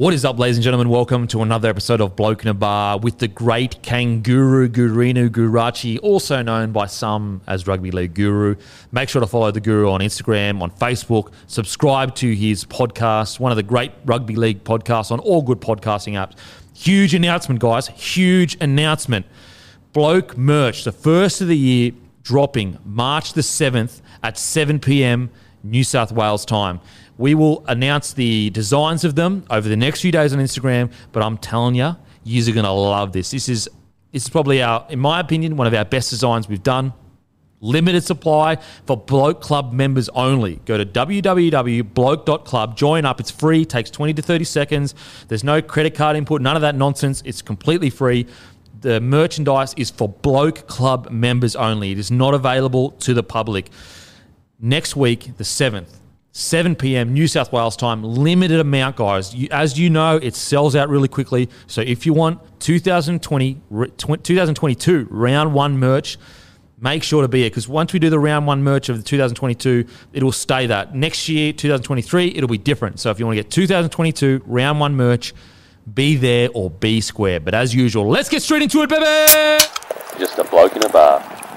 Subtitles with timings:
[0.00, 0.88] What is up, ladies and gentlemen?
[0.88, 5.98] Welcome to another episode of Bloke in a Bar with the great Kanguru Gurinu Gurachi,
[6.02, 8.56] also known by some as Rugby League Guru.
[8.92, 13.52] Make sure to follow the Guru on Instagram, on Facebook, subscribe to his podcast, one
[13.52, 16.32] of the great rugby league podcasts on all good podcasting apps.
[16.74, 17.88] Huge announcement, guys.
[17.88, 19.26] Huge announcement.
[19.92, 21.92] Bloke merch, the first of the year,
[22.22, 25.28] dropping March the 7th at 7 p.m.
[25.62, 26.80] New South Wales time.
[27.20, 31.22] We will announce the designs of them over the next few days on Instagram, but
[31.22, 33.30] I'm telling you, you are going to love this.
[33.30, 33.68] This is
[34.10, 36.94] this is probably our, in my opinion, one of our best designs we've done.
[37.60, 38.56] Limited supply
[38.86, 40.62] for Bloke Club members only.
[40.64, 43.20] Go to www.bloke.club, join up.
[43.20, 44.94] It's free, takes 20 to 30 seconds.
[45.28, 47.22] There's no credit card input, none of that nonsense.
[47.26, 48.28] It's completely free.
[48.80, 51.90] The merchandise is for Bloke Club members only.
[51.92, 53.68] It is not available to the public.
[54.58, 55.98] Next week, the 7th,
[56.32, 57.12] 7 p.m.
[57.12, 59.34] New South Wales time, limited amount, guys.
[59.34, 61.48] You, as you know, it sells out really quickly.
[61.66, 63.60] So if you want 2020,
[63.96, 66.18] 2022 round one merch,
[66.80, 69.02] make sure to be here because once we do the round one merch of the
[69.02, 70.94] 2022, it will stay that.
[70.94, 73.00] Next year, 2023, it'll be different.
[73.00, 75.34] So if you want to get 2022 round one merch,
[75.92, 77.40] be there or be square.
[77.40, 79.04] But as usual, let's get straight into it, baby.
[80.18, 81.49] Just a bloke in a bar.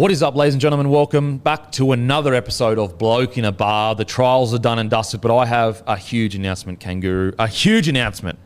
[0.00, 0.88] What is up, ladies and gentlemen?
[0.88, 3.94] Welcome back to another episode of Bloke in a Bar.
[3.94, 7.34] The trials are done and dusted, but I have a huge announcement, Kangaroo.
[7.38, 8.38] A huge announcement.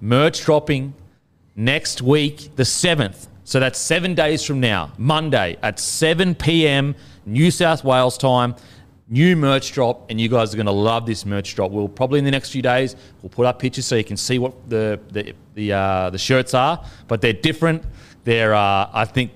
[0.00, 0.94] Merch dropping
[1.56, 3.26] next week, the 7th.
[3.42, 6.94] So that's seven days from now, Monday at 7 p.m.
[7.26, 8.54] New South Wales time.
[9.08, 11.72] New merch drop, and you guys are going to love this merch drop.
[11.72, 14.38] We'll probably in the next few days we'll put up pictures so you can see
[14.38, 17.82] what the the the, uh, the shirts are, but they're different.
[18.22, 19.32] They're uh, I think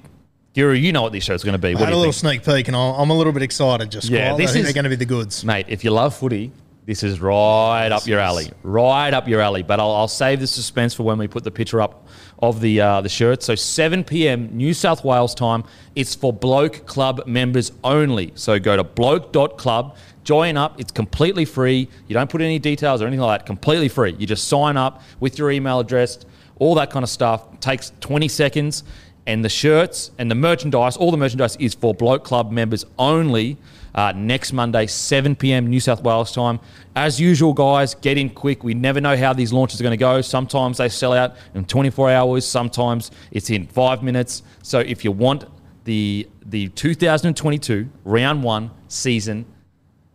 [0.54, 1.70] Guru, you know what this show's going to be.
[1.70, 2.42] I What had a little think?
[2.44, 3.90] sneak peek, and I'm a little bit excited.
[3.90, 5.44] Just Yeah, this is- going to be the goods.
[5.44, 6.52] Mate, if you love footy,
[6.84, 8.50] this is right up your alley.
[8.62, 9.62] Right up your alley.
[9.62, 12.06] But I'll, I'll save the suspense for when we put the picture up
[12.40, 13.42] of the uh, the shirt.
[13.42, 14.50] So 7 p.m.
[14.52, 15.64] New South Wales time.
[15.94, 18.32] It's for Bloke Club members only.
[18.34, 20.78] So go to bloke.club, join up.
[20.80, 21.88] It's completely free.
[22.08, 23.46] You don't put any details or anything like that.
[23.46, 24.16] Completely free.
[24.18, 26.18] You just sign up with your email address,
[26.58, 27.60] all that kind of stuff.
[27.60, 28.82] takes 20 seconds.
[29.26, 33.56] And the shirts and the merchandise, all the merchandise is for Bloke Club members only.
[33.94, 35.66] Uh, next Monday, 7 p.m.
[35.66, 36.58] New South Wales time.
[36.96, 38.64] As usual, guys, get in quick.
[38.64, 40.22] We never know how these launches are going to go.
[40.22, 42.46] Sometimes they sell out in 24 hours.
[42.46, 44.42] Sometimes it's in five minutes.
[44.62, 45.44] So if you want
[45.84, 49.46] the the 2022 round one season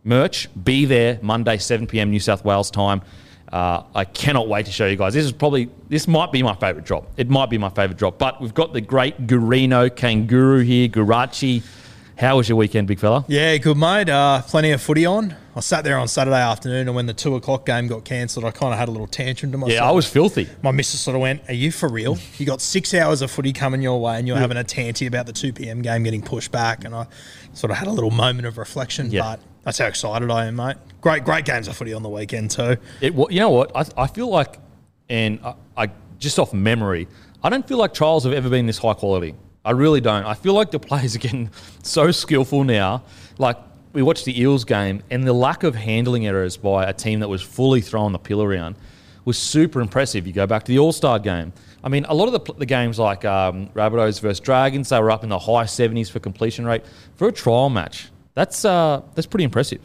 [0.04, 2.10] merch, be there Monday, 7 p.m.
[2.10, 3.02] New South Wales time.
[3.52, 5.14] Uh, I cannot wait to show you guys.
[5.14, 7.08] This is probably this might be my favorite drop.
[7.16, 8.18] It might be my favorite drop.
[8.18, 11.64] But we've got the great Gurino Kangaroo here, Gurachi.
[12.18, 13.24] How was your weekend, big fella?
[13.28, 14.10] Yeah, good mate.
[14.10, 15.36] Uh, plenty of footy on.
[15.56, 18.52] I sat there on Saturday afternoon, and when the two o'clock game got cancelled, I
[18.52, 19.76] kind of had a little tantrum to myself.
[19.76, 20.50] Yeah, I was filthy.
[20.64, 22.18] My missus sort of went, "Are you for real?
[22.38, 25.26] You got six hours of footy coming your way, and you're having a tanty about
[25.28, 25.84] the two p.m.
[25.84, 27.06] game getting pushed back." And I
[27.54, 29.12] sort of had a little moment of reflection.
[29.12, 29.22] Yeah.
[29.22, 30.78] But that's how excited I am, mate.
[31.02, 32.78] Great, great games of footy on the weekend too.
[33.02, 33.76] It, you know what?
[33.76, 34.60] I, I feel like,
[35.10, 37.10] and I, I just off memory,
[37.44, 39.36] I don't feel like trials have ever been this high quality.
[39.66, 40.24] I really don't.
[40.24, 41.50] I feel like the players are getting
[41.84, 43.04] so skillful now.
[43.40, 43.58] Like
[43.92, 47.28] we watched the Eels game, and the lack of handling errors by a team that
[47.28, 48.78] was fully throwing the pill around
[49.26, 50.26] was super impressive.
[50.26, 51.52] You go back to the All Star game.
[51.84, 55.12] I mean, a lot of the, the games like um, Rabbitohs versus Dragons, they were
[55.12, 56.86] up in the high 70s for completion rate.
[57.18, 59.82] For a trial match, that's, uh, that's pretty impressive.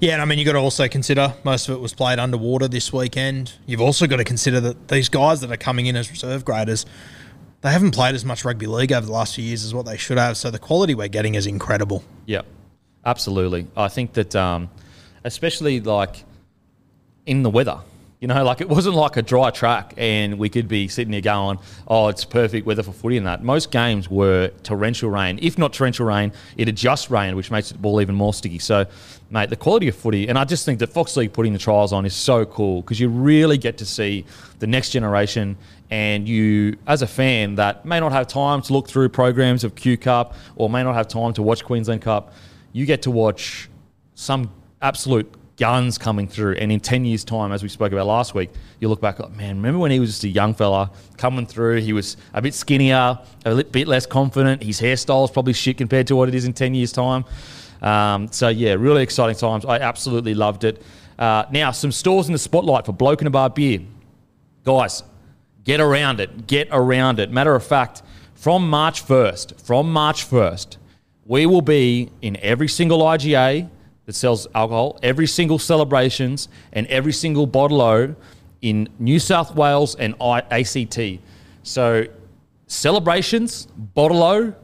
[0.00, 2.66] Yeah, and I mean, you've got to also consider most of it was played underwater
[2.66, 3.52] this weekend.
[3.66, 6.84] You've also got to consider that these guys that are coming in as reserve graders,
[7.60, 9.96] they haven't played as much rugby league over the last few years as what they
[9.96, 10.36] should have.
[10.36, 12.02] So the quality we're getting is incredible.
[12.26, 12.42] Yeah,
[13.06, 13.68] absolutely.
[13.76, 14.70] I think that, um,
[15.22, 16.24] especially like
[17.24, 17.78] in the weather,
[18.22, 21.20] you know, like it wasn't like a dry track and we could be sitting here
[21.20, 23.42] going, oh, it's perfect weather for footy and that.
[23.42, 25.40] Most games were torrential rain.
[25.42, 28.60] If not torrential rain, it had just rained, which makes the ball even more sticky.
[28.60, 28.86] So,
[29.30, 31.92] mate, the quality of footy, and I just think that Fox League putting the trials
[31.92, 34.24] on is so cool because you really get to see
[34.60, 35.56] the next generation
[35.90, 39.74] and you, as a fan that may not have time to look through programs of
[39.74, 42.32] Q Cup or may not have time to watch Queensland Cup,
[42.72, 43.68] you get to watch
[44.14, 44.48] some
[44.80, 46.54] absolute guns coming through.
[46.54, 48.50] And in 10 years' time, as we spoke about last week,
[48.80, 51.80] you look back, like, man, remember when he was just a young fella coming through?
[51.80, 54.62] He was a bit skinnier, a bit less confident.
[54.62, 57.24] His hairstyle is probably shit compared to what it is in 10 years' time.
[57.80, 59.64] Um, so, yeah, really exciting times.
[59.64, 60.82] I absolutely loved it.
[61.18, 63.80] Uh, now, some stores in the spotlight for Bloke in a Bar beer.
[64.64, 65.02] Guys,
[65.64, 66.46] get around it.
[66.46, 67.30] Get around it.
[67.30, 68.02] Matter of fact,
[68.34, 70.78] from March 1st, from March 1st,
[71.24, 73.68] we will be in every single IGA
[74.06, 78.14] that sells alcohol, every single celebrations, and every single bottle O
[78.60, 80.98] in New South Wales and ACT.
[81.62, 82.06] So
[82.66, 84.54] celebrations, Bottle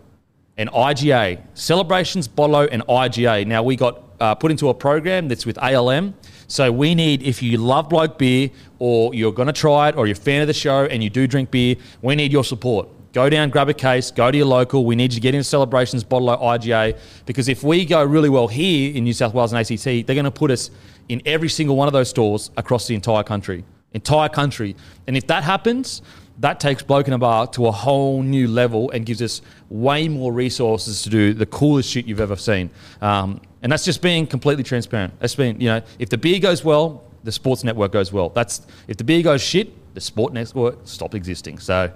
[0.56, 1.40] and IGA.
[1.54, 3.46] Celebrations, Bottle and IGA.
[3.46, 6.14] Now we got uh, put into a program that's with ALM.
[6.48, 10.06] So we need, if you love bloke beer or you're going to try it or
[10.06, 12.88] you're a fan of the show and you do drink beer, we need your support.
[13.18, 14.84] Go down, grab a case, go to your local.
[14.84, 18.46] We need you to get into celebrations, Bottle IGA, because if we go really well
[18.46, 20.70] here in New South Wales and ACT, they're going to put us
[21.08, 23.64] in every single one of those stores across the entire country.
[23.92, 24.76] Entire country.
[25.08, 26.00] And if that happens,
[26.38, 30.06] that takes Bloke in a Bar to a whole new level and gives us way
[30.06, 32.70] more resources to do the coolest shit you've ever seen.
[33.00, 35.18] Um, and that's just being completely transparent.
[35.18, 38.28] That's being, you know, if the beer goes well, the sports network goes well.
[38.28, 41.58] That's if the beer goes shit, the sport network stops existing.
[41.58, 41.92] So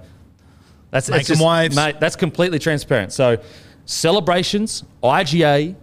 [0.93, 1.75] that's Make just- waves.
[1.75, 1.99] mate.
[1.99, 3.11] That's completely transparent.
[3.11, 3.37] So
[3.85, 5.75] celebrations, IGA,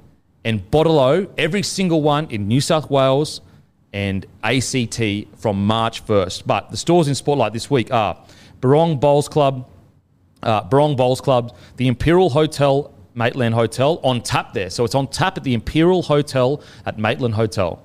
[0.45, 3.43] and Bottle every single one in New South Wales
[3.93, 6.47] and ACT from March 1st.
[6.47, 8.17] But the stores in Spotlight this week are
[8.61, 9.69] Barong Bowls Club,
[10.43, 14.71] uh, Barong Bowls Club, the Imperial Hotel, Maitland Hotel, on tap there.
[14.71, 17.83] So it's on tap at the Imperial Hotel at Maitland Hotel.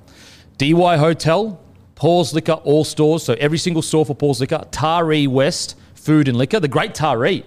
[0.57, 1.59] Dee Why Hotel,
[1.95, 3.23] Paul's Liquor, all stores.
[3.23, 4.63] So every single store for Paul's Liquor.
[4.71, 5.75] Taree West,
[6.05, 6.59] Food and Liquor.
[6.59, 7.43] The Great Taree.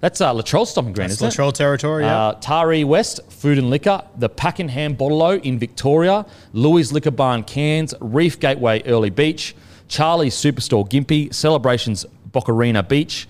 [0.00, 1.54] That's uh, Latrell Stomping Ground, It's isn't it?
[1.54, 2.18] Territory, yeah.
[2.18, 7.94] Uh, Taree West, Food and Liquor, the Pakenham Bottle in Victoria, Louis Liquor Barn Cairns,
[8.00, 9.54] Reef Gateway Early Beach,
[9.86, 13.28] Charlie's Superstore Gympie, Celebrations Bocarina Beach,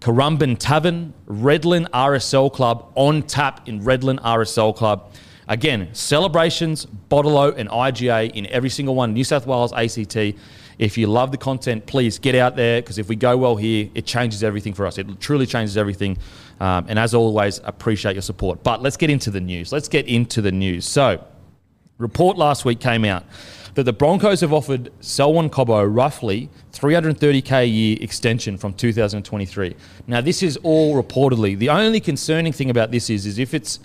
[0.00, 5.12] Currumbin Tavern, Redland RSL Club on tap in Redland RSL Club.
[5.48, 10.36] Again, celebrations, Bottle and IGA in every single one, New South Wales, ACT.
[10.78, 13.88] If you love the content, please get out there because if we go well here,
[13.94, 14.98] it changes everything for us.
[14.98, 16.18] It truly changes everything.
[16.60, 18.62] Um, and as always, appreciate your support.
[18.62, 19.72] But let's get into the news.
[19.72, 20.86] Let's get into the news.
[20.86, 21.24] So,
[21.98, 23.24] report last week came out
[23.74, 29.76] that the Broncos have offered Selwyn Cobbo roughly 330k a year extension from 2023.
[30.06, 31.56] Now, this is all reportedly.
[31.56, 33.78] The only concerning thing about this is, is if it's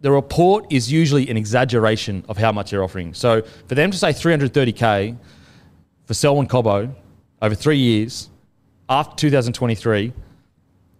[0.00, 3.12] the report is usually an exaggeration of how much they're offering.
[3.12, 5.16] So for them to say 330k
[6.10, 6.92] for Selwyn Cobbo
[7.40, 8.30] over three years
[8.88, 10.12] after 2023,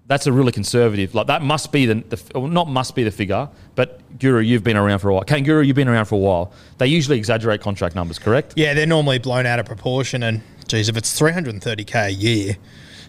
[0.06, 1.16] that's a really conservative.
[1.16, 4.62] Like that must be the, the well, not must be the figure, but Guru, you've
[4.62, 5.24] been around for a while.
[5.24, 6.52] Kane Guru, you've been around for a while.
[6.78, 8.54] They usually exaggerate contract numbers, correct?
[8.54, 10.22] Yeah, they're normally blown out of proportion.
[10.22, 12.56] And geez, if it's 330k a year,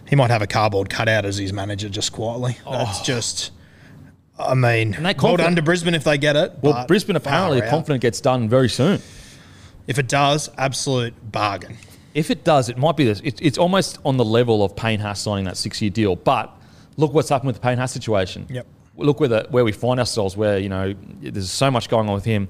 [0.08, 2.58] he might have a cardboard cutout as his manager just quietly.
[2.68, 3.04] That's oh.
[3.04, 3.52] just,
[4.40, 6.52] I mean, they well done to Brisbane if they get it.
[6.62, 9.00] Well, Brisbane apparently confident gets done very soon.
[9.86, 11.76] If it does, absolute bargain.
[12.14, 13.20] If it does, it might be this.
[13.20, 16.16] It, it's almost on the level of Payne Haas signing that six-year deal.
[16.16, 16.54] But
[16.96, 18.46] look what's happened with the Payne Haas situation.
[18.50, 18.66] Yep.
[18.96, 20.36] Look where the, where we find ourselves.
[20.36, 22.48] Where you know there's so much going on with him.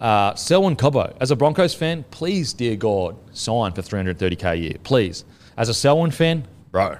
[0.00, 4.76] Uh, Selwyn Cobbo, as a Broncos fan, please, dear God, sign for 330k a year,
[4.82, 5.26] please.
[5.58, 6.96] As a Selwyn fan, bro,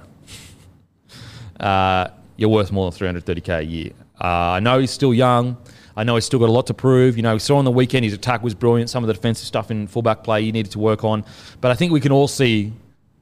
[1.59, 3.91] uh, you're worth more than 330k a year.
[4.19, 5.57] Uh, I know he's still young.
[6.01, 7.15] I know he's still got a lot to prove.
[7.15, 8.89] You know, we saw on the weekend his attack was brilliant.
[8.89, 11.23] Some of the defensive stuff in fullback play he needed to work on.
[11.61, 12.73] But I think we can all see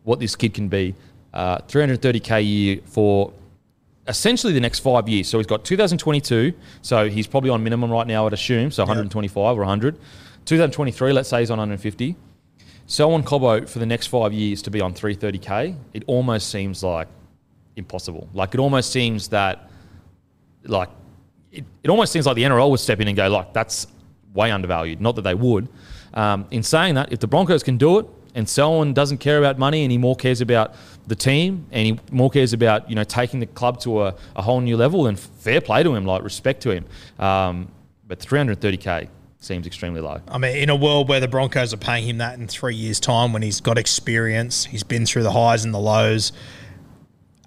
[0.06, 0.96] what this kid can be.
[1.34, 3.34] Uh, 330k a year for
[4.08, 5.28] essentially the next five years.
[5.28, 6.54] So he's got 2022.
[6.82, 8.72] So he's probably on minimum right now, I'd assume.
[8.72, 9.96] So 125 or 100.
[10.46, 12.16] 2023, let's say he's on 150.
[12.86, 16.82] So on Cobbo for the next five years to be on 330k, it almost seems
[16.82, 17.10] like
[17.76, 18.30] impossible.
[18.34, 19.70] Like it almost seems that,
[20.64, 20.90] like,
[21.52, 23.88] it, it almost seems like the NRL would step in and go, like, that's
[24.34, 25.02] way undervalued.
[25.02, 25.68] Not that they would.
[26.14, 29.58] Um, in saying that, if the Broncos can do it and Selwyn doesn't care about
[29.58, 30.76] money and he more cares about
[31.08, 34.42] the team and he more cares about, you know, taking the club to a, a
[34.42, 36.86] whole new level, then fair play to him, like, respect to him.
[37.18, 37.72] Um,
[38.08, 40.20] but 330k seems extremely low.
[40.28, 43.00] I mean, in a world where the Broncos are paying him that in three years'
[43.00, 46.32] time, when he's got experience, he's been through the highs and the lows.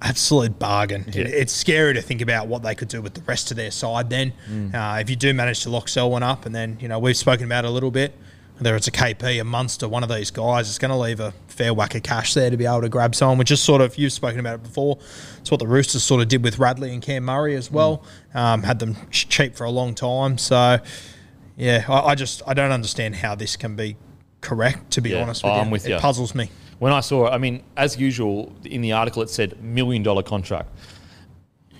[0.02, 1.04] Absolute bargain.
[1.08, 3.70] It- it's scary to think about what they could do with the rest of their
[3.70, 4.10] side.
[4.10, 4.32] Then,
[4.74, 7.46] uh, if you do manage to lock Selwyn up, and then you know we've spoken
[7.46, 8.14] about it a little bit.
[8.58, 11.32] Whether it's a KP, a Munster, one of these guys, it's going to leave a
[11.48, 13.96] fair whack of cash there to be able to grab someone, which is sort of,
[13.98, 14.98] you've spoken about it before.
[15.40, 18.04] It's what the Roosters sort of did with Radley and Cam Murray as well.
[18.34, 20.38] Um, had them ch- cheap for a long time.
[20.38, 20.78] So,
[21.56, 23.96] yeah, I, I just I don't understand how this can be
[24.42, 24.92] correct.
[24.92, 25.96] To be Yeah, honest with I'm you, with it you.
[25.98, 26.50] puzzles me.
[26.82, 30.24] When I saw it, I mean, as usual, in the article it said million dollar
[30.24, 30.68] contract.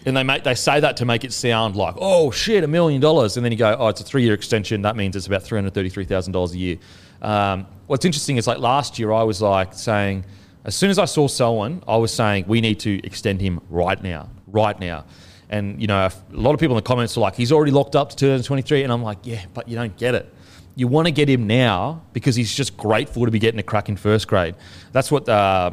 [0.06, 3.00] And they make they say that to make it sound like, oh shit, a million
[3.00, 3.36] dollars.
[3.36, 4.82] And then you go, oh, it's a three year extension.
[4.82, 6.76] That means it's about three hundred thirty three thousand dollars a year.
[7.20, 10.24] Um, what's interesting is like last year I was like saying,
[10.64, 14.00] as soon as I saw Selwyn, I was saying we need to extend him right
[14.00, 15.04] now, right now.
[15.50, 17.96] And you know, a lot of people in the comments were like, he's already locked
[17.96, 20.32] up to 2023, and I'm like, yeah, but you don't get it.
[20.74, 23.88] You want to get him now because he's just grateful to be getting a crack
[23.88, 24.54] in first grade.
[24.92, 25.72] That's what uh,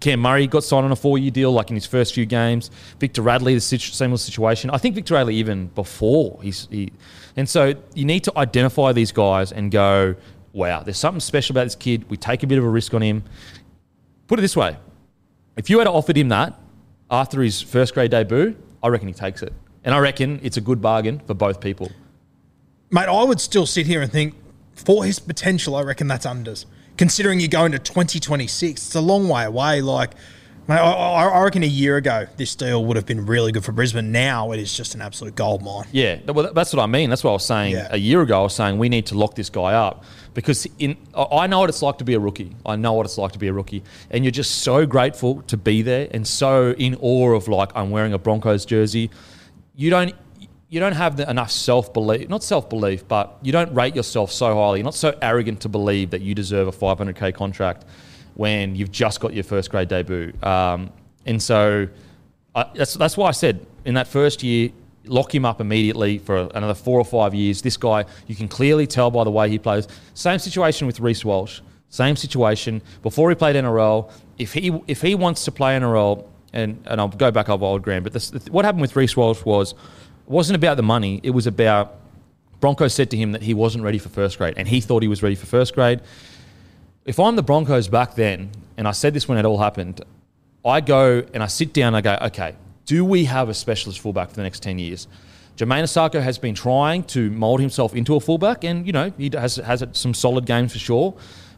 [0.00, 2.70] Cam Murray got signed on a four-year deal, like in his first few games.
[2.98, 4.70] Victor Radley, the situ- similar situation.
[4.70, 6.92] I think Victor Radley even before he's he,
[7.36, 10.14] and so you need to identify these guys and go,
[10.52, 12.08] wow, there's something special about this kid.
[12.08, 13.24] We take a bit of a risk on him.
[14.28, 14.76] Put it this way:
[15.56, 16.58] if you had offered him that
[17.10, 19.52] after his first grade debut, I reckon he takes it,
[19.84, 21.90] and I reckon it's a good bargain for both people.
[22.90, 24.34] Mate, I would still sit here and think
[24.74, 26.64] for his potential, I reckon that's unders.
[26.96, 29.82] Considering you're going to 2026, it's a long way away.
[29.82, 30.12] Like,
[30.66, 33.64] mate, I, I I reckon a year ago, this deal would have been really good
[33.64, 34.10] for Brisbane.
[34.10, 35.86] Now it is just an absolute gold mine.
[35.92, 37.10] Yeah, well, that's what I mean.
[37.10, 37.88] That's what I was saying Yeah.
[37.90, 38.40] a year ago.
[38.40, 40.02] I was saying we need to lock this guy up
[40.34, 42.56] because in I know what it's like to be a rookie.
[42.66, 45.56] I know what it's like to be a rookie, and you're just so grateful to
[45.56, 49.10] be there and so in awe of like I'm wearing a Broncos jersey.
[49.76, 50.14] You don't
[50.68, 54.30] you don't have the, enough self belief, not self belief, but you don't rate yourself
[54.30, 54.80] so highly.
[54.80, 57.84] You're not so arrogant to believe that you deserve a 500k contract
[58.34, 60.32] when you've just got your first grade debut.
[60.42, 60.90] Um,
[61.26, 61.88] and so
[62.54, 64.70] I, that's that's why I said in that first year,
[65.06, 67.62] lock him up immediately for another four or five years.
[67.62, 69.88] This guy, you can clearly tell by the way he plays.
[70.14, 71.60] Same situation with Reece Walsh.
[71.90, 74.10] Same situation before he played NRL.
[74.36, 77.82] If he if he wants to play NRL, and and I'll go back over old
[77.82, 79.74] Graham, but this, what happened with Reece Walsh was
[80.30, 81.20] wasn't about the money.
[81.22, 81.94] It was about
[82.60, 85.08] Broncos said to him that he wasn't ready for first grade, and he thought he
[85.08, 86.00] was ready for first grade
[87.08, 90.02] if I'm the Broncos back then, and I said this when it all happened,
[90.62, 92.54] I go and I sit down and I go, okay,
[92.84, 95.08] do we have a specialist fullback for the next 10 years?
[95.56, 99.30] Jamayne Isaako has been trying to mould himself into a fullback, and, you know, he
[99.32, 101.14] has, has some solid games for sure.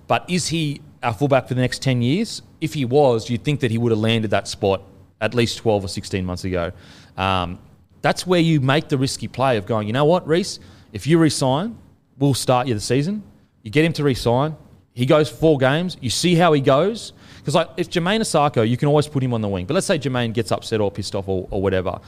[0.06, 2.42] But is he our fullback for the next 10 years?
[2.60, 4.82] If he was, you'd think that he would have landed that spot
[5.20, 6.70] at least 12 or 16 months ago.
[7.16, 7.58] Um,
[8.02, 10.58] that's where you make the risky play of going, you know what, Reece,
[10.92, 11.76] if you resign,
[12.18, 13.22] we'll start you the season.
[13.62, 14.56] You get him to resign.
[14.92, 15.96] He goes four games.
[16.00, 17.12] You see how he goes.
[17.38, 19.66] Because like if Jamayne Isaako, you can always put him on the wing.
[19.66, 22.00] But let's say Jamayne gets upset or pissed off or, or whatever.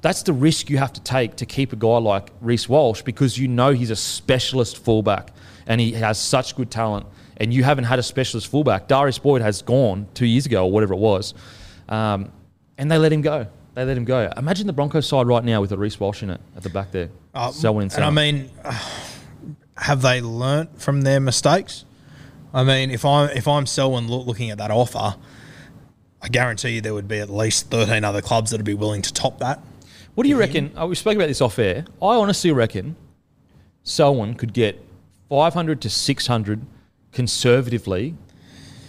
[0.00, 3.38] That's the risk you have to take to keep a guy like Reece Walsh because
[3.38, 5.32] you know he's a specialist fullback
[5.66, 7.06] and he has such good talent.
[7.36, 8.88] And you haven't had a specialist fullback.
[8.88, 11.34] Darius Boyd has gone two years ago or whatever it was.
[11.88, 12.32] Um,
[12.78, 13.46] and they let him go.
[13.74, 14.30] They let him go.
[14.36, 16.92] Imagine the Broncos side right now with a Reece Walsh in it at the back
[16.92, 17.08] there.
[17.34, 18.50] Uh, Selwyn and and I mean,
[19.76, 21.84] have they learnt from their mistakes?
[22.52, 25.16] I mean, if I'm if I'm Selwyn loo- looking at that offer,
[26.20, 29.02] I guarantee you there would be at least 13 other clubs that would be willing
[29.02, 29.60] to top that.
[30.14, 30.72] What do you reckon?
[30.76, 31.86] Oh, we spoke about this off air.
[32.02, 32.96] I honestly reckon
[33.82, 34.78] Selwyn could get
[35.30, 36.66] 500 to 600
[37.12, 38.14] conservatively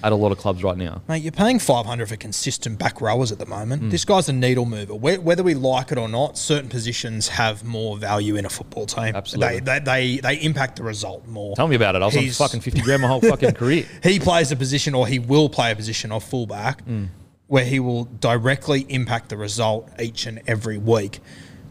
[0.04, 1.02] at a lot of clubs right now.
[1.08, 3.84] Mate, you're paying 500 for consistent back rowers at the moment.
[3.84, 3.90] Hmm.
[3.90, 4.94] This guy's a needle mover.
[4.96, 9.16] Whether we like it or not, certain positions have more value in a football team.
[9.16, 9.62] Absolutely.
[9.62, 11.56] They, they, they, they impact the result more.
[11.56, 12.02] Tell me about it.
[12.02, 13.86] I was He's- on fucking 50 grand my whole fucking career.
[14.04, 17.06] he plays a position or he will play a position of fullback Hmm.
[17.48, 21.20] where he will directly impact the result each and every week.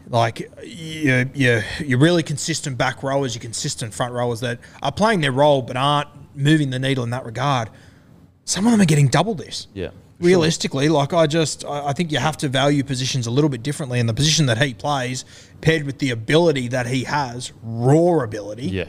[0.09, 5.21] Like you, you, you're really consistent back rowers, you're consistent front rowers that are playing
[5.21, 7.69] their role but aren't moving the needle in that regard.
[8.45, 9.67] Some of them are getting double this.
[9.75, 9.89] Yeah.
[9.89, 9.99] for sure.
[10.27, 13.63] Realistically, like I just, I I think you have to value positions a little bit
[13.63, 14.01] differently.
[14.01, 15.25] And the position that he plays,
[15.61, 18.85] paired with the ability that he has, raw ability, Yeah.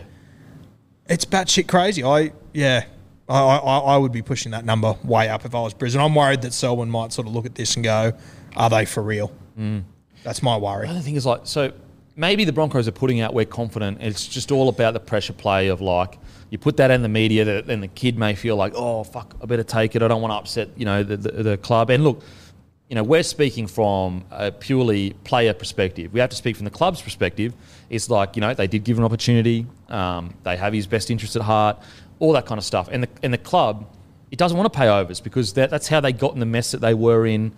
[1.08, 2.04] it's batshit crazy.
[2.04, 2.86] I yeah,
[3.30, 6.02] I, I I would be pushing that number way up if I was Brisbane.
[6.04, 8.14] I'm worried that Selwyn might sort of look at this and go,
[8.56, 9.84] "Are they for real?" Mm.
[10.24, 10.88] That's my worry.
[10.88, 11.74] The other thing is like, so
[12.16, 14.00] maybe the Broncos are putting out we're confident.
[14.02, 16.18] It's just all about the pressure play of like,
[16.50, 19.36] you put that in the media, that then the kid may feel like, oh fuck,
[19.42, 20.04] I better take it.
[20.04, 21.90] I don't want to upset, you know, the, the, the club.
[21.90, 22.22] And look,
[22.90, 26.14] you know, we're speaking from a purely player perspective.
[26.14, 27.54] We have to speak from the club's perspective.
[27.90, 29.66] It's like, you know, they did give an opportunity.
[29.90, 31.80] Um, they have his best interest at heart,
[32.20, 32.90] all that kind of stuff.
[32.92, 33.88] And the, and the club,
[34.30, 36.72] it doesn't want to pay overs because that, that's how they got in the mess
[36.72, 37.54] that they were in.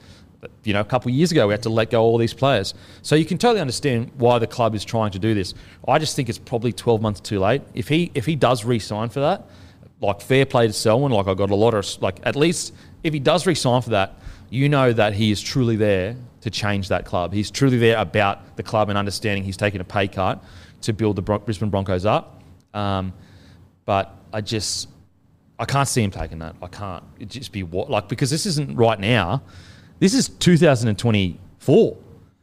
[0.64, 2.74] You know, a couple of years ago, we had to let go all these players.
[3.02, 5.54] So you can totally understand why the club is trying to do this.
[5.88, 7.62] I just think it's probably 12 months too late.
[7.74, 9.48] If he if he does re-sign for that,
[10.02, 12.74] like fair play to Selwyn, like I got a lot of like at least
[13.04, 16.90] if he does re-sign for that, you know that he is truly there to change
[16.90, 17.34] that club.
[17.34, 20.44] He's truly there about the club and understanding he's taking a pay cut
[20.82, 22.44] to build the Bron- Brisbane Broncos up.
[22.74, 23.14] Um,
[23.86, 24.90] but I just
[25.58, 26.56] I can't see him taking that.
[26.62, 27.04] I can't.
[27.20, 29.42] It just be what like because this isn't right now.
[30.00, 31.98] This is 2024.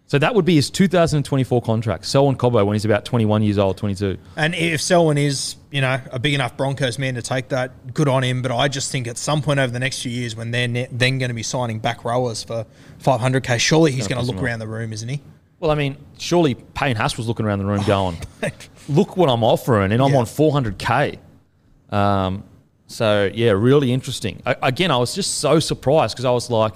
[0.06, 2.04] So that would be his 2024 contract.
[2.04, 4.18] Selwyn Cobbo when he's about 21 years old, 22.
[4.36, 8.08] And if Selwyn is, you know, a big enough Broncos man to take that, good
[8.08, 8.42] on him.
[8.42, 10.88] But I just think at some point over the next few years, when they're ne-
[10.92, 12.66] then going to be signing back rowers for
[13.02, 15.22] 500k, surely he's going to look around the room, isn't he?
[15.60, 18.18] Well, I mean, surely Payne Haas was looking around the room going,
[18.88, 20.18] look what I'm offering, and I'm Yeah.
[20.18, 21.18] on 400K.
[21.90, 22.44] Um,
[22.86, 24.42] so, yeah, really interesting.
[24.44, 26.74] I, again, I was just so surprised because I was like,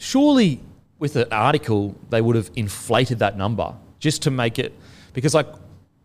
[0.00, 0.60] surely
[0.98, 4.74] with an article, they would have inflated that number just to make it,
[5.12, 5.46] because like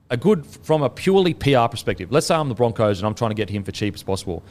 [0.09, 3.31] a good, from a purely PR perspective, let's say I'm the Broncos and I'm trying
[3.31, 4.43] to get him for cheap as possible.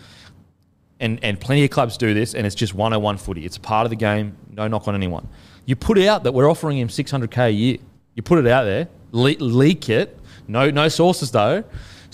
[0.99, 3.45] And, and plenty of clubs do this, and it's just 101 footy.
[3.45, 5.29] It's part of the game, no knock on anyone.
[5.67, 7.79] You put out that we're offering him 600k a year.
[8.15, 11.65] You put it out there, le- leak it, no no sources though,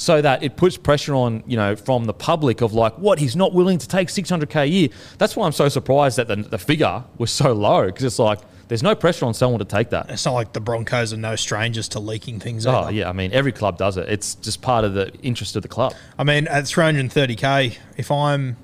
[0.00, 3.37] so that it puts pressure on you know from the public of like what he's
[3.37, 4.88] not willing to take 600k a year.
[5.19, 8.40] That's why I'm so surprised that the, the figure was so low because it's like
[8.69, 10.09] there's no pressure on someone to take that.
[10.09, 12.66] It's not like the Broncos are no strangers to leaking things.
[12.66, 12.92] Oh either.
[12.92, 14.09] yeah, I mean every club does it.
[14.09, 15.92] It's just part of the interest of the club.
[16.19, 18.57] I mean, at 330k, if I'm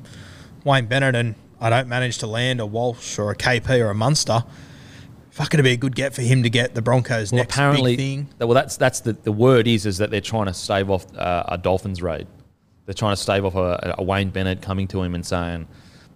[0.65, 3.95] Wayne Bennett and I don't manage to land a Walsh or a KP or a
[3.95, 4.43] Munster,
[5.37, 7.97] fuck, it'd be a good get for him to get the Broncos Well, next apparently,
[7.97, 8.29] big thing.
[8.41, 11.45] well, that's that's the, the word is is that they're trying to stave off uh,
[11.49, 12.27] a Dolphins raid.
[12.87, 15.69] They're trying to stave off a, a Wayne Bennett coming to him and saying,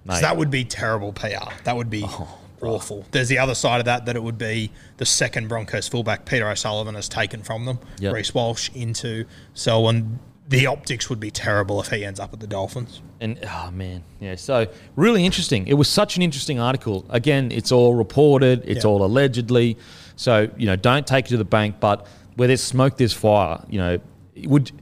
[0.05, 1.53] "Mate, that would be terrible PR.
[1.65, 3.05] That would be Oh, awful.
[3.11, 6.49] There's the other side of that that it would be the second Broncos fullback Peter
[6.49, 8.15] O'Sullivan has taken from them, Yep.
[8.15, 9.25] Reece Walsh into
[9.55, 10.19] Selwyn.
[10.51, 13.01] The optics would be terrible if he ends up at the Dolphins.
[13.21, 14.35] And oh man, yeah.
[14.35, 14.67] So
[14.97, 15.67] really interesting.
[15.69, 17.07] It was such an interesting article.
[17.09, 18.63] Again, it's all reported.
[18.67, 18.91] It's Yeah.
[18.91, 19.79] all allegedly.
[20.17, 21.77] So you know, don't take it to the bank.
[21.81, 22.05] But
[22.35, 23.65] where there's smoke, there's fire.
[23.71, 23.99] You know,
[24.45, 24.73] would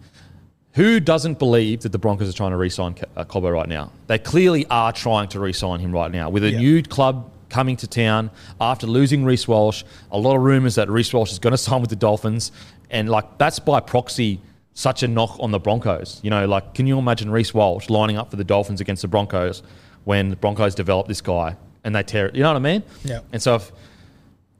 [0.72, 3.92] who doesn't believe that the Broncos are trying to re-sign uh, Cobbo right now?
[4.06, 6.58] They clearly are trying to re-sign him right now with a Yeah.
[6.60, 9.82] new club coming to town after losing Reece Walsh.
[10.12, 12.52] A lot of rumours that Reece Walsh is going to sign with the Dolphins,
[12.90, 14.40] and like that's by proxy
[14.78, 16.20] such a knock on the Broncos.
[16.23, 19.08] You know, like can you imagine Reece Walsh lining up for the Dolphins against the
[19.08, 19.64] Broncos
[20.04, 22.37] when the Broncos develop this guy and they tear it?
[22.37, 22.85] You know what I mean?
[23.02, 23.20] Yeah.
[23.32, 23.73] And so if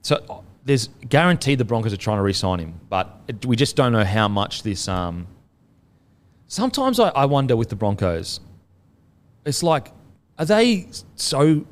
[0.03, 3.93] so there's guaranteed the Broncos are trying to re-sign him, but it, we just don't
[3.93, 4.89] know how much this.
[4.89, 5.29] Um,
[6.49, 8.41] sometimes I, I wonder with the Broncos,
[9.47, 9.93] it's like,
[10.37, 11.65] are they so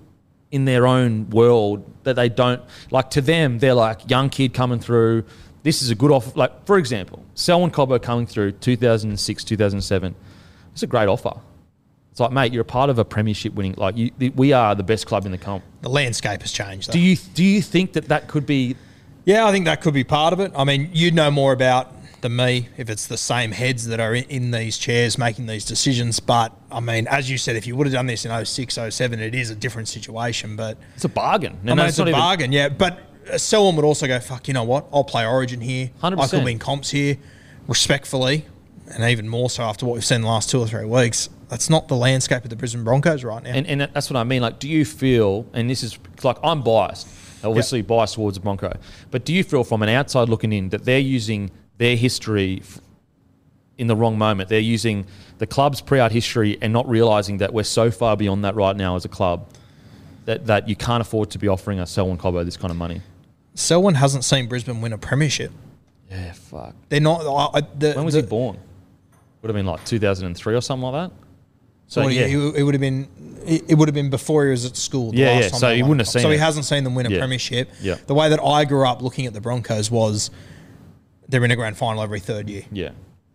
[0.53, 2.63] in their own world that they don't
[2.93, 3.11] like?
[3.11, 5.25] To them, they're like young kid coming through.
[5.67, 6.31] This is a good offer.
[6.37, 10.15] Like for example, Selwyn Cobbo coming through 2006, 2007.
[10.73, 11.33] It's a great offer.
[12.13, 13.75] It's like, mate, you're a part of a premiership winning.
[13.77, 15.65] Like you, we are the best club in the comp.
[15.83, 16.91] The landscape has changed.
[16.91, 16.93] Though.
[16.93, 18.77] Do you do you think that that could be
[19.25, 20.53] Yeah, I think that could be part of it.
[20.55, 24.15] I mean, you'd know more about than me if it's the same heads that are
[24.15, 26.21] in, in these chairs making these decisions.
[26.21, 29.19] But I mean, as you said, if you would have done this in 06, 07,
[29.19, 30.55] it is a different situation.
[30.55, 31.59] But It's a bargain.
[31.65, 32.69] I mean, it's a not even- bargain, yeah.
[32.69, 33.01] But
[33.37, 34.87] Selwyn would also go, fuck, you know what?
[34.93, 35.91] I'll play Origin here.
[36.03, 36.31] I 100%.
[36.31, 37.17] could win comps here,
[37.67, 38.47] respectfully,
[38.93, 41.29] and even more so after what we've seen the last two or three weeks.
[41.49, 43.51] That's not the landscape of the Brisbane Broncos right now.
[43.51, 44.43] And, and that's what I mean.
[44.43, 47.07] Like, do you feel, and this is like, I'm biased,
[47.45, 48.77] obviously biased towards the Bronco,
[49.11, 52.63] but do you feel from an outside looking in that they're using their history
[53.79, 54.49] in the wrong moment?
[54.49, 55.07] They're using
[55.39, 58.97] the club's pre-art history and not realizing that we're so far beyond that right now
[58.97, 59.49] as a club
[60.25, 63.01] that, that you can't afford to be offering a Selwyn Cobbo this kind of money.
[63.57, 65.51] Selwyn hasn't seen Brisbane win a premiership.
[66.11, 66.75] Yeah, fuck.
[66.89, 67.23] They're not.
[67.23, 68.59] I, I, the, When was the, he born?
[69.43, 71.17] Would have been like 2003 or something like that.
[71.89, 73.09] So Well, yeah, he, it would have been
[73.45, 75.11] it it would have been before he was at school.
[75.13, 76.95] the Yeah, last yeah, time so he wouldn't have seen So he hasn't seen them
[76.95, 77.19] win a Yeah.
[77.19, 77.71] premiership.
[77.81, 77.97] Yeah.
[78.07, 80.31] The way that I grew up looking at the Broncos was
[81.29, 82.63] they're in a grand final every third year.
[82.73, 82.91] yeah.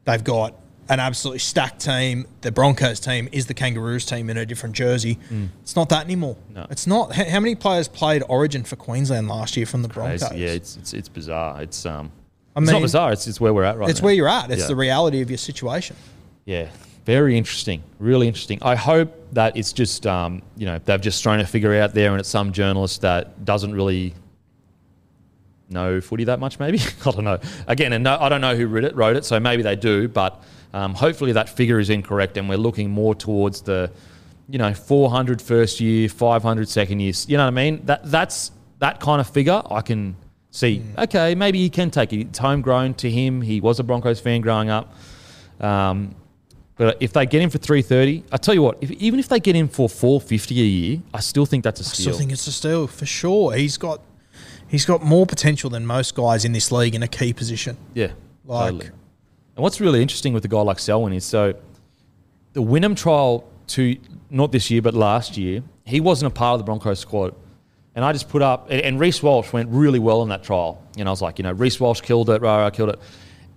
[0.05, 0.55] They've got
[0.89, 2.27] an absolutely stacked team.
[2.41, 5.17] The Broncos team is the Kangaroos team in a different jersey.
[5.61, 6.35] It's not that anymore.
[6.51, 6.55] Mm.
[6.55, 6.67] No.
[6.69, 7.13] It's not.
[7.15, 10.19] How many players played Origin for Queensland last year from the Crazy.
[10.19, 10.37] Broncos?
[10.39, 11.61] Yeah, it's, it's it's bizarre.
[11.61, 12.11] It's um,
[12.55, 13.13] I it's not bizarre.
[13.13, 13.91] It's, it's where we're at right now.
[13.91, 14.05] it's now.
[14.05, 14.51] where you're at.
[14.51, 14.67] It's Yeah.
[14.67, 15.95] the reality of your situation.
[16.45, 16.67] Yeah,
[17.05, 17.83] very interesting.
[17.99, 18.59] Really interesting.
[18.61, 22.11] I hope that it's just um, you know they've just thrown a figure out there,
[22.11, 24.13] and it's some journalist that doesn't really
[25.69, 26.59] know footy that much.
[26.59, 27.39] Maybe I don't know.
[27.67, 28.95] Again, and no, I don't know who wrote it.
[28.95, 30.07] Wrote it, so maybe they do.
[30.07, 33.91] But um, hopefully that figure is incorrect, and we're looking more towards the
[34.49, 37.13] you know 400 first year, 500 second year.
[37.27, 37.85] You know what I mean?
[37.85, 39.61] That that's that kind of figure.
[39.69, 40.15] I can
[40.49, 40.81] see.
[40.97, 42.21] Okay, maybe he can take it.
[42.21, 43.41] It's homegrown to him.
[43.41, 44.93] He was a Broncos fan growing up.
[45.59, 46.15] Um,
[46.75, 49.27] but if they get him for three thirty, I tell you what, if, even if
[49.27, 52.07] they get him for four fifty a year, I still think that's a steal.
[52.07, 53.53] I still think it's a steal for sure.
[53.53, 54.01] He's got
[54.67, 57.77] he's got more potential than most guys in this league in a key position.
[57.93, 58.13] yeah,
[58.45, 58.89] Like- totally.
[59.55, 61.53] And what's really interesting with a guy like Selwyn is so
[62.53, 63.97] the Wynnum trial to
[64.29, 67.35] not this year but last year, he wasn't a part of the Broncos squad.
[67.93, 70.81] And I just put up, and, and Reece Walsh went really well in that trial.
[70.97, 72.99] And I was like, you know, Reece Walsh killed it, rah, rah, killed it.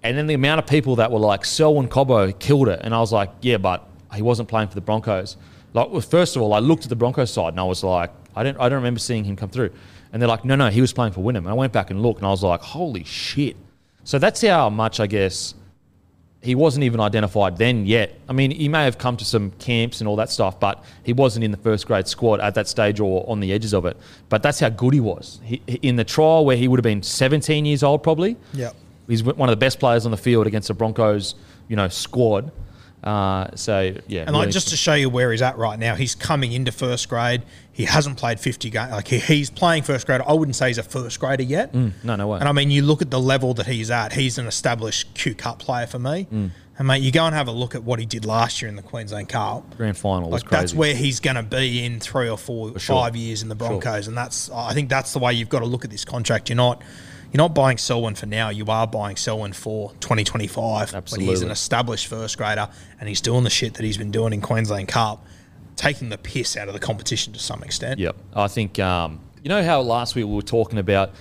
[0.03, 2.81] And then the amount of people that were like, Selwyn Cobbo killed it.
[2.83, 5.37] And I was like, yeah, but he wasn't playing for the Broncos.
[5.73, 8.13] Like, well, first of all, I looked at the Broncos side and I was like,
[8.37, 9.71] I don't I don't remember seeing him come through.
[10.13, 11.39] And they're like, no, no, he was playing for Wynnum.
[11.39, 13.57] And I went back and looked, and I was like, holy shit.
[14.05, 15.55] So that's how much I guess
[16.45, 18.21] he wasn't even identified then yet.
[18.29, 21.15] I mean, he may have come to some camps and all that stuff, but he
[21.15, 23.97] wasn't in the first grade squad at that stage or on the edges of it.
[24.29, 25.41] But that's how good he was.
[25.43, 28.37] He, in the trial where he would have been 17 years old, probably.
[28.53, 28.73] Yeah.
[29.09, 31.35] He's one of the best players on the field against the Broncos,
[31.69, 32.53] you know, squad.
[33.03, 36.15] Uh, so yeah, And like just to show you where he's at right now, he's
[36.15, 37.43] coming into first grade.
[37.75, 38.93] He hasn't played fifty games.
[38.93, 40.23] Like he, he's playing first grade.
[40.27, 41.75] I wouldn't say he's a first grader yet.
[41.75, 42.39] no, no way.
[42.39, 44.13] And I mean, you look at the level that he's at.
[44.13, 46.27] He's an established Q Cup player for me.
[46.33, 46.51] Mm.
[46.77, 48.77] And mate, you go and have a look at what he did last year in
[48.77, 49.77] the Queensland Cup.
[49.77, 52.97] grand final Like that's where he's going to be in three or four, sure.
[52.97, 55.67] five years in the Broncos, and that's I think that's the way you've got to
[55.67, 56.49] look at this contract.
[56.49, 56.83] You're not
[57.35, 58.51] you're not buying Selwyn for now.
[58.51, 62.69] You are buying Selwyn for 2025 when he's an established first grader
[63.01, 65.27] and he's doing the shit that he's been doing in Queensland Cup,
[65.77, 67.99] taking the piss out of the competition to some extent.
[67.99, 68.17] Yep.
[68.35, 71.13] I think, um, you know how last week we were talking about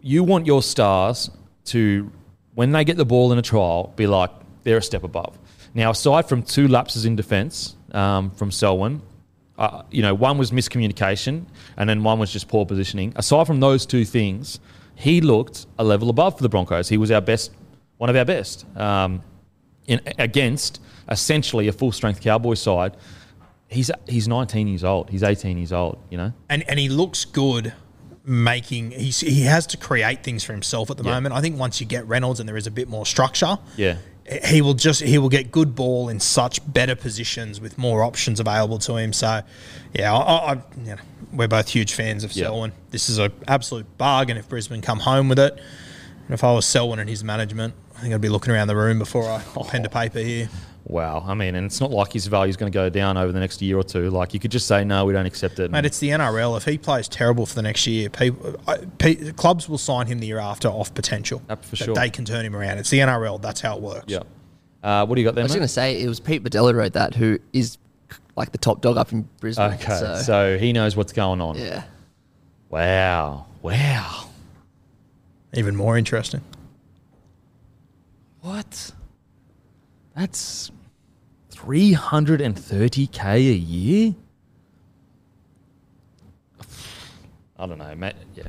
[0.00, 1.30] you want your stars
[1.66, 2.10] to,
[2.54, 4.30] when they get the ball in a trial, be like,
[4.64, 5.38] they're a step above.
[5.74, 9.02] Now, aside from two lapses in defence um, from Selwyn,
[9.58, 13.12] uh, you know, one was miscommunication and then one was just poor positioning.
[13.16, 14.60] Aside from those two things,
[14.94, 16.88] he looked a level above for the Broncos.
[16.88, 17.52] He was our best,
[17.96, 19.22] one of our best, um,
[19.86, 22.96] in, against essentially a full strength Cowboys side.
[23.68, 25.10] He's he's 19 years old.
[25.10, 25.98] He's 18 years old.
[26.10, 26.32] You know.
[26.48, 27.72] and and he looks good
[28.24, 31.14] making he's, he has to create things for himself at the Yeah.
[31.14, 31.34] moment.
[31.34, 33.96] I think once you get Reynolds and there is a bit more structure, Yeah.
[34.44, 38.38] he will just he will get good ball in such better positions with more options
[38.38, 39.14] available to him.
[39.14, 39.40] So,
[39.94, 40.96] yeah, I, I, you know,
[41.32, 42.44] we're both huge fans of Yeah.
[42.44, 42.72] Selwyn.
[42.90, 45.54] This is an absolute bargain if Brisbane come home with it.
[45.54, 48.76] And if I was Selwyn and his management, I think I'd be looking around the
[48.76, 49.64] room before I oh.
[49.64, 50.50] pen to paper here.
[50.88, 51.22] Wow.
[51.26, 53.38] I mean, and it's not like his value is going to go down over the
[53.40, 54.08] next year or two.
[54.10, 55.70] Like you could just say, no, we don't accept it.
[55.70, 56.56] Mate, it's the NRL.
[56.56, 60.18] If he plays terrible for the next year, people, I, pe- clubs will sign him
[60.18, 61.42] the year after off potential.
[61.48, 61.94] Yep, for that sure.
[61.94, 62.78] They can turn him around.
[62.78, 63.40] It's the NRL.
[63.42, 64.06] That's how it works.
[64.08, 64.20] yeah.
[64.82, 66.72] Uh, what do you got there, I was going to say it was Pete Badel
[66.72, 67.78] wrote that, who is
[68.36, 69.72] like the top dog up in Brisbane.
[69.74, 71.58] Okay, so, so, he knows what's going on.
[71.58, 71.82] yeah,
[72.70, 73.46] Wow.
[73.60, 74.28] Wow.
[75.52, 76.42] Even more interesting.
[78.40, 78.92] What?
[80.14, 80.70] That's
[81.62, 84.14] 330k a year?
[87.58, 88.14] I don't know, mate.
[88.34, 88.44] Yeah.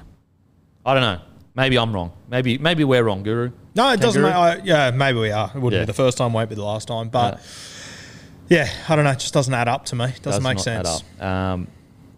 [0.86, 1.19] I don't know.
[1.56, 2.12] Maybe I'm wrong.
[2.30, 3.52] Maybe maybe we're wrong, Guru.
[3.76, 4.22] No, it doesn't.
[4.22, 4.56] Kangaroo?
[4.56, 5.52] Make, I, yeah, maybe we are.
[5.54, 5.84] It wouldn't Yeah.
[5.86, 6.32] be the first time.
[6.34, 7.10] Won't be the last time.
[7.10, 7.41] But
[8.50, 9.12] yeah, I don't know.
[9.12, 10.06] It just doesn't add up to me.
[10.22, 11.04] Doesn't Does make sense.
[11.19, 11.67] Um,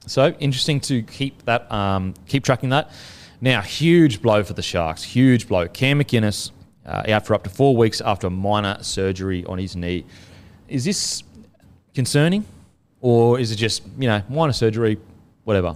[0.06, 2.92] so interesting to keep that, um, keep tracking that.
[3.40, 5.04] Now, huge blow for the Sharks.
[5.04, 5.68] Huge blow.
[5.68, 6.52] Cam McInnes
[6.86, 10.06] uh, out for up to four weeks after a minor surgery on his knee.
[10.72, 11.24] Is this
[11.94, 12.46] concerning,
[13.02, 14.98] or is it just you know minor surgery,
[15.44, 15.76] whatever?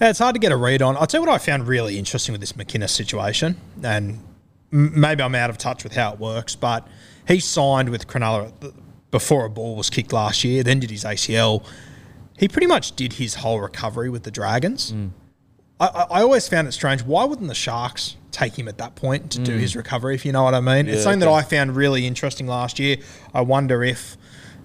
[0.00, 0.96] It's hard to get a read on.
[0.96, 4.18] I'll tell you what I found really interesting with this McInnes situation, and
[4.72, 6.86] m- maybe I'm out of touch with how it works, but
[7.26, 8.52] he signed with Cronulla
[9.10, 11.64] before a ball was kicked last year, then did his ACL.
[12.38, 14.92] He pretty much did his whole recovery with the Dragons.
[14.92, 15.10] Mm.
[15.80, 17.02] I, I I always found it strange.
[17.02, 20.32] Why wouldn't the Sharks take him at that point to do his recovery, if you
[20.32, 20.88] know what I mean?
[20.88, 21.28] it's Yeah, something that.
[21.28, 22.96] I found really interesting last year.
[23.34, 24.16] I wonder if,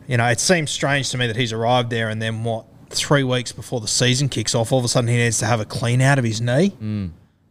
[0.07, 3.23] you know, it seems strange to me that he's arrived there and then what, three
[3.23, 5.65] weeks before the season kicks off, all of a sudden he needs to have a
[5.65, 6.69] clean out of his knee.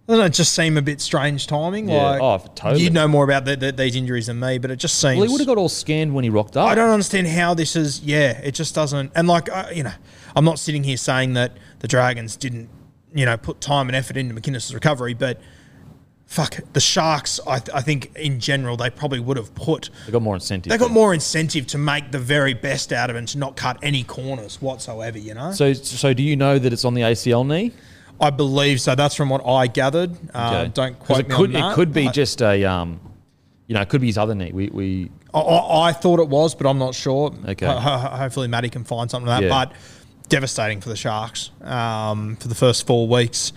[0.08, 1.86] Doesn't it just seem a bit strange timing?
[1.86, 1.90] Mm.
[1.90, 2.10] Yeah.
[2.10, 2.84] Like, Oh, totally.
[2.84, 5.16] You know more about the, the, these injuries than me, but it just seems.
[5.18, 6.68] Well, he would have got all scanned when he rocked up.
[6.68, 8.00] I don't understand how this is.
[8.00, 9.10] Yeah, it just doesn't.
[9.16, 9.92] And like, uh, you know,
[10.36, 12.68] I'm not sitting here saying that the Dragons didn't,
[13.14, 15.40] you know, put time and effort into McInnes' recovery, but
[16.26, 17.40] fuck, the Sharks.
[17.46, 19.90] I, I think in general they probably would have put.
[20.06, 20.70] They got more incentive.
[20.70, 23.56] They got more incentive to make the very best out of it and to not
[23.56, 25.18] cut any corners whatsoever.
[25.18, 25.52] You know.
[25.52, 27.72] So, so do you know that it's on the ACL knee?
[28.20, 28.94] I believe so.
[28.94, 30.16] That's from what I gathered.
[30.32, 31.72] Uh, don't 'Cause quote it me could, on that.
[31.72, 32.98] It could be just a, um,
[33.66, 34.52] you know, it could be his other knee.
[34.54, 37.34] We, we I, I, I thought it was, but I'm not sure.
[37.46, 37.66] Okay.
[37.66, 39.46] Ho- ho- hopefully, Matty can find something of that.
[39.46, 39.50] Yeah.
[39.66, 39.72] But
[40.30, 43.52] devastating for the Sharks um, for the first four weeks.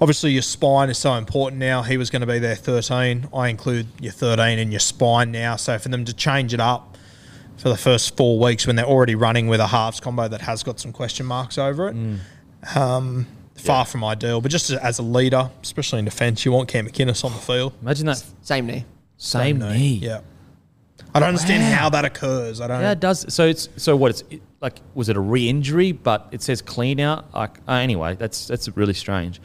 [0.00, 1.82] Obviously, your spine is so important now.
[1.82, 3.28] He was going to be there 13.
[3.34, 5.56] I include your 13 in your spine now.
[5.56, 6.96] So for them to change it up
[7.58, 10.62] for the first four weeks when they're already running with a halves combo that has
[10.62, 12.18] got some question marks over it, Mm.
[12.76, 14.40] um, far from ideal.
[14.40, 17.74] But just as a leader, especially in defence, you want Cam McInnes on the field.
[17.82, 18.86] imagine that same knee.
[19.18, 19.98] same, knee.
[20.02, 20.20] Yeah.
[21.14, 21.78] I don't understand Wow.
[21.78, 22.60] how that occurs.
[22.62, 22.80] I don't.
[22.80, 23.26] Yeah, it does.
[23.34, 24.80] So it's so what it's it, like.
[24.94, 25.90] Was it a re-injury?
[25.92, 27.34] But it says clean out.
[27.34, 29.40] Like uh, anyway, that's that's really strange.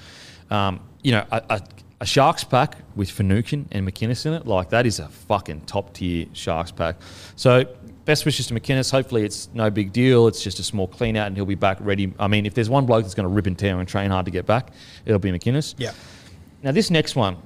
[0.49, 1.62] Um, you know, a, a,
[2.01, 5.93] a Sharks pack with Finucane and McInnes in it, like that is a fucking top
[5.93, 6.97] tier Sharks pack.
[7.36, 7.65] So
[8.05, 8.91] best wishes to McInnes.
[8.91, 10.27] Hopefully, it's no big deal.
[10.27, 12.13] It's just a small clean out, and he'll be back ready.
[12.19, 14.25] I mean, if there's one bloke that's going to rip and tear and train hard
[14.25, 14.71] to get back,
[15.05, 15.75] it'll be McInnes.
[15.77, 15.91] Yeah.
[16.63, 17.38] Now, this next one,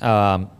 [0.00, 0.50] um,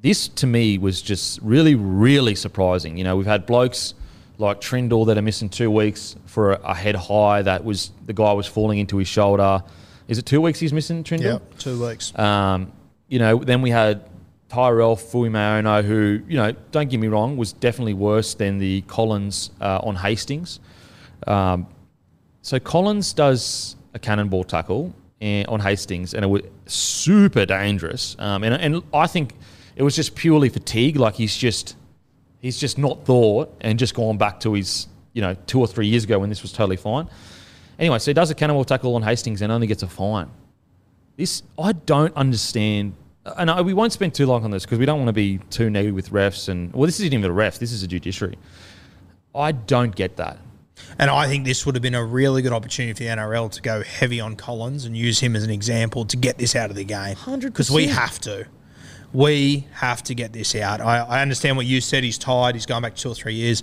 [0.00, 2.96] this to me was just really, really surprising.
[2.96, 3.94] You know, we've had blokes
[4.38, 7.42] like Trindall that are missing two weeks for a, a head high.
[7.42, 9.62] That was the guy was falling into his shoulder.
[10.08, 11.22] Is it two weeks he's missing, Trindall?
[11.22, 11.58] Yeah.
[11.58, 12.18] Two weeks.
[12.18, 12.72] Um,
[13.08, 14.08] you know, then we had
[14.48, 19.50] Tyrell Fuimaono, who, you know, don't get me wrong, was definitely worse than the Collins
[19.60, 20.60] uh, on Hastings.
[21.26, 21.66] Um,
[22.40, 28.16] so Collins does a cannonball tackle eh, on Hastings, and it was super dangerous.
[28.18, 29.34] Um, and, and I think
[29.76, 30.96] it was just purely fatigue.
[30.96, 31.76] Like he's just
[32.40, 35.86] he's just not thought and just gone back to his you know two or three
[35.86, 37.08] years ago when this was totally fine.
[37.78, 40.30] Anyway, so he does a cannonball tackle on Hastings and only gets a fine.
[41.16, 44.78] This I don't understand, uh, and I, we won't spend too long on this because
[44.78, 46.48] we don't want to be too negative with refs.
[46.48, 47.58] And well, this isn't even a refs.
[47.58, 48.38] This is a judiciary.
[49.34, 50.38] I don't get that.
[50.98, 53.62] And I think this would have been a really good opportunity for the NRL to
[53.62, 56.76] go heavy on Collins and use him as an example to get this out of
[56.76, 57.16] the game.
[57.16, 57.40] 100%.
[57.42, 58.46] Because we have to.
[59.12, 60.80] We have to get this out.
[60.80, 62.04] I, I understand what you said.
[62.04, 62.54] He's tired.
[62.54, 63.62] He's going back two or three years.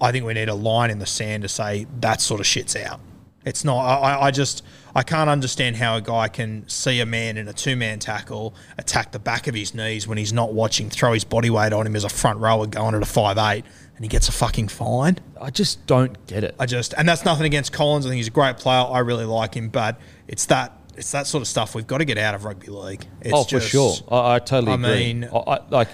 [0.00, 2.76] I think we need a line in the sand to say that sort of shit's
[2.76, 3.00] out.
[3.44, 3.78] It's not.
[3.78, 7.52] I, I just I can't understand how a guy can see a man in a
[7.52, 11.24] two man tackle attack the back of his knees when he's not watching, throw his
[11.24, 13.64] body weight on him as a front rower going at a five eight,
[13.96, 15.18] and he gets a fucking fine.
[15.40, 16.54] I just don't get it.
[16.58, 18.06] I just and that's nothing against Collins.
[18.06, 18.78] I think he's a great player.
[18.90, 22.04] I really like him, but it's that it's that sort of stuff we've got to
[22.06, 23.04] get out of rugby league.
[23.20, 23.94] It's oh, for sure.
[24.10, 25.12] I, I totally I agree.
[25.14, 25.88] mean- I, I, like,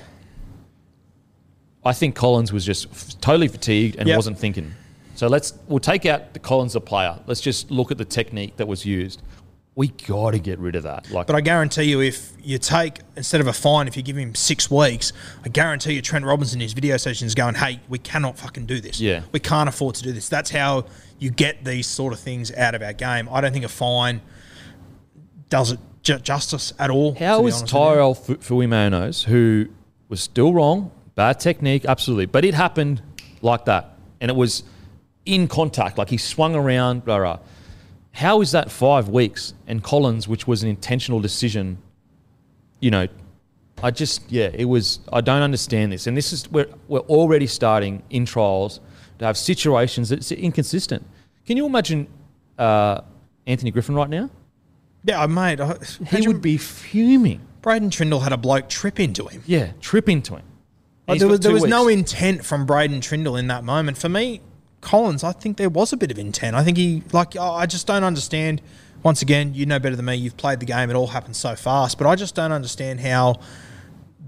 [1.85, 4.17] I think Collins was just f- totally fatigued and Yep.
[4.17, 4.75] wasn't thinking.
[5.20, 7.18] So let's we'll take out the Collins the player.
[7.26, 9.20] Let's just look at the technique that was used.
[9.74, 11.11] We got to get rid of that.
[11.11, 14.16] Like, But I guarantee you, if you take instead of a fine, if you give
[14.16, 15.12] him six weeks,
[15.44, 18.64] I guarantee you, Trent Robinson in his video session is going, "Hey, we cannot fucking
[18.64, 18.98] do this.
[18.98, 19.20] Yeah.
[19.30, 20.87] we can't afford to do this." That's how
[21.18, 23.28] you get these sort of things out of our game.
[23.30, 24.22] I don't think a fine
[25.50, 27.14] does it ju- justice at all.
[27.16, 27.78] how is honest with you.
[27.78, 29.66] Tyrell Fu- Fuimaonos, who
[30.09, 33.02] was still wrong, bad technique, absolutely, but it happened
[33.42, 34.62] like that, and it was
[35.24, 37.38] in contact, like he swung around, blah blah.
[38.12, 39.54] How is that five weeks?
[39.66, 41.78] And Collins, which was an intentional decision,
[42.80, 43.06] you know,
[43.83, 45.00] I just yeah, it was.
[45.12, 48.80] I don't understand this, and this is we're we're already starting in trials
[49.18, 51.06] to have situations that's inconsistent.
[51.46, 52.06] Can you imagine
[52.59, 53.00] uh,
[53.46, 54.30] Anthony Griffin right now?
[55.04, 55.61] Yeah, mate.
[55.61, 55.76] I,
[56.09, 57.40] He would be fuming.
[57.62, 59.42] Braydon Trindall had a bloke trip into him.
[59.46, 60.44] Yeah, trip into him.
[61.09, 63.98] Like, there was, there was no intent from Braydon Trindall in that moment.
[63.98, 64.40] For me,
[64.81, 66.57] Collins, I think there was a bit of intent.
[66.57, 68.62] I think he, like, I just don't understand.
[69.03, 70.14] Once again, you know better than me.
[70.16, 70.90] You've played the game.
[70.90, 71.97] It all happens so fast.
[71.99, 73.40] But I just don't understand how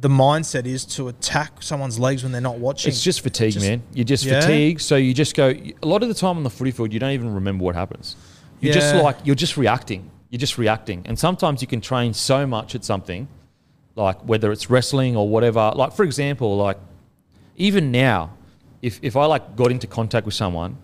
[0.00, 2.88] the mindset is to attack someone's legs when they're not watching.
[2.90, 3.82] It's just fatigue, Just- man.
[3.94, 4.40] You're just Yeah.
[4.40, 5.48] fatigue, so you just go.
[5.50, 8.16] A lot of the time on the footy field, you don't even remember what happens.
[8.60, 10.10] You're just like you're just reacting.
[10.30, 13.28] You're just reacting, and sometimes you can train so much at something,
[13.96, 15.72] like whether it's wrestling or whatever.
[15.76, 16.78] Like for example, like
[17.56, 18.30] even now,
[18.82, 20.76] if if I like got into contact with someone,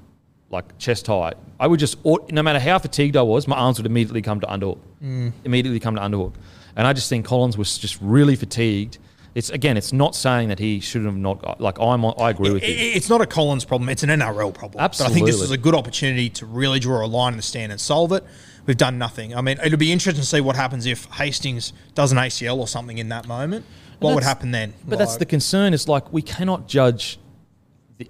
[0.50, 3.87] like chest high, I would just no matter how fatigued I was, my arms would
[3.87, 5.32] immediately come to underhook, Mm.
[5.44, 6.34] immediately come to underhook,
[6.76, 8.98] and I just think Collins was just really fatigued.
[9.34, 11.61] It's again, it's not saying that he shouldn't have not.
[11.61, 12.92] Like I'm, I agree with I- you.
[12.94, 13.88] It's not a Collins problem.
[13.90, 14.78] It's an NRL problem.
[14.82, 17.42] But I think this is a good opportunity to really draw a line in the
[17.42, 18.24] stand and solve it.
[18.66, 19.34] We've done nothing.
[19.37, 22.66] I mean, it'll be interesting to see what happens if Hastings does an ACL or
[22.68, 23.64] something in that moment.
[24.00, 24.74] What would happen then?
[24.87, 25.72] But that's the concern.
[25.74, 27.18] Is like we cannot judge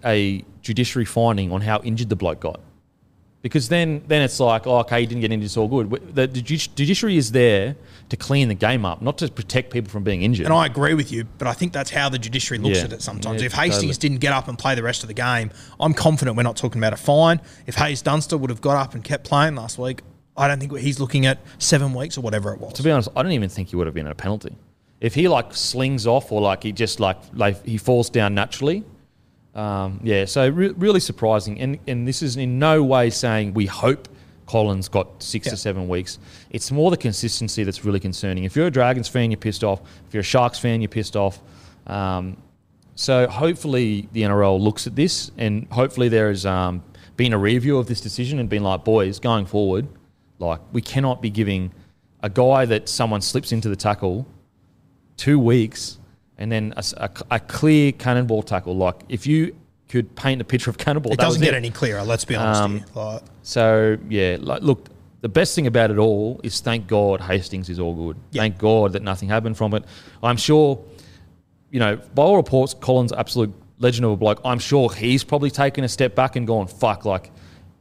[0.04, 2.60] a judiciary finding on how injured the bloke got,
[3.42, 5.90] because then then it's like, oh, okay, he didn't get injured, it's all good.
[6.14, 7.76] The, the judiciary is there
[8.08, 10.46] to clean the game up, not to protect people from being injured.
[10.46, 12.84] And I agree with you, but I think that's how the judiciary looks Yeah.
[12.84, 13.40] at it sometimes.
[13.42, 14.08] Yeah, if Hastings totally.
[14.10, 16.80] didn't get up and play the rest of the game, I'm confident we're not talking
[16.80, 17.40] about a fine.
[17.66, 20.00] If Haze Dunster would have got up and kept playing last week,
[20.36, 22.72] I don't think he's looking at seven weeks or whatever it was.
[22.74, 24.56] to be honest, I don't even think he would have been a penalty.
[25.00, 28.84] If he like slings off or like he just like like he falls down naturally,
[29.58, 30.24] um, yeah.
[30.24, 34.08] So re- really surprising, and and this is in no way saying we hope
[34.46, 35.50] Collins got six Yeah.
[35.50, 36.18] to seven weeks.
[36.50, 38.44] It's more the consistency that's really concerning.
[38.44, 39.80] If you're a Dragons fan, you're pissed off.
[40.06, 41.40] If you're a Sharks fan, you're pissed off.
[41.86, 42.36] Um,
[42.94, 46.82] so hopefully the NRL looks at this, and hopefully there has um,
[47.16, 49.86] been a review of this decision and been like, boys, going forward,
[50.38, 51.72] like we cannot be giving
[52.22, 54.26] a guy that someone slips into the tackle
[55.16, 55.97] two weeks
[56.38, 58.76] and then a clear cannonball tackle.
[58.76, 59.56] Like if you
[59.88, 61.58] could paint a picture of cannonball, it that doesn't get it.
[61.58, 62.84] any clearer, let's be honest Um.
[62.94, 64.88] Like, So yeah, like look,
[65.20, 68.16] the best thing about it all is thank God Hastings is all good.
[68.30, 68.42] Yeah.
[68.42, 69.84] Thank God that nothing happened from it.
[70.22, 70.82] I'm sure,
[71.70, 74.40] you know, by all reports, Collins absolute legend of a bloke.
[74.44, 77.32] I'm sure he's probably taken a step back and gone, fuck, like,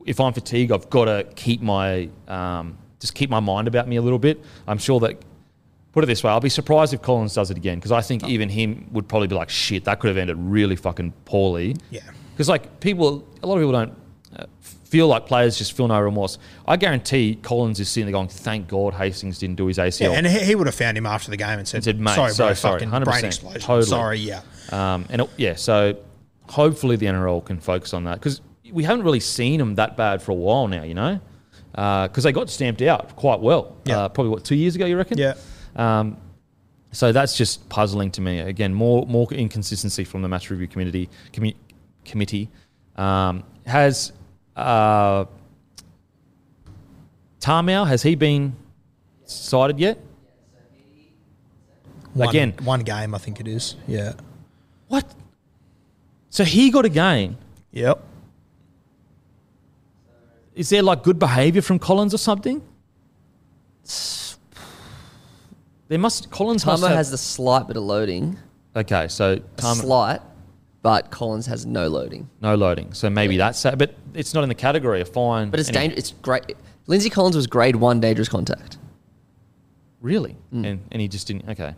[0.05, 3.97] if I'm fatigued, I've got to keep my, um, just keep my mind about me
[3.97, 4.43] a little bit.
[4.67, 5.21] I'm sure that,
[5.97, 8.23] put it this way, I'll be surprised if Collins does it again because I think
[8.27, 11.75] even him would probably be like, shit, that could have ended really fucking poorly.
[11.89, 12.01] Yeah.
[12.33, 13.97] Because, like, people, a lot of people don't
[14.37, 16.37] uh, feel like players just feel no remorse.
[16.67, 20.11] I guarantee Collins is sitting there going, thank God Hastings didn't do his ACL.
[20.11, 22.13] Yeah, and he, he would have found him after the game and said, said, "Mate,
[22.13, 23.61] sorry, so bro, sorry, fucking 100%, brain explosion.
[23.61, 24.41] totally." Sorry, yeah.
[24.71, 25.97] Um, and it, yeah, so
[26.47, 30.21] hopefully the NRL can focus on that because we haven't really seen them that bad
[30.21, 31.19] for a while now, you know,
[31.71, 33.75] because they got stamped out quite well.
[33.83, 34.01] Yeah.
[34.01, 35.17] Uh, probably what two years ago, you reckon?
[35.17, 35.33] Yeah.
[35.77, 36.17] Um,
[36.91, 38.39] so that's just puzzling to me.
[38.39, 41.55] Again, more more inconsistency from the match review committee commu-
[42.03, 42.49] committee
[42.95, 44.11] um, has
[44.55, 45.25] uh,
[47.39, 48.55] Tamou has he been
[49.25, 49.99] cited yet?
[52.13, 52.53] One, Again.
[52.63, 53.75] one game, I think it is.
[53.87, 54.13] Yeah.
[54.87, 55.05] What?
[56.31, 57.37] So he got a game.
[57.71, 58.03] Yep.
[60.55, 62.63] Is there like good behaviour from Collins or something?
[65.87, 68.37] There must Collins must have, has the slight bit of loading,
[68.75, 69.07] okay.
[69.07, 70.21] So Tamou, slight,
[70.81, 72.29] but Collins has no loading.
[72.41, 72.93] no loading.
[72.93, 75.49] So maybe that's that, but it's not in the category of fine.
[75.49, 75.99] But it's dangerous.
[75.99, 76.55] It's great.
[76.87, 78.77] Lindsay Collins was grade one dangerous contact.
[80.01, 80.65] Really, Mm.
[80.65, 81.49] and and he just didn't.
[81.49, 81.73] Okay.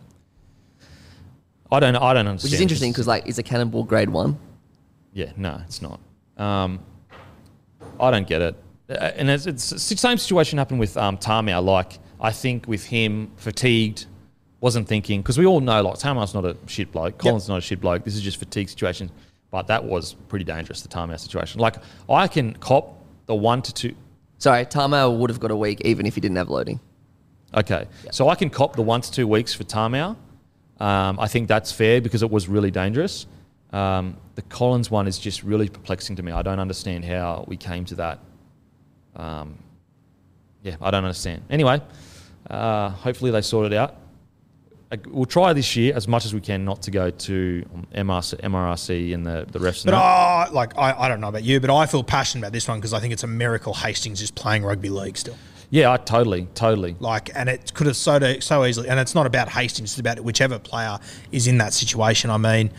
[1.72, 1.94] I don't.
[1.96, 2.42] I don't understand.
[2.50, 4.38] Which is interesting because like, is a cannonball grade one?
[5.12, 6.00] Yeah, no, it's not.
[6.36, 6.80] Um,
[7.98, 8.56] I don't get it.
[8.88, 11.64] Uh, And it's, it's the same situation happened with um, Tamou.
[11.64, 14.06] Like, I think with him, fatigued,
[14.60, 17.18] wasn't thinking, because we all know, like, Tamou's not a shit bloke.
[17.18, 18.04] Collins is not a shit bloke.
[18.04, 19.10] This is just fatigue situation.
[19.50, 21.60] But that was pretty dangerous, the Tamou situation.
[21.60, 21.76] Like,
[22.08, 23.94] I can cop the one to two.
[24.38, 26.78] Sorry, Tamou would have got a week even if he didn't have loading.
[27.54, 27.86] Okay.
[28.12, 30.16] So I can cop the one to two weeks for Tamou.
[30.78, 33.26] Um, I think that's fair because it was really dangerous.
[33.72, 36.32] Um, the Collins one is just really perplexing to me.
[36.32, 38.20] I don't understand how we came to that.
[39.16, 39.58] Um,
[40.62, 41.42] yeah, I don't understand.
[41.50, 41.80] Anyway,
[42.48, 43.96] uh, hopefully they sort it out.
[45.06, 49.14] We'll try this year as much as we can not to go to MRC, MRRC
[49.14, 49.84] and the, the refs.
[49.84, 52.66] But oh, like I, I don't know about you, but I feel passionate about this
[52.66, 55.36] one because I think it's a miracle Hastings is playing rugby league still.
[55.70, 56.96] yeah, I totally, totally.
[56.98, 58.88] Like, and it could have so so easily.
[58.88, 60.98] And it's not about Hastings; it's about whichever player
[61.30, 62.30] is in that situation.
[62.30, 62.72] I mean,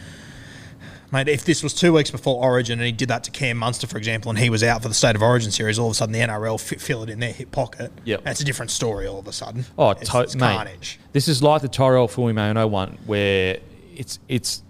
[1.12, 3.88] mate, if this was two weeks before Origin and he did that to Cam Munster,
[3.88, 5.96] for example, and he was out for the State of Origin series, all of a
[5.96, 7.92] sudden the NRL fi- fill it in their hip pocket.
[8.06, 8.24] Yep.
[8.24, 9.08] that's a different story.
[9.08, 10.56] All of a sudden, Oh, it's, to- it's mate.
[10.56, 11.00] carnage.
[11.12, 13.60] This is like the Tyrell Fuimaono one, where
[13.96, 14.64] it's it's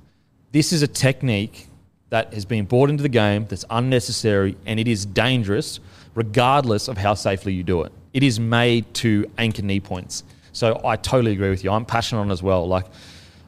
[0.52, 1.68] this is a technique
[2.10, 5.80] that has been brought into the game that's unnecessary and it is dangerous,
[6.16, 7.92] regardless of how safely you do it.
[8.14, 10.24] It is made to anchor knee points.
[10.52, 11.72] So I totally agree with you.
[11.72, 12.68] I'm passionate on it as well.
[12.68, 12.86] Like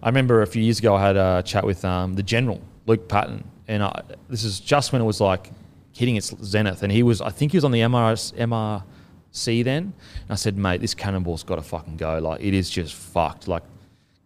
[0.02, 3.08] I remember a few years ago, I had a chat with um, the general Luke
[3.08, 5.52] Patten, and I, this is just when it was like
[5.94, 9.94] hitting its zenith, and he was I think he was on the MRS, MRC then.
[10.22, 12.20] And I said, mate, this cannonball's got to fucking go.
[12.20, 13.48] Like it is just fucked.
[13.48, 13.64] Like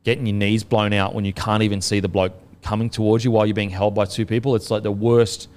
[0.04, 3.32] getting your knees blown out when you can't even see the bloke coming towards you
[3.32, 4.56] while you're being held by two people.
[4.56, 5.50] It's like the worst.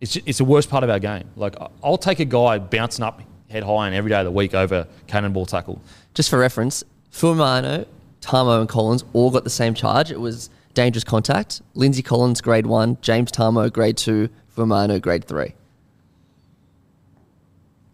[0.00, 1.28] It's it's the worst part of our game.
[1.36, 4.52] Like I'll take a guy bouncing up head high and every day of the week
[4.54, 5.80] over cannonball tackle.
[6.12, 7.86] Just for reference, Fuimaono,
[8.20, 10.10] Tamou, and Collins all got the same charge.
[10.10, 11.62] It was dangerous contact.
[11.74, 12.98] Lindsay Collins, grade one.
[13.00, 14.28] James Tamou, grade two.
[14.56, 15.54] Fuimaono, grade three.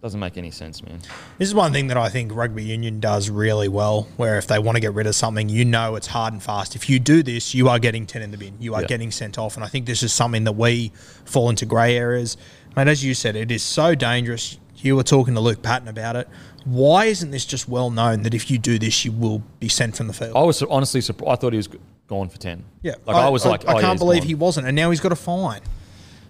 [0.02, 0.98] Doesn't make any sense, man.
[1.36, 4.58] This is one thing that I think rugby union does really well, where if they
[4.58, 6.74] want to get rid of something, you know it's hard and fast.
[6.74, 8.54] If you do this, you are getting 10 in the bin.
[8.58, 8.86] You are Yeah.
[8.86, 9.56] getting sent off.
[9.56, 10.90] And I think this is something that we
[11.26, 12.38] fall into grey areas.
[12.76, 14.56] Mate, as you said, it is so dangerous.
[14.76, 16.28] You were talking to Luke Patten about it.
[16.64, 19.96] Why isn't this just well known that if you do this, you will be sent
[19.96, 20.32] from the field?
[20.34, 21.30] I was honestly surprised.
[21.30, 21.68] I thought he was
[22.10, 22.64] gone for ten.
[22.82, 22.96] yeah.
[23.06, 24.28] like I, was like, I oh, yeah, can't he's believe gone.
[24.28, 24.66] he wasn't.
[24.66, 25.62] And now he's got a fine.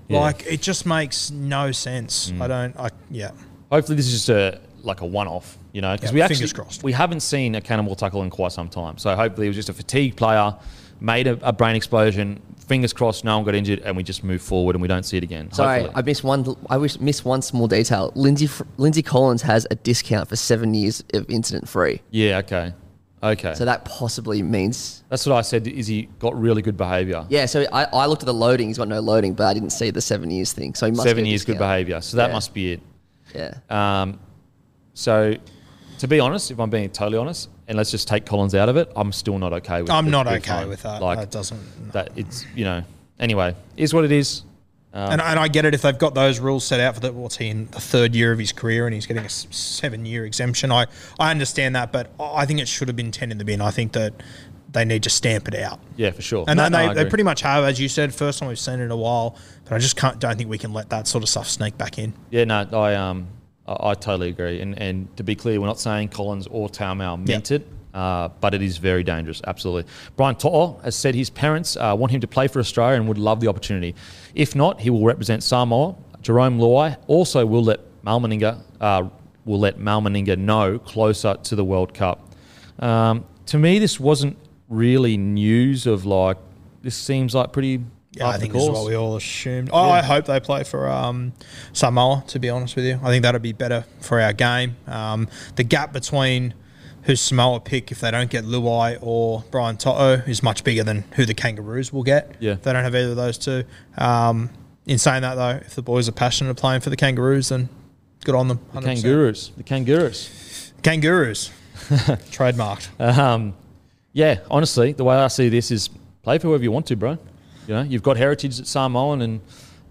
[0.09, 0.19] Yeah.
[0.19, 0.21] Mm.
[0.21, 2.33] Like, it just makes no sense.
[2.41, 3.31] I don't, I, yeah.
[3.73, 6.53] Hopefully, this is just a like a one-off, you know, because Yeah, we actually fingers
[6.53, 6.83] crossed.
[6.83, 8.99] we haven't seen a cannonball tackle in quite some time.
[8.99, 10.55] So hopefully, it was just a fatigued player,
[11.01, 12.41] made a, a brain explosion.
[12.67, 15.17] Fingers crossed, no one got injured, and we just move forward and we don't see
[15.17, 15.51] it again.
[15.53, 16.03] Sorry, hopefully.
[16.03, 16.57] I missed one.
[16.69, 18.13] I wish missed one small detail.
[18.15, 22.01] Lindsay Lindsay Collins has a discount for seven years of incident free.
[22.11, 22.73] yeah, okay,
[23.23, 23.55] okay.
[23.55, 25.67] So that possibly means That's what I said.
[25.67, 27.27] Is he got really good behaviour?
[27.29, 27.47] yeah.
[27.47, 28.69] So I, I looked at the loading.
[28.69, 30.75] He's got no loading, but I didn't see the seven years thing.
[30.75, 32.01] So he must Seven get years good behaviour.
[32.01, 32.33] So that Yeah.
[32.35, 32.81] must be it.
[33.35, 33.55] Yeah.
[33.69, 34.19] Um,
[34.95, 35.35] so,
[35.99, 38.77] to be honest, if I'm being totally honest, and let's just take Collins out of
[38.77, 39.87] it, I'm still not okay with.
[39.87, 39.95] That.
[39.95, 41.01] I'm the not okay with that.
[41.01, 41.93] Like that doesn't.
[41.93, 42.83] that, it's you know.
[43.19, 44.43] Anyway, is what it is.
[44.93, 47.13] Um, And, and I get it if they've got those rules set out for the
[47.13, 50.25] what's he in the third year of his career and he's getting a seven year
[50.25, 50.73] exemption.
[50.73, 50.87] I,
[51.19, 53.61] I understand that, but I think it should have been ten in the bin.
[53.61, 54.15] I think that
[54.73, 55.81] they need to stamp it out.
[55.97, 56.45] Yeah, for sure.
[56.49, 58.59] And No, then no, they, they pretty much have, as you said, first time we've
[58.59, 59.37] seen it in a while.
[59.65, 61.99] But I just can't, don't think we can let that sort of stuff sneak back
[61.99, 62.13] in.
[62.31, 63.29] Yeah, no, I um,
[63.67, 64.61] I, I totally agree.
[64.61, 67.61] And and to be clear, we're not saying Collins or Tamou meant Yep.
[67.63, 69.41] it, uh, but it is very dangerous.
[69.47, 69.91] Absolutely.
[70.17, 73.19] Brian To'o has said his parents uh, want him to play for Australia and would
[73.19, 73.95] love the opportunity.
[74.35, 75.97] If not, he will represent Samoa.
[76.23, 79.09] Jarome Luai also will let Mal Meninga uh,
[79.45, 82.35] will let Mal Meninga know closer to the World Cup.
[82.79, 84.37] Um, to me, this wasn't
[84.69, 86.37] really news of like.
[86.83, 87.81] This seems like pretty.
[88.13, 89.71] Yeah, I think this is what we all assumed.
[89.73, 91.33] I I hope they play for um,
[91.73, 92.99] Samoa, to be honest with you.
[93.03, 94.77] I think that'd be better for our game.
[94.87, 96.55] Um, the gap between
[97.03, 101.05] who's Samoa pick if they don't get Luai or Brian Toto is much bigger than
[101.15, 102.37] who the Kangaroos will get.
[102.41, 102.53] Yeah.
[102.53, 103.65] If they don't have either of those two.
[103.97, 104.51] Um,
[104.87, 107.69] in saying that, though, if the boys are passionate of playing for the Kangaroos, then
[108.25, 108.59] good on them.
[108.75, 108.83] 100%.
[108.85, 109.53] Kangaroos.
[109.57, 110.73] The Kangaroos.
[110.83, 111.51] Kangaroos.
[112.31, 112.89] Trademarked.
[113.01, 113.55] Um,
[114.13, 115.89] yeah, honestly, the way I see this is
[116.23, 117.19] play for whoever you want to, bro.
[117.67, 119.41] You know, you've got heritage at Samoan, and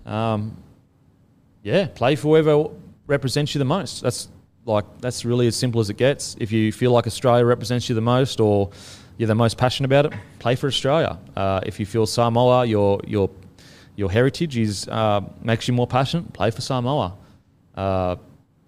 [0.06, 0.58] um,
[1.64, 2.70] yeah, play for whoever
[3.08, 4.02] represents you the most.
[4.02, 4.28] That's
[4.70, 6.36] like that's really as simple as it gets.
[6.40, 8.70] If you feel like Australia represents you the most, or
[9.18, 11.18] you're the most passionate about it, play for Australia.
[11.36, 13.30] Uh, if you feel Samoa, your your
[13.96, 17.16] your heritage is uh, makes you more passionate, play for Samoa.
[17.76, 18.16] Uh,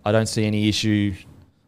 [0.04, 1.14] I don't see any issue.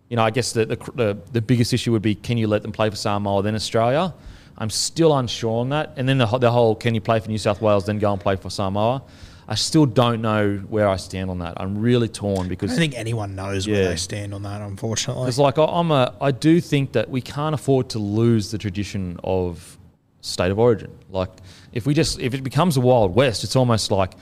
[0.09, 2.71] You know, I guess the, the the biggest issue would be can you let them
[2.71, 4.13] play for Samoa then Australia?
[4.57, 5.93] I'm still unsure on that.
[5.97, 8.21] And then the, the whole can you play for New South Wales then go and
[8.21, 9.01] play for Samoa?
[9.47, 11.55] I still don't know where I stand on that.
[11.57, 15.27] I'm really torn because I don't think anyone knows where they stand on that, unfortunately.
[15.27, 18.57] it's like I- I'm a I do think that we can't afford to lose the
[18.57, 19.77] tradition of
[20.21, 20.91] state of origin.
[21.09, 21.29] Like
[21.73, 24.13] if we just if it becomes a wild west, it's almost like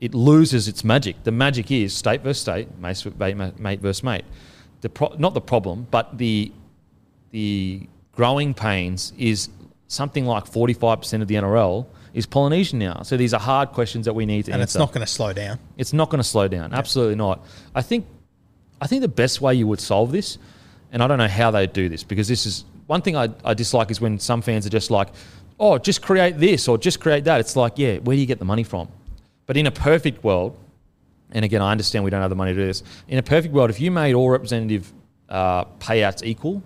[0.00, 1.22] it loses its magic.
[1.24, 4.24] The magic is state versus state, mate versus mate.
[4.82, 6.52] The pro- not the problem, but the
[7.30, 9.48] the growing pains is
[9.88, 11.86] something like 45% of the NRL
[12.16, 13.02] is Polynesian now.
[13.02, 15.12] So these are hard questions that we need to and answer it's not going to
[15.12, 15.58] slow down.
[15.76, 16.72] it's not going to slow down.
[16.72, 17.44] Absolutely not.
[17.74, 18.06] I think,
[18.80, 20.38] I think the best way you would solve this,
[20.90, 23.52] and I don't know how they do this because this is one thing I, I
[23.52, 25.08] dislike is when some fans are just like,
[25.60, 27.38] oh, just create this or just create that.
[27.38, 28.88] It's like, yeah, where do you get the money from?
[29.44, 30.58] But in a perfect world,
[31.32, 32.82] and again, I understand we don't have the money to do this.
[33.08, 34.90] In a perfect world, if you made all representative
[35.28, 36.62] uh, payouts equal,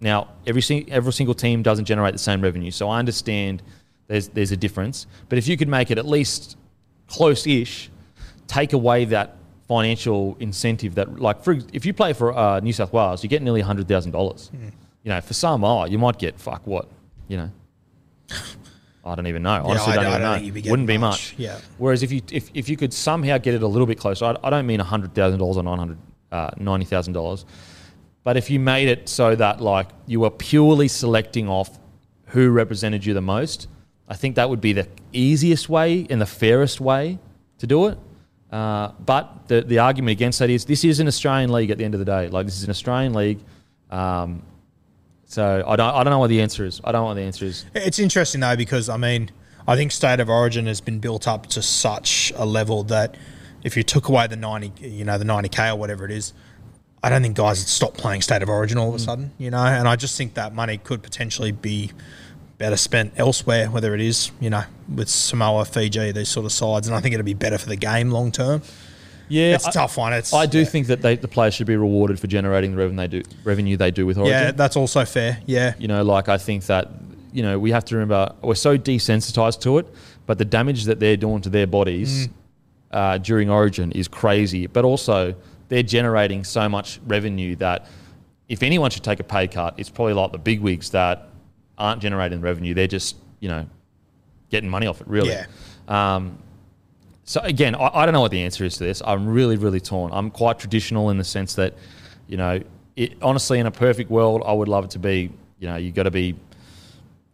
[0.00, 3.62] now every sing- every single team doesn't generate the same revenue, so I understand
[4.06, 5.06] there's there's a difference.
[5.28, 6.56] But if you could make it at least
[7.08, 7.90] close-ish,
[8.46, 9.36] take away that
[9.68, 13.42] financial incentive that, like, for if you play for uh, New South Wales, you get
[13.42, 14.50] nearly hundred thousand dollars.
[15.02, 16.88] You know, for Samoa, you might get fuck what,
[17.28, 17.50] you know.
[19.04, 19.62] I don't even know.
[19.66, 20.52] Honestly, I- don't I don't know.
[20.52, 21.32] be Wouldn't be much.
[21.32, 21.34] much.
[21.38, 21.58] Yeah.
[21.76, 24.36] Whereas if you if, if you could somehow get it a little bit closer, I,
[24.42, 25.98] I don't mean hundred thousand dollars or nine hundred
[26.32, 27.44] uh, ninety thousand dollars,
[28.22, 31.78] but if you made it so that like you were purely selecting off
[32.28, 33.68] who represented you the most,
[34.08, 37.18] I think that would be the easiest way and the fairest way
[37.58, 37.98] to do it.
[38.50, 41.84] Uh, but the the argument against that is this is an Australian league at the
[41.84, 42.28] end of the day.
[42.28, 43.40] Like this is an Australian league.
[43.90, 44.42] Um,
[45.24, 46.80] so I don't I don't know what the answer is.
[46.84, 47.64] I don't know what the answer is.
[47.74, 49.30] It's interesting though because I mean
[49.66, 53.16] I think state of origin has been built up to such a level that
[53.64, 56.34] if you took away the ninety, you know, the ninety k or whatever it is,
[57.02, 59.32] I don't think guys would stop playing state of origin all of a sudden.
[59.38, 61.92] You know, and I just think that money could potentially be
[62.64, 66.86] better spent elsewhere, whether it is you know with Samoa, Fiji, these sort of sides,
[66.86, 68.62] and I think it'd be better for the game long term.
[69.28, 70.14] Yeah, It's a I- tough one.
[70.14, 70.64] It's I do yeah.
[70.64, 73.22] think that they, the players should be rewarded for generating the revenue they do.
[73.44, 74.32] Revenue they do with Origin.
[74.38, 75.40] Yeah, that's also fair.
[75.44, 76.88] Yeah, you know, like I think that
[77.34, 79.86] you know we have to remember we're so desensitized to it,
[80.24, 82.30] but the damage that they're doing to their bodies
[82.92, 84.66] uh, during Origin is crazy.
[84.68, 85.34] But also
[85.68, 87.86] they're generating so much revenue that
[88.48, 91.28] if anyone should take a pay cut, it's probably like the big wigs that
[91.78, 92.74] aren't generating revenue.
[92.74, 93.66] They're just you know
[94.50, 95.08] getting money off it.
[95.08, 95.30] Really.
[95.30, 95.46] Yeah.
[95.88, 96.38] Um,
[97.24, 99.02] so again, I, I don't know what the answer is to this.
[99.04, 100.12] I'm really, really torn.
[100.12, 101.74] I'm quite traditional in the sense that,
[102.28, 102.60] you know,
[102.96, 105.90] it, honestly, in a perfect world, I would love it to be, you know, you
[105.90, 106.36] got to be,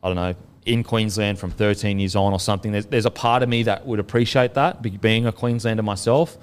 [0.02, 0.34] I don't know,
[0.64, 2.72] in Queensland from 13 years on or something.
[2.72, 6.38] There's, there's a part of me that would appreciate that, being a Queenslander myself.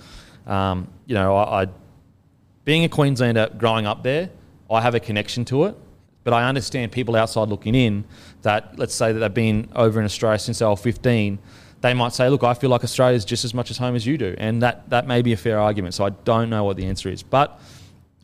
[0.46, 1.68] Um, you know, I, I,
[2.66, 4.30] being a Queenslander growing up there,
[4.70, 5.76] I have a connection to it.
[6.28, 8.04] But I understand people outside looking in
[8.42, 11.40] that, let's say that they've been over in Australia since they were 15,
[11.80, 14.06] they might say, look, I feel like Australia is just as much as home as
[14.06, 14.36] you do.
[14.38, 15.94] And that, that may be a fair argument.
[15.94, 17.24] So I don't know what the answer is.
[17.24, 17.62] But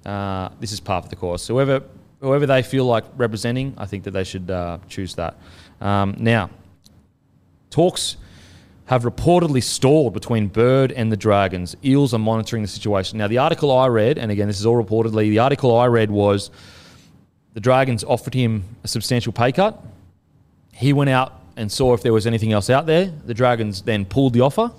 [0.06, 1.48] uh, this is part of the course.
[1.48, 1.82] Whoever,
[2.20, 5.38] whoever they feel like representing, I think that they should uh, choose that.
[5.80, 6.50] Um, now,
[7.70, 8.18] talks
[8.88, 11.74] have reportedly stalled between Bird and the Dragons.
[11.86, 13.18] Eels are monitoring the situation.
[13.18, 16.12] Now, the article I read, and again, this is all reportedly, the article I read
[16.12, 16.52] was
[17.54, 19.82] the Dragons offered him a substantial pay cut.
[20.74, 23.06] he went out and saw if there was anything else out there.
[23.26, 24.72] The Dragons then pulled the offer.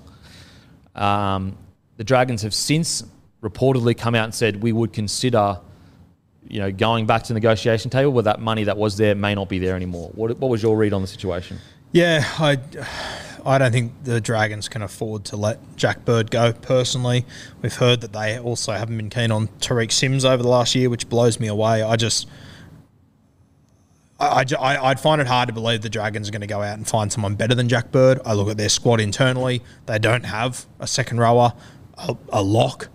[0.94, 1.56] Um,
[1.96, 3.04] the Dragons have since
[3.42, 5.60] reportedly come out and said we would consider,
[6.48, 9.34] you know, going back to the negotiation table, but that money that was there may
[9.34, 10.10] not be there anymore.
[10.14, 11.58] What, what was your read on the situation?
[11.92, 12.58] Yeah, I,
[13.46, 16.52] I don't think the Dragons can afford to let Jack Bird go.
[16.52, 17.24] Personally,
[17.62, 20.90] we've heard that they also haven't been keen on Tariq Sims over the last year,
[20.90, 21.82] which blows me away.
[21.82, 22.26] I just,
[24.30, 26.76] I, I, would find it hard to believe the Dragons are going to go out
[26.76, 28.20] and find someone better than Jack Bird.
[28.24, 31.52] I look at their squad internally; they don't have a second rower,
[31.96, 32.88] a, a lock.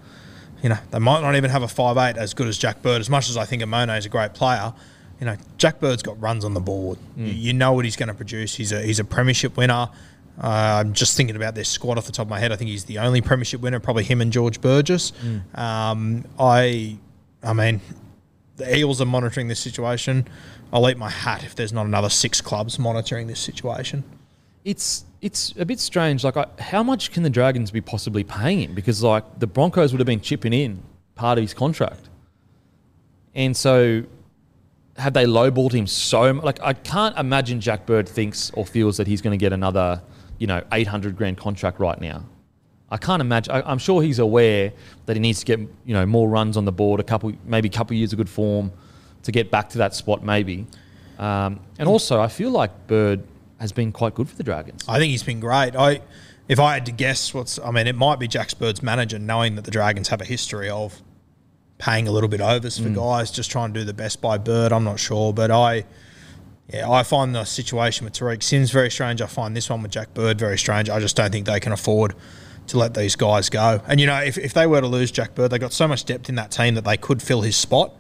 [0.64, 3.00] You know, they might not even have a five eight as good as Jack Bird.
[3.00, 4.74] As much as I think Amone is a great player,
[5.20, 6.98] you know, Jack Bird's got runs on the board.
[7.18, 7.28] Mm.
[7.28, 8.56] You, you, know what he's going to produce.
[8.56, 9.90] He's a he's a premiership winner.
[10.42, 12.52] Uh, I'm just thinking about their squad off the top of my head.
[12.52, 15.12] I think he's the only premiership winner, probably him and George Burgess.
[15.12, 15.58] Mm.
[15.58, 16.98] Um, I,
[17.44, 17.82] I mean,
[18.56, 20.28] the Eels are monitoring this situation.
[20.72, 24.04] I'll eat my hat if there's not another six clubs monitoring this situation.
[24.64, 26.24] It's it's a bit strange.
[26.24, 28.74] Like, I, how much can the Dragons be possibly paying him?
[28.74, 30.82] Because like the Broncos would have been chipping in
[31.16, 32.10] part of his contract,
[33.34, 34.04] and so
[34.98, 36.46] have they lowballed him so much?
[36.46, 40.02] Like, I can't imagine Jack Bird thinks or feels that he's going to get another,
[40.38, 42.26] you know, 800 grand contract right now.
[42.92, 43.54] I can't imagine.
[43.54, 44.74] I, am sure he's aware
[45.06, 47.70] that he needs to get, you know, more runs on the board, a couple, maybe
[47.70, 48.72] a couple years of good form
[49.24, 50.68] to get back to that spot, maybe.
[51.18, 53.24] Um, and also, I feel like Bird
[53.60, 54.84] has been quite good for the Dragons.
[54.88, 55.76] I think he's been great.
[55.76, 56.02] I,
[56.48, 59.56] if I had to guess, what's, I mean, it might be Jack Bird's manager, knowing
[59.56, 61.02] that the Dragons have a history of
[61.78, 62.96] paying a little bit overs for mm.
[62.96, 64.72] guys, just trying to do the best by Bird.
[64.72, 65.86] I'm not sure, but I,
[66.72, 69.22] yeah, I find the situation with Tariq Sims very strange.
[69.22, 70.90] I find this one with Jack Bird very strange.
[70.90, 72.16] I just don't think they can afford
[72.68, 73.82] to let these guys go.
[73.88, 76.06] And you know, if, if they were to lose Jack Bird, they got so much
[76.06, 77.94] depth in that team that they could fill his spot.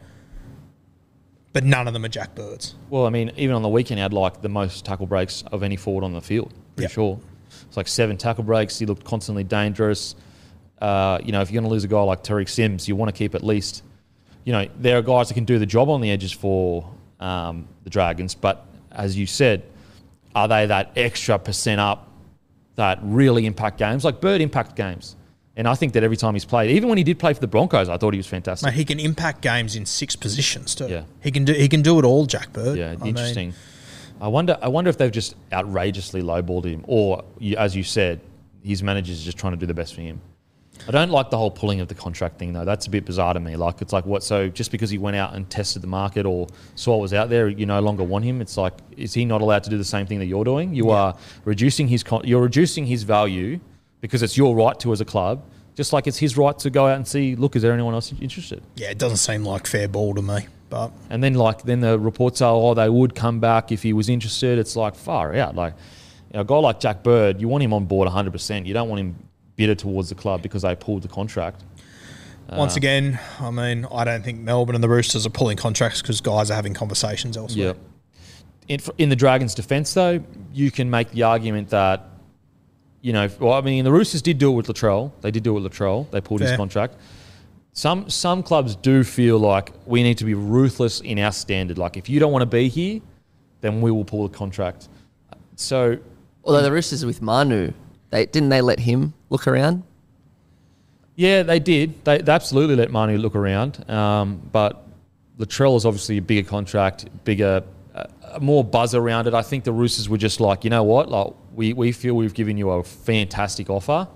[1.51, 2.75] But none of them are Jack Birds.
[2.89, 5.63] Well, I mean, even on the weekend, he had like the most tackle breaks of
[5.63, 6.53] any forward on the field.
[6.75, 6.91] Pretty yep.
[6.91, 7.19] sure.
[7.67, 8.77] It's like seven tackle breaks.
[8.77, 10.15] He looked constantly dangerous.
[10.79, 13.13] Uh, you know, if you're going to lose a guy like Tariq Sims, you want
[13.13, 13.83] to keep at least,
[14.45, 16.89] you know, there are guys that can do the job on the edges for
[17.19, 18.35] um, the Dragons.
[18.35, 19.63] But as you said,
[20.35, 22.11] are they that extra percent up
[22.75, 24.05] that really impact games?
[24.05, 25.15] Like Bird impact games.
[25.59, 27.47] And I think that every time he's played, even when he did play for the
[27.47, 28.65] Broncos, I thought he was fantastic.
[28.65, 30.87] Mate, he can impact games in six positions too.
[30.87, 32.77] Yeah, he can do he can do it all, Jack Bird.
[32.77, 33.49] Yeah, I interesting.
[33.49, 33.57] Mean,
[34.21, 34.57] I wonder.
[34.61, 37.25] I wonder if they've just outrageously lowballed him, or
[37.57, 38.21] as you said,
[38.63, 40.21] his manager's just trying to do the best for him.
[40.87, 42.63] I don't like the whole pulling of the contract thing though.
[42.63, 43.57] That's a bit bizarre to me.
[43.57, 44.23] Like it's like what?
[44.23, 47.29] So just because he went out and tested the market or saw what was out
[47.29, 48.39] there, you no longer want him.
[48.39, 50.73] It's like is he not allowed to do the same thing that you're doing?
[50.73, 50.95] You yeah.
[50.95, 53.59] are reducing his con- you're reducing his value
[54.01, 55.43] because it's your right to as a club.
[55.75, 58.13] Just like it's his right to go out and see, look, is there anyone else
[58.19, 58.61] interested?
[58.75, 60.47] Yeah, it doesn't seem like fair ball to me.
[60.69, 63.93] But and then like then the reports are, oh, they would come back if he
[63.93, 64.59] was interested.
[64.59, 65.55] It's like far out.
[65.55, 65.73] Like
[66.31, 68.31] you know, a guy like Jack Bird, you want him on board 100.
[68.31, 69.15] percent You don't want him
[69.55, 71.63] bitter towards the club because they pulled the contract.
[72.51, 76.01] Once uh, again, I mean, I don't think Melbourne and the Roosters are pulling contracts
[76.01, 77.75] because guys are having conversations elsewhere.
[77.75, 78.75] Yeah.
[78.75, 80.23] In, in the Dragons' defence, though,
[80.53, 82.08] you can make the argument that,
[83.01, 85.11] you know, well, I mean, the Roosters did do it with Latrell.
[85.21, 86.09] They did do it with Latrell.
[86.11, 86.49] They pulled Fair.
[86.49, 86.95] his contract.
[87.73, 91.77] Some some clubs do feel like we need to be ruthless in our standard.
[91.77, 92.99] Like, if you don't want to be here,
[93.61, 94.89] then we will pull the contract.
[95.55, 95.97] So,
[96.43, 97.71] although the Roosters with Manu,
[98.09, 99.83] they didn't they let him look around?
[101.15, 102.03] Yeah, they did.
[102.05, 103.89] They, they absolutely let Manu look around.
[103.89, 104.87] Um, but
[105.37, 107.63] Latrell is obviously a bigger contract, bigger,
[107.95, 109.33] uh, more buzz around it.
[109.33, 112.33] I think the Roosters were just like, you know what, like we, we feel we've
[112.33, 114.07] given you a fantastic offer.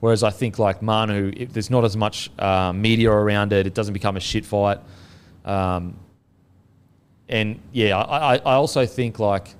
[0.00, 3.66] Whereas I think like Manu, if there's not as much uh, media around it.
[3.66, 4.78] It doesn't become a shit fight.
[5.44, 5.96] Um,
[7.28, 9.54] and yeah, I, I also think like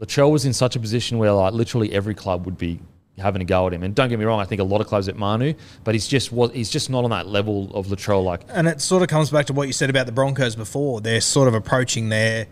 [0.00, 2.80] Latrell was in such a position where like literally every club would be
[3.18, 3.82] having a go at him.
[3.82, 6.06] And don't get me wrong, I think a lot of clubs at Manu, but he's
[6.06, 8.22] just he's just not on that level of Latrell.
[8.22, 11.00] Like, and it sort of comes back to what you said about the Broncos before.
[11.00, 12.46] They're sort of approaching their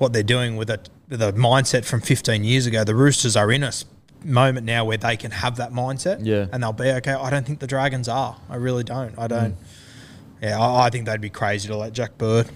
[0.00, 0.80] what they're doing with a
[1.10, 2.84] with a mindset from 15 years ago.
[2.84, 3.70] The Roosters are in a
[4.24, 7.12] moment now where they can have that mindset, yeah, and they'll be okay.
[7.12, 8.36] I don't think the Dragons are.
[8.48, 9.16] I really don't.
[9.18, 9.52] I don't.
[9.52, 10.42] Mm.
[10.42, 12.48] Yeah, I, I think they'd be crazy to let Jack Bird.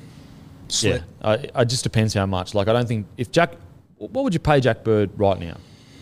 [0.68, 1.02] Slip.
[1.20, 2.54] Yeah, I, it just depends how much.
[2.54, 3.52] Like, I don't think if Jack,
[3.98, 5.58] what would you pay Jack Bird right now?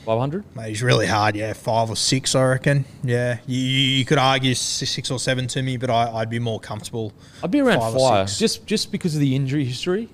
[0.07, 0.45] Five hundred.
[0.65, 1.35] He's really hard.
[1.35, 2.85] Yeah, five or six, I reckon.
[3.03, 6.61] Yeah, you, you could argue six or seven to me, but I, would be more
[6.61, 7.13] comfortable.
[7.43, 10.09] I'd be around five, five just just because of the injury history.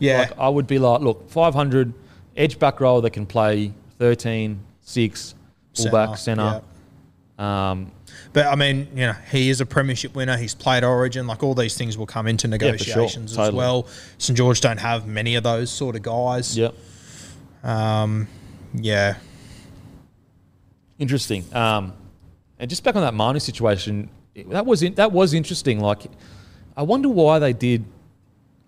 [0.00, 1.94] Yeah, like I would be like, look, five hundred
[2.36, 5.34] edge back row that can play 13, 6,
[5.74, 6.62] fullback, centre.
[7.38, 7.70] Yeah.
[7.70, 7.92] Um,
[8.32, 10.36] but I mean, you know, he is a premiership winner.
[10.36, 11.26] He's played Origin.
[11.26, 13.44] Like all these things will come into negotiations yeah, sure.
[13.44, 13.48] totally.
[13.48, 13.86] as well.
[14.18, 16.56] St George don't have many of those sort of guys.
[16.56, 16.74] Yep.
[17.62, 18.26] Um,
[18.74, 19.16] yeah,
[21.00, 21.44] Interesting.
[21.54, 21.94] Um,
[22.58, 24.10] and just back on that Manu situation,
[24.48, 25.80] that was in, that was interesting.
[25.80, 26.02] Like,
[26.76, 27.86] I wonder why they did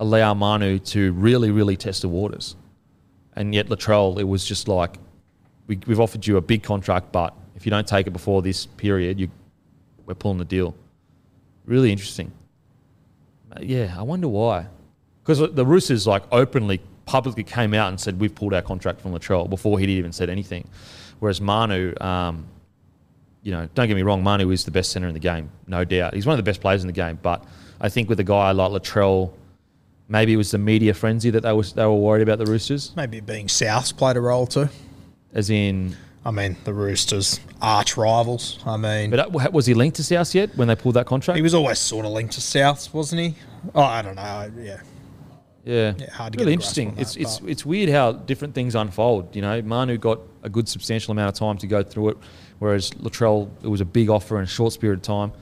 [0.02, 2.56] allow Manu to really, really test the waters,
[3.36, 4.98] and yet Latrell, it was just like,
[5.68, 8.66] we, we've offered you a big contract, but if you don't take it before this
[8.66, 9.30] period, you,
[10.04, 10.74] we're pulling the deal.
[11.64, 12.32] Really interesting.
[13.60, 14.66] Yeah, I wonder why.
[15.22, 19.12] Because the Roosters like openly, publicly came out and said we've pulled our contract from
[19.12, 20.68] Latrell before he'd even said anything.
[21.20, 22.46] Whereas Manu, um,
[23.44, 25.84] you know, don't get me wrong, Manu is the best center in the game, no
[25.84, 26.14] doubt.
[26.14, 27.20] He's one of the best players in the game.
[27.22, 27.44] But
[27.80, 29.32] I think with a guy like Latrell,
[30.12, 32.92] maybe it was the media frenzy that they was they were worried about the Roosters,
[32.94, 34.68] maybe being Souths played a role too.
[35.32, 35.96] as in.
[36.24, 38.60] I mean, the Roosters arch rivals.
[38.64, 41.34] I mean, But uh, was he linked to South yet when they pulled that contract?
[41.36, 43.34] he was always sort of linked to Souths, wasn't he?
[43.74, 44.48] Oh, I don't know.
[44.56, 44.80] Yeah,
[45.64, 46.88] Yeah, Yeah, hard to really get a grasp interesting.
[46.90, 49.34] on it's it's but- it's weird how different things unfold.
[49.34, 52.18] You know, Manu got a good substantial amount of time to go through it,
[52.60, 55.32] whereas Latrell it was a big offer in a short period of time.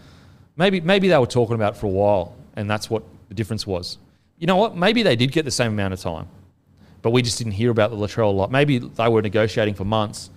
[0.57, 3.67] Maybe maybe they were talking about it for a while, and that's what the difference
[3.67, 3.99] was.
[4.41, 4.75] You know what?
[4.75, 6.27] Maybe they did get the same amount of time,
[7.03, 8.51] but we just didn't hear about the Latrell a lot.
[8.51, 10.31] Maybe they were negotiating for months,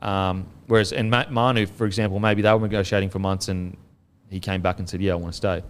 [0.00, 3.76] um, whereas and Ma- Manu, for example, maybe they were negotiating for months, and
[4.30, 5.62] he came back and said, "Yeah, I want to stay."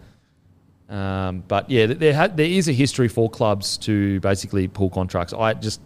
[0.88, 5.32] Um, but yeah, there there is a history for clubs to basically pull contracts.
[5.32, 5.80] I just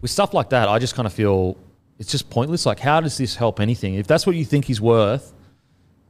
[0.00, 1.56] with stuff like that, I just kind of feel
[1.98, 2.66] it's just pointless.
[2.66, 3.94] Like, how does this help anything?
[3.96, 5.32] If that's what you think he's worth,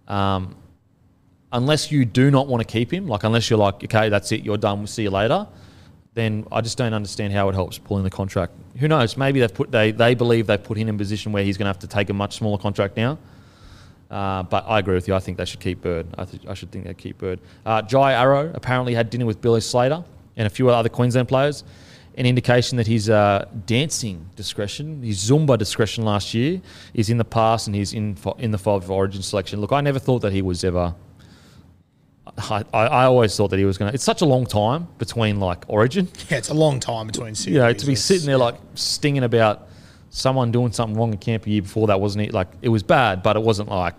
[0.09, 0.57] um,
[1.53, 4.43] unless you do not want to keep him, like unless you're like, okay, that's it,
[4.43, 5.47] you're done, we'll see you later.
[6.15, 8.53] Then I just don't understand how it helps pulling the contract.
[8.79, 9.17] Who knows?
[9.17, 11.65] Maybe they've put they they believe they've put him in a position where he's going
[11.65, 13.19] to have to take a much smaller contract now.
[14.11, 15.15] Uh, but I agree with you.
[15.15, 16.07] I think they should keep Bird.
[16.19, 17.41] I, th- I should think they keep Bird.
[17.65, 20.05] Uh, Jai Arrow apparently had dinner with Billy Slater
[20.37, 21.65] and a few other Queensland players.
[22.19, 26.61] An indication that his uh, dancing discretion, his Zumba discretion last year,
[26.93, 29.63] is in the past and he's in fo- in the five of Origin selection.
[29.63, 30.95] Look, I never thought that he was ever.
[32.39, 33.95] I, I always thought that he was going to.
[33.95, 37.55] It's such a long time between like Origin yeah, it's a long time between series.
[37.57, 39.69] you know, to be sitting there like stinging about
[40.11, 42.33] someone doing something wrong in camp a year before that wasn't it?
[42.33, 43.97] Like it was bad, but it wasn't like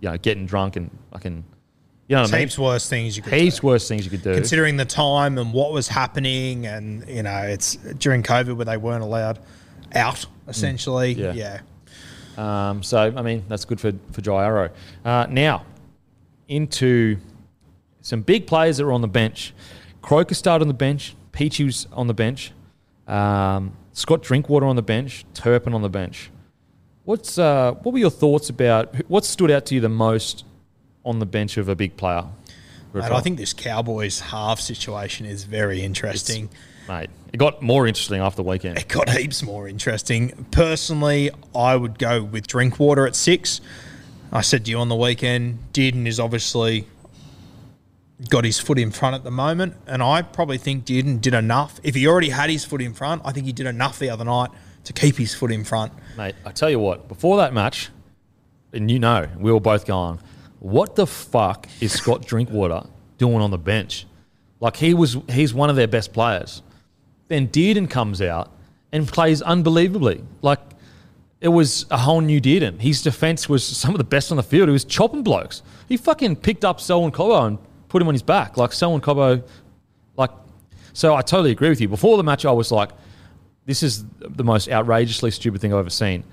[0.00, 1.44] you know getting drunk and fucking
[2.08, 2.40] you know what I mean.
[2.42, 3.66] heaps worse things you could Heaps do.
[3.68, 4.34] worse things you could do.
[4.34, 8.76] Considering the time and what was happening, and you know, it's during COVID where they
[8.76, 9.38] weren't allowed
[9.94, 10.26] out.
[10.46, 11.34] Essentially, Mm.
[11.34, 11.60] Yeah.
[12.36, 12.68] yeah.
[12.70, 14.70] Um, so I mean that's good for for Jai Arrow.
[15.04, 15.64] Uh, now
[16.48, 17.16] into
[18.02, 19.54] some big players that were on the bench.
[20.02, 21.14] Croker started on the bench.
[21.32, 22.52] Peachey was on the bench.
[23.06, 25.24] Um, Scott Drinkwater on the bench.
[25.34, 26.30] Turpin on the bench.
[27.04, 30.44] What's uh, what were your thoughts about what stood out to you the most
[31.04, 32.24] on the bench of a big player?
[32.94, 36.50] And I think this Cowboys half situation is very interesting.
[36.88, 38.78] mate, it got more interesting after the weekend.
[38.78, 40.46] It got heaps more interesting.
[40.50, 43.60] Personally, I would go with Drinkwater at six.
[44.30, 46.86] I said to you on the weekend, Dearden is obviously
[48.28, 51.80] got his foot in front at the moment, and I probably think Dearden did enough.
[51.82, 54.24] If he already had his foot in front, I think he did enough the other
[54.24, 54.50] night
[54.84, 55.92] to keep his foot in front.
[56.16, 57.90] Mate, I tell you what, before that match,
[58.72, 60.18] and you know, we were both going,
[60.58, 62.86] what the fuck is Scott Drinkwater
[63.18, 64.06] doing on the bench?
[64.60, 66.62] Like he was he's one of their best players.
[67.28, 68.52] Then Dearden comes out
[68.92, 70.22] and plays unbelievably.
[70.40, 70.60] Like
[71.40, 72.80] it was a whole new Dearden.
[72.80, 74.68] His defense was some of the best on the field.
[74.68, 75.62] He was chopping blokes.
[75.88, 77.58] He fucking picked up Selwyn Cobbo and
[77.92, 78.56] put him on his back.
[78.56, 79.46] Like Selwyn Cobbo,
[80.16, 80.30] like
[80.94, 81.88] so I totally agree with you.
[81.88, 82.90] Before the match I was like,
[83.66, 86.24] this is the most outrageously stupid thing I've ever seen.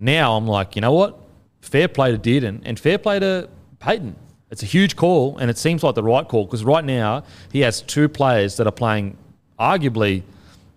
[0.00, 1.20] Now I'm like, you know what?
[1.60, 3.48] Fair play to Dearden and fair play to
[3.78, 4.14] Payten.
[4.50, 7.60] It's a huge call, and it seems like the right call because right now he
[7.60, 9.16] has two players that are playing
[9.58, 10.22] arguably,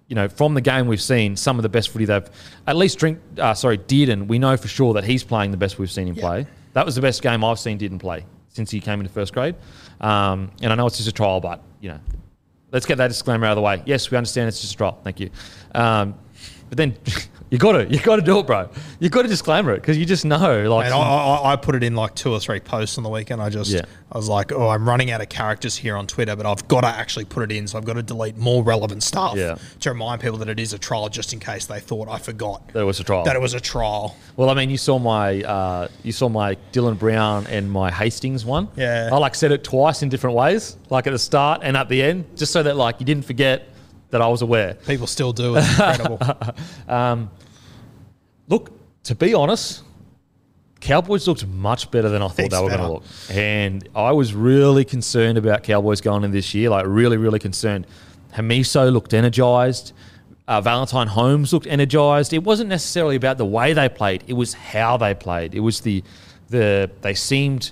[0.08, 2.30] you know, from the game we've seen, some of the best footy they've
[2.68, 3.20] at least drink.
[3.38, 4.28] Uh, sorry, Dearden.
[4.28, 6.46] We know for sure that he's playing the best we've seen him play.
[6.74, 9.56] That was the best game I've seen Dearden play since he came into first grade.
[10.02, 12.00] Um, and I know it's just a trial, but you know,
[12.72, 13.82] let's get that disclaimer out of the way.
[13.86, 15.00] Yes, we understand it's just a trial.
[15.04, 15.30] Thank you.
[15.74, 16.16] Um,
[16.70, 16.98] but then
[17.56, 18.68] you got to you got to do it, bro.
[19.00, 21.74] You got to disclaimer it because you just know, like, And I, I, I put
[21.76, 23.42] it in like two or three posts on the weekend.
[23.42, 23.84] I just, Yeah.
[24.12, 26.82] I was like, oh, I'm running out of characters here on Twitter, but I've got
[26.82, 27.66] to actually put it in.
[27.68, 29.56] So I've got to delete more relevant stuff Yeah.
[29.80, 32.68] to remind people that it is a trial, just in case they thought I forgot
[32.74, 33.24] that it was a trial.
[33.24, 34.18] that it was a trial.
[34.36, 38.44] Well, I mean, you saw my uh, you saw my Dylan Brown and my Hastings
[38.44, 38.68] one.
[38.76, 39.10] Yeah.
[39.14, 42.02] I like said it twice in different ways, like at the start and at the
[42.04, 43.70] end, just so that like you didn't forget
[44.12, 44.76] that I was aware.
[44.86, 45.56] People still do.
[45.58, 46.20] It's incredible.
[48.48, 48.72] Look,
[49.04, 49.84] to be honest,
[50.80, 54.12] Cowboys looked much better than I thought Heaps they were going to look, and I
[54.12, 56.70] was really concerned about Cowboys going in this year.
[56.70, 57.88] Like really, really concerned.
[58.34, 59.94] Hamiso looked energised.
[60.48, 62.34] Uh, Valentine Holmes looked energized.
[62.34, 65.56] It wasn't necessarily about the way they played; it was how they played.
[65.56, 66.04] It was the
[66.50, 67.72] the they seemed,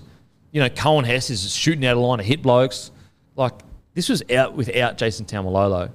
[0.52, 2.92] you know, Coen Hess is shooting out a line of hit blokes.
[3.36, 3.54] Like
[3.94, 5.92] this was out without Jason Taumalolo.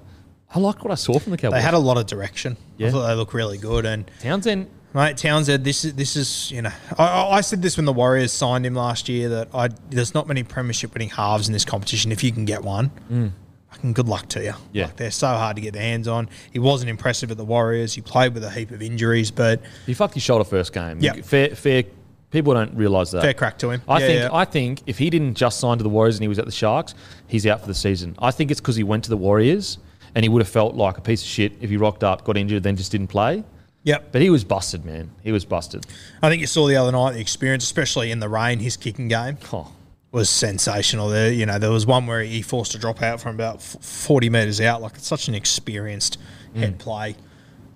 [0.55, 1.59] I like what I saw from the Cowboys.
[1.59, 2.57] They had a lot of direction.
[2.77, 2.89] Yeah.
[2.89, 3.85] I thought they looked really good.
[3.85, 4.71] And Townsend.
[4.95, 8.33] Mate, Townsend, this is this is you know, I, I said this when the Warriors
[8.33, 12.11] signed him last year that I there's not many premiership winning halves in this competition.
[12.11, 13.31] If you can get one, mm.
[13.71, 14.55] fucking good luck to you.
[14.73, 14.87] Yeah.
[14.87, 16.31] like, they're so hard to get their hands on.
[16.51, 17.93] He wasn't impressive at the Warriors.
[17.93, 20.99] He played with a heap of injuries, but He fucked his shoulder first game.
[21.01, 21.21] Yeah.
[21.21, 21.85] fair, fair.
[22.31, 23.23] People don't realise that.
[23.23, 23.83] fair crack to him.
[23.89, 24.29] I Yeah, think yeah.
[24.33, 26.53] I think if he didn't just sign to the Warriors and he was at the
[26.53, 26.95] Sharks,
[27.27, 28.17] he's out for the season.
[28.19, 29.79] I think it's because he went to the Warriors
[30.19, 32.37] and he would have felt like a piece of shit if he rocked up, got
[32.37, 33.45] injured, then just didn't play.
[33.85, 34.09] Yep.
[34.11, 35.13] But he was busted, man.
[35.23, 35.87] He was busted.
[36.21, 38.59] I think you saw the other night the experience, especially in the rain.
[38.59, 39.71] His kicking game Oh,
[40.11, 41.09] was sensational.
[41.09, 44.29] There, you know, there was one where he forced a drop out from about forty
[44.29, 44.83] meters out.
[44.83, 46.19] Like it's such an experienced
[46.57, 46.59] Mm.
[46.61, 47.15] head play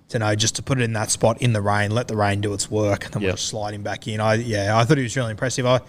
[0.09, 2.41] to know just to put it in that spot in the rain, let the rain
[2.41, 3.27] do its work, and then Yep.
[3.29, 4.19] we'll just slide him back in.
[4.19, 5.65] I yeah, I thought he was really impressive.
[5.65, 5.79] I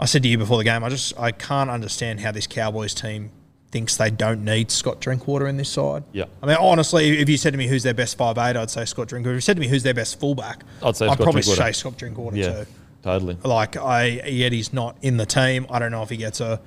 [0.00, 2.92] I said to you before the game, I just I can't understand how this Cowboys
[2.94, 3.30] team
[3.72, 6.04] thinks they don't need Scott Drinkwater in this side.
[6.12, 6.26] Yeah.
[6.42, 8.84] I mean, honestly, if you said to me who's their best five eight, I'd say
[8.84, 9.34] Scott Drinkwater.
[9.34, 11.72] If you said to me who's their best fullback, I'd say I'd Scott probably Drinkwater.
[11.72, 12.70] say Scott Drinkwater yeah, too.
[13.02, 13.36] totally.
[13.42, 15.66] Like I yet he's not in the team.
[15.70, 16.60] I don't know if he gets a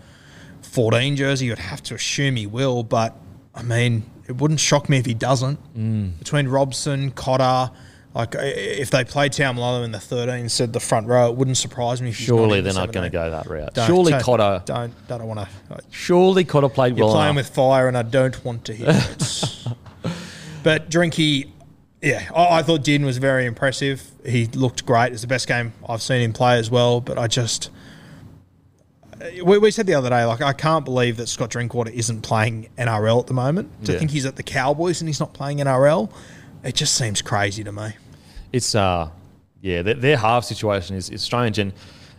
[0.64, 1.46] 14 jersey.
[1.46, 3.16] You'd have to assume he will, but
[3.54, 5.60] I mean, it wouldn't shock me if he doesn't.
[5.78, 6.18] Mm.
[6.20, 7.72] Between Robson, Cotter,
[8.16, 12.02] like if they played Taumalo in the 13 said the front row, it wouldn't surprise
[12.02, 12.10] me.
[12.10, 13.74] if Surely the they're not going to go that route.
[13.74, 14.62] Don't- surely don't- Cotter.
[14.66, 15.80] Don't don't want to.
[15.92, 17.48] Surely Cotter played well You're playing enough.
[17.50, 19.66] with fire, and I don't want to hear it.
[20.64, 21.50] but Drinky,
[22.02, 24.10] yeah, I, I thought Din was very impressive.
[24.26, 25.12] He looked great.
[25.12, 27.02] It's the best game I've seen him play as well.
[27.02, 27.70] But I just,
[29.44, 32.70] we, we said the other day, like I can't believe that Scott Drinkwater isn't playing
[32.78, 33.86] NRL at the moment.
[33.86, 34.00] To Yeah.
[34.00, 36.10] think he's at the Cowboys and he's not playing NRL,
[36.64, 37.90] it just seems crazy to me.
[38.56, 39.10] It's uh
[39.62, 41.60] yeah their, their half situation is, is strange.
[41.60, 41.74] And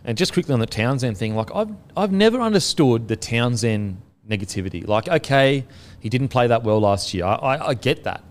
[0.05, 4.87] and just quickly on the Townsend thing like I've I've never understood the Townsend negativity.
[4.87, 5.65] Like okay
[5.99, 7.25] he didn't play that well last year.
[7.25, 8.23] I, I, I get that.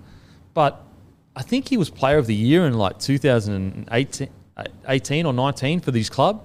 [0.55, 0.81] But
[1.35, 4.29] I think he was player of the year in like 2018
[4.89, 6.43] 18 or 19 for this club.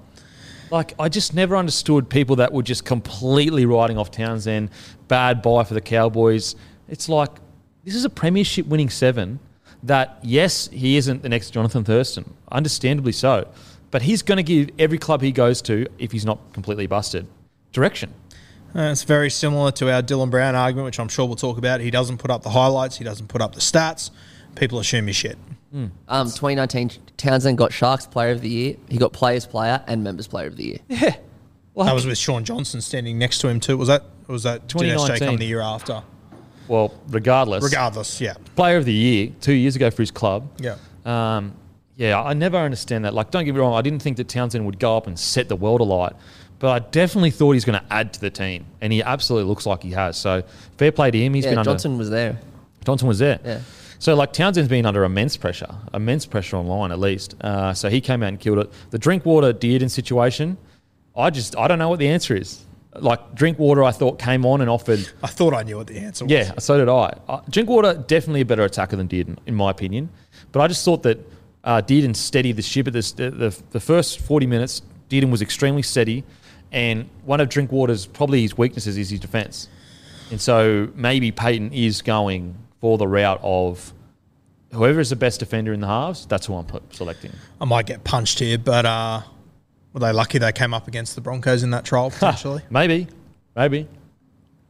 [0.71, 4.71] Like I just never understood people that were just completely writing off Townsend
[5.07, 6.55] bad buy for the Cowboys.
[6.89, 7.29] It's like
[7.83, 9.39] this is a premiership winning seven
[9.83, 13.47] that yes he isn't the next Jonathan Thurston understandably so
[13.89, 17.27] but he's going to give every club he goes to if he's not completely busted
[17.71, 18.13] direction
[18.73, 21.81] Uh, it's very similar to our Dylan Brown argument, which I'm sure we'll talk about.
[21.81, 24.11] He doesn't put up the highlights, he doesn't put up the stats.
[24.55, 25.37] People assume he's shit.
[25.73, 28.75] Um, 2019, Townsend got Sharks Player of the Year.
[28.89, 30.77] He got Players Player and Members Player of the Year.
[30.87, 31.15] yeah
[31.75, 33.77] like, That was with Shaun Johnson standing next to him too.
[33.77, 34.03] Was that?
[34.27, 35.27] Was that 2019 2019.
[35.27, 36.03] come the year after?
[36.71, 40.77] Well regardless Regardless, yeah, player of the year two years ago for his club yeah.
[41.05, 41.53] Um,
[42.01, 43.13] yeah, I never understand that.
[43.13, 45.49] Like, don't get me wrong, I didn't think that Townsend would go up and set
[45.49, 46.13] the world alight,
[46.57, 49.67] but I definitely thought he's going to add to the team, and he absolutely looks
[49.67, 50.17] like he has.
[50.17, 50.43] So,
[50.77, 51.35] fair play to him.
[51.35, 51.71] He's yeah, been under.
[51.71, 52.39] Johnson was there.
[52.85, 53.39] Johnson was there.
[53.45, 53.61] Yeah.
[53.99, 57.35] So, like, Townsend's been under immense pressure, immense pressure online at least.
[57.39, 58.71] Uh, so, he came out and killed it.
[58.89, 60.57] The drink Drinkwater Dearden situation,
[61.15, 62.65] I just, I don't know what the answer is.
[62.95, 66.25] Like, Drinkwater, I thought came on and offered I thought I knew what the answer
[66.25, 66.31] was.
[66.31, 67.17] yeah, so did I.
[67.27, 70.09] Uh, Drinkwater definitely a better attacker than Dearden, in my opinion.
[70.51, 71.19] But I just thought that
[71.63, 74.81] uh, Dearden steadied the ship at this, the, the the first forty minutes.
[75.09, 76.23] Dearden was extremely steady,
[76.71, 79.69] and one of Drinkwater's probably his weaknesses is his defence.
[80.29, 83.93] And so maybe Payten is going for the route of
[84.73, 86.25] whoever is the best defender in the halves.
[86.25, 87.31] That's who I'm selecting.
[87.59, 89.21] I might get punched here, but uh,
[89.93, 92.61] were they lucky they came up against the Broncos in that trial potentially?
[92.69, 93.07] Maybe,
[93.55, 93.87] maybe.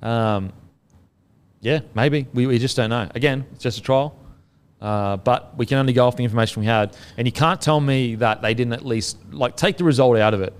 [0.01, 0.51] Um,
[1.61, 2.27] yeah, maybe.
[2.33, 3.07] We, we just don't know.
[3.13, 4.17] Again, it's just a trial.
[4.81, 6.97] Uh, but we can only go off the information we had.
[7.17, 10.33] And you can't tell me that they didn't at least, like, take the result out
[10.33, 10.53] of it.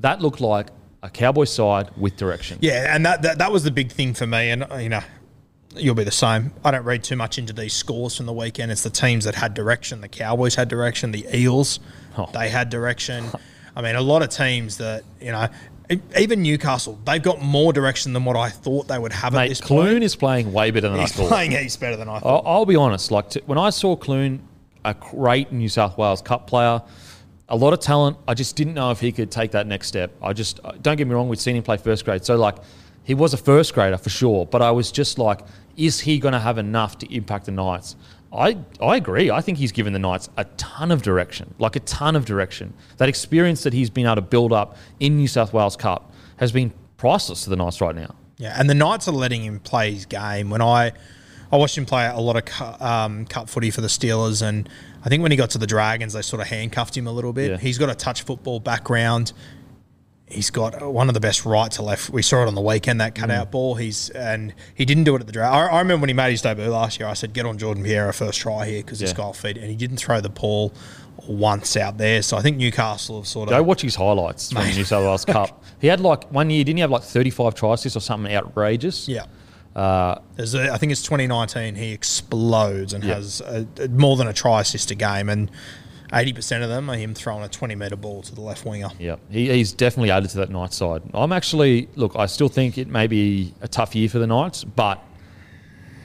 [0.00, 0.70] That looked like
[1.04, 2.58] a Cowboy side with direction.
[2.60, 4.50] yeah, and that, that that was the big thing for me.
[4.50, 5.00] And you know,
[5.76, 6.52] you'll be the same.
[6.64, 8.72] I don't read too much into these scores from the weekend.
[8.72, 10.00] It's the teams that had direction.
[10.00, 11.12] The Cowboys had direction.
[11.12, 11.78] The Eels,
[12.18, 12.28] Oh.
[12.34, 13.26] they had direction.
[13.80, 15.48] I mean, a lot of teams that you know,
[16.18, 19.48] even Newcastle, they've got more direction than what I thought they would have at Mate,
[19.48, 20.04] this Clune point.
[20.04, 21.22] is playing way better than He's I thought.
[21.22, 22.44] He's playing heaps better than I thought.
[22.44, 23.10] I'll, I'll be honest.
[23.10, 24.46] Like t- when I saw Clune,
[24.84, 26.82] a great New South Wales Cup player,
[27.48, 28.18] a lot of talent.
[28.28, 30.12] I just didn't know if he could take that next step.
[30.22, 31.30] I just uh, don't get me wrong.
[31.30, 32.56] We've seen him play first grade, so like
[33.04, 34.44] he was a first grader for sure.
[34.44, 35.40] But I was just like,
[35.76, 37.96] is he going to have enough to impact the Knights?
[38.32, 39.30] I I agree.
[39.30, 42.74] I think he's given the Knights a ton of direction, like a ton of direction.
[42.98, 46.52] That experience that he's been able to build up in New South Wales Cup has
[46.52, 48.14] been priceless to the Knights right now.
[48.36, 50.48] Yeah, and the Knights are letting him play his game.
[50.50, 50.92] When I
[51.52, 54.68] I watched him play a lot of cu- um, cup footy for the Steelers, and
[55.04, 57.32] I think when he got to the Dragons, they sort of handcuffed him a little
[57.32, 57.50] bit.
[57.50, 57.56] Yeah.
[57.58, 59.32] He's got a touch football background.
[60.30, 62.10] He's got one of the best right to left.
[62.10, 63.50] We saw it on the weekend that cutout Mm.
[63.50, 63.74] ball.
[63.74, 65.54] He's and he didn't do it at the draft.
[65.54, 67.08] I, I remember when he made his debut last year.
[67.08, 69.16] I said, "Get on Jordan Pereira first try here because this Yeah.
[69.16, 70.72] guy will feed." And he didn't throw the ball
[71.26, 72.22] once out there.
[72.22, 75.04] So I think Newcastle have sort of Go watch his highlights from the New South
[75.04, 75.62] Wales Cup.
[75.80, 79.08] He had like one year, didn't he have like 35 tries assists or something outrageous?
[79.08, 79.24] Yeah.
[79.74, 81.74] Uh, There's a, I think it's 2019.
[81.76, 83.14] He explodes and Yeah.
[83.14, 85.50] has a, a- more than a try assist a game, and
[86.12, 88.88] 80% of them are him throwing a 20 meter ball to the left winger.
[88.98, 91.02] yeah, he, he's definitely added to that Knights side.
[91.14, 94.64] I'm actually, look, I still think it may be a tough year for the Knights,
[94.64, 95.02] but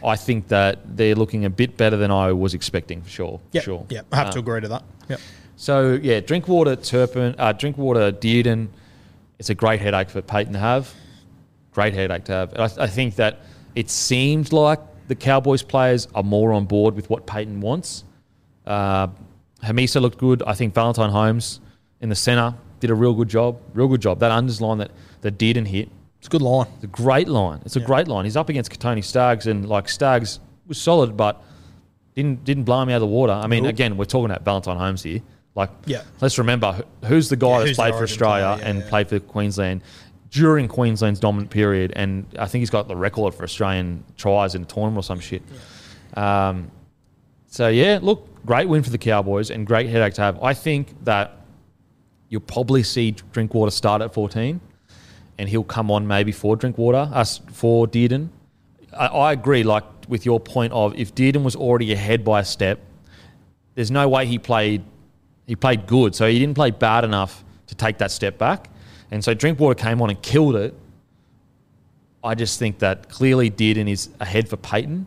[0.03, 3.39] I think that they're looking a bit better than I was expecting, for sure.
[3.51, 3.85] Yeah, sure.
[3.89, 4.83] yeah, I have to Uh, agree to that.
[5.09, 5.19] Yep.
[5.55, 8.67] So yeah, Drinkwater, Turpin, uh, Drinkwater, Dearden.
[9.39, 10.93] It's a great headache for Payten to have.
[11.73, 12.53] Great headache to have.
[12.59, 13.39] I, I think that
[13.73, 18.03] it seemed like the Cowboys players are more on board with what Payten wants.
[18.65, 19.07] Uh,
[19.65, 20.41] Hamiso looked good.
[20.45, 21.59] I think Valentine Holmes
[22.01, 23.59] in the centre did a real good job.
[23.73, 24.19] Real good job.
[24.19, 24.91] That unders line that
[25.21, 25.89] that Dearden hit.
[26.19, 26.67] It's a good line.
[26.75, 27.61] It's a great line.
[27.65, 27.85] It's a Yeah.
[27.85, 28.25] great line.
[28.25, 31.41] He's up against Kotoni Staggs, and like Staggs was solid, but
[32.15, 33.33] didn't didn't blow me out of the water.
[33.33, 35.21] I mean, again, we're talking about Valentine Holmes here.
[35.55, 36.01] Like, Yeah.
[36.21, 39.19] let's remember who's the guy Yeah, that's played for Australia player, yeah, and played for
[39.19, 39.81] Queensland
[40.31, 44.63] during Queensland's dominant period, and I think he's got the record for Australian tries in
[44.63, 45.41] a tournament or some shit.
[46.15, 46.71] Um,
[47.47, 50.41] so yeah, look, great win for the Cowboys and great headache to have.
[50.41, 51.37] I think that
[52.29, 54.59] you'll probably see Drinkwater start at 14,
[55.37, 58.29] and he'll come on maybe for Drinkwater, us for Dearden.
[58.97, 62.45] I, I agree, like with your point of if Dearden was already ahead by a
[62.45, 62.79] step,
[63.73, 64.83] there's no way he played.
[65.47, 68.69] He played good, so he didn't play bad enough to take that step back.
[69.11, 70.73] And so Drinkwater came on and killed it.
[72.23, 75.05] I just think that clearly Dearden is ahead for Payten.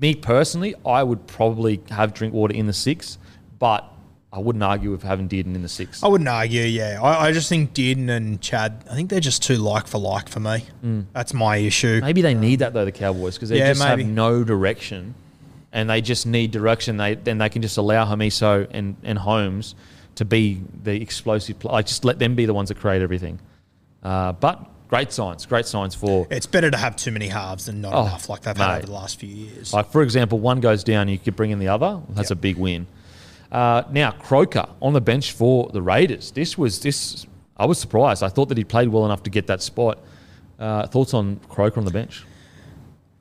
[0.00, 3.18] Me personally, I would probably have Drinkwater in the six,
[3.58, 3.88] but
[4.32, 6.02] I wouldn't argue with having Dearden in the six.
[6.02, 6.98] I wouldn't argue, yeah.
[7.02, 10.28] I, I just think Dearden and Chad, I think they're just too like for like
[10.28, 10.64] for me.
[11.12, 12.00] That's my issue.
[12.02, 14.02] Maybe they need that though, the Cowboys, because they Yeah, just maybe.
[14.02, 15.14] have no direction,
[15.72, 16.96] and they just need direction.
[16.96, 19.74] They then they can just allow Hamiso and and Holmes
[20.16, 21.58] to be the explosive.
[21.60, 23.38] Pl- like just let them be the ones that create everything.
[24.02, 27.80] Uh, but great signs, great signs for It's better to have too many halves than
[27.80, 29.72] not Oh, enough like they've had over the last few years.
[29.72, 32.00] Like, for example, one goes down, you could bring in the other.
[32.10, 32.38] That's Yep.
[32.38, 32.86] a big win.
[33.50, 36.30] Uh, now, Croker on the bench for the Raiders.
[36.32, 37.26] This was this.
[37.56, 38.22] I was surprised.
[38.22, 39.98] I thought that he played well enough to get that spot.
[40.58, 42.24] Uh, thoughts on Croker on the bench?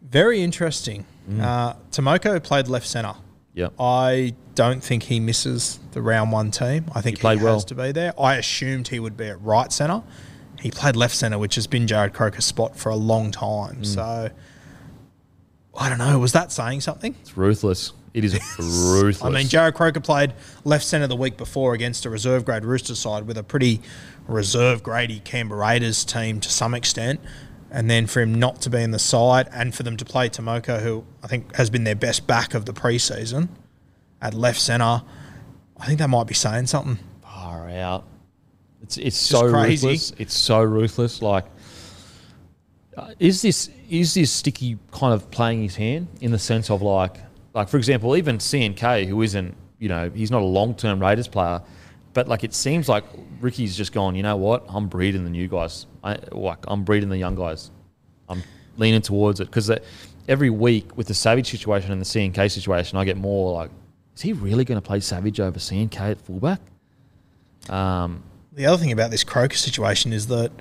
[0.01, 1.05] Very interesting.
[1.39, 3.15] Uh, Timoko played left centre.
[3.53, 3.67] Yeah.
[3.79, 6.85] I don't think he misses the round one team.
[6.95, 7.61] I think He he, has well.
[7.61, 8.13] to be there.
[8.19, 10.01] I assumed he would be at right centre.
[10.63, 13.81] He played left centre, which has been Jarrod Croker's spot for a long time.
[13.81, 13.85] Mm.
[13.85, 14.29] So
[15.75, 16.17] I don't know.
[16.19, 17.17] Was that saying something?
[17.19, 17.91] It's ruthless.
[18.13, 19.21] It is ruthless.
[19.21, 20.33] I mean, Jarrod Croker played
[20.63, 23.81] left centre the week before against a reserve grade Rooster side with a pretty
[24.25, 27.19] reserve grady Canberra Raiders team to some extent.
[27.69, 30.29] And then for him not to be in the side and for them to play
[30.29, 33.49] Timoko, who I think has been their best back of the preseason,
[34.21, 35.01] at left centre,
[35.75, 36.99] I think that might be saying something.
[37.21, 38.05] far out.
[38.97, 39.87] It's it's so crazy.
[39.87, 40.13] ruthless.
[40.17, 41.21] It's so ruthless.
[41.21, 41.45] Like,
[42.97, 46.81] uh, is this is this sticky kind of playing his hand in the sense of
[46.81, 47.17] like,
[47.53, 51.27] like for example, even CNK, who isn't you know he's not a long term Raiders
[51.27, 51.61] player,
[52.13, 53.03] but like it seems like
[53.39, 54.15] Ricky's just gone.
[54.15, 54.65] You know what?
[54.69, 55.85] I'm breeding the new guys.
[56.03, 57.71] I like I'm breeding the young guys.
[58.29, 58.43] I'm
[58.77, 59.71] leaning towards it because
[60.27, 63.71] every week with the Savage situation and the CNK situation, I get more like,
[64.15, 66.59] is he really going to play Savage over CNK at fullback?
[67.69, 68.23] Um,
[68.55, 70.51] The other thing about this Croker situation is that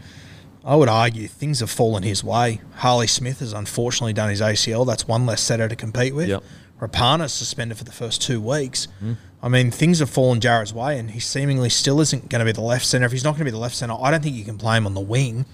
[0.65, 2.61] I would argue things have fallen his way.
[2.77, 4.87] Harley Smith has unfortunately done his ACL.
[4.87, 6.29] That's one less setter to compete with.
[6.29, 6.43] Yep.
[6.81, 8.87] Rapana's suspended for the first two weeks.
[9.01, 9.13] Hmm.
[9.43, 12.53] I mean, things have fallen Jarrod's way, and he seemingly still isn't going to be
[12.53, 13.05] the left centre.
[13.05, 14.77] If he's not going to be the left centre, I don't think you can play
[14.77, 15.45] him on the wing.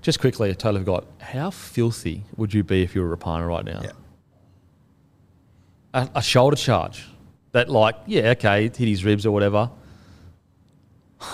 [0.00, 1.04] Just quickly, I totally forgot.
[1.20, 3.82] How filthy would you be if you were Rapana right now?
[3.82, 3.90] Yeah.
[5.94, 7.06] A, a shoulder charge
[7.50, 9.70] that, like, yeah, okay, hit his ribs or whatever.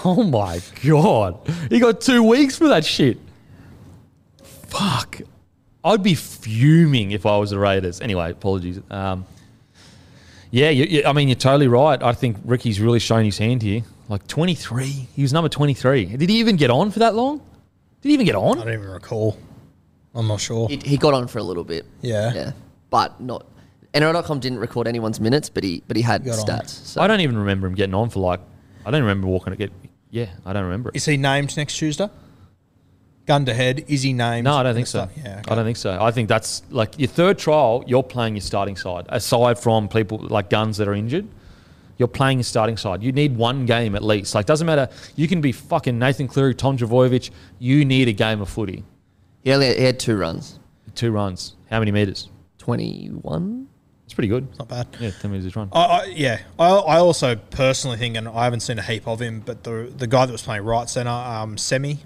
[0.04, 1.38] Oh my god,
[1.70, 3.18] he got two weeks for that shit.
[4.42, 5.20] Fuck,
[5.84, 8.00] I'd be fuming if I was the Raiders.
[8.00, 8.80] Anyway, apologies.
[8.90, 9.24] Um,
[10.50, 12.02] yeah, you, you, I mean, you're totally right.
[12.02, 13.82] I think Ricky's really shown his hand here.
[14.08, 16.04] Like 23, he was number 23.
[16.16, 17.38] Did he even get on for that long?
[18.00, 18.58] Did he even get on?
[18.58, 19.36] I don't even recall.
[20.14, 20.68] I'm not sure.
[20.68, 21.84] He, he got on for a little bit.
[22.00, 22.32] Yeah.
[22.32, 22.52] Yeah.
[22.90, 23.46] But not.
[23.94, 26.46] NRL.com didn't record anyone's minutes, but he but he had Got on.
[26.46, 26.68] stats.
[26.86, 27.00] So.
[27.00, 28.40] I don't even remember him getting on for like.
[28.88, 29.70] I don't remember walking to get.
[30.10, 30.96] Yeah, I don't remember it.
[30.96, 32.08] Is he named next Tuesday?
[33.26, 34.44] gun to head, is he named?
[34.44, 35.00] No, I don't think so.
[35.00, 35.52] Start- Yeah, okay.
[35.52, 35.98] I don't think so.
[36.00, 37.84] I think that's like your third trial.
[37.86, 41.28] You're playing your starting side, aside from people like guns that are injured.
[41.98, 43.02] You're playing your starting side.
[43.02, 44.34] You need one game at least.
[44.34, 44.88] Like, doesn't matter.
[45.14, 47.30] You can be fucking Nathan Cleary, Tom Trbojevic.
[47.58, 48.82] You need a game of footy.
[49.44, 50.58] He only he had two runs.
[50.94, 51.54] Two runs.
[51.70, 52.30] How many meters?
[52.56, 53.67] 21?
[54.18, 54.58] It's pretty good.
[54.58, 54.88] Not bad.
[54.98, 55.68] Yeah, ten meters each run.
[55.72, 59.20] I, I, yeah, I, I also personally think, and I haven't seen a heap of
[59.20, 61.98] him, but the the guy that was playing right centre, um, Semi,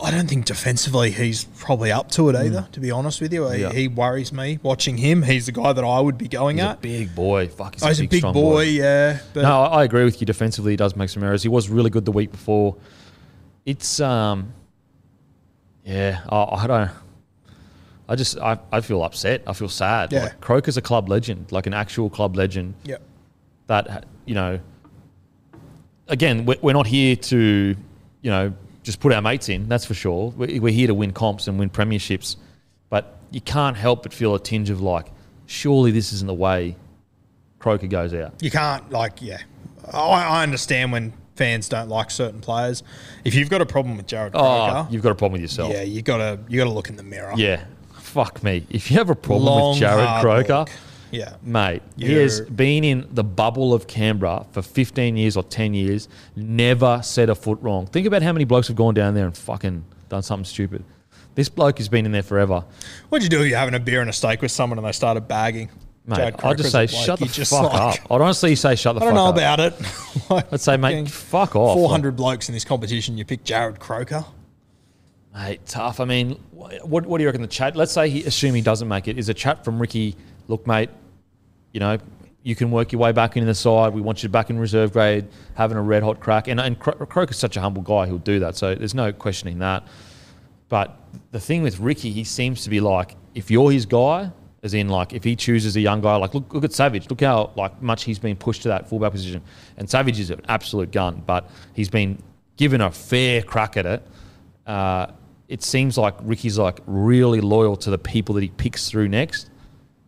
[0.00, 2.66] I don't think defensively he's probably up to it either.
[2.72, 3.72] To be honest with you, he, Yeah.
[3.72, 5.22] he worries me watching him.
[5.22, 6.80] He's the guy that I would be going He's a at.
[6.80, 7.46] big boy.
[7.46, 9.20] Fuck, he's, Oh, he's a big strong boy, yeah.
[9.32, 10.26] But no, I I agree with you.
[10.26, 11.44] Defensively, he does make some errors.
[11.44, 12.74] He was really good the week before.
[13.64, 14.52] It's um,
[15.84, 16.22] yeah.
[16.28, 16.90] I, I don't.
[18.08, 19.42] I just I, I feel upset.
[19.46, 20.12] I feel sad.
[20.12, 20.24] Yeah.
[20.24, 22.74] Like, Croker's a club legend, like an actual club legend.
[22.84, 22.96] yeah,
[23.66, 24.60] That you know.
[26.06, 27.74] Again, we're, we're not here to,
[28.20, 28.52] you know,
[28.82, 29.68] just put our mates in.
[29.70, 30.34] That's for sure.
[30.36, 32.36] We're, we're here to win comps and win premierships,
[32.90, 35.06] but you can't help but feel a tinge of like,
[35.46, 36.76] surely this isn't the way
[37.58, 38.34] Croker goes out.
[38.42, 39.38] you can't like yeah.
[39.90, 42.82] I, I understand when fans don't like certain players.
[43.24, 45.72] If you've got a problem with Jarrod Oh, Croker, you've got a problem with yourself.
[45.72, 47.32] yeah, you gotta you gotta look in the mirror.
[47.34, 47.64] Yeah.
[48.14, 48.64] Fuck me.
[48.70, 50.70] If you have a problem Long, with Jarrod Croker, look.
[51.10, 51.34] Yeah.
[51.42, 55.74] mate, he You're- has been in the bubble of Canberra for 15 years or 10
[55.74, 57.86] years, never set a foot wrong.
[57.86, 60.84] Think about how many blokes have gone down there and fucking done something stupid.
[61.34, 62.64] This bloke has been in there forever.
[63.08, 64.92] What'd you do if you're having a beer and a steak with someone and they
[64.92, 65.70] started bagging?
[66.06, 68.12] Mate, I'd just say, shut the fuck like- up.
[68.12, 69.34] I'd honestly say, shut the I don't know up.
[69.34, 69.74] about it.
[70.30, 71.74] like, I'd say, mate, fuck off.
[71.76, 74.24] 400 blokes in this competition, you pick Jarrod Croker.
[75.34, 75.98] Mate, tough.
[75.98, 77.74] I mean, what, what do you reckon the chat?
[77.74, 79.18] Let's say he assume he doesn't make it.
[79.18, 80.16] Is a chat from Ricky?
[80.46, 80.90] Look, mate,
[81.72, 81.98] you know
[82.44, 83.94] you can work your way back into the side.
[83.94, 86.46] We want you back in reserve grade, having a red hot crack.
[86.46, 88.54] And and Cro- Croker's such a humble guy; he'll do that.
[88.54, 89.82] So there's no questioning that.
[90.68, 90.96] But
[91.30, 94.30] the thing with Ricky, he seems to be like, if you're his guy,
[94.62, 97.22] as in like if he chooses a young guy, like look look at Savage, look
[97.22, 99.42] how like much he's been pushed to that fullback position.
[99.78, 102.22] And Savage is an absolute gun, but he's been
[102.58, 104.06] given a fair crack at it.
[104.66, 105.06] Uh,
[105.54, 109.50] it seems like Ricky's like really loyal to the people that he picks through next.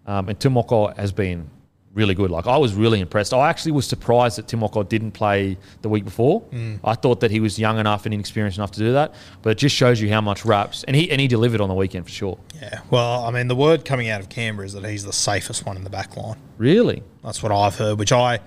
[0.05, 1.49] Um, and Timoko has been
[1.95, 2.33] really good.
[2.33, 3.33] Like I was really impressed.
[3.33, 6.43] I actually was surprised that Timoko didn't play the week before.
[6.83, 9.15] I thought that he was young enough and inexperienced enough to do that.
[9.43, 11.77] But it just shows you how much raps and he and he delivered on the
[11.77, 12.39] weekend for sure.
[12.57, 12.81] Yeah.
[12.91, 15.77] Well, I mean, the word coming out of Canberra is that he's the safest one
[15.77, 16.39] in the back line.
[16.59, 17.05] Really?
[17.23, 18.41] That's what I've heard, which I,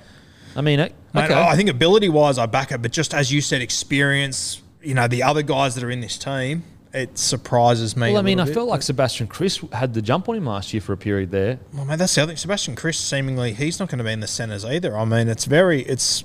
[0.53, 0.93] I mean, okay.
[1.13, 2.81] mate, I think ability wise, I back it.
[2.81, 6.17] But just as you said, experience, you know, the other guys that are in this
[6.17, 6.63] team,
[6.93, 8.09] it surprises me.
[8.11, 10.73] well, I mean, I little felt like Sebastian Kris had the jump on him last
[10.73, 11.59] year for a period there.
[11.73, 12.37] Well, mate, that's the other thing.
[12.37, 14.97] Sebastian Kris, seemingly, he's not going to be in the centres either.
[14.97, 16.23] I mean, it's very, it's,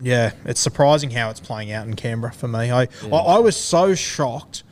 [0.00, 2.70] yeah, it's surprising how it's playing out in Canberra for me.
[2.70, 4.62] I, I, I was so shocked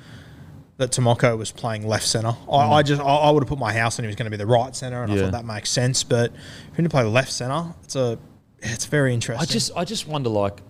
[0.76, 2.34] that Timoko was playing left centre.
[2.50, 4.30] I, I just, I, I would have put my house on he was going to
[4.30, 5.20] be the right centre, and I Mm.
[5.20, 6.04] Thought that makes sense.
[6.04, 6.32] But
[6.72, 8.18] for him to play left centre, it's a,
[8.60, 9.42] it's very interesting.
[9.42, 10.60] I just I just wonder like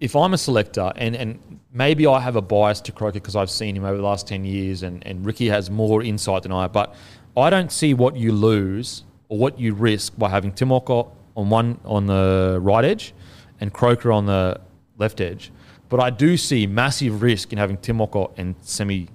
[0.00, 3.50] if I'm a selector and and maybe I have a bias to Croker because I've
[3.50, 6.68] seen him over the last ten years and and Ricky has more insight than I,
[6.68, 6.94] but
[7.36, 11.80] I don't see what you lose or what you risk by having Timoko on one
[11.84, 13.14] on the right edge
[13.60, 14.60] and Croker on the
[14.98, 15.52] left edge.
[15.88, 19.08] But I do see massive risk in having Timoko and Semi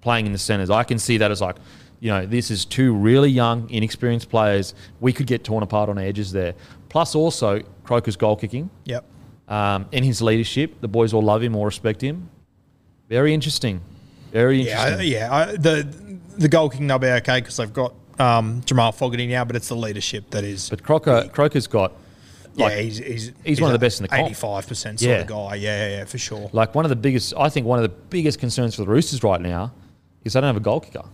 [0.00, 0.70] playing in the centres.
[0.70, 1.56] I can see that as like,
[2.00, 4.74] you know, this is two really young, inexperienced players.
[5.00, 6.54] We could get torn apart on edges there.
[6.88, 9.04] Plus, also Croker's goal kicking yep.
[9.48, 10.80] Um, and his leadership.
[10.80, 12.28] The boys all love him or respect him.
[13.08, 13.80] Very interesting.
[14.32, 15.12] Very Yeah, I- interesting.
[15.12, 15.34] yeah.
[15.34, 19.44] I, the the goal kicking they'll be okay because they've got um, Jamal Fogarty now,
[19.44, 20.68] but it's the leadership that is.
[20.70, 21.92] But Croker, Croker's got
[22.54, 24.26] like, yeah, he's he's, he's one of the best in the comp.
[24.26, 25.16] Eighty-five percent sort Yeah.
[25.22, 25.54] of guy.
[25.54, 26.50] Yeah, yeah, yeah, for sure.
[26.52, 27.32] like one of the biggest.
[27.36, 29.72] I think one of the biggest concerns for the Roosters right now
[30.24, 31.04] is they don't have a goal kicker.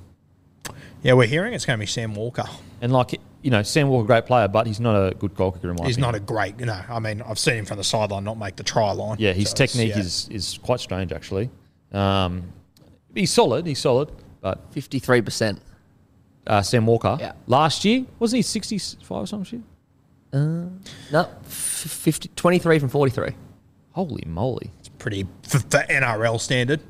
[1.03, 2.45] Yeah, we're hearing it's going to be Sam Walker.
[2.81, 5.71] And like you know, Sam Walker, great player, but he's not a good goal kicker
[5.71, 6.13] in my He's opinion.
[6.13, 6.81] not a great, you know.
[6.89, 9.17] I mean, I've seen him from the sideline not make the try line.
[9.21, 9.99] Yeah, his So technique yeah.
[10.01, 11.51] is is quite strange actually.
[11.93, 12.45] Um,
[13.15, 13.67] he's solid.
[13.67, 15.59] He's solid, but 53%.
[16.47, 17.33] uh, Sam Walker Yeah.
[17.47, 19.61] last year wasn't he sixty five or some shit?
[20.33, 20.71] No,
[21.13, 23.31] f- 50, 23 from 43.
[23.93, 24.73] Holy moly!
[24.81, 26.81] It's pretty for, for NRL standard.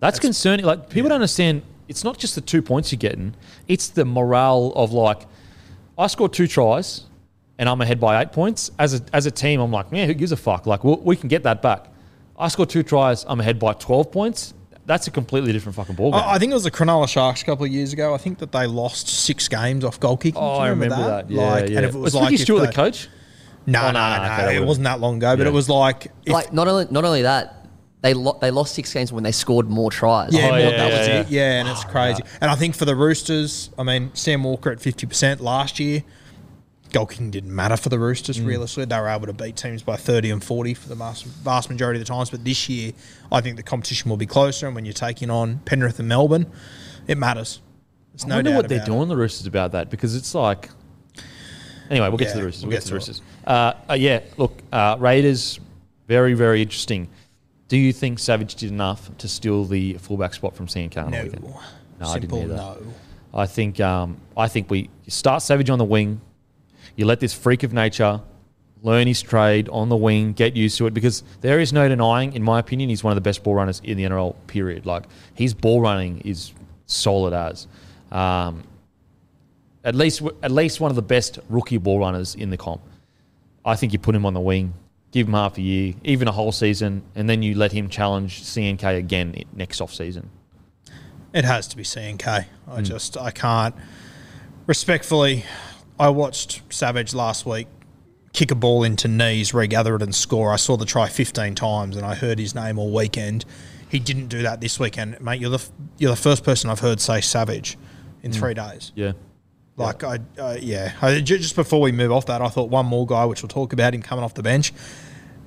[0.00, 0.66] That's, concerning.
[0.66, 1.62] Like people don't understand.
[1.88, 3.34] It's not just the two points you're getting;
[3.68, 5.22] it's the morale of like,
[5.98, 7.02] I scored two tries,
[7.58, 8.70] and I'm ahead by eight points.
[8.78, 10.66] As a as a team, I'm like, man, who gives a fuck?
[10.66, 11.86] Like we we can get that back.
[12.38, 13.24] I scored two tries.
[13.28, 14.54] I'm ahead by twelve points.
[14.84, 16.14] That's a completely different fucking ballgame.
[16.14, 18.14] I, I think it was the Cronulla Sharks a couple of years ago.
[18.14, 20.40] I think that they lost six games off goal kicking.
[20.42, 21.30] oh, Do you I remember that.
[21.30, 21.76] Yeah, Like, yeah.
[21.76, 23.08] And if it was, was like Ricky if Stewart the coach?
[23.64, 25.36] No, Oh, no, no, no, okay, it wasn't that long ago.
[25.36, 25.50] But Yeah.
[25.50, 27.61] it was like, like not only not only that,
[28.02, 30.32] they lo- they lost six games when they scored more tries.
[30.34, 31.28] Yeah, Oh, more- yeah, that was yeah, it.
[31.30, 32.22] Yeah, and it's crazy.
[32.40, 36.02] And I think for the Roosters, I mean, Sam Walker at 50% last year,
[36.92, 38.46] goal kicking didn't matter for the Roosters, Mm.
[38.46, 38.84] realistically.
[38.86, 42.00] They were able to beat teams by 30 and 40 for the vast, vast majority
[42.00, 42.28] of the times.
[42.30, 42.92] But this year,
[43.30, 44.66] I think the competition will be closer.
[44.66, 46.46] And when you're taking on Penrith and Melbourne,
[47.06, 47.60] it matters.
[48.12, 48.90] There's I no wonder doubt what they're about it.
[48.92, 50.68] doing, the Roosters, about that because it's like.
[51.90, 52.62] Anyway, we'll get to Yeah, the Roosters.
[52.64, 53.22] We'll, we'll get, to the get Roosters.
[53.46, 55.60] Uh, uh, yeah, look, uh, Raiders,
[56.08, 57.08] very, very interesting.
[57.72, 61.62] Do you think Savage did enough to steal the fullback spot from the No.
[61.98, 62.54] No, I didn't either.
[62.54, 62.76] no.
[63.32, 66.20] I think um, I think we start Savage on the wing.
[66.96, 68.20] You let this freak of nature
[68.82, 72.34] learn his trade on the wing, get used to it because there is no denying,
[72.34, 74.36] in my opinion, he's one of the best ball runners in the NRL.
[74.48, 74.84] Period.
[74.84, 76.52] Like his ball running is
[76.84, 77.68] solid as.
[78.10, 78.64] Um,
[79.82, 82.82] at least at least one of the best rookie ball runners in the comp.
[83.64, 84.74] I think you put him on the wing,
[85.12, 88.42] give him half a year, even a whole season, and then you let him challenge
[88.42, 90.30] CNK again next off season.
[91.32, 92.26] It has to be CNK.
[92.68, 92.82] I Hmm.
[92.82, 93.74] just I can't.
[94.66, 95.44] Respectfully,
[95.98, 97.66] I watched Savage last week
[98.32, 100.52] kick a ball into knees, regather it, and score.
[100.52, 103.44] I saw the try 15 times, and I heard his name all weekend.
[103.90, 105.38] He didn't do that this weekend, mate.
[105.38, 105.62] You're the
[105.98, 107.76] you're the first person I've heard say Savage
[108.22, 108.38] in Hmm.
[108.38, 108.92] three days.
[108.94, 109.12] Yeah.
[109.76, 110.92] Like I, uh, yeah.
[111.00, 113.72] I, just before we move off that, I thought one more guy, which we'll talk
[113.72, 114.72] about him coming off the bench.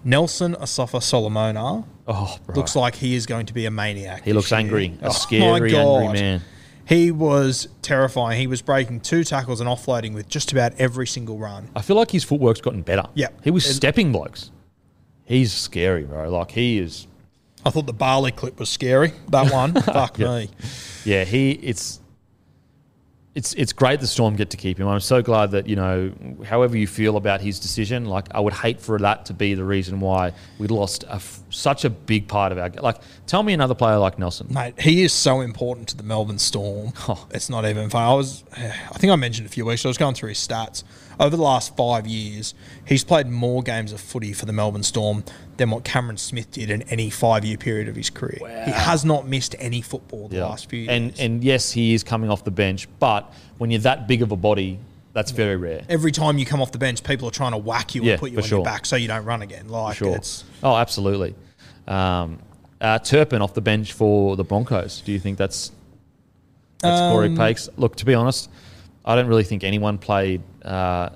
[0.04, 2.56] Nelson Asofa-Solomona Oh, bro.
[2.56, 4.24] looks like he is going to be a maniac.
[4.24, 4.60] He looks year.
[4.60, 4.94] angry.
[5.02, 6.42] A Oh, scary, my angry man.
[6.88, 8.40] He was terrifying.
[8.40, 11.68] He was breaking two tackles and offloading with just about every single run.
[11.76, 13.06] I feel like his footwork's gotten better.
[13.16, 13.30] Yeah.
[13.44, 14.52] He was And- stepping blokes.
[15.24, 16.30] He's scary, bro.
[16.30, 17.08] Like he is.
[17.66, 19.14] I thought the Barley clip was scary.
[19.30, 20.36] That one, fuck Yeah.
[20.38, 20.50] me.
[21.04, 21.52] Yeah, he.
[21.54, 22.00] It's.
[23.36, 24.88] It's it's great the Storm get to keep him.
[24.88, 26.12] I'm so glad that you know,
[26.46, 29.64] however you feel about his decision, like I would hate for that to be the
[29.66, 32.70] reason why we lost a f such a big part of our.
[32.70, 34.48] Like, tell me another player like Nelson.
[34.50, 36.94] Mate, he is so important to the Melbourne Storm.
[37.08, 37.28] Oh.
[37.30, 38.10] It's not even funny.
[38.10, 39.82] I was, I think I mentioned a few weeks.
[39.82, 40.84] ago, I was going through his stats
[41.20, 42.54] over the last five years.
[42.86, 45.24] He's played more games of footy for the Melbourne Storm
[45.58, 48.40] than what Cameron Smith did in any five-year period of his career.
[48.66, 50.46] He has not missed any football the Yeah.
[50.46, 50.90] last few years.
[50.92, 54.32] And and yes, he is coming off the bench, but when you're that big of
[54.32, 54.80] a body,
[55.14, 55.84] that's very rare.
[55.88, 58.20] every time you come off the bench, people are trying to whack you Yeah, and
[58.20, 58.58] put you on sure.
[58.60, 59.70] your back so you don't run again.
[59.70, 60.14] Like Sure.
[60.16, 61.36] it's Oh, absolutely.
[61.88, 62.40] Um,
[62.82, 65.02] uh, Turpin off the bench for the Broncos.
[65.06, 65.72] Do you think that's
[66.80, 67.70] that's Corey Um, Pakes?
[67.78, 68.50] Look, to be honest,
[69.06, 71.10] I don't really think anyone played uh,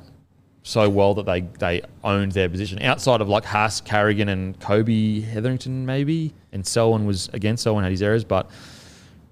[0.63, 5.21] so well that they they owned their position outside of like Haas, Carrigan, and Kobe
[5.21, 6.33] Hetherington maybe.
[6.51, 8.49] And Selwyn was again Selwyn had his errors, but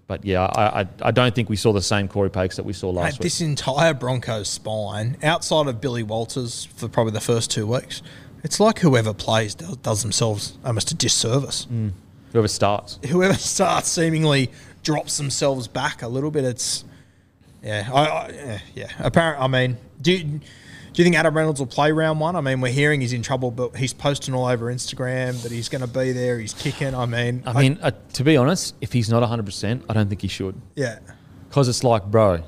[0.08, 2.74] but yeah, I I, I don't think we saw the same Corey Pakes that we
[2.74, 3.24] saw last Mate, week.
[3.24, 8.02] this entire Broncos spine, outside of Billy Walters for probably the first two weeks,
[8.44, 11.68] it's like whoever plays does, themselves almost a disservice.
[12.32, 13.00] Whoever starts.
[13.10, 14.52] Whoever starts seemingly
[14.84, 16.46] drops themselves back a little bit.
[16.46, 16.86] It's
[17.62, 18.92] yeah, I, I yeah, yeah.
[19.00, 19.42] Apparent.
[19.42, 20.40] I mean, do you, do
[20.96, 22.36] you think Adam Reynolds will play round one?
[22.36, 25.70] I mean, we're hearing he's in trouble, but he's posting all over Instagram that he's
[25.70, 26.40] going to be there.
[26.40, 26.96] He's kicking.
[26.96, 30.22] I mean, I mean, uh, to be honest, if he's not 100%, I don't think
[30.22, 30.60] he should.
[30.76, 31.00] yeah.
[31.50, 32.44] Because it's like, bro,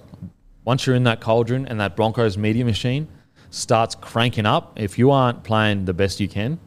[0.65, 3.07] once you're in that cauldron and that Broncos media machine
[3.49, 6.59] starts cranking up, if you aren't playing the best you can,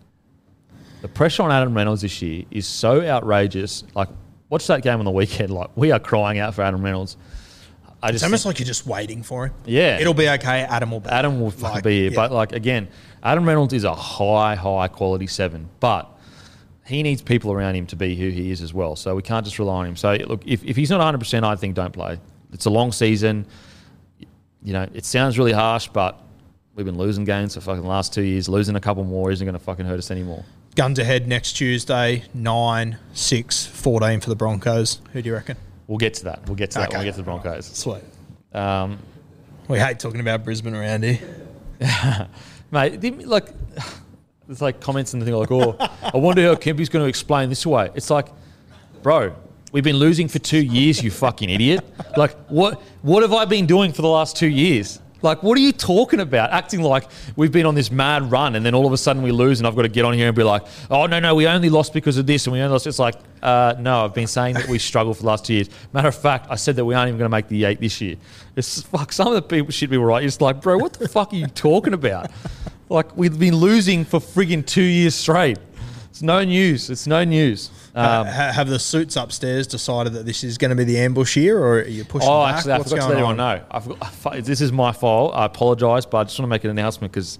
[1.03, 3.85] the pressure on Adam Reynolds this year is so outrageous.
[3.95, 4.09] Like,
[4.49, 5.51] watch that game on the weekend.
[5.55, 7.16] Like, we are crying out for Adam Reynolds.
[8.03, 9.55] I It's almost think like you're just waiting for him.
[9.64, 9.98] Yeah.
[10.00, 10.62] it'll be okay.
[10.62, 11.09] Adam will be.
[11.09, 12.11] Adam will fucking Like, be here.
[12.11, 12.16] yeah.
[12.16, 12.88] But, like, again,
[13.22, 15.68] Adam Reynolds is a high, high quality seven.
[15.78, 16.09] But
[16.84, 18.96] he needs people around him to be who he is as well.
[18.96, 19.96] So we can't just rely on him.
[19.96, 22.18] So, look, if, if he's not 100%, I think don't play.
[22.53, 23.47] It's a long season.
[24.64, 26.20] You know, it sounds really harsh, but
[26.74, 28.48] we've been losing games for fucking the last two years.
[28.48, 30.44] Losing a couple more isn't going to fucking hurt us anymore.
[30.74, 35.01] Guns ahead next Tuesday, 9, 6, 14 for the Broncos.
[35.12, 35.56] Who do you reckon?
[35.93, 36.47] We'll get to that.
[36.47, 37.09] We'll get to that when we Okay.
[37.09, 37.66] get to the Broncos.
[37.66, 38.02] Sweet.
[38.55, 38.98] Um,
[39.69, 41.19] We hate talking about Brisbane around here.
[42.70, 43.51] mate, like,
[44.48, 47.51] it's like comments and the thing like, oh, I wonder how Kempy's going to explain
[47.51, 47.90] this away.
[47.94, 48.28] It's like,
[49.02, 49.35] bro,
[49.73, 51.85] we've been losing for two years, you fucking idiot.
[52.16, 54.98] Like, what, what have I been doing for the last two years?
[55.23, 56.51] Like, what are you talking about?
[56.51, 59.31] Acting like we've been on this mad run and then all of a sudden we
[59.31, 61.47] lose and I've got to get on here and be like, oh, no, no, we
[61.47, 62.86] only lost because of this and we only lost.
[62.86, 65.70] It's like, uh, no, I've been saying that we struggled for the last two years.
[65.93, 68.01] Matter of fact, I said that we aren't even going to make the eight this
[68.01, 68.16] year.
[68.57, 70.24] It's fuck, some of the people shit people right.
[70.24, 72.31] It's like, bro, what the fuck are you talking about?
[72.89, 75.59] Like, we've been losing for frigging two years straight.
[76.11, 76.90] It's no news.
[76.90, 77.70] It's no news.
[77.94, 81.35] Um, Ha- have the suits upstairs decided that this is going to be the ambush
[81.35, 82.56] here, or are you pushing Oh, back?
[82.56, 83.60] actually, I What's forgot to let everyone know.
[83.70, 85.35] I forgot, I this is my fault.
[85.35, 87.39] I apologise, but I just want to make an announcement because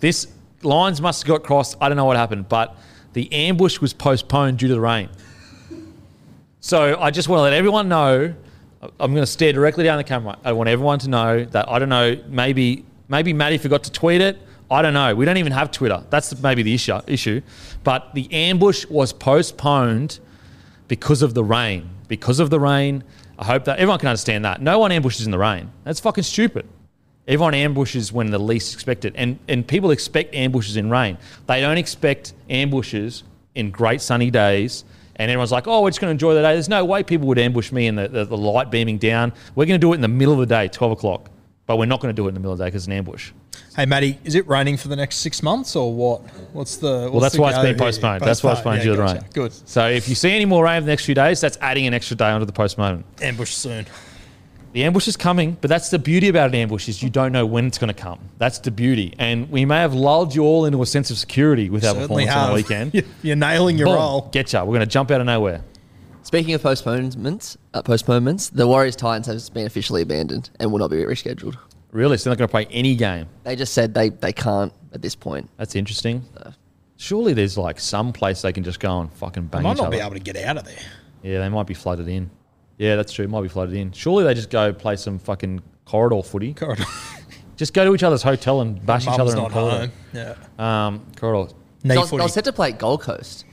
[0.00, 0.26] this
[0.62, 1.76] lines must have got crossed.
[1.80, 2.76] I don't know what happened, but
[3.12, 5.08] the ambush was postponed due to the rain.
[6.60, 8.34] So I just want to let everyone know.
[9.00, 10.38] I'm going to stare directly down the camera.
[10.44, 12.16] I want everyone to know that I don't know.
[12.28, 14.38] Maybe maybe Maddie forgot to tweet it.
[14.70, 15.14] I don't know.
[15.14, 16.02] We don't even have Twitter.
[16.10, 16.98] That's maybe the issue.
[17.06, 17.42] Issue,
[17.82, 20.20] but the ambush was postponed
[20.88, 21.90] because of the rain.
[22.08, 23.04] Because of the rain.
[23.38, 24.62] I hope that everyone can understand that.
[24.62, 25.70] No one ambushes in the rain.
[25.84, 26.66] That's fucking stupid.
[27.26, 31.16] Everyone ambushes when the least expected, and and people expect ambushes in rain.
[31.46, 33.22] They don't expect ambushes
[33.54, 34.84] in great sunny days.
[35.16, 37.28] And everyone's like, "Oh, we're just going to enjoy the day." There's no way people
[37.28, 39.32] would ambush me in the, the, the light beaming down.
[39.54, 41.30] We're going to do it in the middle of the day, twelve o'clock.
[41.66, 42.88] But we're not going to do it in the middle of the day because it's
[42.88, 43.30] an ambush.
[43.76, 46.20] Hey, Matty, is it raining for the next six months or what?
[46.52, 47.08] What's the.
[47.10, 47.78] What's Well, that's the why it's go been here?
[47.78, 48.20] postponed.
[48.22, 49.20] That's why it's postponed due to the rain.
[49.32, 49.52] Good.
[49.68, 51.92] So if you see any more rain in the next few days, that's adding an
[51.94, 53.04] extra day onto the postponement.
[53.20, 53.86] Ambush soon.
[54.74, 57.46] The ambush is coming, but that's the beauty about an ambush is you don't know
[57.46, 58.18] when it's going to come.
[58.38, 61.70] That's the beauty, and we may have lulled you all into a sense of security
[61.70, 63.04] with our Certainly performance on the weekend.
[63.22, 64.30] You're nailing your Boom, role.
[64.32, 64.60] Getcha.
[64.66, 65.62] We're going to jump out of nowhere.
[66.24, 70.90] Speaking of postponements, uh, postponements, the Warriors Titans has been officially abandoned and will not
[70.90, 71.56] be rescheduled.
[71.94, 73.28] Really, so they're not going to play any game.
[73.44, 75.48] They just said they, they can't at this point.
[75.56, 76.24] That's interesting.
[76.96, 79.78] Surely there's like some place they can just go and fucking I bang might each
[79.78, 79.96] not other.
[79.96, 80.74] be able to get out of there.
[81.22, 82.30] Yeah, they might be flooded in.
[82.78, 83.28] Yeah, that's true.
[83.28, 83.92] Might be flooded in.
[83.92, 86.52] Surely they just go play some fucking corridor footy.
[86.54, 86.84] Corridor.
[87.56, 89.92] Just go to each other's hotel and bash each other in the not corridor.
[90.12, 90.36] home.
[90.58, 90.86] Yeah.
[90.86, 91.52] Um, corridor.
[91.84, 93.44] Knee They was, they was set to play at Gold Coast,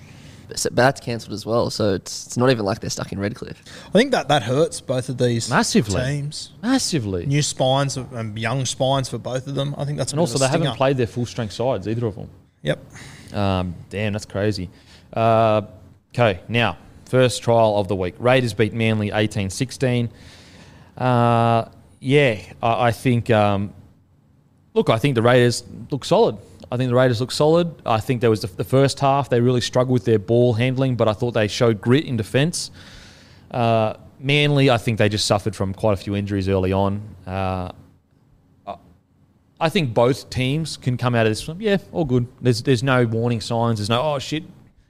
[0.52, 1.70] but, s- that's cancelled as well.
[1.70, 3.64] So it's, it's not even like they're stuck in Redcliffe.
[3.88, 6.02] I think that that hurts both of these Massively.
[6.02, 6.52] teams.
[6.62, 7.26] Massively.
[7.26, 9.74] New spines and young spines for both of them.
[9.78, 11.54] I think that's a and bit also of a they haven't played their full strength
[11.54, 12.30] sides, either of them.
[12.64, 12.80] Yep.
[13.34, 14.70] Um, damn, that's crazy.
[15.14, 15.62] Uh,
[16.14, 18.16] okay, now, first trial of the week.
[18.20, 20.10] Raiders beat Manly 18 16.
[20.98, 21.66] Uh,
[22.00, 23.74] yeah, I, I think, um,
[24.74, 26.38] look, I think the Raiders look solid.
[26.72, 27.82] I think the Raiders look solid.
[27.86, 30.96] I think there was the, the first half, they really struggled with their ball handling,
[30.96, 32.72] but I thought they showed grit in defence.
[33.52, 37.02] Uh, Manly, I think they just suffered from quite a few injuries early on.
[37.28, 37.72] Uh,
[39.60, 41.48] I think both teams can come out of this.
[41.60, 42.28] Yeah, all good.
[42.42, 43.78] There's there's no warning signs.
[43.78, 44.44] There's no oh shit,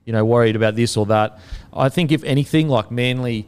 [0.06, 1.40] you know, worried about this or that.
[1.74, 3.48] I think if anything, like Manly,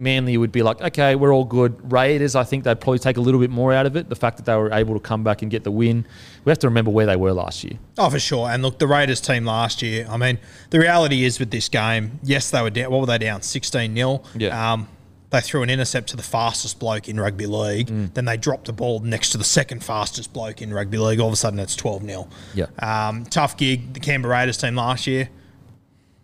[0.00, 1.92] Manly would be like, okay, we're all good.
[1.92, 4.08] Raiders, I think they'd probably take a little bit more out of it.
[4.08, 6.06] The fact that they were able to come back and get the win.
[6.44, 7.78] We have to remember where they were last year.
[7.98, 8.48] Oh, for sure.
[8.48, 10.38] And look, the Raiders team last year, I mean,
[10.70, 12.90] the reality is with this game, yes, they were down.
[12.90, 13.42] What were they down?
[13.42, 14.22] 16 0.
[14.36, 14.72] Yeah.
[14.72, 14.88] Um,
[15.28, 17.86] they threw an intercept to the fastest bloke in rugby league.
[17.86, 18.14] Mm.
[18.14, 21.20] Then they dropped the ball next to the second fastest bloke in rugby league.
[21.20, 22.28] All of a sudden, it's 12 0.
[22.54, 22.66] Yeah.
[22.78, 23.92] Um, tough gig.
[23.92, 25.28] The Canberra Raiders team last year,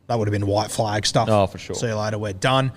[0.09, 1.29] that would have been white flag stuff.
[1.31, 1.77] Oh, for sure.
[1.77, 2.19] See you later.
[2.19, 2.73] We're done.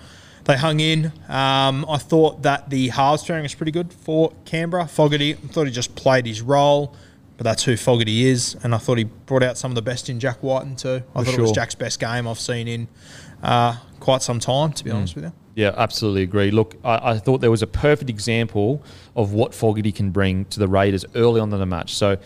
[0.50, 1.12] They hung in.
[1.28, 4.88] Um, I thought that the halves pairing was pretty good for Canberra.
[4.88, 6.96] Fogarty, I thought he just played his role,
[7.36, 8.56] but that's who Fogarty is.
[8.64, 11.04] And I thought he brought out some of the best in Jack Wighton too.
[11.14, 11.52] I thought it was.
[11.52, 12.88] Jack's best game I've seen in
[13.44, 15.32] uh, quite some time, to be honest with you.
[15.54, 16.50] Yeah, absolutely agree.
[16.50, 18.82] Look, I, I thought there was a perfect example
[19.14, 21.94] of what Fogarty can bring to the Raiders early on in the match.
[21.94, 22.18] So,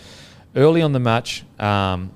[0.57, 2.11] early on the match, um,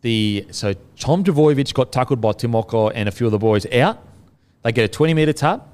[0.00, 4.08] the so Tom Trbojevic got tackled by Timoko and a few of the boys out.
[4.62, 5.66] They get a 20 metre tap.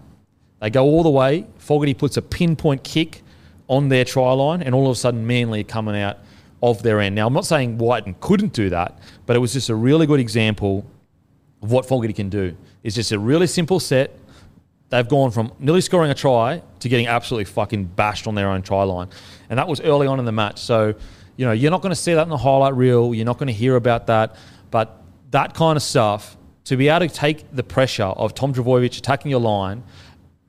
[0.60, 1.46] They go all the way.
[1.58, 3.22] Fogarty puts a pinpoint kick
[3.68, 6.18] on their try line, and all of a sudden, Manly are coming out
[6.62, 7.14] of their end.
[7.14, 10.20] Now, I'm not saying Wighton couldn't do that, but it was just a really good
[10.20, 10.86] example
[11.62, 12.56] of what Fogarty can do.
[12.82, 14.16] It's just a really simple set.
[14.88, 18.62] They've gone from nearly scoring a try to getting absolutely fucking bashed on their own
[18.62, 19.08] try line.
[19.50, 20.60] And that was early on in the match.
[20.60, 20.94] So,
[21.36, 23.12] you know, you're not going to see that in the highlight reel.
[23.12, 24.36] You're not going to hear about that.
[24.70, 25.02] But
[25.32, 26.36] that kind of stuff,
[26.66, 29.82] to be able to take the pressure of Tom Trbojevic attacking your line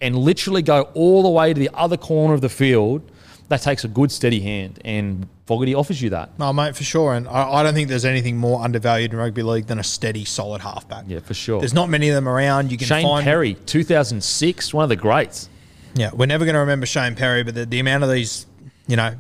[0.02, 3.12] and literally go all the way to the other corner of the field,
[3.50, 4.80] that takes a good steady hand.
[4.84, 6.38] And Fogarty offers you that.
[6.38, 7.14] No, mate, for sure.
[7.14, 10.26] And I, I don't think there's anything more undervalued in rugby league than a steady,
[10.26, 11.06] solid halfback.
[11.08, 11.60] Yeah, for sure.
[11.60, 12.72] There's not many of them around.
[12.72, 15.50] You can Shane find Perry, 2006, one of the greats.
[15.96, 18.46] Yeah, we're never going to remember Shane Perry, but the, the amount of these,
[18.88, 19.16] you know,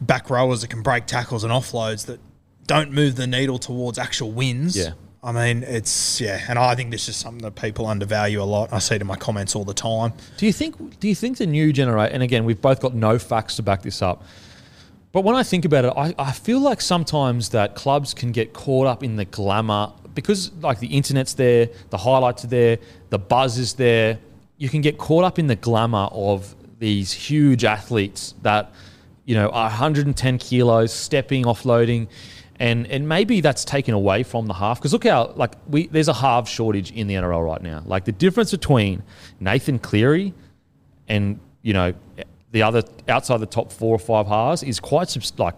[0.00, 2.20] back rowers that can break tackles and offloads that
[2.66, 4.76] don't move the needle towards actual wins.
[4.76, 4.92] Yeah.
[5.24, 8.70] I mean, it's yeah, and I think this is something that people undervalue a lot.
[8.74, 10.12] I see it in my comments all the time.
[10.36, 11.00] Do you think?
[11.00, 12.12] Do you think the new generation?
[12.12, 14.22] And again, we've both got no facts to back this up.
[15.12, 18.52] But when I think about it, I, I feel like sometimes that clubs can get
[18.52, 22.78] caught up in the glamour because, like, the internet's there, the highlights are there,
[23.10, 24.18] the buzz is there.
[24.58, 28.72] You can get caught up in the glamour of these huge athletes that,
[29.24, 32.08] you know, are 110 kilos, stepping, offloading,
[32.60, 34.78] and and maybe that's taken away from the half.
[34.78, 37.82] Because look how like we there's a half shortage in the NRL right now.
[37.84, 39.02] Like the difference between
[39.40, 40.34] Nathan Cleary
[41.08, 41.92] and you know
[42.52, 45.54] the other outside the top four or five halves is quite subs- like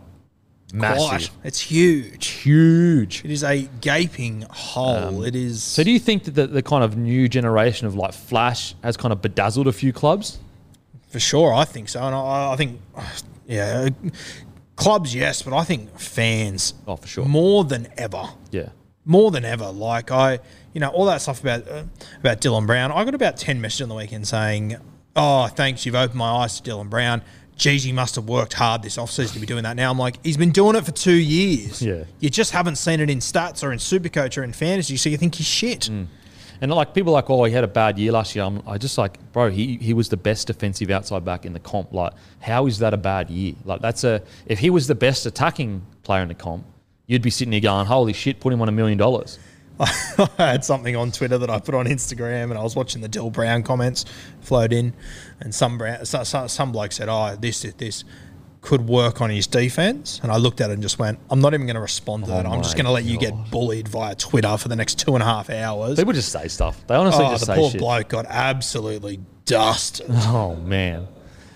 [0.72, 1.08] Massive.
[1.08, 1.30] quite.
[1.44, 2.26] It's huge.
[2.26, 3.24] Huge.
[3.24, 5.22] It is a gaping hole.
[5.22, 5.52] it is.
[5.52, 8.74] Um, So do you think that the, the kind of new generation of like Flash
[8.82, 10.38] has kind of bedazzled a few clubs?
[11.08, 12.80] For sure, I think so, and I, I think,
[13.46, 13.90] yeah,
[14.76, 17.24] clubs, yes, but I think fans, Oh, for sure.
[17.24, 18.68] more than ever, Yeah.
[19.04, 19.70] more than ever.
[19.70, 20.38] Like I,
[20.72, 21.84] you know, all that stuff about uh,
[22.20, 22.92] about Dylan Brown.
[22.92, 24.76] I got about ten messages on the weekend saying,
[25.14, 27.22] "Oh, thanks, you've opened my eyes to Dylan Brown."
[27.56, 29.90] Geez, he must have worked hard this offseason to be doing that now.
[29.90, 31.80] I'm like, he's been doing it for two years.
[31.80, 32.04] Yeah.
[32.20, 35.16] You just haven't seen it in stats or in Supercoach or in fantasy, so you
[35.16, 35.88] think he's shit.
[36.60, 38.44] And like people like, oh, he had a bad year last year.
[38.44, 41.60] I'm, I just like, bro, he, he was the best defensive outside back in the
[41.60, 41.92] comp.
[41.92, 43.54] Like, how is that a bad year?
[43.64, 46.64] Like, that's a if he was the best attacking player in the comp,
[47.06, 49.38] you'd be sitting here going, holy shit, put him on a million dollars.
[49.78, 53.08] I had something on Twitter that I put on Instagram, and I was watching the
[53.08, 54.06] Dill Brown comments
[54.40, 54.94] float in,
[55.38, 58.04] and some Brown, so, so, some bloke said, "Oh, this this, this
[58.66, 61.54] could work on his defense," and I looked at it and just went, "I'm not
[61.54, 62.46] even going to respond to that.
[62.46, 65.22] I'm just going to let you get bullied via Twitter for the next two and
[65.22, 66.84] a half hours." People just say stuff.
[66.88, 67.80] They honestly oh, just the say poor shit.
[67.80, 70.06] bloke got absolutely dusted.
[70.26, 71.06] Oh man.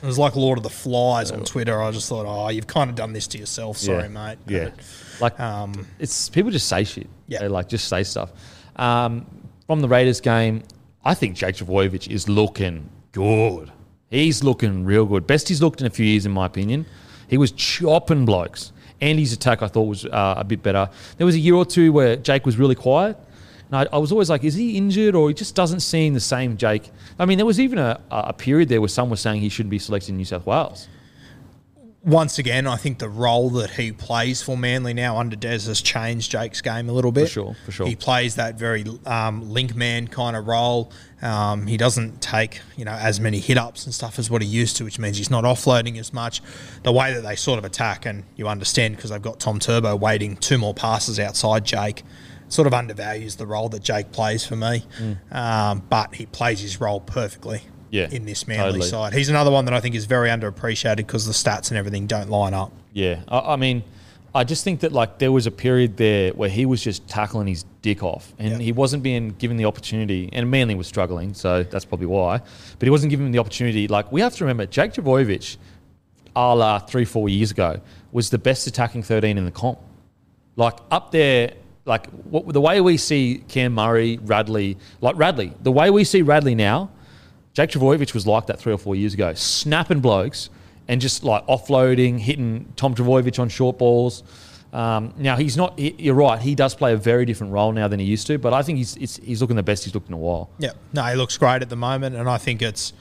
[0.03, 1.83] It was like Lord of the Flies on Twitter.
[1.83, 3.77] I just thought, "Oh, you've kind of done this to yourself.
[3.77, 4.09] Sorry, yeah.
[4.09, 4.71] mate." Yeah.
[5.19, 7.09] But, Like um, it's people just say shit.
[7.27, 7.41] Yeah.
[7.41, 8.31] They like just say stuff.
[8.77, 9.27] Um,
[9.67, 10.63] from the Raiders game,
[11.05, 13.71] I think Jake Trbojevic is looking good.
[14.11, 15.27] He's looking real good.
[15.27, 16.85] Best he's looked in a few years, in my opinion.
[17.29, 18.73] He was chopping blokes.
[19.01, 20.91] Andy's attack, I thought, was uh, a bit better.
[21.17, 23.17] There was a year or two where Jake was really quiet.
[23.71, 26.21] And I, I was always like, is he injured or he just doesn't seem the
[26.21, 26.91] same Jake?
[27.21, 29.71] I mean, there was even a, a period there where some were saying he shouldn't
[29.71, 30.89] be selected in New South Wales.
[32.03, 35.83] Once again, I think the role that he plays for Manly now under Des has
[35.83, 37.25] changed Jake's game a little bit.
[37.27, 37.87] For sure, for sure.
[37.87, 40.93] He plays that very um, link man kind of role.
[41.21, 44.49] Um, he doesn't take you know as many hit ups and stuff as what he
[44.49, 46.41] used to, which means he's not offloading as much.
[46.85, 49.95] The way that they sort of attack, and you understand because they've got Tom Turbo
[49.97, 52.03] waiting two more passes outside Jake.
[52.49, 54.85] Sort of undervalues the role that Jake plays for me,
[55.31, 57.63] um, but he plays his role perfectly.
[57.91, 58.89] Yeah, in this Manly totally.
[58.89, 62.07] side, he's another one that I think is very underappreciated because the stats and everything
[62.07, 62.73] don't line up.
[62.93, 63.83] Yeah, I, I mean,
[64.35, 67.49] I just think that like there was a period there where he was just tackling
[67.49, 68.59] his dick off, and Yeah.
[68.59, 70.29] he wasn't being given the opportunity.
[70.33, 72.39] And Manly was struggling, so that's probably why.
[72.79, 73.89] But he wasn't given the opportunity.
[73.89, 75.57] Like we have to remember, Jake Trbojevic,
[76.37, 77.81] a la three four years ago,
[78.13, 79.79] was the best attacking thirteen in the comp.
[80.55, 81.55] Like up there,
[81.87, 86.23] like what, the way we see Cam Murray, Radley, like Radley, the way we see
[86.23, 86.91] Radley now,
[87.61, 90.49] Jake Trbojevic was like that three or four years ago, snapping blokes
[90.89, 94.23] and just like offloading, hitting Tom Trbojevic on short balls.
[94.73, 95.79] Um, now he's not.
[95.79, 96.41] He, you're right.
[96.41, 98.39] He does play a very different role now than he used to.
[98.39, 100.49] But I think he's it's, he's looking the best he's looked in a while.
[100.59, 102.95] Yeah, no, he looks great at the moment, and I think it's.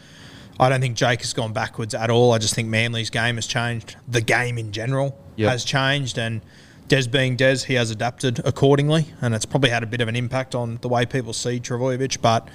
[0.60, 2.34] I don't think Jake has gone backwards at all.
[2.34, 3.95] I just think Manly's game has changed.
[4.10, 5.52] The game in general Yep.
[5.52, 6.41] has changed, and
[6.90, 10.18] Des being Des, he has adapted accordingly, and it's probably had a bit of an
[10.18, 12.19] impact on the way people see Trbojevic.
[12.19, 12.49] But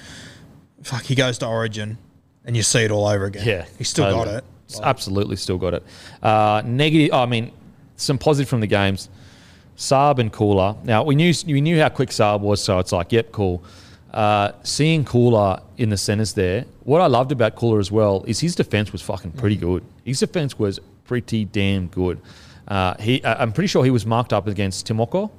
[0.85, 1.98] fuck, he goes to Origin,
[2.44, 3.47] and you see it all over again.
[3.47, 4.24] Yeah, he's still totally.
[4.27, 4.44] got it.
[4.66, 5.82] It's Absolutely, still got it.
[6.23, 7.12] Uh, negative.
[7.12, 7.52] I mean,
[7.97, 9.09] some positive from the games.
[9.77, 10.77] Saab and Koula.
[10.85, 13.62] Now we knew we knew how quick Saab was, so it's like, yep, cool.
[14.12, 18.39] Uh, seeing Koula in the centres there, what I loved about Koula as well is
[18.39, 19.82] his defence was fucking pretty good.
[20.05, 22.20] His defence was pretty damn good.
[22.69, 25.31] Uh, he, uh, I'm pretty sure he was marked up against Timoko,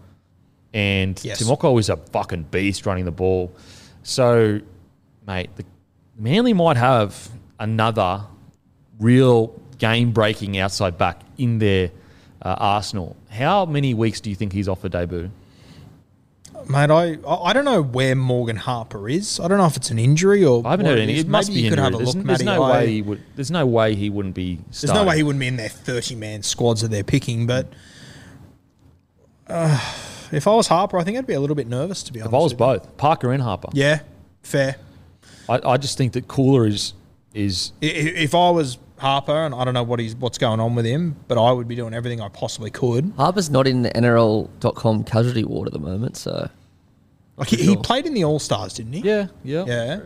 [0.74, 1.42] and Yes.
[1.42, 3.56] Timoko is a fucking beast running the ball.
[4.04, 4.60] So,
[5.28, 5.66] mate, the
[6.18, 7.30] Manly might have
[7.60, 8.22] another
[9.00, 9.48] real
[9.78, 11.92] game breaking outside back in their
[12.42, 13.16] uh, arsenal.
[13.30, 15.30] How many weeks do you think he's off for debut?
[16.70, 19.40] Mate, I I don't know where Morgan Harper is.
[19.40, 21.14] I don't know if it's an injury or I haven't heard it any.
[21.16, 21.20] is.
[21.22, 22.58] It must Maybe be you could have a There's, look, there's Matty.
[22.58, 23.22] no I- way he would.
[23.36, 24.60] There's no way he wouldn't be.
[24.72, 27.68] There's no way he wouldn't be in their 30 man squads that they're picking, but
[29.48, 29.80] uh,
[30.32, 32.32] if I was Harper, I think I'd be a little bit nervous, to be honest.
[32.34, 34.00] If I was both Parker and Harper, Yeah,
[34.42, 34.78] fair.
[35.50, 36.94] I, I just think that Koula is
[37.34, 40.60] is I- i- If I was Harper, and I don't know what he's what's going
[40.60, 43.12] on with him, but I would be doing everything I possibly could.
[43.18, 46.50] Harper's not in the NRL.com casualty ward at the moment, so
[47.38, 49.02] Like he, he played in the All Stars, didn't he?
[49.02, 50.00] yeah yeah Yeah.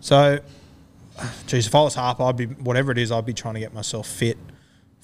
[0.00, 0.38] So,
[1.46, 3.72] geez, if I was Harper, I'd be whatever it is, I'd be trying to get
[3.74, 4.38] myself fit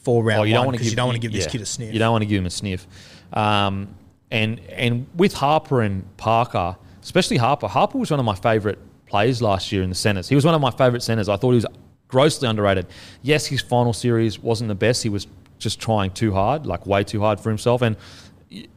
[0.02, 1.32] for round Oh, you don't one want to because give you don't want to give
[1.32, 1.92] this yeah, kid a sniff.
[1.92, 2.86] You don't want to give him a sniff.
[3.34, 3.94] Um,
[4.30, 8.78] and and with Harper and Parker, especially Harper, Harper was one of my favourite
[9.08, 10.28] players last year in the centres.
[10.28, 11.28] He was one of my favourite centres.
[11.28, 11.66] I thought he was
[12.08, 12.86] grossly underrated.
[13.22, 15.02] Yes, his final series wasn't the best.
[15.02, 15.26] He was
[15.58, 17.82] just trying too hard, like way too hard for himself.
[17.82, 17.96] And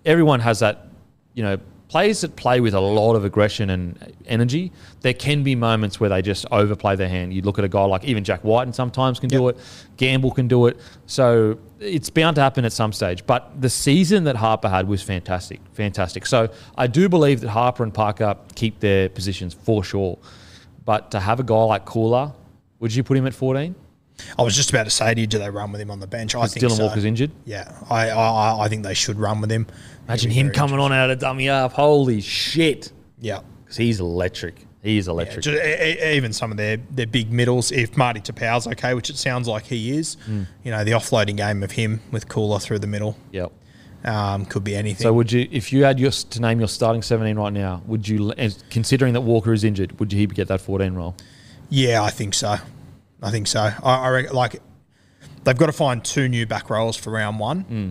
[0.06, 0.88] everyone has that,
[1.34, 1.58] you know,
[1.92, 6.10] players that play with a lot of aggression and energy, there can be moments where
[6.10, 7.34] they just overplay their hand.
[7.34, 9.58] You look at a guy like even Jack White, and sometimes can do it.
[9.98, 10.80] Gamble can do it.
[11.06, 13.26] So it's bound to happen at some stage.
[13.26, 16.26] But the season that Harper had was fantastic, fantastic.
[16.26, 20.18] So I do believe that Harper and Parker keep their positions for sure.
[20.86, 22.34] But to have a guy like Koula,
[22.80, 23.76] would you put him at 14?
[24.38, 26.08] I was just about to say to you, do they run with him on the
[26.08, 26.36] bench?
[26.36, 26.86] I think Dylan so.
[26.86, 27.32] Walker's injured.
[27.46, 29.68] Yeah, I, I I think they should run with him.
[30.08, 31.74] Imagine him coming on out of dummy half.
[31.74, 32.92] Holy shit.
[33.20, 33.42] Yeah.
[33.64, 34.66] Because he's electric.
[34.84, 35.46] He is Yeah, electric.
[35.48, 39.48] e- even some of their, their big middles, if Marty Taupau's okay, which it sounds
[39.48, 40.44] like he is, Hmm.
[40.64, 43.52] you know, the offloading game of him with Koula through the middle yep.
[44.04, 45.04] um, could be anything.
[45.04, 48.08] So would you, if you had your, to name your starting 17 right now, would
[48.08, 48.34] you,
[48.72, 51.16] considering that Walker is injured, would you he get that 14 role?
[51.70, 52.58] yeah, I think so.
[53.22, 53.60] I think so.
[53.62, 54.62] I, I like,
[55.44, 57.62] they've got to find two new back rows for round one.
[57.62, 57.90] Hmm.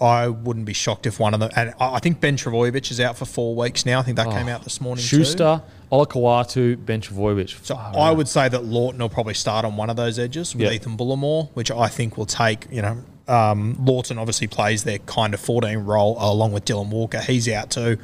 [0.00, 3.18] I wouldn't be shocked if one of them, and I think Ben Trbojevic is out
[3.18, 3.98] for four weeks now.
[3.98, 5.04] I think that came out this morning.
[5.04, 5.16] too.
[5.16, 5.62] Oh, Schuster,
[5.92, 7.64] Olakau'atu, Ben Trbojevic.
[7.64, 8.16] So Far I out.
[8.16, 10.72] would say that Lawton will probably start on one of those edges with Yeah.
[10.72, 12.98] Ethan Bullemor, which I think will take, you know,
[13.28, 17.20] um, Lawton obviously plays their kind of 14 role along with Dylan Walker.
[17.20, 17.98] He's out too.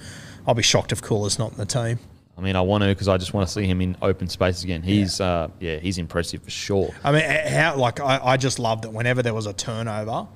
[0.47, 1.99] I'll be shocked if Koula's not in the team.
[2.39, 4.63] I mean, I want to because I just want to see him in open space
[4.63, 4.83] again.
[4.83, 6.95] He's, yeah, uh, yeah he's impressive for sure.
[7.03, 10.27] I mean, how, like, I, I just love that whenever there was a turnover,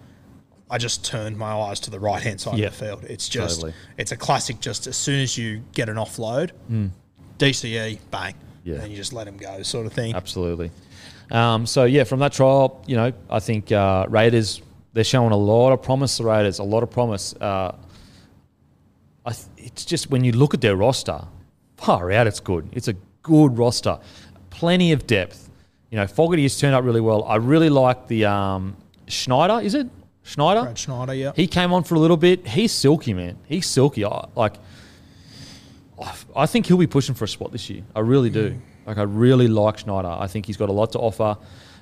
[0.71, 2.67] I just turned my eyes to the right hand side Yeah.
[2.69, 3.05] of the field.
[3.05, 3.75] It's just, Totally.
[3.99, 4.61] it's a classic.
[4.61, 6.53] Just as soon as you get an offload,
[7.39, 8.35] DCE, bang.
[8.65, 8.77] Yeah.
[8.77, 10.15] And you just let him go, sort of thing.
[10.15, 10.71] Absolutely.
[11.31, 15.37] Um, so yeah, from that trial, you know, I think uh, Raiders they're showing a
[15.37, 16.19] lot of promise.
[16.19, 17.35] The Raiders, a lot of promise.
[17.35, 17.75] Uh,
[19.25, 21.21] I th- it's just when you look at their roster,
[21.77, 22.69] far out, it's good.
[22.73, 23.99] It's a good roster,
[24.51, 25.49] plenty of depth.
[25.91, 27.25] You know, Fogarty has turned up really well.
[27.25, 28.77] I really like the um,
[29.09, 29.61] Schneider.
[29.65, 29.87] Is it
[30.23, 30.63] Schneider?
[30.63, 31.33] Brad Schneider, yeah.
[31.35, 32.47] He came on for a little bit.
[32.47, 33.39] He's silky, man.
[33.47, 34.05] He's silky.
[34.05, 34.55] I, like,
[36.35, 37.83] I think he'll be pushing for a spot this year.
[37.95, 38.61] I really do.
[38.87, 40.09] Like, I really like Schneider.
[40.09, 41.37] I think he's got a lot to offer.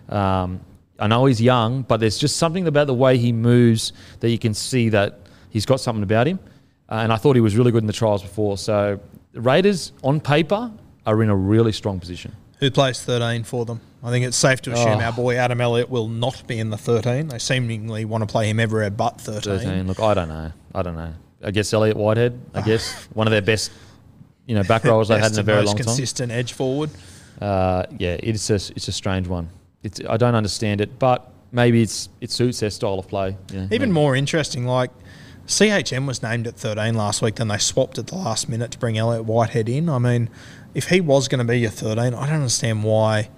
[0.08, 0.60] Um,
[0.98, 4.38] I know he's young, but there's just something about the way he moves that you
[4.38, 5.20] can see that
[5.50, 6.40] he's got something about him.
[6.88, 8.58] Uh, and I thought he was really good in the trials before.
[8.58, 8.98] So,
[9.34, 10.72] Raiders, on paper,
[11.06, 12.34] are in a really strong position.
[12.58, 13.80] Who plays 13 for them?
[14.02, 15.02] I think it's safe to assume Oh.
[15.02, 17.28] our boy Adam Elliott will not be in the 13.
[17.28, 19.58] They seemingly want to play him everywhere but 13.
[19.58, 19.86] 13.
[19.88, 20.52] Look, I don't know.
[20.74, 21.12] I don't know.
[21.44, 23.70] I guess Elliott Whitehead, I guess, one of their best,
[24.46, 25.84] you know, back rows they've had in a very long time.
[25.86, 26.90] consistent edge forward.
[27.40, 29.48] Uh, yeah, it's a it's a strange one.
[29.82, 33.36] It's I don't understand it, but maybe it's it suits their style of play.
[33.52, 33.92] Yeah, Even maybe.
[33.92, 34.90] more interesting, like
[35.46, 38.78] CHM was named at 13 last week, then they swapped at the last minute to
[38.78, 39.88] bring Elliott Whitehead in.
[39.88, 40.28] I mean,
[40.74, 43.30] if he was going to be your 13, I don't understand why,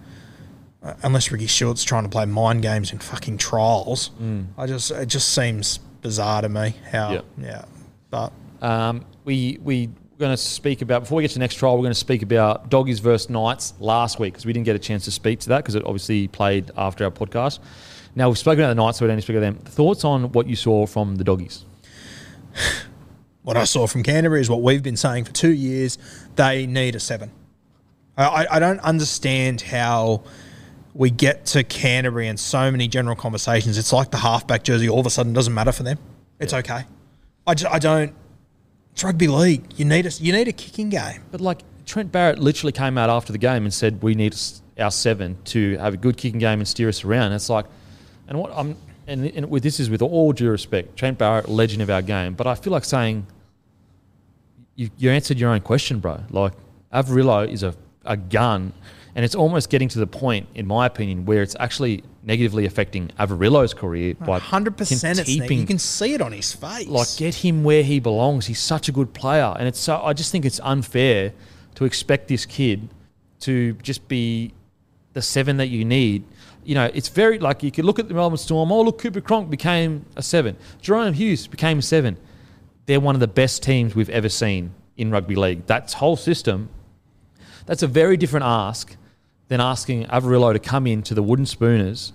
[1.02, 4.10] unless Ricky Stewart's trying to play mind games in fucking trials.
[4.56, 7.20] I just It just seems bizarre to me how, Yeah.
[7.38, 7.64] yeah.
[8.10, 8.32] But
[8.62, 11.76] Um, we we we're going to speak about before we get to the next trial.
[11.76, 14.78] We're going to speak about doggies versus knights last week because we didn't get a
[14.78, 17.58] chance to speak to that because it obviously played after our podcast.
[18.14, 19.54] Now we've spoken about the knights, so we don't need to speak of them.
[19.64, 21.64] Thoughts on what you saw from the doggies?
[23.42, 25.96] what I saw from Canterbury is what we've been saying for two years.
[26.36, 27.30] They need a seven.
[28.18, 30.22] I- I don't understand how
[31.00, 33.78] we get to Canterbury and so many general conversations.
[33.78, 35.98] It's like the halfback jersey all of a sudden doesn't matter for them.
[36.38, 36.84] It's okay.
[37.46, 38.12] I, just, I don't.
[38.92, 39.64] It's rugby league.
[39.76, 41.22] You need a you need a kicking game.
[41.30, 44.36] But like Trent Barrett literally came out after the game and said we need
[44.78, 47.32] our seven to have a good kicking game and steer us around.
[47.32, 47.64] It's like,
[48.28, 51.80] and what I'm and, and with this is with all due respect, Trent Barrett, legend
[51.80, 52.34] of our game.
[52.34, 53.26] But I feel like saying
[54.74, 56.20] you, you answered your own question, bro.
[56.28, 56.52] Like
[56.92, 57.74] Averillo is a,
[58.04, 58.74] a gun,
[59.20, 63.08] and it's almost getting to the point, in my opinion, where it's actually negatively affecting
[63.18, 65.18] Averillo's career by Hundred percent.
[65.18, 66.88] It's keeping You can see it on his face.
[66.88, 68.46] like get him where he belongs.
[68.46, 70.00] He's such a good player, and it's so.
[70.00, 71.34] I just think it's unfair
[71.74, 72.88] to expect this kid
[73.40, 74.54] to just be
[75.12, 76.24] the seven that you need.
[76.64, 78.72] You know, it's very like you could look at the Melbourne Storm.
[78.72, 80.56] Oh, look, Cooper Cronk became a seven.
[80.80, 82.16] Jahrome Hughes became a seven.
[82.86, 85.66] They're one of the best teams we've ever seen in rugby league.
[85.66, 86.70] That whole system.
[87.66, 88.96] That's a very different ask
[89.50, 92.12] than asking Averillo to come in to the Wooden Spooners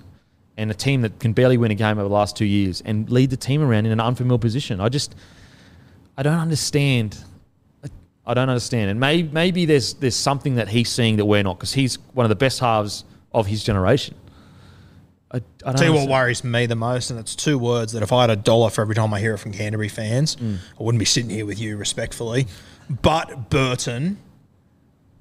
[0.56, 3.12] and a team that can barely win a game over the last two years and
[3.12, 4.80] lead the team around in an unfamiliar position.
[4.80, 5.16] I just,
[6.18, 7.18] I don't understand.
[8.26, 8.90] I don't understand.
[8.90, 12.24] And maybe, maybe there's there's something that he's seeing that we're not because he's one
[12.26, 13.03] of the best halves
[13.34, 14.16] of his generation.
[15.30, 18.02] I, I don't Tell you what worries me the most, and it's two words that
[18.02, 20.57] if I had a dollar for every time I hear it from Canterbury fans, Mm.
[20.80, 22.48] I wouldn't be sitting here with you respectfully.
[22.90, 24.20] But Burton,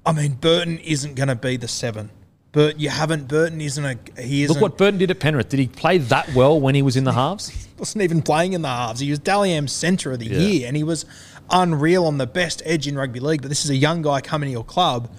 [0.05, 2.09] I mean, Burton isn't going to be the seven.
[2.51, 3.27] But you haven't.
[3.27, 4.21] Burton isn't a.
[4.21, 4.53] He isn't.
[4.53, 5.49] Look what Burton did at Penrith.
[5.49, 7.49] Did he play that well when he was in the halves?
[7.49, 9.01] he wasn't even playing in the halves.
[9.01, 10.37] He was Dally centre of the Yeah.
[10.37, 11.05] year, and he was
[11.49, 13.41] unreal on the best edge in rugby league.
[13.41, 15.11] But this is a young guy coming to your club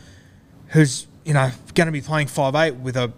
[0.68, 3.12] who's you know going to be playing five eight with a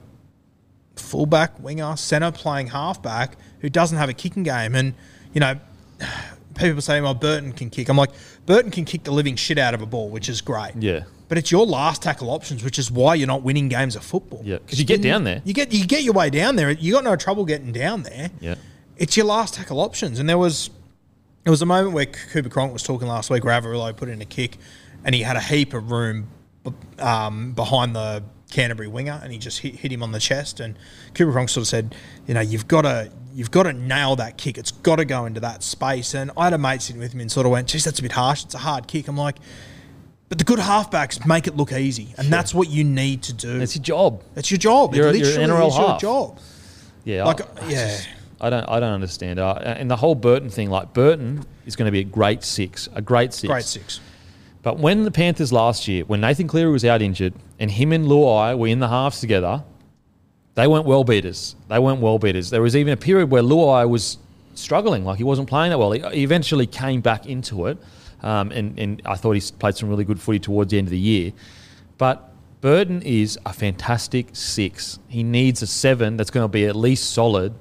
[0.97, 4.75] fullback, winger, centre playing halfback who doesn't have a kicking game.
[4.75, 4.95] And
[5.33, 5.59] you know,
[6.59, 8.11] people say, "Well, Burton can kick." I'm like,
[8.49, 10.73] Burton can kick the living shit out of a ball, which is great.
[10.79, 11.01] Yeah.
[11.29, 14.41] But it's your last tackle options, which is why you're not winning games of football.
[14.43, 15.43] Yeah, because you get down there.
[15.45, 16.71] You get you get your way down there.
[16.71, 18.55] You got no trouble getting down there Yeah.
[18.97, 20.19] it's your last tackle options.
[20.19, 20.71] And there was
[21.45, 24.23] there was a moment where Cooper Cronk was talking last week where Averillo put in
[24.23, 24.57] a kick
[25.05, 26.29] and he had a heap of room
[26.99, 30.77] um, behind the Canterbury winger and he just hit, hit him on the chest and
[31.15, 31.95] Cooper Cronk sort of said,
[32.27, 34.59] you know, you've got to you've got to nail that kick.
[34.59, 36.15] It's got to go into that space.
[36.15, 38.03] And I had a mate sitting with me and sort of went, geez, that's a
[38.03, 38.45] bit harsh.
[38.45, 39.07] It's a hard kick.
[39.07, 39.37] I'm like,
[40.29, 43.61] but the good halfbacks make it look easy, and that's what you need to do.
[43.61, 44.23] It's your job.
[44.37, 44.95] It's your job.
[44.95, 46.01] You're it you're literally NRL is your half.
[46.01, 46.39] job.
[47.05, 47.25] Yeah.
[47.25, 47.87] Like, I, I yeah.
[47.87, 48.09] just-
[48.41, 48.69] I don't.
[48.69, 49.41] I don't understand.
[49.41, 52.89] Uh, and the whole Burton thing, like Burton is going to be a great six,
[52.95, 53.49] a great six.
[53.51, 54.01] Great six.
[54.69, 58.05] But when the Panthers last year, when Nathan Cleary was out injured, and him and
[58.05, 59.65] Luai were in the halves together,
[60.57, 61.57] they weren't well beaters.
[61.69, 62.51] They weren't well beaters.
[62.51, 64.19] There was even a period where Luai was
[64.55, 65.93] struggling, like he wasn't playing that well.
[65.93, 67.79] He, eventually came back into it,
[68.23, 70.91] um, and, and I thought he played some really good footy towards the end of
[70.91, 71.33] the year.
[71.97, 72.31] But
[72.61, 74.99] Burton is a fantastic six.
[75.09, 77.55] He needs a seven that's going to be at least solid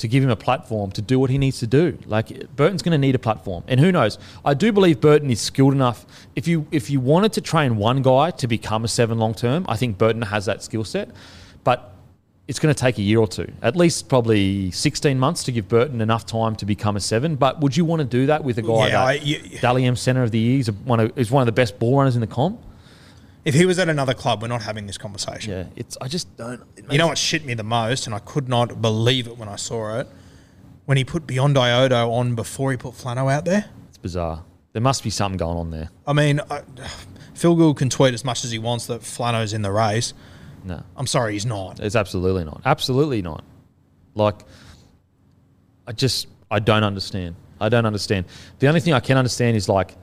[0.00, 1.96] to give him a platform to do what he needs to do.
[2.06, 4.18] Like Burton's going to need a platform, and who knows?
[4.44, 6.04] I do believe Burton is skilled enough.
[6.34, 9.64] If you if you wanted to train one guy to become a seven long term,
[9.68, 11.10] I think Burton has that skill set,
[11.64, 11.94] but
[12.48, 15.68] it's going to take a year or two, at least probably sixteen months to give
[15.68, 17.36] Burton enough time to become a seven.
[17.36, 19.84] But would you want to do that with a guy Yeah, that I- you- Dally
[19.84, 22.16] M Centre of the Year is one of is one of the best ball runners
[22.16, 22.58] in the comp?
[23.44, 25.52] If he was at another club, we're not having this conversation.
[25.52, 26.62] Yeah, it's I just don't.
[26.90, 29.56] You know what shit me the most, and I could not believe it when I
[29.56, 30.08] saw it,
[30.84, 33.70] when he put Beyond Iodo on before he put Flano out there.
[33.88, 34.44] It's bizarre.
[34.72, 35.90] There must be something going on there.
[36.06, 36.62] I mean, I,
[37.34, 40.14] Phil Gould can tweet as much as he wants that Flano's in the race.
[40.62, 40.82] No.
[40.96, 41.80] I'm sorry, he's not.
[41.80, 42.60] It's absolutely not.
[42.64, 43.44] Absolutely not.
[44.14, 44.42] Like,
[45.86, 47.36] I just I don't understand.
[47.60, 48.26] I don't understand.
[48.58, 49.96] The only thing I can understand is like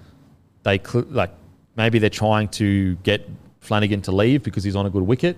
[0.64, 1.31] they cl- like
[1.77, 3.29] maybe they're trying to get
[3.61, 5.37] Flanagan to leave because he's on a good wicket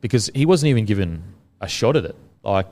[0.00, 1.22] because he wasn't even given
[1.60, 2.16] a shot at it.
[2.42, 2.66] Like,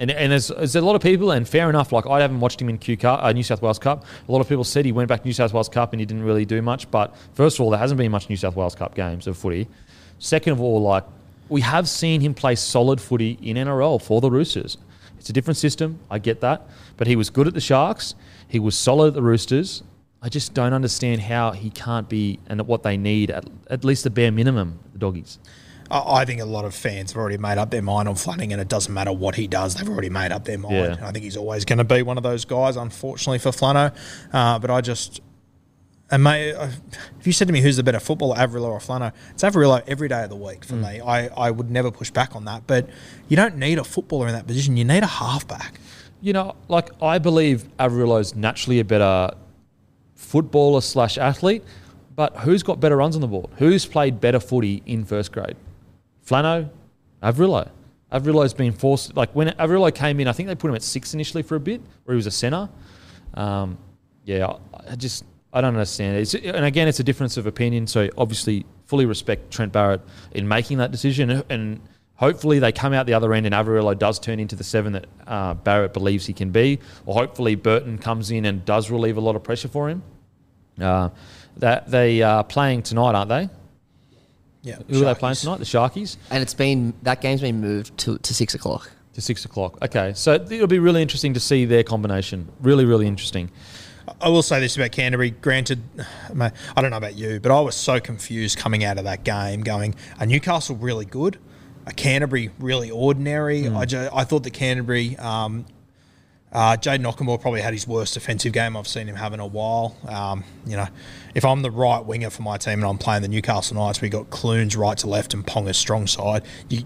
[0.00, 1.92] and and there's, there's a lot of people, and fair enough.
[1.92, 4.04] Like I haven't watched him in Q Cup, uh, New South Wales Cup.
[4.28, 6.06] A lot of people said he went back to New South Wales Cup and he
[6.06, 6.90] didn't really do much.
[6.90, 9.68] But first of all, there hasn't been much New South Wales Cup games of footy.
[10.18, 11.04] Second of all, like
[11.48, 14.78] we have seen him play solid footy in NRL for the Roosters.
[15.20, 16.66] It's a different system, I get that,
[16.96, 18.16] but he was good at the Sharks.
[18.48, 19.84] He was solid at the Roosters.
[20.22, 24.04] I just don't understand how he can't be and what they need at, at least
[24.04, 24.78] the bare minimum.
[24.92, 25.38] The doggies.
[25.90, 28.58] I, think a lot of fans have already made up their mind on Flanagan.
[28.60, 30.74] It doesn't matter what he does; they've already made up their mind.
[30.74, 30.92] Yeah.
[30.92, 33.94] And I think he's always going to be one of those guys, unfortunately for Flano.
[34.32, 35.20] Uh, but I just.
[36.10, 36.68] And mate, uh,
[37.20, 40.08] if you said to me who's the better footballer, Averillo or Flano, it's Averillo every
[40.08, 40.64] day of the week Mm.
[40.66, 41.00] for me.
[41.00, 42.66] I, I would never push back on that.
[42.66, 42.88] But
[43.28, 44.76] you don't need a footballer in that position.
[44.76, 45.80] You need a halfback.
[46.20, 49.30] You know, like I believe Averillo's naturally a better
[50.22, 51.62] footballer slash athlete,
[52.14, 53.50] but who's got better runs on the board?
[53.56, 55.56] Who's played better footy in first grade?
[56.26, 56.70] Flano,
[57.22, 57.68] Averillo.
[58.12, 59.16] Averillo's been forced.
[59.16, 61.60] Like when Averillo came in, I think they put him at six initially for a
[61.60, 62.68] bit, where he was a centre.
[63.34, 63.78] Um,
[64.24, 65.24] yeah, I- I just
[65.54, 66.16] I don't understand.
[66.16, 67.86] It's, and again, it's a difference of opinion.
[67.86, 70.00] So obviously, fully respect Trent Barrett
[70.32, 71.80] in making that decision, and
[72.22, 75.06] hopefully they come out the other end and Averillo does turn into the seven that
[75.26, 79.20] uh, Barrett believes he can be, or hopefully Burton comes in and does relieve a
[79.20, 80.04] lot of pressure for him.
[80.80, 81.08] Uh,
[81.56, 83.48] that they are playing tonight, aren't they?
[84.62, 84.76] Yeah.
[84.88, 85.58] Who are they playing tonight?
[85.58, 86.16] The Sharkies.
[86.30, 88.88] And it's been that game's been moved to, to six o'clock.
[89.14, 89.82] to six o'clock.
[89.82, 92.48] Okay, so it'll be really interesting to see their combination.
[92.60, 93.50] Really, really interesting.
[94.20, 95.30] I will say this about Canterbury.
[95.30, 95.82] Granted,
[96.38, 99.62] I don't know about you, but I was so confused coming out of that game
[99.62, 101.38] going, are Newcastle really good?
[101.86, 103.66] Are Canterbury really ordinary?
[103.68, 105.64] I, ju- I thought that Canterbury, um,
[106.52, 109.46] uh, Jayden Okunbor probably had his worst defensive game I've seen him have in a
[109.46, 109.96] while.
[110.06, 110.86] Um, you know,
[111.34, 114.08] if I'm the right winger for my team and I'm playing the Newcastle Knights, we
[114.10, 116.44] got Clunes right to left and Ponga's strong side.
[116.68, 116.82] You,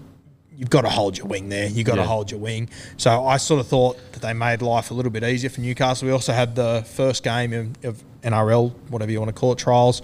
[0.55, 1.67] you've got to hold your wing there.
[1.67, 2.69] You've got to hold your wing.
[2.95, 6.07] So I sort of thought that they made life a little bit easier for Newcastle.
[6.07, 9.59] We also had the first game of, of NRL, whatever you want to call it,
[9.59, 10.01] trials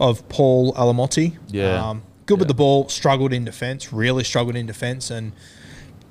[0.00, 1.36] of Paul Alamoti.
[1.48, 1.90] Yeah.
[1.90, 5.32] Um, good with the ball, struggled in defence, really struggled in defence, and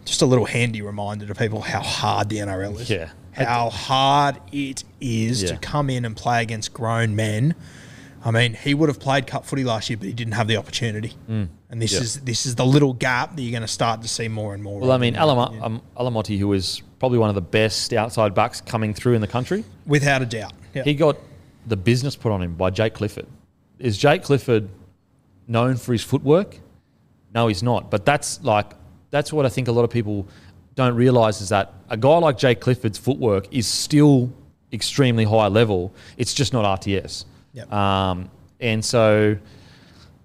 [0.06, 2.90] just a little handy reminder to people how hard the NRL is.
[2.90, 3.10] Yeah.
[3.34, 5.50] How hard it is Yeah.
[5.50, 7.54] to come in and play against grown men.
[8.24, 10.58] I mean, he would have played cup footy last year, but he didn't have the
[10.58, 11.14] opportunity.
[11.28, 11.50] And
[11.82, 12.00] this Yeah.
[12.00, 14.64] is this is the little gap that you're going to start to see more and
[14.64, 14.80] more.
[14.80, 18.62] Well, I mean, Alama, um, Alamoti, who is probably one of the best outside backs
[18.62, 20.54] coming through in the country, without a doubt.
[20.74, 20.84] Yeah.
[20.84, 21.18] he got
[21.68, 23.28] the business put on him by Jake Clifford.
[23.80, 24.70] Is Jake Clifford
[25.48, 26.60] known for his footwork?
[27.34, 27.92] No, he's not.
[27.92, 28.74] But that's like
[29.12, 30.28] that's what I think a lot of people
[30.76, 34.32] don't realise is that a guy like Jake Clifford's footwork is still
[34.74, 35.94] extremely high level.
[36.18, 37.26] It's just not RTS.
[37.54, 37.72] Yep.
[37.72, 39.38] Um, and so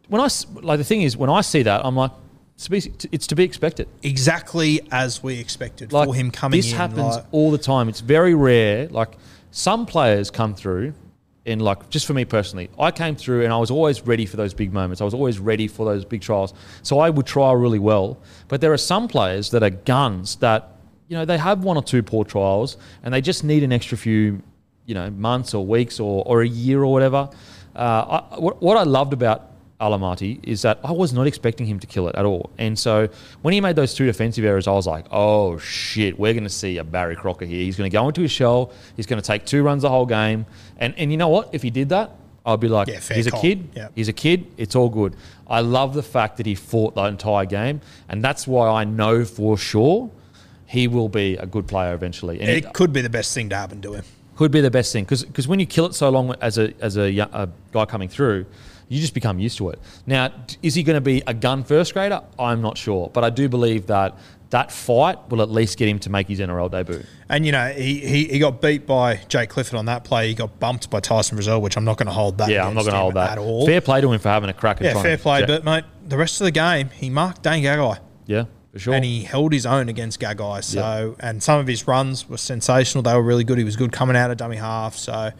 [0.08, 0.28] when I
[0.62, 2.10] like the thing is when I see that I'm like
[2.56, 3.88] it's to be, it's to be expected.
[4.02, 6.76] exactly as we expected Like for him coming this in.
[6.76, 7.88] happens like- all the time.
[7.88, 8.86] It's very rare.
[8.88, 9.16] Like
[9.50, 10.92] some players come through,
[11.50, 14.36] and like just for me personally, I came through and I was always ready for
[14.36, 15.00] those big moments.
[15.00, 16.54] I was always ready for those big trials.
[16.82, 18.18] So I would try really well.
[18.48, 20.76] But there are some players that are guns that
[21.08, 23.98] you know they have one or two poor trials and they just need an extra
[23.98, 24.42] few
[24.86, 27.28] you know months or weeks or, or a year or whatever.
[27.74, 29.49] Uh, I, what, what I loved about
[29.80, 32.50] Alamoti is that I was not expecting him to kill it at all.
[32.58, 33.08] And so
[33.42, 36.50] when he made those two defensive errors, I was like, oh shit, we're going to
[36.50, 37.62] see a Barry Crocker here.
[37.62, 38.72] He's going to go into his shell.
[38.96, 40.46] He's going to take two runs the whole game.
[40.78, 41.48] And, and you know what?
[41.52, 42.12] If he did that,
[42.44, 43.68] I'd be like, Yeah, he's a kid.
[43.74, 43.88] Yeah.
[43.94, 44.46] He's a kid.
[44.56, 45.14] It's all good.
[45.46, 47.80] I love the fact that he fought the entire game.
[48.08, 50.10] And that's why I know for sure
[50.66, 52.40] he will be a good player eventually.
[52.40, 54.04] And it could be the best thing to happen to him.
[54.36, 56.96] could be the best thing because when you kill it so long as a as
[56.96, 58.46] a, a guy coming through,
[58.90, 59.78] you just become used to it.
[60.04, 62.22] Now, is he going to be a gun first grader?
[62.38, 64.18] I'm not sure, but I do believe that
[64.50, 67.04] that fight will at least get him to make his NRL debut.
[67.28, 70.26] And you know, he, he, he got beat by Jake Clifford on that play.
[70.26, 72.50] He got bumped by Tyson Frizell, which I'm not going to hold that.
[72.50, 73.64] Yeah, I'm not going to hold that at all.
[73.64, 74.78] Fair play to him for having a crack.
[74.80, 75.46] And yeah, fair play.
[75.46, 78.00] But mate, the rest of the game, he marked Dane Gagai.
[78.26, 78.94] yeah, for sure.
[78.94, 80.64] and he held his own against Gagai.
[80.64, 83.02] So, and some of his runs were sensational.
[83.02, 83.58] They were really good.
[83.58, 84.96] He was good coming out of dummy half.
[84.96, 85.30] So,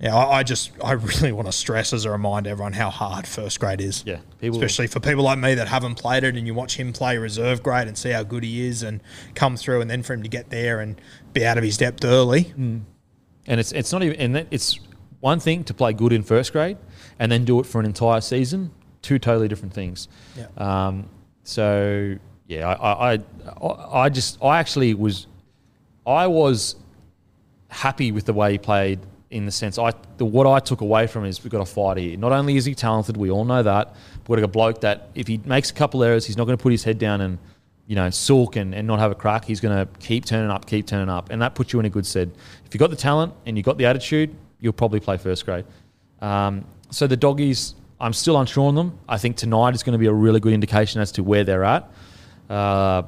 [0.00, 3.26] yeah, I, I just I really want to stress as a reminder everyone how hard
[3.26, 4.02] first grade is.
[4.06, 6.92] Yeah, people- especially for people like me that haven't played it, and you watch him
[6.92, 9.02] play reserve grade and see how good he is, and
[9.34, 11.00] come through, and then for him to get there and
[11.32, 12.44] be out of his depth early.
[12.58, 12.82] Mm.
[13.46, 14.78] and it's it's not even and that, it's
[15.20, 16.78] one thing to play good in first grade
[17.18, 18.70] and then do it for an entire season.
[19.02, 20.08] Two totally different things.
[20.36, 20.46] Yeah.
[20.56, 21.08] Um,
[21.42, 22.16] so
[22.46, 23.12] yeah, I, I
[23.62, 25.26] I I just I actually was
[26.06, 26.76] I was
[27.68, 29.00] happy with the way he played
[29.30, 31.96] in the sense I the what I took away from is we've got a fight
[31.98, 32.16] here.
[32.16, 33.94] Not only is he talented, we all know that,
[34.24, 36.58] but we've got a bloke that if he makes a couple errors, he's not going
[36.58, 37.38] to put his head down and
[37.86, 39.44] you know sulk and, and not have a crack.
[39.44, 41.90] He's going to keep turning up, keep turning up, and that puts you in a
[41.90, 42.30] good stead.
[42.66, 45.64] If you've got the talent and you've got the attitude, you'll probably play first grade.
[46.20, 48.98] Um, so the doggies, I'm still unsure on them.
[49.08, 51.64] I think tonight is going to be a really good indication as to where they're
[51.64, 51.88] at.
[52.48, 53.02] Uh,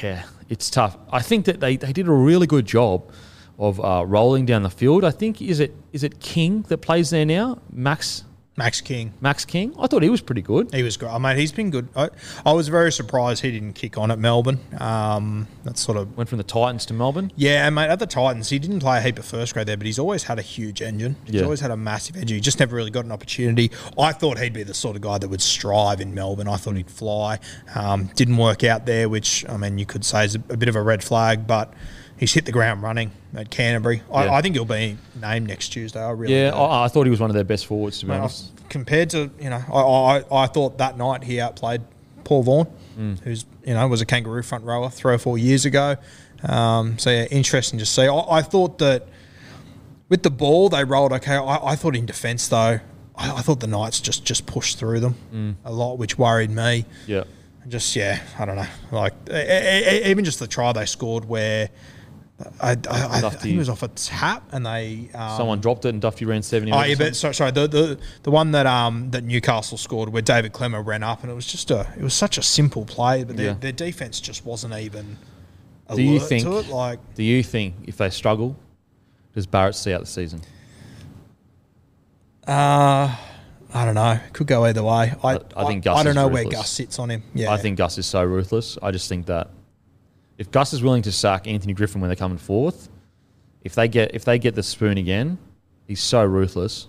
[0.00, 0.96] yeah, it's tough.
[1.12, 3.10] I think that they, they did a really good job
[3.60, 5.04] of uh, rolling down the field.
[5.04, 7.58] I think is it is it King that plays there now?
[7.72, 8.24] Max
[8.56, 9.14] Max King.
[9.22, 9.74] Max King.
[9.78, 10.74] I thought he was pretty good.
[10.74, 11.10] He was great.
[11.12, 11.88] I mean, he's been good.
[11.96, 12.10] I,
[12.44, 14.58] I was very surprised he didn't kick on at Melbourne.
[14.78, 17.32] Um, that's sort of Went from the Titans to Melbourne.
[17.36, 19.78] Yeah, and mate, at the Titans, he didn't play a heap of first grade there,
[19.78, 21.16] but he's always had a huge engine.
[21.24, 21.44] He's Yeah.
[21.44, 22.34] always had a massive engine.
[22.34, 23.70] He just never really got an opportunity.
[23.98, 26.48] I thought he'd be the sort of guy that would strive in Melbourne.
[26.48, 27.38] I thought he'd fly.
[27.74, 30.68] Um, didn't work out there, which, I mean, you could say is a, a bit
[30.68, 31.72] of a red flag, but
[32.20, 34.02] he's hit the ground running at Canterbury.
[34.12, 34.34] I, Yeah.
[34.34, 36.00] I think he'll be named next Tuesday.
[36.00, 36.50] I really Yeah.
[36.54, 38.52] I, I thought he was one of their best forwards to be Mate, honest.
[38.56, 41.80] I- compared to you know, I, I I thought that night he outplayed
[42.22, 42.66] Paul Vaughan,
[42.98, 43.18] Mm.
[43.20, 45.96] who's you know was a kangaroo front rower three or four years ago.
[46.42, 48.02] Um, so yeah, interesting to see.
[48.06, 49.06] I, I thought that
[50.08, 51.34] with the ball they rolled okay.
[51.36, 52.80] I, I thought in defence though,
[53.16, 55.54] I, I thought the Knights just just pushed through them Mm.
[55.64, 56.84] a lot, which worried me.
[57.06, 57.24] Yeah,
[57.68, 58.66] Just yeah, I don't know.
[58.92, 61.70] Like even just the try they scored where.
[62.60, 65.84] I, I, I, I think it was off a tap, and they um, someone dropped
[65.84, 66.72] it and Dufty ran seventy.
[66.72, 67.50] Oh yeah, but sorry, sorry.
[67.50, 71.30] The, the the one that um that Newcastle scored where David Klemmer ran up and
[71.30, 73.54] it was just a it was such a simple play, but their, Yeah.
[73.60, 75.18] their defense just wasn't even
[75.94, 76.68] Do you think- to it.
[76.68, 76.98] Like.
[77.14, 78.56] Do you think if they struggle,
[79.34, 80.40] does Barrett see out the season?
[82.46, 83.14] uh
[83.72, 85.14] I don't know, could go either way.
[85.22, 86.44] I I- I think Gus I, don't know where.
[86.44, 87.22] Gus sits on him.
[87.34, 88.78] Yeah, I think Gus is so ruthless.
[88.82, 89.50] I just think that
[90.40, 92.88] if Gus is willing to sack Anthony Griffin when they're coming fourth,
[93.62, 95.38] if they get if they get the spoon again,
[95.86, 96.88] he's so ruthless.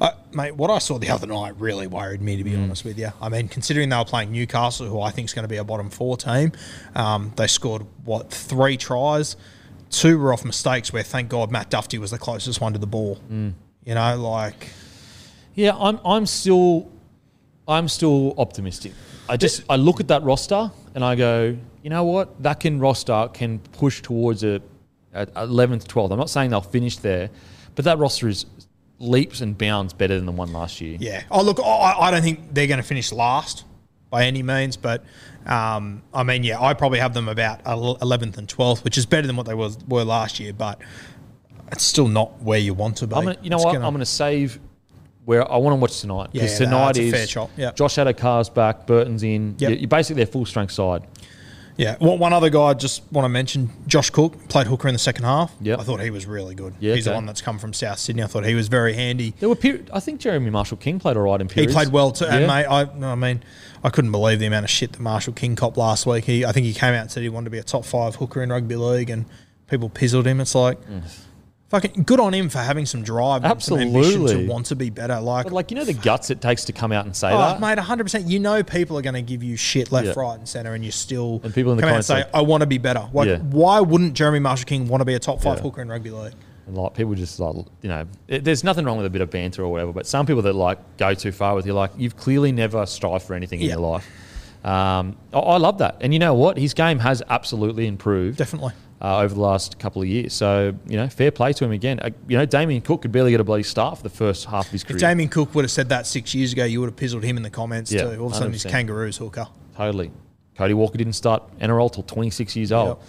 [0.00, 2.44] Uh, mate, what I saw the other night really worried me, to Mm.
[2.44, 3.10] be honest with you.
[3.20, 5.64] I mean, considering they were playing Newcastle, who I think is going to be a
[5.64, 6.52] bottom four team,
[6.94, 9.36] um, they scored, what, three tries?
[9.90, 12.86] Two were off mistakes where, thank God, Matt Dufty was the closest one to the
[12.86, 13.18] ball.
[13.30, 13.52] Mm.
[13.84, 14.68] You know, like,
[15.54, 16.88] Yeah, I'm I'm still
[17.68, 18.92] I'm still optimistic.
[19.28, 22.42] I just I look at that roster and I go, you know what?
[22.42, 24.60] That can roster can push towards a
[25.12, 26.12] at 11th, 12th.
[26.12, 27.30] I'm not saying they'll finish there,
[27.74, 28.46] but that roster is
[28.98, 30.96] leaps and bounds better than the one last year.
[31.00, 31.22] Yeah.
[31.30, 33.64] Oh, look, I, I don't think they're going to finish last
[34.10, 35.04] by any means, but
[35.46, 39.26] um, I mean, yeah, I probably have them about 11th and 12th, which is better
[39.26, 40.80] than what they was, were last year, but
[41.72, 43.14] it's still not where you want to be.
[43.16, 43.72] I'm gonna, you know It's what?
[43.72, 44.60] gonna- I'm going to save
[45.24, 47.50] where I want to watch tonight because yeah, no, tonight it's a is fair shot.
[47.56, 47.76] Yep.
[47.76, 49.54] Josh Addo-Carr back, Burton's in.
[49.58, 49.78] Yep.
[49.78, 51.02] You're basically their full strength side.
[51.80, 51.96] Yeah.
[51.98, 54.98] One one other guy I just want to mention, Josh Cook, played hooker in the
[54.98, 55.50] second half.
[55.62, 55.76] Yeah.
[55.78, 56.74] I thought he was really good.
[56.78, 58.22] Yeah, He's the one that's come from South Sydney.
[58.22, 59.34] I thought he was very handy.
[59.40, 62.12] There were peri- I think Jeremy Marshall King played all right in He played well
[62.12, 62.26] too.
[62.26, 62.46] And Yeah.
[62.46, 63.42] mate, I, no, I mean,
[63.82, 66.24] I couldn't believe the amount of shit that Marshall King copped last week.
[66.26, 68.16] He, I think he came out and said he wanted to be a top five
[68.16, 69.24] hooker in rugby league, and
[69.68, 70.40] people pizzled him.
[70.40, 71.02] It's like, mm.
[71.70, 73.86] Fucking good on him for having some drive, Absolutely.
[74.00, 75.18] and some ambition to want to be better.
[75.20, 77.38] Like, But like you know the guts it takes to come out and say oh,
[77.38, 77.60] that.
[77.60, 78.26] mate, hundred percent.
[78.26, 80.12] You know, people are going to give you shit left, Yeah.
[80.16, 82.42] right, and center, and you still And people in the come out and say, "I
[82.42, 83.38] want to be better." Like, Yeah.
[83.38, 85.62] why wouldn't Jeremy Marshall King want to be a top five Yeah.
[85.62, 86.34] hooker in rugby league?
[86.66, 89.30] And like people just like you know, it, there's nothing wrong with a bit of
[89.30, 89.92] banter or whatever.
[89.92, 93.24] But some people that like go too far with you, like you've clearly never strived
[93.24, 94.06] for anything in your life.
[94.64, 96.58] Um, I, I love that, and you know what?
[96.58, 98.36] His game has absolutely improved.
[98.38, 98.72] Definitely.
[99.00, 100.32] Uh, over the last couple of years.
[100.34, 102.00] So, you know, fair play to him again.
[102.00, 104.66] Uh, you know, Damien Cook could barely get a bloody start for the first half
[104.66, 104.96] of his career.
[104.96, 107.36] If Damien Cook would have said that six years ago, you would have pizzled him
[107.36, 108.20] in the comments Yeah, too.
[108.20, 108.70] All of a sudden, he's 100%.
[108.70, 109.46] kangaroos hooker.
[109.76, 110.10] totally.
[110.56, 113.02] Cody Walker didn't start NRL till 26 years old.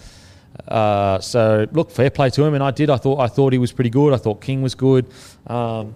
[0.66, 2.54] Uh, so, look, fair play to him.
[2.54, 2.88] And I did.
[2.88, 4.14] I thought I thought he was pretty good.
[4.14, 5.06] I thought King was good.
[5.46, 5.94] Um,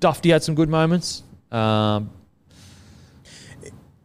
[0.00, 1.22] Dufty had some good moments.
[1.50, 2.10] Um,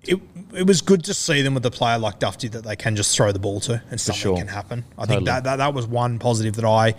[0.04, 0.20] it,
[0.56, 3.16] it was good to see them with a player like Dufty that they can just
[3.16, 4.38] throw the ball to and something sure.
[4.38, 4.86] can happen.
[4.98, 5.18] I Totally.
[5.18, 6.96] think that, that that was one positive that I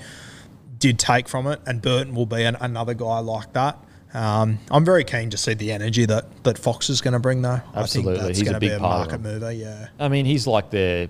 [0.79, 3.79] did take from it, and Burton will be an, another guy like that.
[4.15, 7.43] Um, I'm very keen to see the energy that, that Fox is going to bring,
[7.43, 7.61] though.
[7.75, 8.13] Absolutely.
[8.13, 9.53] I think that's He's a going to be big a market mover.
[9.53, 11.09] Yeah, I mean, he's like their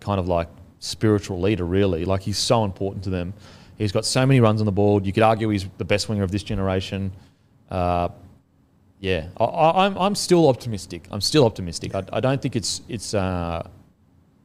[0.00, 0.48] kind of like
[0.78, 2.04] spiritual leader, really.
[2.04, 3.34] Like he's so important to them.
[3.78, 5.06] He's got so many runs on the board.
[5.06, 7.12] You could argue he's the best winger of this generation.
[7.70, 8.08] Uh,
[9.02, 11.08] yeah, I, I, I'm I'm still optimistic.
[11.10, 11.92] I'm still optimistic.
[11.94, 13.14] I, I don't think it's it's.
[13.14, 13.68] Uh,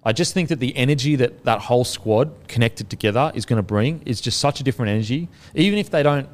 [0.04, 3.64] I just think that the energy that that whole squad connected together is going to
[3.64, 5.30] bring is just such a different energy.
[5.54, 6.28] Even if they don't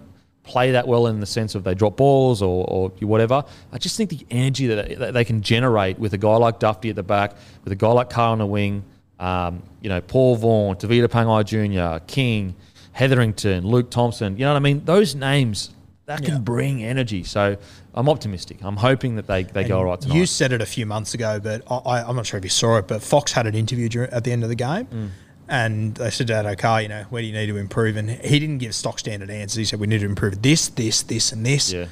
[0.44, 3.44] play that well in the sense of they drop balls or, or whatever,
[3.74, 6.90] I just think the energy that, that they can generate with a guy like Dufty
[6.92, 7.34] at the back,
[7.64, 8.84] with a guy like Carl on the wing,
[9.20, 12.56] um, you know, Paul Vaughan, Tavita Pangai Jr., King,
[12.94, 14.84] Hetherington, Luke Thompson, you know what I mean?
[14.86, 15.72] Those names,
[16.06, 16.40] that can Yeah.
[16.40, 17.24] bring energy.
[17.24, 17.58] So
[17.96, 18.58] I'm optimistic.
[18.64, 20.16] I'm hoping that they, they go all right tonight.
[20.16, 22.78] You said it a few months ago, but I, I'm not sure if you saw
[22.78, 22.88] it.
[22.88, 25.10] But Fox had an interview during, at the end of the game, Mm.
[25.48, 27.96] and they said to Addo-Carr, you know, where do you need to improve?
[27.98, 29.58] And he didn't give stock standard answers.
[29.58, 31.72] He said we need to improve this, this, this, and this.
[31.72, 31.86] yeah.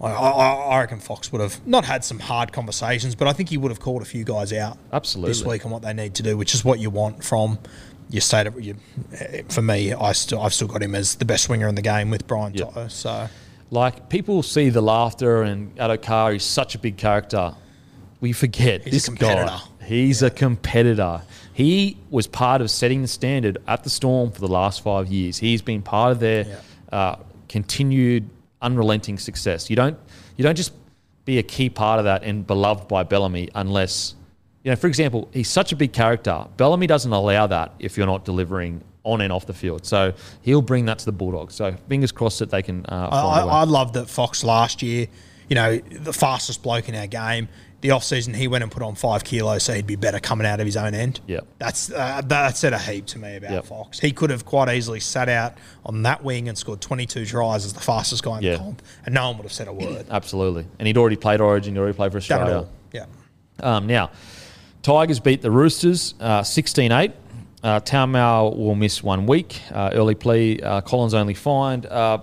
[0.00, 3.50] I, I, I reckon Fox would have not had some hard conversations, but I think
[3.50, 5.30] he would have called a few guys out Absolutely.
[5.30, 7.58] this week on what they need to do, which is what you want from
[8.08, 8.58] your state of.
[8.58, 8.76] Your,
[9.50, 12.08] for me, I still I've still got him as the best winger in the game
[12.08, 12.64] with Brian Yeah.
[12.66, 12.88] To'o.
[12.88, 13.28] So
[13.70, 17.54] Like people see the laughter and Addo-Carr is such a big character.
[18.20, 19.60] We forget He's this guy.
[19.84, 21.22] He's a competitor.
[21.52, 25.38] He was part of setting the standard at the Storm for the last five years.
[25.38, 26.60] He's been part of their
[26.92, 27.16] uh,
[27.48, 28.28] continued
[28.62, 29.70] unrelenting success.
[29.70, 29.98] You don't
[30.36, 30.72] you don't just
[31.24, 34.14] be a key part of that and beloved by Bellamy unless
[34.62, 36.46] you know, for example, he's such a big character.
[36.56, 39.84] Bellamy doesn't allow that if you're not delivering on and off the field.
[39.86, 40.12] So
[40.42, 41.54] he'll bring that to the Bulldogs.
[41.54, 42.84] So fingers crossed that they can.
[42.86, 43.40] Uh, I.
[43.40, 45.06] I, I love that Fox last year,
[45.48, 47.48] you know, the fastest bloke in our game.
[47.82, 50.46] The off season, he went and put on five kilos, so he'd be better coming
[50.46, 51.20] out of his own end.
[51.26, 51.46] Yep.
[51.56, 53.64] that's uh, that said a heap to me about Yep.
[53.64, 53.98] Fox.
[53.98, 55.54] He could have quite easily sat out
[55.86, 58.52] on that wing and scored 22 tries as the fastest guy in Yeah.
[58.52, 60.04] the comp, and no one would have said a word.
[60.10, 60.66] Absolutely.
[60.78, 62.66] And he'd already played Origin, he'd already played for Australia.
[62.92, 63.06] Yeah.
[63.62, 64.10] Um, now,
[64.82, 67.12] Tigers beat the Roosters uh, 16 8.
[67.62, 69.60] Uh, Tamou will miss one week.
[69.72, 70.60] Uh, early plea.
[70.60, 71.86] Uh, Collins only fined.
[71.86, 72.18] Uh,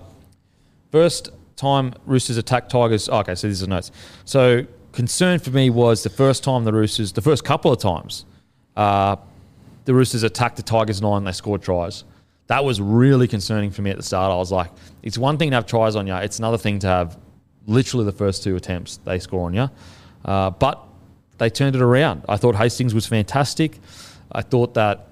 [0.90, 3.08] first time Roosters attacked Tigers.
[3.08, 3.90] oh, okay, so these are notes.
[4.24, 8.24] So, concern for me was the first time the Roosters, the first couple of times,
[8.76, 9.16] uh,
[9.84, 12.04] the Roosters attacked the Tigers nine, they scored tries.
[12.46, 14.32] That was really concerning for me at the start.
[14.32, 14.70] I was like,
[15.02, 17.18] it's one thing to have tries on you, it's another thing to have
[17.66, 19.70] literally the first two attempts they score on you.
[20.24, 20.82] Uh, but
[21.38, 22.24] they turned it around.
[22.28, 23.78] I thought Hastings was fantastic.
[24.32, 25.06] I thought that,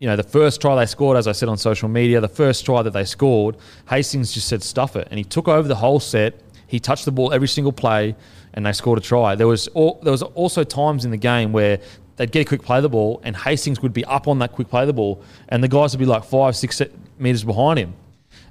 [0.00, 2.64] you know, the first try they scored, as I said on social media, the first
[2.64, 3.56] try that they scored,
[3.88, 5.06] Hastings just said stuff it.
[5.10, 6.40] And he took over the whole set.
[6.66, 8.16] He touched the ball every single play
[8.54, 9.34] and they scored a try.
[9.34, 11.80] There was, all, there was also times in the game where
[12.16, 14.52] they'd get a quick play of the ball and Hastings would be up on that
[14.52, 16.80] quick play of the ball and the guys would be like five, six
[17.18, 17.92] metres behind him.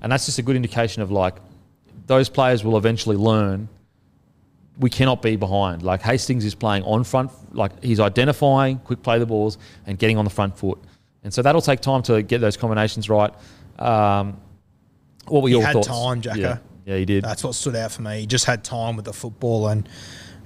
[0.01, 1.35] And that's just a good indication of like,
[2.05, 3.69] those players will eventually learn
[4.77, 5.81] we cannot be behind.
[5.81, 9.57] Like Hastings is playing on front, like he's identifying, quick play the balls,
[9.87, 10.79] and getting on the front foot.
[11.23, 13.33] And so that'll take time to get those combinations right.
[13.77, 14.39] Um,
[15.27, 15.87] what were He your had thoughts?
[15.87, 16.39] time, Jacko.
[16.39, 16.57] Yeah.
[16.85, 17.23] Yeah, he did.
[17.23, 18.21] That's what stood out for me.
[18.21, 19.87] He just had time with the football, and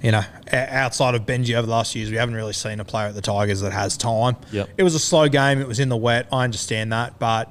[0.02, 0.22] you know,
[0.52, 3.22] outside of Benji over the last years, we haven't really seen a player at the
[3.22, 4.36] Tigers that has time.
[4.52, 4.68] Yep.
[4.76, 5.58] It was a slow game.
[5.58, 6.28] It was in the wet.
[6.30, 7.50] I understand that, but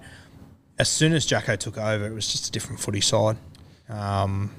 [0.78, 3.38] as soon as Jacko took over, it was just a different footy side.
[3.90, 4.52] Um,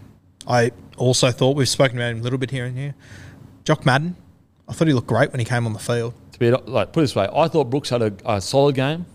[0.49, 2.95] I also thought we've spoken about him a little bit here and here.
[3.65, 4.17] Jock Madden,
[4.69, 6.15] I thought he looked great when he came on the field.
[6.35, 9.07] To be like put it this way, I thought Brooks had a, a solid game,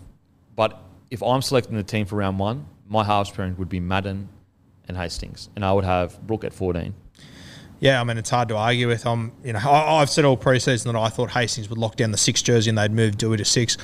[0.56, 4.30] but if I'm selecting the team for round one, my halves pairing would be Madden
[4.88, 6.94] and Hastings, and I would have Brook at 14.
[7.78, 9.06] Yeah, I mean it's hard to argue with.
[9.06, 12.10] I'm, you know, I, I've said all preseason that I thought Hastings would lock down
[12.10, 13.76] the six jersey and they'd move Doueihi to six.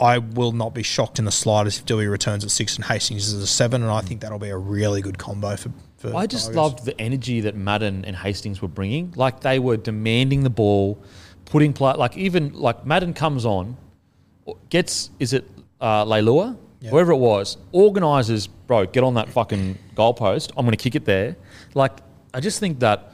[0.00, 3.26] I will not be shocked in the slightest if Doueihi returns at six and Hastings
[3.32, 5.72] is a seven, and I think that'll be a really good combo for.
[5.96, 6.56] for I just Tigers.
[6.56, 9.12] loved the energy that Madden and Hastings were bringing.
[9.16, 11.02] Like they were demanding the ball,
[11.50, 11.94] putting play.
[11.94, 13.76] Like even like Madden comes on,
[14.70, 15.48] gets is it
[15.80, 16.90] uh, Leilua, Yeah.
[16.90, 18.46] whoever it was, organizes.
[18.46, 20.50] Bro, get on that fucking goalpost.
[20.56, 21.36] I'm going to kick it there.
[21.74, 21.92] Like
[22.34, 23.12] I just think that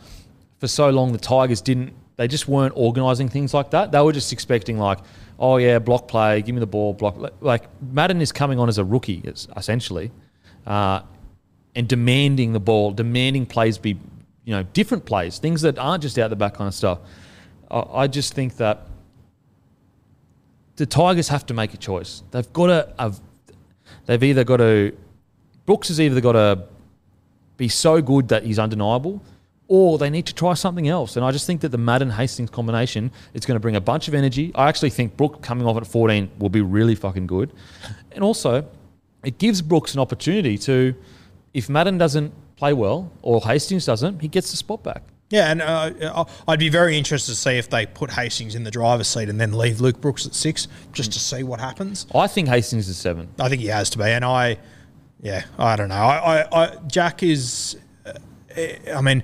[0.59, 1.93] for so long the Tigers didn't.
[2.16, 3.90] They just weren't organising things like that.
[3.90, 4.98] They were just expecting like,
[5.39, 7.16] oh yeah, block play, give me the ball, block.
[7.40, 9.23] Like Madden is coming on as a rookie,
[9.56, 10.12] essentially,
[10.65, 11.01] uh,
[11.74, 13.98] and demanding the ball, demanding plays be,
[14.44, 17.01] you know, different plays, things that aren't just out the back kind of stuff.
[17.74, 18.86] I, just think that
[20.76, 22.22] the Tigers have to make a choice.
[22.30, 23.14] They've got to.
[24.06, 24.96] They've either got to.
[25.66, 26.64] Brooks has either got to
[27.56, 29.22] be so good that he's undeniable,
[29.66, 31.16] or they need to try something else.
[31.16, 34.09] And I just think that the Madden Hastings combination is going to bring a bunch
[34.09, 34.52] of energy.
[34.55, 37.52] I actually think Brook coming off at 14 will be really fucking good.
[38.12, 38.66] And also,
[39.24, 40.94] it gives Brooks an opportunity to,
[41.55, 45.02] if Madden doesn't play well or Hastings doesn't, he gets the spot back.
[45.30, 48.70] Yeah, and uh, I'd be very interested to see if they put Hastings in the
[48.70, 52.06] driver's seat and then leave Luke Brooks at six just to see what happens.
[52.14, 53.28] I think Hastings is seven.
[53.40, 54.59] I think he has to be, and I,
[55.22, 55.94] yeah, I don't know.
[55.94, 57.76] I, I, I Jack is,
[58.06, 58.12] uh,
[58.94, 59.22] I mean,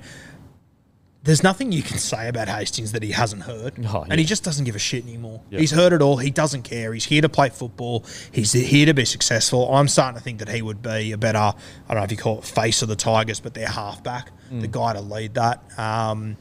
[1.23, 4.43] there's nothing you can say about Hastings that he hasn't heard, Oh, and he just
[4.43, 5.43] doesn't give a shit anymore.
[5.51, 5.61] Yeah.
[5.61, 6.17] He's heard it all.
[6.17, 6.95] He doesn't care.
[6.95, 8.05] He's here to play football.
[8.33, 9.73] He's here to be successful.
[9.75, 11.55] I'm starting to think that he would be a better, I
[11.89, 14.71] don't know if you call it face of the Tigers, but their halfback, the Mm.
[14.71, 15.63] guy to lead that.
[15.79, 16.37] Um,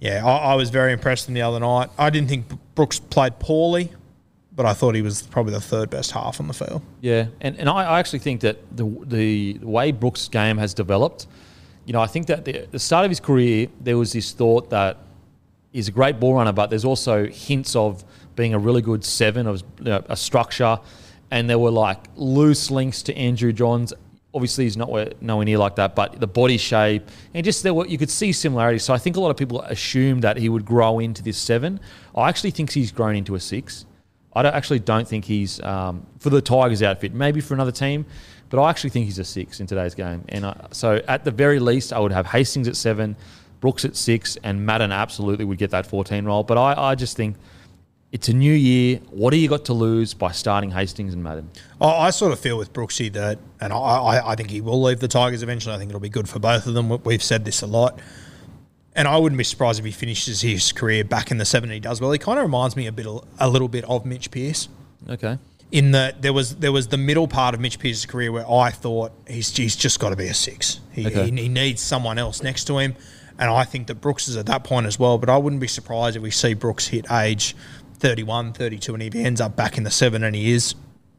[0.00, 1.90] yeah, I, I was very impressed in the other night.
[1.96, 3.92] I didn't think Brooks played poorly,
[4.54, 6.82] but I thought he was probably the third best half on the field.
[7.00, 11.28] Yeah, and, and I, I actually think that the the way Brooks' game has developed,
[11.84, 14.70] you know, I think that the, the start of his career there was this thought
[14.70, 14.98] that
[15.72, 18.04] he's a great ball runner, but there's also hints of
[18.36, 20.78] being a really good seven of you know, a structure,
[21.30, 23.92] and there were like loose links to Andrew Johns.
[24.34, 27.74] Obviously, he's not where- nowhere near like that, but the body shape and just there
[27.74, 28.82] were you could see similarities.
[28.84, 31.80] So I think a lot of people assumed that he would grow into this seven.
[32.16, 33.86] I actually think he's grown into a six.
[34.34, 37.12] I don't, actually don't think he's um, for the Tigers outfit.
[37.12, 38.06] Maybe for another team,
[38.52, 40.24] but I actually think he's a six in today's game.
[40.28, 43.16] And I, so at the very least, I would have Hastings at seven,
[43.60, 46.44] Brooks at six, and Madden absolutely would get that fourteen role.
[46.44, 47.36] But I, I just think
[48.12, 48.98] it's a new year.
[49.10, 51.50] What do you got to lose by starting Hastings and Madden?
[51.80, 54.82] I, I sort of feel with Brooksy that, and I, I, I think he will
[54.82, 55.74] leave the Tigers eventually.
[55.74, 56.88] I think it'll be good for both of them.
[56.90, 57.98] We- We've said this a lot.
[58.94, 61.74] And I wouldn't be surprised if he finishes his career back in the seven and
[61.74, 62.12] he does well.
[62.12, 63.06] He kind of reminds me a bit,
[63.38, 64.68] a little bit of Mitch Pearce.
[65.08, 65.38] Okay.
[65.72, 68.70] In that there was there was the middle part of Mitch Pearce's career where I
[68.70, 70.80] thought he's he's just got to be a six.
[70.92, 71.30] He, Okay.
[71.30, 72.94] he, he needs someone else next to him,
[73.38, 75.16] and I think that Brooks is at that point as well.
[75.16, 77.56] But I wouldn't be surprised if we see Brooks hit age
[78.00, 80.74] 31, 32, and he ends up back in the seven and he is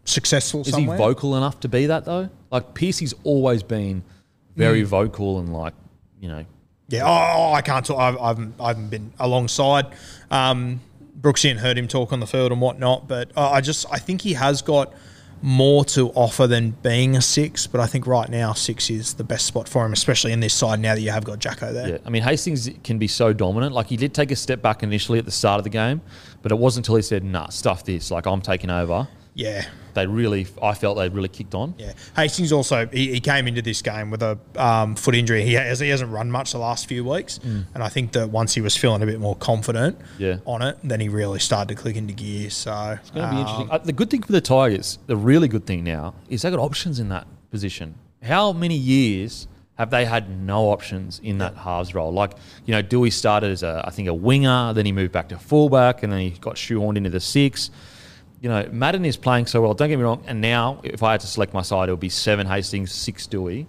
[0.05, 0.97] successful Is somewhere.
[0.97, 2.29] he vocal enough to be that though?
[2.51, 4.03] Like Piercy's always been
[4.55, 5.73] very vocal and like
[6.19, 6.45] you know
[6.89, 7.97] Yeah, oh, I can't talk.
[7.97, 9.87] I've, I haven't, I haven't been alongside
[10.29, 10.79] um,
[11.23, 13.97] Brooksy and heard him talk on the field and whatnot, but uh, I just I
[13.97, 14.93] think he has got
[15.41, 17.65] more to offer than being a six.
[17.65, 20.53] But I think right now six is the best spot for him, especially in this
[20.53, 21.89] side now that you have got Jacko there.
[21.89, 23.73] Yeah, I mean Hastings can be so dominant.
[23.73, 26.01] Like he did take a step back initially at the start of the game,
[26.41, 28.11] but it wasn't until he said, "Nah, stuff this.
[28.11, 31.75] Like I'm taking over." Yeah, They really, I felt they really kicked on.
[31.77, 31.93] yeah.
[32.15, 35.43] Hastings also he, he came into this game with a um, foot injury.
[35.43, 38.53] He has, he hasn't run much the last few weeks, and I think that once
[38.53, 40.37] he was feeling a bit more confident Yeah.
[40.45, 42.49] on it, then he really started to click into gear.
[42.49, 43.71] So It's going to be um, interesting.
[43.71, 46.59] Uh, the good thing for the Tigers, the really good thing now, is they got
[46.59, 47.95] options in that position.
[48.21, 52.11] How many years have they had no options in that halves role?
[52.13, 52.33] Like,
[52.65, 55.37] you know, Doueihi started as a, I think, a winger, then he moved back to
[55.37, 57.69] fullback, and then he got shoehorned into the six.
[58.43, 59.73] You know, Madden is playing so well.
[59.73, 60.21] Don't get me wrong.
[60.27, 63.25] And now, if I had to select my side, it would be seven Hastings, six
[63.25, 63.67] Doueihi.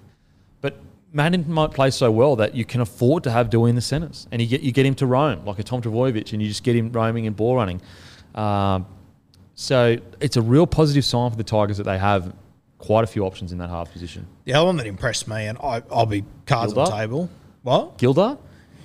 [0.61, 0.77] But
[1.13, 4.27] Madden might play so well that you can afford to have Doueihi in the centres,
[4.33, 6.65] and you get you get him to roam like a Tom Trbojevic, and you just
[6.65, 7.81] get him roaming and ball running.
[8.35, 8.87] Um,
[9.55, 12.35] so it's a real positive sign for the Tigers that they have
[12.79, 14.27] quite a few options in that half position.
[14.43, 17.31] The other one that impressed me, and I, I'll be cards on the table.
[17.63, 17.97] What?
[17.99, 18.39] Gildart?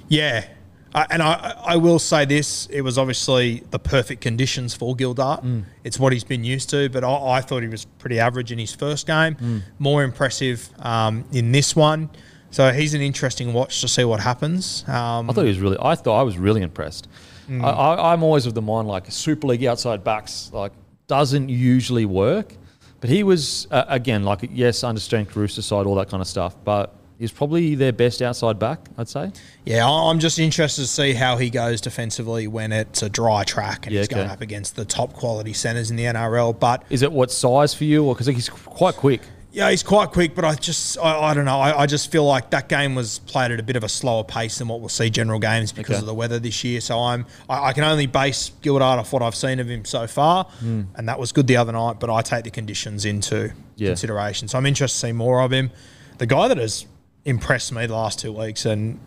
[0.08, 0.46] Yeah.
[0.94, 5.44] Uh, and I, I will say this: it was obviously the perfect conditions for Gildart.
[5.44, 5.64] Mm.
[5.84, 8.58] It's what he's been used to, but I, I thought he was pretty average in
[8.58, 9.36] his first game.
[9.36, 9.62] Mm.
[9.78, 12.10] More impressive um, in this one.
[12.52, 14.84] So he's an interesting watch to see what happens.
[14.88, 15.78] Um, I thought he was really.
[15.80, 17.08] I thought I was really impressed.
[17.48, 17.64] Mm.
[17.64, 20.72] I, I, I'm always of the mind like Super League outside backs like
[21.08, 22.56] doesn't usually work,
[23.00, 26.28] but he was uh, again like yes, under strength, rooster side, all that kind of
[26.28, 26.56] stuff.
[26.64, 29.32] But he's probably their best outside back, I'd say.
[29.66, 33.86] Yeah, I'm just interested to see how he goes defensively when it's a dry track
[33.86, 36.58] and Yeah, he's going up against the top quality centers in the NRL.
[36.60, 39.22] But Is it what size for you, or because he's quite quick?
[39.52, 40.36] yeah, he's quite quick.
[40.36, 41.60] But I just, I, I don't know.
[41.60, 44.24] I, I just feel like that game was played at a bit of a slower
[44.24, 46.00] pace than what we'll see general games because Okay.
[46.02, 46.80] of the weather this year.
[46.82, 50.06] So I'm, I, I can only base Gildart off what I've seen of him so
[50.08, 50.84] far, hmm.
[50.96, 52.00] and that was good the other night.
[52.00, 53.88] But I take the conditions into Yeah.
[53.90, 54.48] consideration.
[54.48, 55.72] So I'm interested to see more of him.
[56.20, 56.86] The guy that has
[57.26, 59.00] impressed me the last two weeks, and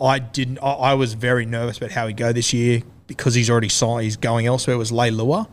[0.00, 0.58] I didn't.
[0.58, 4.04] I, I was very nervous about how he'd go this year because he's already signed.
[4.04, 4.78] He's going elsewhere.
[4.78, 5.48] Was Leilua.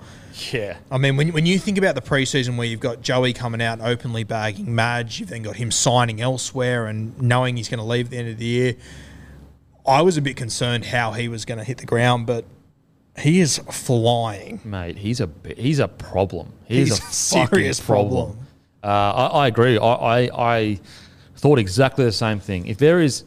[0.52, 0.78] Yeah.
[0.92, 3.80] I mean, when, when you think about the preseason where you've got Joey coming out
[3.80, 7.84] and openly bagging Madge, you've then got him signing elsewhere and knowing he's going to
[7.84, 8.76] leave at the end of the year,
[9.88, 12.46] I was a bit concerned how he was going to hit the ground, but
[13.18, 14.60] he is flying.
[14.64, 16.54] Mate, he's a he's a problem.
[16.66, 18.36] He's, He's a serious problem.
[18.36, 18.48] problem.
[18.84, 19.80] Uh, I, I agree.
[19.80, 20.80] I, I I
[21.38, 22.68] thought exactly the same thing.
[22.68, 23.24] If there is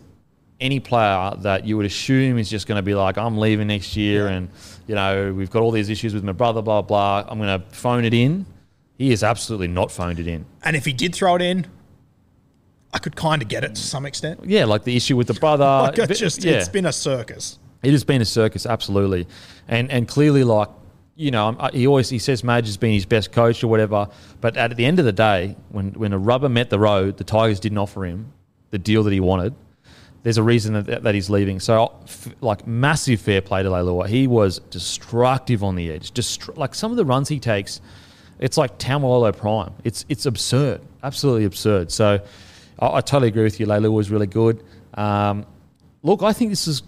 [0.61, 3.97] any player that you would assume is just going to be like, I'm leaving next
[3.97, 4.51] year, and
[4.87, 7.25] you know we've got all these issues with my brother, blah blah.
[7.27, 8.47] I'm going to phone it in.
[8.99, 10.45] He has absolutely not phoned it in.
[10.63, 11.67] And if he did throw it in,
[12.93, 14.41] I could kind of get it to some extent.
[14.45, 15.65] Yeah, like the issue with the brother.
[15.65, 16.55] Like it's just, yeah.
[16.55, 17.59] it's been a circus.
[17.83, 19.27] It has been a circus, absolutely,
[19.67, 20.69] and and clearly, like
[21.21, 23.69] you know, um, uh, he always he says Madge has been his best coach or
[23.69, 24.09] whatever.
[24.41, 27.25] But at the end of the day, when when a rubber met the road, the
[27.25, 28.33] Tigers didn't offer him
[28.71, 29.55] the deal that he wanted.
[30.23, 31.61] There's a reason that, that he's leaving.
[31.61, 34.07] So, uh, f- like, massive fair play to Leilua.
[34.07, 36.13] He was destructive on the edge.
[36.13, 37.81] Destru- like some of the runs he takes,
[38.39, 39.73] it's like Taumalolo prime.
[39.85, 41.93] It's it's absurd, absolutely absurd.
[41.93, 42.21] So,
[42.79, 43.67] I, I totally agree with you.
[43.67, 44.65] Leilua was really good.
[44.95, 45.45] Um,
[46.03, 46.83] look, I think this is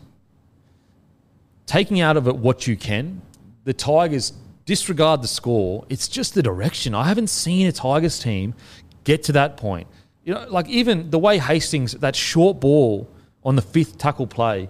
[1.66, 3.20] taking out of it what you can.
[3.64, 4.32] The Tigers
[4.64, 5.84] disregard the score.
[5.89, 6.94] It's just the direction.
[6.94, 8.55] I haven't seen a Tigers team
[9.05, 9.89] get to that point.
[10.24, 13.09] You know, like even the way Hastings that short ball
[13.44, 14.68] on the fifth tackle play.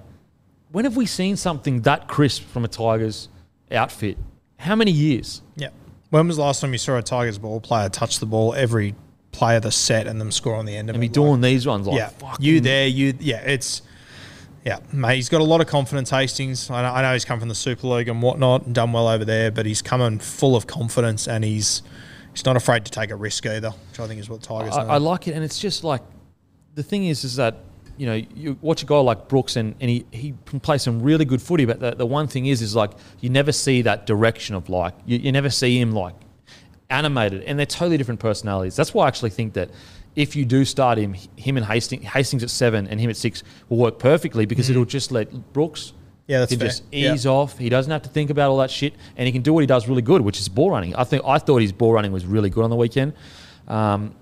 [0.70, 3.28] When have we seen something that crisp from a Tigers
[3.70, 4.16] outfit?
[4.56, 5.42] How many years?
[5.56, 5.68] Yeah.
[6.10, 8.94] When was the last time you saw a Tigers ball player touch the ball every
[9.32, 11.12] play of the set and them score on the end of And be it?
[11.12, 13.40] doing these ones like yeah, you there, you yeah.
[13.40, 13.82] It's
[14.64, 15.16] yeah, mate.
[15.16, 16.10] He's got a lot of confidence.
[16.10, 16.70] Hastings.
[16.70, 19.08] I know, I know he's come from the Super League and whatnot, and done well
[19.08, 21.82] over there, but he's coming full of confidence and he's
[22.32, 24.74] he's not afraid to take a risk either, which I think is what Tigers.
[24.74, 24.84] I.
[24.84, 26.02] I like it, and it's just like
[26.74, 27.56] the thing is, is that
[27.96, 31.02] you know you watch a guy like Brooks, and, and he, he can play some
[31.02, 34.06] really good footy, but the, the one thing is, is like you never see that
[34.06, 36.14] direction of like you, you never see him like
[36.88, 38.76] animated, and they're totally different personalities.
[38.76, 39.70] That's why I actually think that
[40.16, 43.42] if you do start him, him and Hastings, Hastings at seven and him at six
[43.68, 45.92] will work perfectly because it'll just let Brooks.
[46.26, 46.68] Yeah, that's can fair.
[46.68, 47.14] just Yeah.
[47.14, 47.58] ease off.
[47.58, 49.66] He doesn't have to think about all that shit, and he can do what he
[49.66, 50.94] does really good, which is ball running.
[50.94, 53.14] I think I thought his ball running was really good on the weekend.
[53.68, 54.14] Um,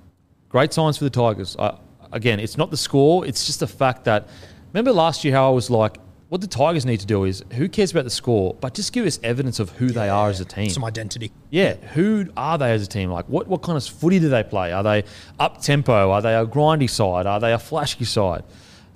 [0.49, 1.57] great signs for the Tigers.
[1.59, 1.77] I,
[2.13, 4.29] again, it's not the score; it's just the fact that.
[4.73, 5.99] Remember last year how I was like,
[6.31, 9.05] what the Tigers need to do is who cares about the score, but just give
[9.05, 10.71] us evidence of who they are as a team.
[10.71, 11.33] some identity.
[11.51, 13.11] Yeah, who are they as a team?
[13.11, 14.73] Like, what, what kind of footy do they play?
[14.73, 15.03] Are they
[15.41, 16.13] up tempo?
[16.13, 17.27] Are they a grindy side?
[17.27, 18.45] Are they a flashy side?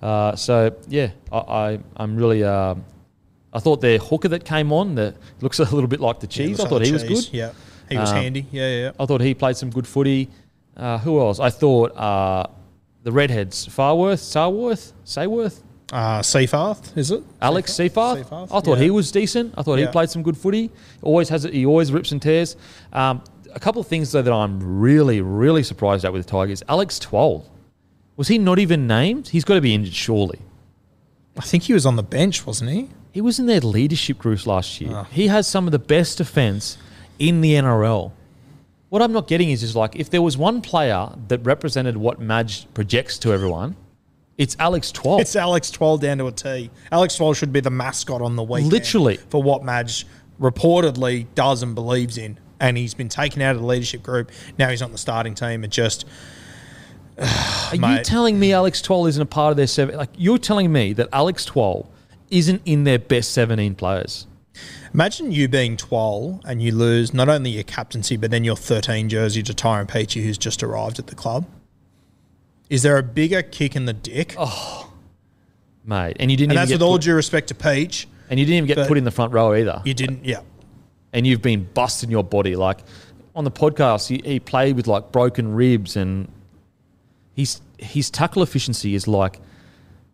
[0.01, 2.45] Uh, so yeah, I, I I'm really.
[2.45, 2.77] Uh,
[3.53, 6.61] I thought their hooker that came on that looks a little bit like the cheese.
[6.61, 7.29] I thought like he was good.
[7.33, 7.51] Yeah,
[7.89, 8.47] he was Um, handy.
[8.53, 8.81] Yeah, yeah.
[8.83, 8.91] yeah.
[9.01, 10.29] I thought he played some good footy.
[10.77, 11.41] Uh, who else?
[11.41, 12.47] I thought uh,
[13.03, 15.63] the redheads, Farworth, Sarworth, Sayworth,
[15.95, 17.23] Uh, Seyfarth, is it?
[17.41, 18.25] Alex Seyfarth.
[18.25, 18.83] Seyfarth, I thought yeah.
[18.83, 19.55] he was decent.
[19.57, 20.73] I thought he played some good footy.
[21.03, 21.55] Always has it.
[21.55, 22.57] He always rips and tears.
[22.93, 23.23] Um,
[23.55, 26.65] a couple of things though that I'm really, really surprised at with the Tigers.
[26.69, 27.49] Alex Twal.
[28.17, 29.29] Was he not even named?
[29.29, 30.41] He's got to be injured, surely.
[31.39, 32.91] I think he was on the bench, wasn't he?
[33.13, 34.91] He was in their leadership group last year.
[34.93, 35.05] Ah.
[35.13, 36.77] He has some of the best defense
[37.21, 38.11] in the NRL.
[38.89, 42.19] What I'm not getting is just like if there was one player that represented what
[42.21, 43.77] Madge projects to everyone,
[44.39, 45.21] it's Alex Twal.
[45.21, 46.71] It's Alex Twal down to a T.
[46.91, 48.73] Alex Twal should be the mascot on the weekend.
[48.73, 49.17] Literally.
[49.17, 50.07] For what Madge
[50.41, 52.39] reportedly does and believes in.
[52.61, 54.31] And he's been taken out of the leadership group.
[54.59, 55.65] Now he's on the starting team.
[55.65, 56.05] It just
[57.19, 59.97] Are you telling me Alex Twal isn't a part of their seven?
[59.97, 61.91] Like you're telling me that Alex Twal
[62.31, 64.27] isn't in their best seventeen players?
[64.93, 69.09] Imagine you being Twal and you lose not only your captaincy, but then your 13
[69.09, 71.47] jersey to Tyrone Peachey, who's just arrived at the club.
[72.71, 74.35] Is there a bigger kick in the dick?
[74.39, 74.93] Oh,
[75.85, 76.17] mate.
[76.19, 78.09] And you didn't and even that's get with all due respect to Peach.
[78.31, 79.83] and you didn't even get put in the front row either.
[79.85, 80.41] You didn't, yeah.
[81.13, 82.57] and you've been busting your body.
[82.57, 82.81] Like
[83.35, 86.29] on the podcast, he, he played with like broken ribs, and
[87.35, 89.41] his his tackle efficiency is like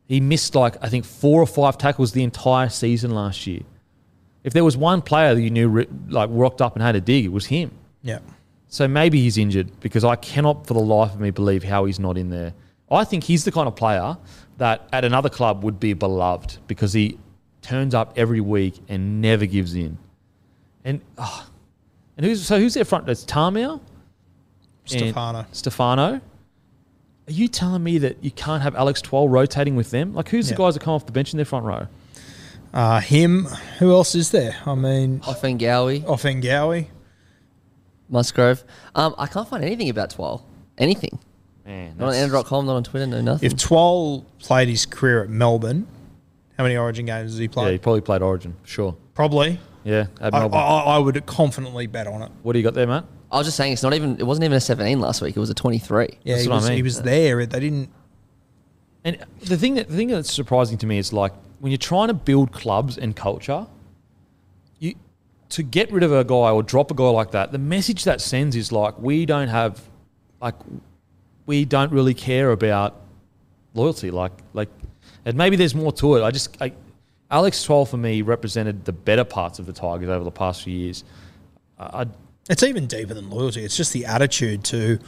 [0.07, 3.61] he missed like I think four or five tackles the entire season last year.
[4.43, 7.27] If there was one player that you knew like rocked up and had a dig,
[7.27, 7.71] it was him.
[8.03, 8.21] Yeah.
[8.71, 11.99] So maybe he's injured because I cannot for the life of me believe how he's
[11.99, 12.55] not in there.
[12.91, 14.17] I think he's the kind of player
[14.59, 17.19] that at another club would be beloved because he
[17.63, 19.99] turns up every week and never gives in.
[20.85, 21.49] And ah,
[22.17, 23.09] and who's so who's their front?
[23.09, 23.81] It's Tamou, and
[24.85, 25.47] Stefano.
[25.53, 26.21] Stefano.
[27.29, 30.15] Are you telling me that you can't have Alex Twal rotating with them?
[30.15, 30.57] Like who's Yeah.
[30.57, 31.87] the guys that come off the bench in their front row?
[32.73, 33.47] Uh, him.
[33.81, 34.57] Who else is there?
[34.65, 36.87] I mean, Offengawi, Offengawi.
[38.11, 38.65] Musgrove.
[38.95, 40.45] Um, I can't find anything about Twal.
[40.79, 41.19] Anything.
[41.67, 43.47] Man, Not on that's- ender.com, not on Twitter, no nothing.
[43.47, 45.87] If Twal played his career at Melbourne,
[46.57, 47.67] how many Origin games has he played?
[47.67, 48.97] yeah, he probably played Origin, sure.
[49.15, 49.59] Probably.
[49.85, 50.59] Yeah, at I, I, Melbourne.
[50.61, 52.31] I would confidently bet on it.
[52.43, 53.05] what do you got there, Matt?
[53.33, 55.41] I was just saying it's not even it wasn't even a 17 last week, it
[55.41, 56.19] was a 23.
[56.25, 56.77] Yeah, That's he what I was, mean.
[56.77, 57.47] he was there.
[57.47, 57.89] They didn't.
[59.05, 62.09] And the thing that the thing that's surprising to me is like when you're trying
[62.09, 63.80] to build clubs and culture, you
[65.51, 68.21] to get rid of a guy or drop a guy like that, the message that
[68.21, 69.81] sends is like we don't have
[70.41, 70.55] like
[71.47, 73.01] we don't really care about
[73.75, 74.11] loyalty.
[74.11, 74.69] Like like
[75.25, 76.23] and maybe there's more to it.
[76.23, 76.73] I just I,
[77.31, 80.77] Alex Twal for me represented the better parts of the Tigers over the past few
[80.77, 81.05] years.
[81.79, 82.07] I,
[82.49, 83.65] It's even deeper than loyalty.
[83.65, 84.99] It's just the attitude to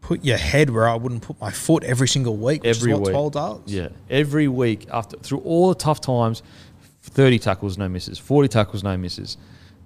[0.00, 2.62] put your head where I wouldn't put my foot every single week.
[2.62, 3.32] Which every is what week.
[3.32, 3.62] Does.
[3.66, 6.42] Yeah, every week after through all the tough times,
[7.10, 9.36] thirty tackles, no misses, forty tackles, no misses.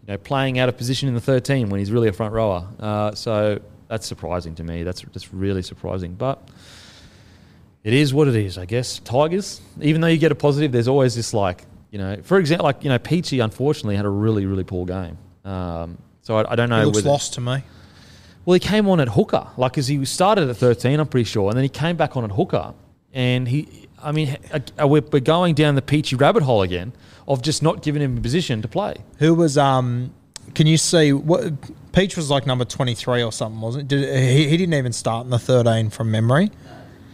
[0.06, 2.66] You know, playing out of position in the thirteen when he's really a front rower.
[2.78, 4.82] Uh, so that's surprising to me.
[4.82, 6.48] That's that's really surprising, but.
[7.82, 8.98] It is what it is, I guess.
[8.98, 12.64] Tigers, even though you get a positive, there's always this like, you know, for example,
[12.64, 15.16] like you know, Peachey unfortunately had a really, really poor game.
[15.46, 16.84] Um, so I, I don't know.
[16.84, 17.62] Looks whether- lost to me.
[18.44, 21.48] well, he came on at hooker, like, as he started at 13, I'm pretty sure,
[21.48, 22.74] and then he came back on at hooker.
[23.14, 24.36] And he, I mean,
[24.78, 26.92] we're going down the Peachey rabbit hole again
[27.30, 28.96] of just not giving him a position to play.
[29.18, 30.12] Who was um?
[30.54, 31.52] Can you see what
[31.92, 33.96] Peach was like number twenty three or something, wasn't it?
[33.96, 36.50] Did, he, he didn't even start in the thirteen from memory.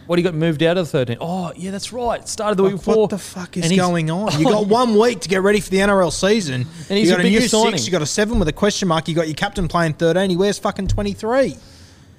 [0.07, 1.17] What he got moved out of the 13?
[1.19, 2.25] Oh, yeah, that's right.
[2.29, 2.97] Started the week Like, before.
[3.01, 4.39] what the fuck is And he's- going on?
[4.39, 6.61] You got one week to get ready for the NRL season.
[6.87, 7.71] And he's you got a new signing.
[7.73, 7.85] six.
[7.87, 9.09] You got a seven with a question mark.
[9.09, 10.29] You got your captain playing thirteen.
[10.29, 11.57] He wears fucking twenty three.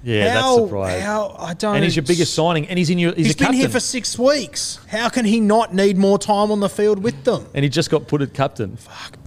[0.01, 1.01] Yeah, how, that's surprising.
[1.01, 1.75] How I don't.
[1.75, 3.13] and he's your biggest signing, and he's in your.
[3.13, 3.59] He's, he's a been captain.
[3.59, 4.79] here for six weeks.
[4.87, 7.47] How can he not need more time on the field with them?
[7.53, 8.77] and he just got put at captain.
[8.77, 9.17] Fuck,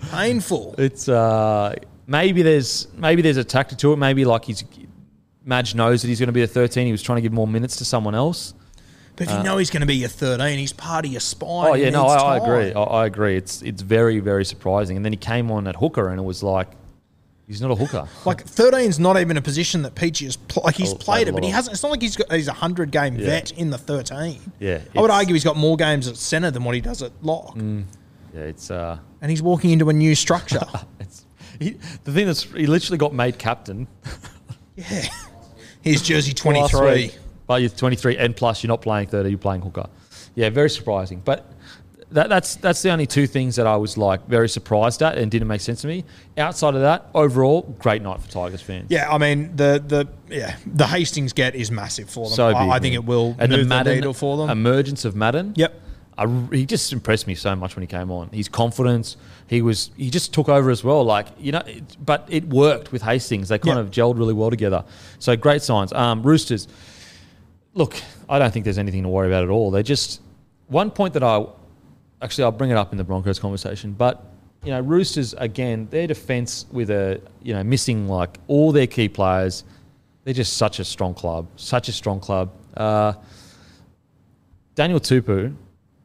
[0.12, 0.74] painful.
[0.78, 1.74] It's uh,
[2.06, 3.96] maybe there's maybe there's a tactic to it.
[3.96, 4.62] Maybe like he's
[5.44, 6.84] Madge knows that he's going to be a 13.
[6.86, 8.52] He was trying to give more minutes to someone else.
[9.16, 11.48] But if you know he's going to be your 13, he's part of your spine.
[11.48, 12.72] Uh, Oh yeah, no, I, I agree.
[12.72, 13.36] I, I agree.
[13.36, 14.96] It's it's very very surprising.
[14.96, 16.68] And then he came on at hooker, and it was like
[17.48, 18.06] he's not a hooker.
[18.24, 21.28] Like 13's not even a position that Peachey has pl- like he's Oh, played played
[21.28, 21.56] it, a but he lot.
[21.56, 21.74] hasn't.
[21.74, 23.26] It's not like he's got he's a hundred game Yeah.
[23.26, 24.38] vet in the 13.
[24.60, 27.02] Yeah, I would it's- argue he's got more games at centre than what he does
[27.02, 30.60] at lock, Yeah, it's uh, and he's walking into a new structure.
[31.00, 31.24] it's
[31.58, 31.70] he,
[32.04, 33.88] the thing that's he literally got made captain
[34.76, 35.06] yeah,
[35.82, 36.90] here's jersey last 23.
[36.94, 37.18] week.
[37.46, 39.86] But you're 23, and plus you're not playing 30, you're playing hooker.
[40.34, 41.22] Yeah, very surprising.
[41.24, 41.50] But
[42.10, 45.30] that, that's that's the only two things that I was like very surprised at and
[45.30, 46.04] didn't make sense to me.
[46.36, 48.86] Outside of that, overall, great night for Tigers fans.
[48.90, 52.34] Yeah, I mean the the yeah the Hastings get is massive for them.
[52.34, 52.56] so big.
[52.56, 53.02] I, I think man.
[53.02, 54.48] it will and move the the, Madden needle for them.
[54.50, 55.52] emergence of Madden.
[55.56, 55.80] yep.
[56.20, 58.28] I, he just impressed me so much when he came on.
[58.30, 59.16] His confidence,
[59.46, 61.04] he was, he just took over as well.
[61.04, 63.50] Like you know, it, but it worked with Hastings.
[63.50, 63.82] They kind Yeah.
[63.82, 64.84] of gelled really well together.
[65.20, 65.92] So great signs.
[65.92, 66.66] Um, Roosters,
[67.74, 67.94] look,
[68.28, 69.70] I don't think there's anything to worry about at all.
[69.70, 70.20] They're just
[70.66, 71.46] one point that I
[72.22, 74.24] actually I'll bring it up in the Broncos conversation, but
[74.64, 79.08] you know, Roosters again, their defense with a you know missing like all their key
[79.08, 79.64] players.
[80.24, 82.50] They're just such a strong club, such a strong club.
[82.76, 83.14] Uh,
[84.74, 85.54] Daniel Tupou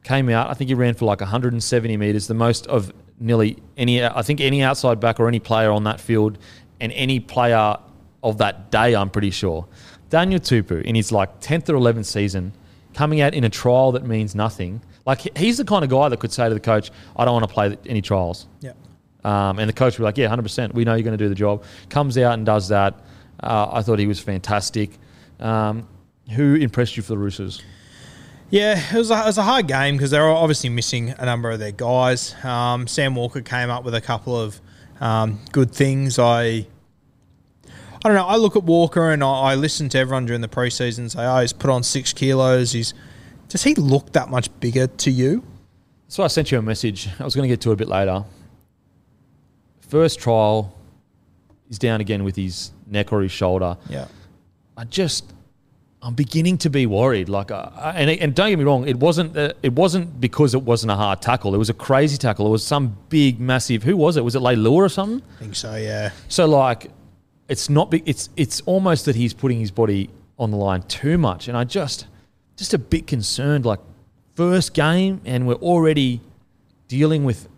[0.04, 0.50] came out.
[0.50, 4.04] I think he ran for like 170 meters, the most of nearly any.
[4.04, 6.38] I think any outside back or any player on that field,
[6.80, 7.78] and any player
[8.22, 8.96] of that day.
[8.96, 9.68] I'm pretty sure.
[10.10, 12.54] Daniel Tupou in his like 10th or 11th season,
[12.94, 14.82] coming out in a trial that means nothing.
[15.06, 17.48] Like he's the kind of guy that could say to the coach, "I don't want
[17.48, 18.78] to play any trials." Yep.
[19.24, 20.74] Um, and the coach would be like, yeah, 100%.
[20.74, 21.64] We know you're going to do the job.
[21.90, 23.00] Comes out and does that.
[23.42, 24.92] Uh, I thought he was fantastic.
[25.40, 25.88] Um,
[26.36, 27.62] who impressed you for the Roosters?
[28.50, 31.26] Yeah, it was a, it was a hard game because they were obviously missing a
[31.26, 32.36] number of their guys.
[32.44, 34.62] Um, Sam Walker came up with a couple of
[35.02, 36.20] um, good things.
[36.20, 36.68] I
[37.66, 38.28] I don't know.
[38.28, 41.40] I look at Walker and I, I listen to everyone during the preseason say, "Oh,
[41.40, 42.94] he's put on six kilos." He's
[43.50, 45.44] does he look that much bigger to you?
[46.08, 47.10] So I sent you a message.
[47.20, 48.24] I was going to get to it a bit later.
[49.82, 50.74] First trial,
[51.68, 53.78] he's down again with his neck or his shoulder.
[53.90, 54.08] Yeah,
[54.76, 55.32] I just,
[56.02, 57.30] I'm beginning to be worried.
[57.30, 60.64] Like, uh, and and don't get me wrong, it wasn't uh, it wasn't because it
[60.64, 61.54] wasn't a hard tackle.
[61.54, 62.48] It was a crazy tackle.
[62.48, 63.84] It was some big, massive.
[63.84, 64.24] Who was it?
[64.24, 65.22] Was it Leilua or something?
[65.38, 65.76] I think so.
[65.76, 66.90] Yeah, So like,
[67.48, 67.92] it's not.
[67.92, 70.10] Big, it's it's almost that he's putting his body
[70.40, 72.08] on the line too much, and I just
[72.58, 73.66] just a bit concerned.
[73.66, 73.80] Like,
[74.36, 76.22] first game, and we're already
[76.88, 77.50] dealing with.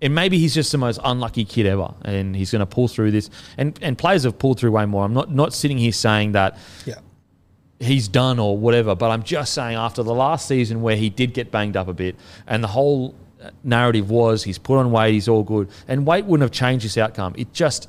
[0.00, 3.12] And maybe he's just the most unlucky kid ever, and he's going to pull through
[3.12, 3.30] this.
[3.56, 5.04] And and players have pulled through way more.
[5.04, 6.96] I'm not not sitting here saying that yeah,
[7.78, 8.96] he's done or whatever.
[8.96, 11.94] But I'm just saying after the last season where he did get banged up a
[11.94, 12.16] bit,
[12.48, 16.24] and the whole uh, narrative was he's put on weight, he's all good, and weight
[16.24, 17.34] wouldn't have changed this outcome.
[17.36, 17.88] It just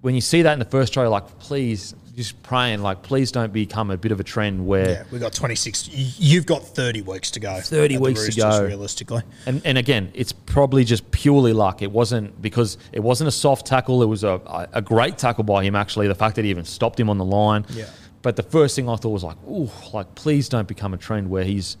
[0.00, 3.52] when you see that in the first try, like please, just praying, like please don't
[3.52, 4.88] become a bit of a trend where.
[4.88, 5.04] yeah.
[5.10, 5.88] We got twenty six.
[5.92, 7.60] You've got thirty weeks to go.
[7.60, 8.64] 30 weeks to go.
[8.64, 9.22] realistically.
[9.44, 11.82] And, and again, it's probably just purely luck.
[11.82, 14.02] It wasn't because it wasn't a soft tackle.
[14.02, 14.40] It was a,
[14.72, 16.08] a great tackle by him, actually.
[16.08, 17.66] The fact that he even stopped him on the line.
[17.70, 17.86] Yeah.
[18.22, 21.28] But the first thing I thought was like, ooh, like please don't become a trend
[21.30, 21.76] where he's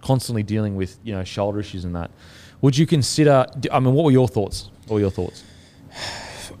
[0.00, 2.10] constantly dealing with you know shoulder issues and that.
[2.62, 3.46] Would you consider?
[3.70, 4.70] I mean, what were your thoughts?
[4.86, 5.44] What were your thoughts?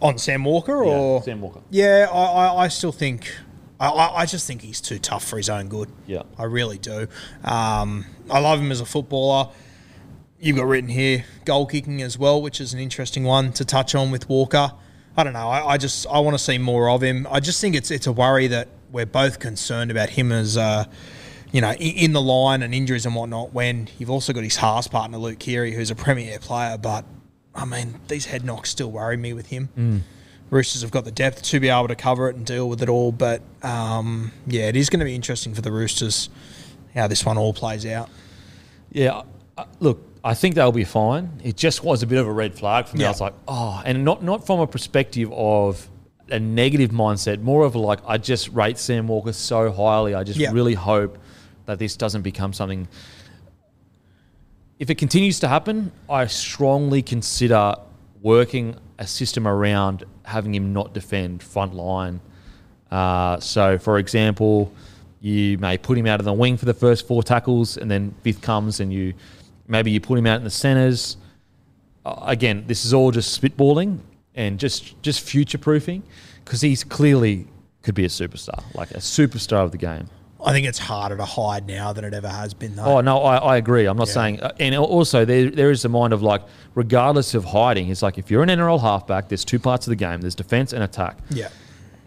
[0.04, 1.62] On Sam Walker or Sam Walker.
[1.70, 3.34] Yeah, I, I, I still think.
[3.80, 5.90] I, I just think he's too tough for his own good.
[6.06, 6.22] Yeah.
[6.38, 7.08] I really do.
[7.42, 9.50] Um, I love him as a footballer.
[10.38, 13.94] You've got written here goal kicking as well, which is an interesting one to touch
[13.94, 14.72] on with Walker.
[15.16, 15.48] I don't know.
[15.48, 17.26] I, I just I want to see more of him.
[17.30, 20.84] I just think it's it's a worry that we're both concerned about him as uh,
[21.52, 23.52] you know in, in the line and injuries and whatnot.
[23.52, 27.04] When you've also got his halves partner Luke Keary, who's a premier player, but
[27.54, 30.04] I mean these head knocks still worry me with him.
[30.50, 32.88] Roosters have got the depth to be able to cover it and deal with it
[32.88, 36.28] all, but um, yeah, it is going to be interesting for the Roosters
[36.94, 38.08] how this one all plays out.
[38.92, 39.22] Yeah,
[39.58, 41.40] uh, look, I think they'll be fine.
[41.42, 43.02] It just was a bit of a red flag for me.
[43.02, 43.08] Yeah.
[43.08, 45.88] I was like, oh, and not not from a perspective of
[46.30, 50.14] a negative mindset, more of like, I just rate Sam Walker so highly.
[50.14, 50.52] I just Yeah.
[50.52, 51.18] really hope
[51.66, 52.86] that this doesn't become something.
[54.78, 57.74] If it continues to happen, I strongly consider
[58.22, 62.20] working a system around having him not defend front line.
[62.90, 64.72] Uh, so, for example,
[65.20, 68.14] you may put him out of the wing for the first four tackles, and then
[68.22, 69.14] fifth comes, and you
[69.68, 71.18] maybe you put him out in the centres.
[72.04, 74.00] Uh, again, this is all just spitballing
[74.34, 76.02] and just just future proofing
[76.44, 77.46] because he's clearly
[77.82, 80.08] could be a superstar, like a superstar of the game.
[80.44, 82.84] I think it's harder to hide now than it ever has been, though.
[82.84, 83.86] Oh no, I, I agree.
[83.86, 84.14] I'm not Yeah.
[84.14, 86.42] saying, uh, and also there there is the mind of like,
[86.74, 89.96] regardless of hiding, it's like if you're an NRL halfback, there's two parts of the
[89.96, 90.20] game.
[90.20, 91.16] There's defense and attack.
[91.30, 91.48] Yeah.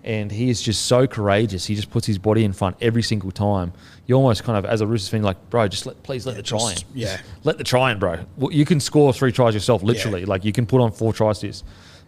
[0.04, 1.66] and he is just so courageous.
[1.66, 3.74] He just puts his body in front every single time.
[4.06, 6.44] You almost kind of, as a Roosters fan, like, bro, just let, please let the
[6.44, 6.74] try in.
[6.76, 7.20] just- yeah.
[7.44, 8.20] let the try in, bro.
[8.38, 10.22] Well, You can score three tries yourself, literally.
[10.22, 10.28] Yeah.
[10.28, 11.64] Like you can put on four tries this.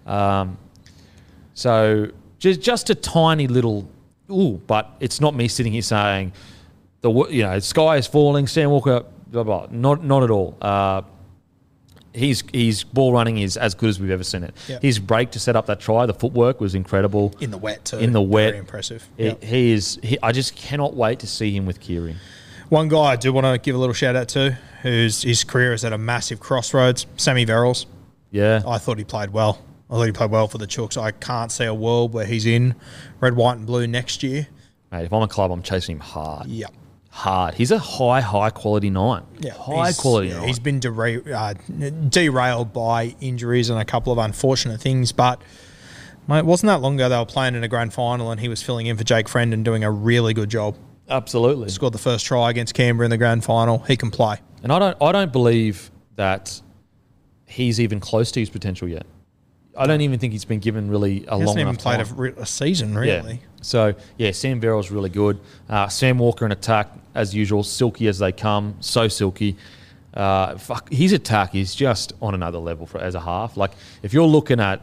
[0.08, 0.58] Um,
[1.54, 2.08] so
[2.40, 3.90] just just a tiny little,
[4.32, 6.34] ooh, but it's not me sitting here saying
[7.02, 8.48] the you know sky is falling.
[8.48, 9.68] Sam Walker, blah blah.
[9.72, 10.58] Not not at all.
[10.62, 11.02] Uh,
[12.12, 14.56] His, his ball running is as good as we've ever seen it.
[14.68, 14.80] Yeah.
[14.82, 18.00] His break to set up that try, the footwork was incredible In the wet, too.
[18.00, 18.50] in the wet.
[18.50, 19.08] Very impressive.
[19.16, 19.44] He, Yep.
[19.44, 20.00] he is.
[20.02, 22.16] He, I just cannot wait to see him with Keary.
[22.70, 25.72] One guy I do want to give a little shout out to, whose his career
[25.72, 27.86] is at a massive crossroads, Sammy Verrills.
[28.32, 29.60] Yeah, I thought he played well.
[29.90, 30.98] I thought he played well for the Chooks.
[31.02, 32.76] I can't see a world where he's in
[33.20, 34.48] red, white, and blue next year.
[34.92, 35.06] mate.
[35.06, 36.48] If I'm a club, I'm chasing him hard.
[36.48, 36.74] Yep.
[37.12, 37.56] Hard.
[37.56, 39.24] He's a high, high quality nine.
[39.40, 40.48] Yeah, high he's- quality yeah, nine.
[40.48, 41.54] He's been dera- uh,
[42.10, 45.42] derailed by injuries and a couple of unfortunate things, but
[46.28, 48.48] mate, it wasn't that long ago they were playing in a grand final and he
[48.48, 50.76] was filling in for Jake Friend and doing a really good job.
[51.10, 51.70] Absolutely.
[51.70, 53.80] Scored the first try against Canberra in the grand final.
[53.80, 54.38] He can play.
[54.62, 54.96] And I don't.
[55.02, 56.62] I don't believe that
[57.48, 59.08] he's even close to his potential yet.
[59.78, 62.06] I don't even think he's been given really a He long hasn't even enough played
[62.06, 62.34] time.
[62.38, 63.34] a, a season, really.
[63.34, 63.40] Yeah.
[63.62, 65.40] So yeah, Sam Verrill's really good.
[65.70, 69.56] Uh, Sam Walker in attack as usual, silky as they come, so silky.
[70.14, 73.56] Uh, fuck, his attack is just on another level for as a half.
[73.58, 73.72] Like
[74.04, 74.82] if you're looking at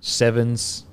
[0.00, 0.84] sevens,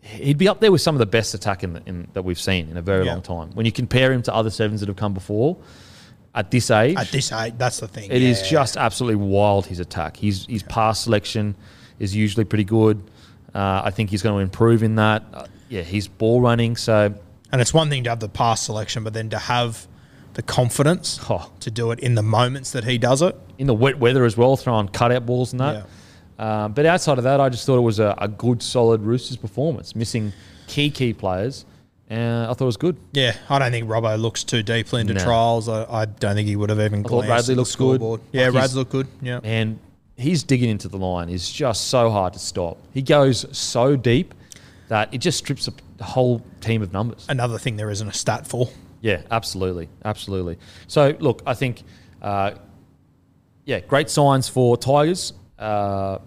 [0.00, 2.40] he'd be up there with some of the best attack in, the, in that we've
[2.40, 3.12] seen in a very Yeah.
[3.14, 3.50] long time.
[3.54, 5.56] When you compare him to other sevens that have come before,
[6.34, 8.10] at this age, At this age, that's the thing.
[8.10, 8.48] it is yeah.
[8.50, 9.66] just absolutely wild.
[9.66, 11.54] His attack, his his pass selection
[12.02, 13.02] is usually pretty good.
[13.54, 15.22] Uh, I think he's going to improve in that.
[15.32, 16.76] Uh, yeah, he's ball running.
[16.76, 17.14] So
[17.52, 19.86] And it's one thing to have the pass selection, but then to have
[20.34, 21.50] the confidence Oh.
[21.60, 23.36] to do it in the moments that he does it.
[23.58, 25.86] in the wet weather as well, throwing cutout balls and that.
[26.38, 29.36] Um, but outside of that, I just thought it was a, a good, solid Roosters
[29.36, 30.32] performance, missing
[30.66, 31.64] key, key players.
[32.10, 32.96] And I thought it was good.
[33.12, 35.22] Yeah, I don't think Robbo looks too deeply into No.
[35.22, 35.68] trials.
[35.68, 38.00] I, I don't think he would have even I thought Radley looks good.
[38.00, 39.06] Yeah, Like, he's- Rads look good.
[39.20, 39.38] Yeah.
[39.44, 39.78] And
[40.22, 42.78] he's digging into the line is just so hard to stop.
[42.92, 44.34] He goes so deep
[44.88, 47.26] that it just strips the whole team of numbers.
[47.28, 48.68] Another thing there isn't a stat for.
[49.00, 50.58] Yeah, absolutely, absolutely.
[50.86, 51.82] So look, I think,
[52.20, 52.52] uh,
[53.64, 56.18] yeah, great signs for Tigers, uh,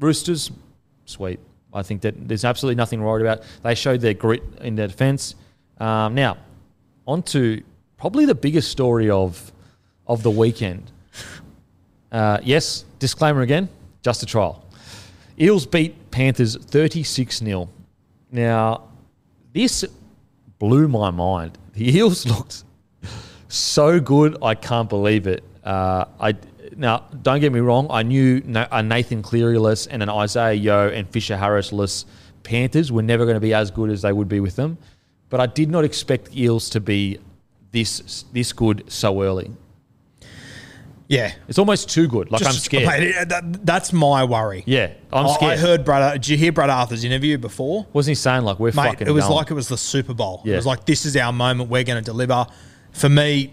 [0.00, 0.50] Roosters,
[1.04, 1.40] sweet.
[1.72, 3.42] I think that there's absolutely nothing worried about.
[3.62, 5.34] They showed their grit in their defence.
[5.78, 6.38] Um, now,
[7.06, 7.62] on to
[7.98, 9.52] probably the biggest story of
[10.06, 10.90] of the weekend.
[12.12, 13.68] Uh, yes, disclaimer again,
[14.00, 14.64] just a trial.
[15.38, 17.68] Eels beat Panthers 36 0.
[18.32, 18.84] Now,
[19.52, 19.84] this
[20.58, 21.58] blew my mind.
[21.74, 22.64] The Eels looked
[23.48, 25.44] so good, I can't believe it.
[25.62, 26.34] Uh, I
[26.78, 27.88] now don't get me wrong.
[27.90, 32.06] I knew a Nathan Cleary-less and an Isaah Yeo and Fisher Harris-less
[32.42, 34.78] Panthers were never going to be as good as they would be with them,
[35.28, 37.18] but I did not expect Eels to be
[37.70, 39.50] this this good so early.
[41.14, 41.32] Yeah.
[41.48, 42.30] It's almost too good.
[42.30, 42.86] Like I'm Just- scared.
[42.86, 44.62] mate, that- that's my worry.
[44.66, 45.52] yeah, I'm I- scared.
[45.52, 46.20] I heard Brad.
[46.20, 47.86] Did you hear Brad Arthur's interview before?
[47.92, 49.06] Wasn't he saying like we're Mate, fucking?
[49.06, 49.36] it was going?
[49.36, 50.42] like it was the Super Bowl.
[50.44, 50.56] It Yeah.
[50.56, 51.70] was like this is our moment.
[51.70, 52.46] We're going to deliver.
[52.92, 53.52] For me,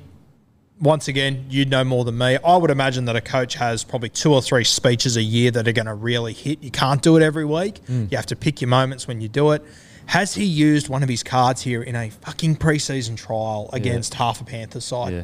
[0.80, 2.38] once again, you'd know more than me.
[2.44, 5.68] I would imagine that a coach has probably two or three speeches a year that
[5.68, 6.64] are going to really hit.
[6.64, 7.86] You can't do it every week.
[7.86, 8.10] Mm.
[8.12, 9.64] You have to pick your moments when you do it.
[10.08, 14.42] Has he used one of his cards here in a fucking preseason trial against half
[14.42, 15.14] a Panthers side?
[15.14, 15.22] Yeah.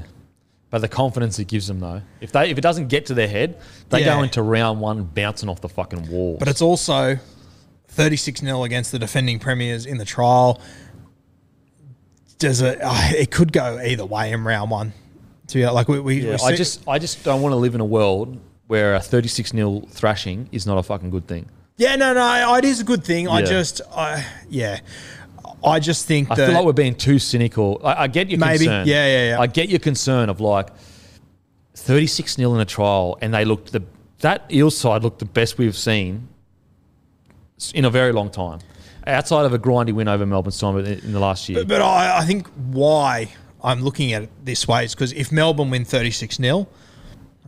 [0.70, 3.28] But the confidence it gives them though, if they if it doesn't get to their
[3.30, 3.58] head,
[3.90, 4.16] they Yeah.
[4.18, 6.36] go into round one bouncing off the fucking wall.
[6.40, 7.20] But it's also
[7.88, 10.60] 36 0 against the defending premiers in the trial.
[12.40, 12.80] Does it?
[12.82, 14.94] Uh, it could go either way in round one.
[15.48, 17.58] To be like we, we, yeah, we I see- just I just don't want to
[17.58, 18.38] live in a world
[18.68, 21.46] where a 36 0 thrashing is not a fucking good thing.
[21.78, 23.30] yeah no no it is a good thing.
[23.30, 23.46] I Yeah.
[23.46, 24.80] just I yeah
[25.64, 27.82] I just think I that feel like we're being too cynical.
[27.84, 28.66] I, I get your Maybe.
[28.66, 28.88] concern.
[28.88, 29.40] Yeah, yeah, yeah.
[29.40, 30.70] I get your concern of like
[31.76, 33.84] 36 0 in a trial, and they looked the
[34.20, 36.28] that Eel side looked the best we've seen
[37.74, 38.60] in a very long time,
[39.06, 41.66] outside of a grindy win over Melbourne Storm in the last year.
[41.66, 43.30] But I, I think why
[43.64, 46.68] I'm looking at it this way is because if Melbourne win 36 0,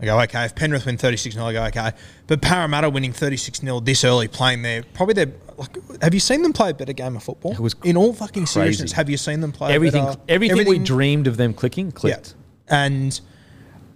[0.01, 0.45] I go, okay.
[0.45, 1.91] If Penrith win 36 0, I go, okay.
[2.27, 6.41] But Parramatta winning 36 0 this early, playing there, probably they're like, have you seen
[6.41, 7.51] them play a better game of football?
[7.51, 8.53] It was In all fucking crazy.
[8.53, 11.87] seriousness, have you seen them play a everything, better- everything, we dreamed of them clicking
[11.87, 11.91] Yeah.
[11.93, 12.35] clicked.
[12.67, 13.19] And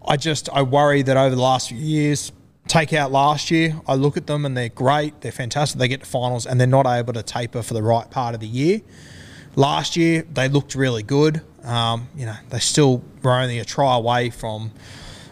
[0.05, 2.31] I just, I worry that over the last few years,
[2.67, 6.01] take out last year, I look at them and they're great, they're fantastic, they get
[6.01, 8.81] to finals and they're not able to taper for the right part of the year.
[9.55, 11.41] Last year, they looked really good.
[11.63, 14.71] Um, you know, they still were only a try away from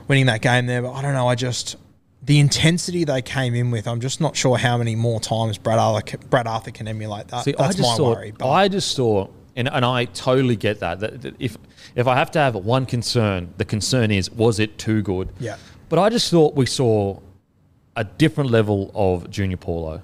[0.07, 1.75] winning that game there, but I don't know, I just,
[2.23, 5.79] the intensity they came in with, I'm just not sure how many more times Brad
[5.79, 7.43] Arthur, Brad Arthur can emulate that.
[7.43, 8.31] See, That's I just my thought, worry.
[8.31, 11.57] But I just thought, and, and I totally get that, that, that if
[11.95, 15.29] if I have to have one concern, the concern is was it too good?
[15.39, 15.57] Yeah.
[15.89, 17.19] But I just thought we saw
[17.95, 20.01] a different level of Junior Paulo,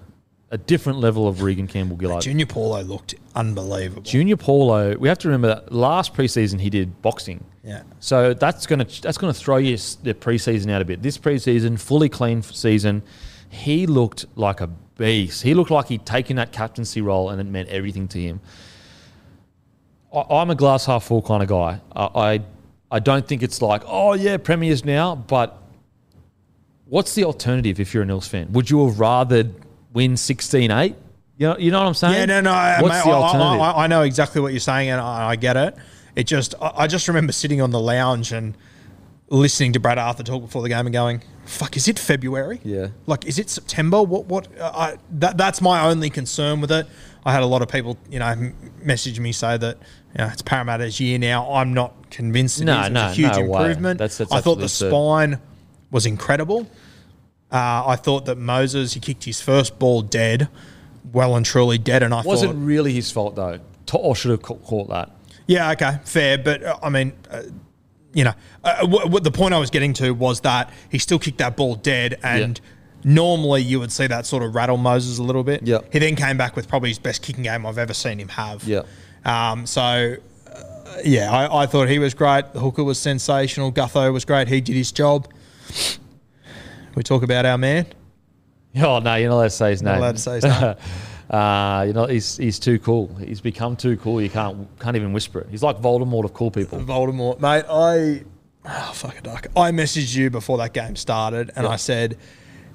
[0.50, 2.22] a different level of Reagan Campbell Gillard.
[2.22, 4.02] Junior Paulo looked unbelievable.
[4.02, 7.44] Junior Paulo, we have to remember that last preseason he did boxing.
[7.64, 7.84] Yeah.
[8.00, 11.02] So that's gonna that's gonna throw you the preseason out a bit.
[11.02, 13.04] This preseason, fully clean season,
[13.50, 15.44] he looked like a beast.
[15.44, 18.40] He looked like he'd taken that captaincy role and it meant everything to him.
[20.14, 21.82] I, I'm a glass half full kind of guy.
[21.94, 22.42] I, I
[22.90, 25.62] I don't think it's like oh yeah premiers now, but
[26.86, 28.50] what's the alternative if you're an Eels fan?
[28.54, 29.52] Would you have rather
[29.98, 30.94] win 16-8?
[31.40, 32.14] You know, you know what I'm saying?
[32.14, 32.52] Yeah, no, no.
[32.52, 33.62] I- What's mate, the I- I- alternative?
[33.62, 35.76] I, I know exactly what you're saying, and I, I get it.
[36.16, 38.56] It just, I, just remember sitting on the lounge and
[39.30, 42.60] listening to Brad Arthur talk before the game and going, "Fuck, is it February?
[42.64, 42.88] Yeah.
[43.06, 44.02] like is it September?
[44.02, 44.26] What?
[44.26, 44.48] What?
[44.60, 46.88] Uh, I, that, that's my only concern with it.
[47.24, 49.78] I had a lot of people, you know, m- message me say that
[50.14, 51.52] you know, it's Parramatta's year now.
[51.52, 52.90] I'm not convinced it No, is.
[52.90, 53.60] No, a huge no way.
[53.62, 54.00] improvement.
[54.00, 55.40] That's- that's I thought the spine
[55.92, 56.68] was incredible.
[57.52, 60.50] Uh, I thought that Moses, he kicked his first ball dead,
[61.14, 63.60] well and truly dead, and I Wasn't thought, really his fault though.
[63.88, 65.12] To- Or should have caught that.
[65.48, 67.44] yeah, okay, fair, but uh, I mean, uh,
[68.14, 68.34] you know,
[68.66, 71.56] uh, what, what the point I was getting to was that he still kicked that
[71.56, 72.60] ball dead, and
[73.06, 75.64] normally you would see that sort of rattle Moses a little bit.
[75.66, 75.80] Yeah.
[75.94, 78.64] he then came back with probably his best kicking game I've ever seen him have.
[78.66, 78.82] Yeah.
[79.24, 80.16] um, so.
[80.54, 80.62] uh,
[81.06, 82.52] Yeah, I, I thought he was great.
[82.54, 83.72] The hooker was sensational.
[83.72, 84.48] Gutho was great.
[84.50, 85.28] He did his job.
[86.98, 87.86] We talk about our man.
[88.76, 89.94] Oh no, you're not allowed to say his name.
[89.94, 90.76] Not allowed to say his name.
[91.30, 93.14] Uh, you know, he's he's too cool.
[93.16, 94.22] He's become too cool.
[94.22, 95.48] You can't can't even whisper it.
[95.52, 96.80] He's like Voldemort of cool people.
[96.80, 97.66] Voldemort, mate.
[97.70, 98.24] I
[98.66, 99.48] oh, fuck a duck.
[99.54, 101.72] I messaged you before that game started, and Yeah.
[101.72, 102.18] I said,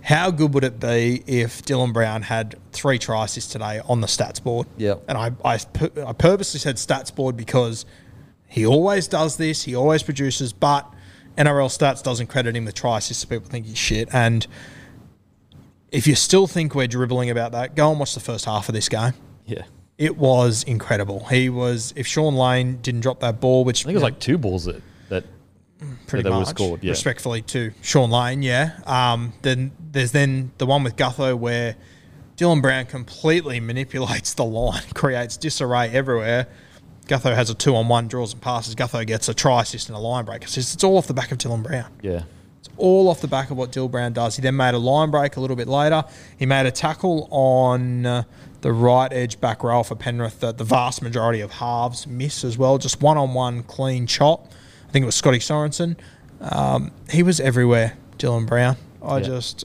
[0.03, 4.43] "How good would it be if Dylan Brown had three tries today on the stats
[4.43, 5.05] board?" Yep.
[5.09, 5.59] And I I,
[6.07, 7.87] I purposely said stats board because
[8.49, 9.63] he always does this.
[9.63, 10.93] He always produces, but
[11.37, 13.23] NRL stats doesn't credit him with try assists.
[13.23, 14.09] So people think he's shit.
[14.13, 14.47] And
[15.91, 18.75] if you still think we're dribbling about that, go and watch the first half of
[18.75, 19.13] this game.
[19.47, 19.63] Yeah,
[19.99, 21.25] It was incredible.
[21.27, 21.93] He was.
[21.97, 24.65] If Shaun Lane didn't drop that ball, which I think it was like two balls
[24.65, 25.25] that that
[26.07, 26.91] pretty would've much scored, yeah.
[26.91, 28.79] respectfully to Shaun Lane, yeah.
[28.87, 31.77] Um, then there's then the one with Gutho where
[32.37, 36.49] Dylan Brown completely manipulates the line, creates disarray everywhere.
[37.07, 38.75] Gutho has a two on one, draws and passes.
[38.75, 40.43] Gutho gets a try assist and a line break.
[40.45, 41.87] It's, it's all off the back of Dylan Brown.
[42.03, 42.23] yeah.
[42.61, 44.37] It's all off the back of what Dill Brown does.
[44.37, 46.05] He then made a line break a little bit later.
[46.39, 48.23] He made a tackle on uh,
[48.61, 52.57] the right edge back row for Penrith that the vast majority of halves miss as
[52.57, 52.79] well.
[52.79, 54.47] Just one on one clean chop.
[54.89, 55.97] I think it was Scotty Sorensen.
[56.41, 58.77] Um, he was everywhere, Dylan Brown.
[59.03, 59.25] I Yeah.
[59.25, 59.65] just.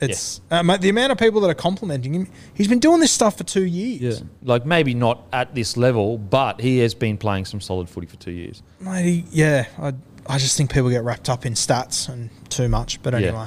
[0.00, 2.28] It's uh, mate, the amount of people that are complimenting him.
[2.52, 4.20] He's been doing this stuff for two years.
[4.20, 8.06] Yeah, like maybe not at this level, but he has been playing some solid footy
[8.06, 8.62] for two years.
[8.80, 9.66] Mate, yeah.
[9.78, 9.94] I,
[10.26, 13.02] I just think people get wrapped up in stats and too much.
[13.02, 13.46] But anyway.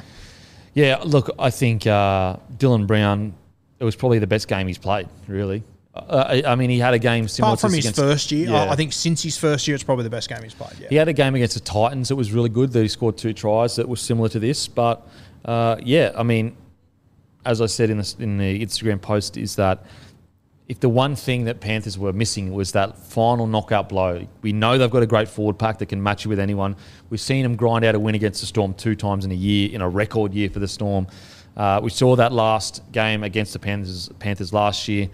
[0.74, 3.34] Yeah, look, I think uh, Dylan Brown.
[3.80, 5.08] It was probably the best game he's played.
[5.28, 5.64] Really,
[5.96, 8.50] uh, I, I mean, he had a game similar Apart from to his first year,
[8.50, 8.64] Yeah.
[8.64, 10.74] I I think since his first year, it's probably the best game he's played.
[10.80, 12.72] Yeah, He had a game against the Titans that was really good.
[12.72, 14.68] That he scored two tries that was similar to this.
[14.68, 15.08] But
[15.46, 16.56] uh, yeah, I mean,
[17.46, 19.86] as I said in the, in the Instagram post, is that
[20.68, 24.78] if the one thing that Panthers were missing was that final knockout blow, we know
[24.78, 26.76] they've got a great forward pack that can match you with anyone.
[27.10, 29.74] We've seen them grind out a win against the Storm two times in a year,
[29.74, 31.08] in a record year for the Storm.
[31.56, 35.10] Uh, we saw that last game against the Panthers, Panthers last year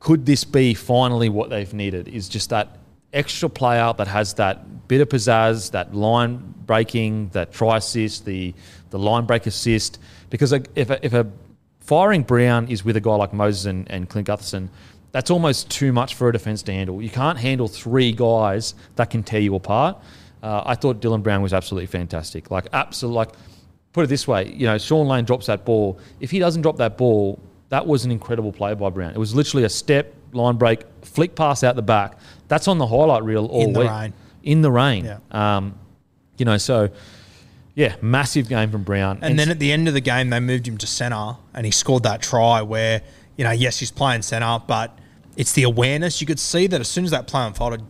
[0.00, 2.08] could this be finally what they've needed?
[2.08, 2.78] Is just that
[3.12, 8.54] extra player that has that bit of pizzazz, that line breaking, that try assist, the
[8.90, 9.98] the line break assist.
[10.28, 11.26] Because if a, if a
[11.80, 14.68] firing Brown is with a guy like Moses and, and Clint Gutherson,
[15.12, 17.02] that's almost too much for a defense to handle.
[17.02, 19.96] You can't handle three guys that can tear you apart.
[20.42, 22.50] Uh, I thought Dylan Brown was absolutely fantastic.
[22.50, 23.30] Like absolute, like
[23.92, 25.98] put it this way, you know, Shaun Lane drops that ball.
[26.20, 27.40] If he doesn't drop that ball,
[27.70, 29.10] that was an incredible play by Brown.
[29.12, 32.18] It was literally a step, line break, flick pass out the back.
[32.48, 33.90] That's on the highlight reel all In the week.
[33.90, 34.12] rain.
[34.42, 35.04] In the rain.
[35.04, 35.18] Yeah.
[35.30, 35.78] Um,
[36.38, 36.88] you know, so
[37.80, 39.18] yeah, massive game from Brown.
[39.22, 41.72] And then at the end of the game, they moved him to centre, and he
[41.72, 43.02] scored that try where
[43.36, 44.98] you know, yes, he's playing centre, but
[45.36, 46.20] it's the awareness.
[46.20, 47.80] You could see that as soon as that play unfolded,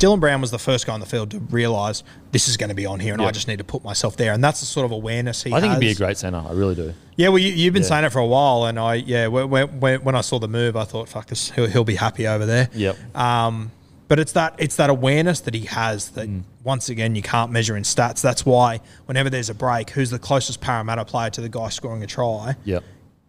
[0.00, 2.02] Dylan Brown was the first guy on the field to realise
[2.32, 3.28] this is going to be on here, and Yeah.
[3.28, 4.32] I just need to put myself there.
[4.32, 5.80] And that's the sort of awareness he I think has.
[5.80, 6.42] he'd be a great centre.
[6.44, 6.92] I really do.
[7.14, 7.88] Yeah, well, you, you've been Yeah.
[7.88, 9.48] saying it for a while, and I yeah, when,
[9.78, 12.44] when, when I saw the move, I thought, fuck this, he'll, he'll be happy over
[12.44, 12.68] there.
[12.74, 12.96] Yep.
[13.16, 13.70] Um,
[14.08, 16.42] but it's that it's that awareness that he has that Mm.
[16.64, 18.20] once again you can't measure in stats.
[18.20, 22.02] That's why whenever there's a break, who's the closest Parramatta player to the guy scoring
[22.02, 22.56] a try?
[22.64, 22.84] Yep.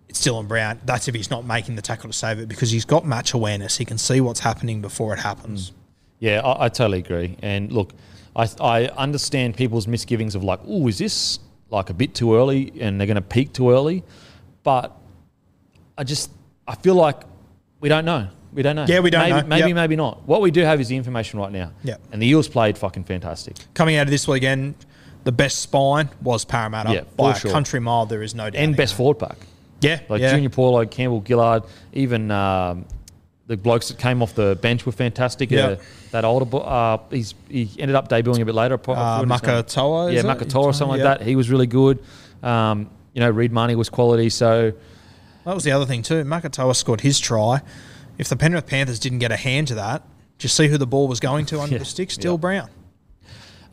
[0.10, 0.80] It's Dylan Brown.
[0.86, 3.78] That's if he's not making the tackle to save it because he's got match awareness.
[3.78, 5.74] He can see what's happening before it happens.
[6.20, 7.38] Yeah, I, I totally agree.
[7.42, 7.94] And look,
[8.36, 11.40] I, I understand people's misgivings of like, oh, is this
[11.70, 14.04] like a bit too early and they're going to peak too early?
[14.64, 14.96] But
[15.98, 16.32] I just,
[16.68, 17.22] I feel like
[17.80, 18.30] we don't know.
[18.54, 18.86] We don't know.
[18.88, 19.48] Yeah, we don't maybe, know.
[19.48, 19.76] Maybe, Yep.
[19.76, 20.28] maybe not.
[20.28, 21.72] What we do have is the information right now.
[21.84, 21.98] Yeah.
[22.12, 23.56] And the Eels played fucking fantastic.
[23.74, 24.76] Coming out of this weekend,
[25.26, 28.06] the best spine was Parramatta Yeah, by for a country mile.
[28.06, 28.60] There is no doubt.
[28.62, 29.38] And best forward pack.
[29.82, 30.32] Yeah, Like yeah.
[30.34, 31.64] Junior Paulo, Campbell Gillard,
[31.94, 32.86] even um,
[33.46, 35.52] the blokes that came off the bench were fantastic.
[35.52, 35.66] Yeah.
[35.68, 35.76] Uh,
[36.12, 38.76] that older, uh, he's he ended up debuting a bit later.
[38.76, 39.38] Uh, forgot his name.
[39.38, 40.22] Makatoa, yeah?
[40.24, 41.04] Makatoa or something Yeah.
[41.10, 41.28] like that.
[41.28, 42.00] He was really good.
[42.42, 44.30] Um, you know, Reed Mahoney was quality.
[44.30, 44.72] So
[45.46, 46.24] That was the other thing too.
[46.24, 47.62] Makatoa scored his try.
[48.18, 50.04] If the Penrith Panthers didn't get a hand to that,
[50.38, 51.80] just see who the ball was going to under Yeah.
[51.80, 52.12] the stick.
[52.12, 52.38] Still Yeah.
[52.38, 52.70] Brown.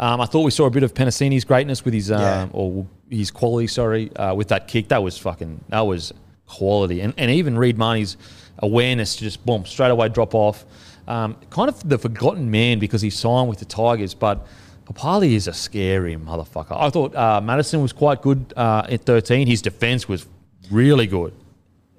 [0.00, 2.48] um, I thought we saw a bit of Penisini's greatness with his um, Yeah.
[2.52, 3.66] or his quality.
[3.68, 6.12] Sorry, uh, with that kick, that was fucking that was
[6.46, 7.00] quality.
[7.00, 8.16] And and even Reed Mahoney's
[8.58, 10.64] awareness to just boom straight away drop off.
[11.06, 14.46] Um, kind of the forgotten man because he signed with the Tigers, but.
[14.86, 16.76] Papali'i is a scary motherfucker.
[16.78, 19.46] I thought uh, Matterson was quite good uh, at 13.
[19.46, 20.26] His defense was
[20.70, 21.32] really good.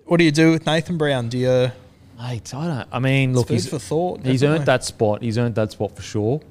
[0.05, 1.27] What do you do with Nathan Brown?
[1.27, 1.71] Do you
[2.17, 2.87] Mate, I don't.
[2.91, 4.57] I mean, look, he's for thought, He's definitely.
[4.59, 5.21] earned that spot.
[5.21, 6.41] He's earned that spot for sure.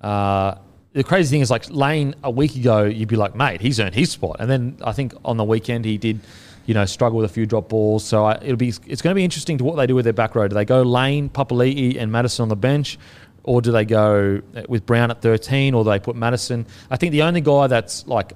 [0.00, 0.56] Uh,
[0.92, 3.94] the crazy thing is, like Lane a week ago, you'd be like, mate, he's earned
[3.94, 6.20] his spot, and then I think on the weekend he did,
[6.66, 8.04] you know, struggle with a few drop balls.
[8.04, 10.12] So I, it'll be it's going to be interesting to what they do with their
[10.12, 10.48] back row.
[10.48, 12.98] Do they go Lane, Papali'i, and Matterson on the bench?
[13.44, 16.64] Or do they go with Brown at 13, or do they put Matterson?
[16.90, 18.34] I think the only guy that's like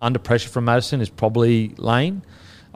[0.00, 2.22] under pressure from Matterson is probably Lane.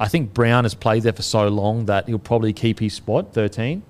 [0.00, 3.34] I think Brown has played there for so long that he'll probably keep his spot,
[3.34, 3.82] 13.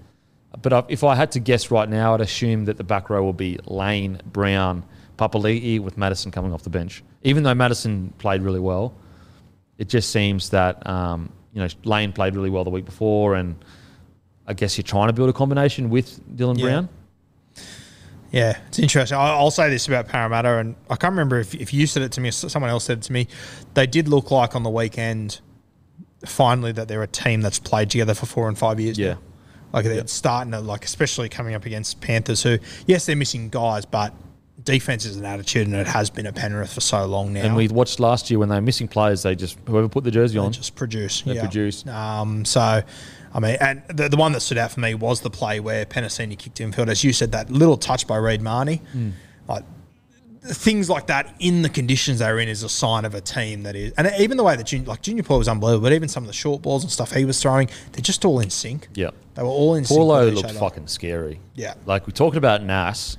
[0.61, 3.33] But if I had to guess right now, I'd assume that the back row will
[3.33, 4.83] be Lane, Brown,
[5.17, 7.05] Papali'i with Matterson coming off the bench.
[7.23, 8.93] Even though Matterson played really well,
[9.79, 13.55] it just seems that um, you know Lane played really well the week before, and
[14.49, 16.65] I guess you're trying to build a combination with Dylan Yeah.
[16.65, 16.89] Brown.
[18.33, 19.19] Yeah, it's interesting.
[19.19, 22.21] I'll say this about Parramatta, and I can't remember if, if you said it to
[22.21, 23.27] me or someone else said it to me.
[23.75, 25.41] They did look like on the weekend,
[26.27, 28.99] finally, that they're a team that's played together for four and five years.
[28.99, 29.15] Yeah.
[29.15, 29.19] now.
[29.73, 33.85] Like they're starting to, like, especially coming up against Panthers, who, yes, they're missing guys,
[33.85, 34.13] but
[34.65, 37.43] defense is an attitude, and it has been at Penrith for so long now.
[37.43, 40.11] And we watched last year when they were missing players, they just whoever put the
[40.11, 40.53] jersey They on.
[40.53, 41.23] just produce.
[41.23, 41.41] They yeah.
[41.41, 41.87] produce.
[41.87, 42.83] Um, so,
[43.33, 45.87] I mean, and the, the one that stood out for me was the play where
[45.87, 46.89] Penisini kicked infield.
[46.89, 48.83] As you said, that little touch by Reed Mahoney.
[48.93, 49.11] Hmm.
[49.49, 49.65] Like,
[50.43, 53.77] things like that in the conditions they're in is a sign of a team that
[53.77, 53.93] is.
[53.93, 56.29] And even the way that Junior, like Junior Paul was unbelievable, but even some of
[56.29, 58.89] the short balls and stuff he was throwing, they're just all in sync.
[58.95, 59.11] Yeah.
[59.35, 59.99] They were all in sync.
[59.99, 61.41] Paulo with looked fucking scary.
[61.55, 61.75] Yeah.
[61.85, 63.19] Like we talked about Nas.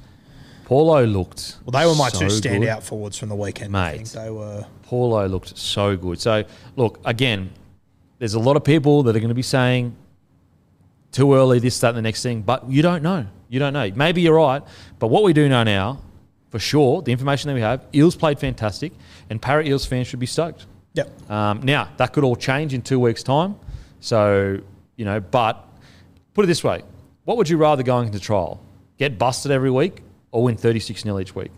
[0.65, 1.57] Paulo looked.
[1.65, 2.43] Well, they were my so two good.
[2.43, 3.75] standout forwards from the weekend.
[3.75, 3.97] I Mate.
[3.97, 4.65] think they were.
[4.83, 6.19] Paulo looked so good.
[6.19, 6.43] So,
[6.75, 7.51] look, again,
[8.19, 9.95] there's a lot of people that are going to be saying
[11.11, 13.27] too early, this, that, and the next thing, but you don't know.
[13.49, 13.91] You don't know.
[13.95, 14.63] Maybe you're right,
[14.97, 15.99] but what we do know now,
[16.51, 18.91] for sure, the information that we have, Eels played fantastic,
[19.29, 20.67] and Para Eels fans should be stoked.
[20.93, 21.31] Yep.
[21.31, 23.55] Um, now, that could all change in two weeks' time.
[24.01, 24.59] So,
[24.97, 25.65] you know, but
[26.33, 26.83] put it this way
[27.23, 28.59] what would you rather going into trial?
[28.97, 30.01] Get busted every week
[30.31, 31.51] or win 36 0 each week?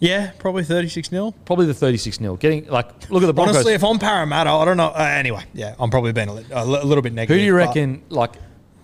[0.00, 1.34] Yeah, probably 36 0.
[1.44, 2.36] Probably the 36 0.
[2.36, 3.56] Getting, like, look at the Broncos.
[3.56, 4.88] Honestly, if I'm Parramatta, I don't know.
[4.88, 7.36] Uh, anyway, yeah, I'm probably being a, li- a little bit negative.
[7.36, 8.02] Who do you reckon?
[8.08, 8.32] Like,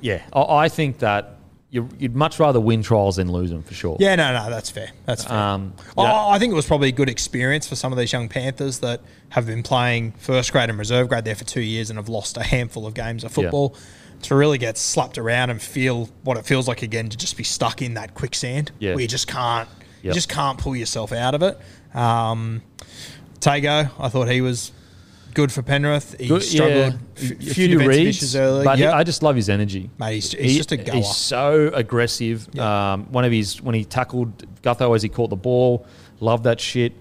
[0.01, 1.36] yeah, I, I think that
[1.71, 3.97] you, you'd much rather win trials than lose them for sure.
[3.99, 4.91] Yeah, no, no, that's fair.
[5.05, 5.37] That's fair.
[5.37, 6.27] Um, Oh, yeah.
[6.29, 9.01] I think it was probably a good experience for some of these young Panthers that
[9.31, 12.37] have been playing first grade and reserve grade there for two years and have lost
[12.37, 13.75] a handful of games of football.
[14.23, 17.45] To really get slapped around and feel what it feels like again to just be
[17.45, 18.93] stuck in that quicksand Yeah.
[18.95, 19.69] where you just can't,
[20.03, 21.59] you just can't pull yourself out of it.
[21.95, 22.63] Um,
[23.41, 24.73] Tago, I thought he was
[25.37, 26.17] good for Penrith.
[26.19, 28.65] He Good- struggled yeah, a few, defensive issues early.
[28.65, 28.95] but he- Yep.
[28.95, 29.91] I just love his energy.
[29.99, 30.95] Mate, he's- he's just a goer.
[30.97, 32.49] He's so aggressive.
[32.59, 34.31] Um, one of his when he tackled
[34.63, 35.87] Gutho as he caught the ball,
[36.21, 36.93] loved that shit.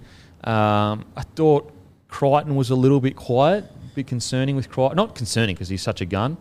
[0.44, 1.72] Um, I thought
[2.10, 4.98] Crichton was a little bit quiet, a bit concerning with Crichton.
[4.98, 6.38] Not concerning because he's such a gun.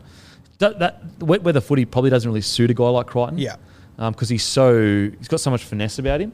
[0.58, 3.38] That, that wet weather footy probably doesn't really suit a guy like Crichton.
[3.38, 3.56] Yeah.
[3.96, 6.32] because he's so he's got so much finesse about him.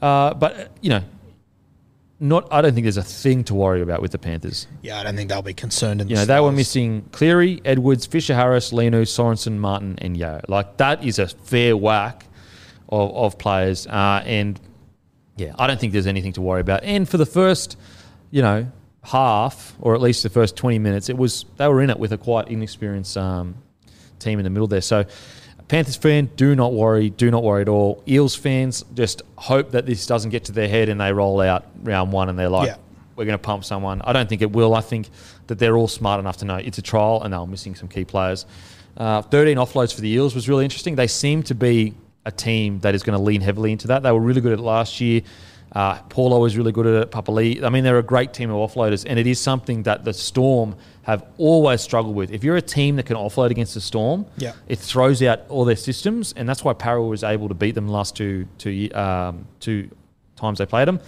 [0.00, 1.02] Uh, but uh, you know,
[2.18, 4.66] not I don't think there's a thing to worry about with the Panthers.
[4.82, 8.06] yeah, I don't think they'll be concerned in You know, they were missing Cleary, Edwards,
[8.06, 10.40] Fisher Harris, Leno, Sorensen, Martin, and Yeo.
[10.48, 12.24] Like that is a fair whack
[12.88, 13.86] of, of players.
[13.86, 14.58] Uh, and
[15.36, 16.82] yeah, I don't think there's anything to worry about.
[16.84, 17.76] And for the first,
[18.30, 18.70] you know,
[19.02, 22.12] half or at least the first 20 minutes, it was they were in it with
[22.12, 23.56] a quite inexperienced um,
[24.18, 24.80] team in the middle there.
[24.80, 25.04] So
[25.68, 28.02] Panthers fan, do not worry, do not worry at all.
[28.06, 31.66] Eels fans, just hope that this doesn't get to their head and they roll out
[31.82, 32.76] round one and they're like, Yeah.
[33.16, 34.00] we're going to pump someone.
[34.04, 34.74] I don't think it will.
[34.74, 35.08] I think
[35.48, 38.04] that they're all smart enough to know it's a trial and they're missing some key
[38.04, 38.46] players.
[38.96, 40.94] Uh, 13 offloads for the Eels was really interesting.
[40.94, 41.94] They seem to be
[42.24, 44.02] a team that is going to lean heavily into that.
[44.02, 45.22] They were really good at it last year.
[45.76, 47.10] Uh, Paulo was really good at it.
[47.10, 47.62] Papali'i.
[47.62, 50.74] I mean, they're a great team of offloaders, and it is something that the Storm
[51.02, 52.30] have always struggled with.
[52.32, 54.52] If you're a team that can offload against the Storm, Yeah.
[54.68, 57.86] it throws out all their systems, and that's why Para was able to beat them
[57.88, 59.90] the last two two um, two
[60.36, 60.98] times they played them.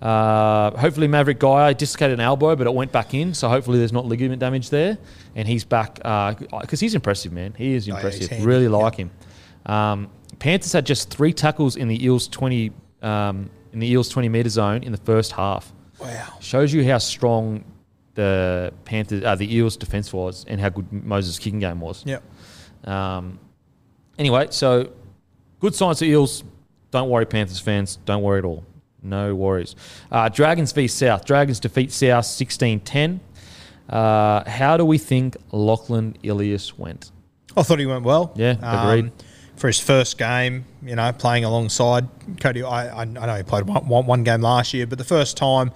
[0.00, 3.92] Uh, hopefully, Maverick Guy dislocated an elbow, but it went back in, so hopefully there's
[3.92, 4.98] not ligament damage there,
[5.34, 5.96] and he's back
[6.60, 7.54] because he's impressive, man.
[7.56, 8.44] He is Oh, yeah, impressive.
[8.46, 8.70] really yeah.
[8.70, 9.10] like him.
[9.66, 12.72] Um, Panthers had just three tackles in the Eels twenty
[13.02, 15.70] um, in the Eels twenty meter zone in the first half.
[16.00, 16.38] Wow.
[16.40, 17.62] Shows you how strong
[18.14, 22.02] the Panthers, uh, the Eels defense was, and how good Moses' kicking game was.
[22.06, 22.22] Yep.
[22.84, 23.38] Um,
[24.18, 24.92] anyway, so
[25.60, 26.42] good signs for Eels.
[26.90, 27.98] Don't worry, Panthers fans.
[28.06, 28.64] Don't worry at all.
[29.02, 29.76] No worries.
[30.10, 31.26] Uh, Dragons v South.
[31.26, 33.20] Dragons defeat South 16 10.
[33.90, 37.12] Uh, how do we think Lachlan Ilias went?
[37.54, 38.32] I thought he went well.
[38.36, 39.12] Yeah, agreed.
[39.56, 42.08] For his first game, you know, playing alongside
[42.40, 45.04] Cody, I, I, I know he played one, one, one game last year, but the
[45.04, 45.72] first time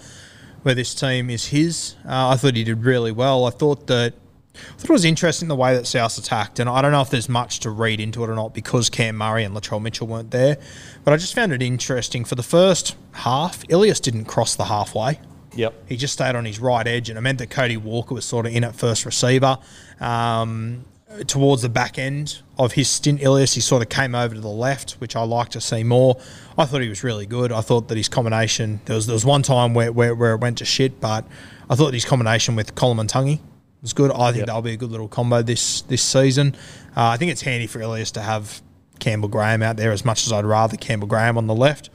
[0.63, 3.47] where this team is his, uh, I thought he did really well.
[3.47, 4.15] I thought that
[4.53, 7.09] I thought it was interesting the way that South attacked, and I don't know if
[7.09, 10.33] there's much to read into it or not because Cam Murray and Latrell Mitchell weren't
[10.33, 10.59] there,
[11.05, 12.25] but I just found it interesting.
[12.25, 15.21] For the first half, Ilias didn't cross the halfway.
[15.55, 15.75] Yep.
[15.89, 18.47] He just stayed on his right edge, and it meant that Cody Walker was sort
[18.47, 19.59] of in at first receiver.
[20.01, 20.85] Um,
[21.27, 24.49] towards the back end of his stint, Ilias, he sort of came over to the
[24.49, 26.17] left, which I like to see more.
[26.57, 27.53] I thought he was really good.
[27.53, 30.41] I thought that his combination, there was, there was one time where, where, where it
[30.41, 31.27] went to shit, but
[31.69, 33.41] I thought his combination with Koloamatangi
[33.83, 34.11] was good.
[34.13, 34.47] I think Yep.
[34.47, 36.55] that'll be a good little combo this, this season.
[36.97, 38.63] Uh, I think it's handy for Ilias to have
[38.99, 41.89] Campbell Graham out there as much as I'd rather Campbell Graham on the left.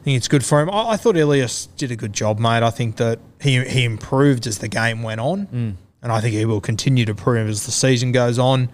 [0.00, 0.70] I think it's good for him.
[0.70, 2.62] I, I thought Ilias did a good job, mate.
[2.62, 5.74] I think that he he improved as the game went on, Mm.
[6.02, 8.68] And I think he will continue to prove as the season goes on.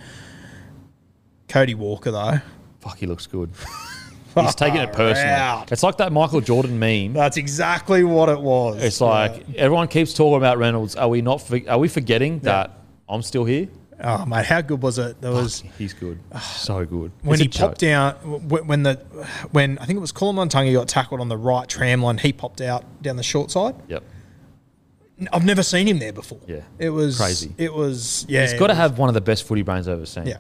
[1.48, 2.40] Cody Walker, though,
[2.80, 3.50] Fuck, he looks good.
[4.34, 5.28] He's taking it personally.
[5.30, 5.70] out.
[5.70, 7.12] It's like that Michael Jordan meme.
[7.12, 8.82] that's exactly what it was.
[8.82, 10.96] It's like everyone keeps talking about Reynolds.
[10.96, 11.42] Are we not?
[11.42, 12.78] For, are we forgetting that
[13.08, 13.68] I'm still here?
[14.04, 15.20] oh mate, how good was it?
[15.20, 16.18] There was He's good.
[16.40, 17.12] So good.
[17.22, 17.68] when It's he a joke.
[17.72, 18.14] popped down
[18.48, 18.94] when when the
[19.50, 22.16] when I think it was Koloamatangi got tackled on the right tram line.
[22.16, 23.74] He popped out down the short side.
[23.88, 24.02] Yep.
[25.32, 26.40] I've never seen him there before.
[26.46, 26.62] Yeah.
[26.78, 27.54] it was Crazy.
[27.58, 28.42] It was yeah.
[28.42, 30.26] He's got to was- have one of the best footy brains I've ever seen.
[30.26, 30.38] Yeah.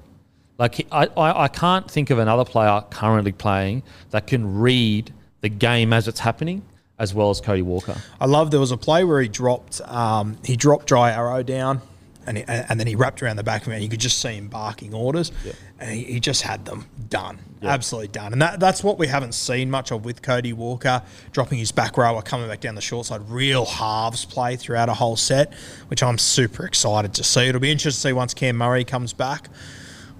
[0.58, 5.12] Like he, I, I, I can't think of another player currently playing that can read
[5.40, 6.62] the game as it's happening
[6.98, 7.96] as well as Cody Walker.
[8.20, 11.80] I love there was a play where he dropped um, he dropped Jai Arrow down
[12.26, 14.18] and he, and then he wrapped around the back of him and you could just
[14.20, 15.32] see him barking orders.
[15.78, 17.38] And he, he just had them done.
[17.62, 18.32] Absolutely done.
[18.32, 21.96] And that, that's what we haven't seen much of with Cody Walker dropping his back
[21.96, 23.28] rower coming back down the short side.
[23.28, 25.52] Real halves play throughout a whole set
[25.88, 27.42] which I'm super excited to see.
[27.48, 29.48] It'll be interesting to see once Cam Murray comes back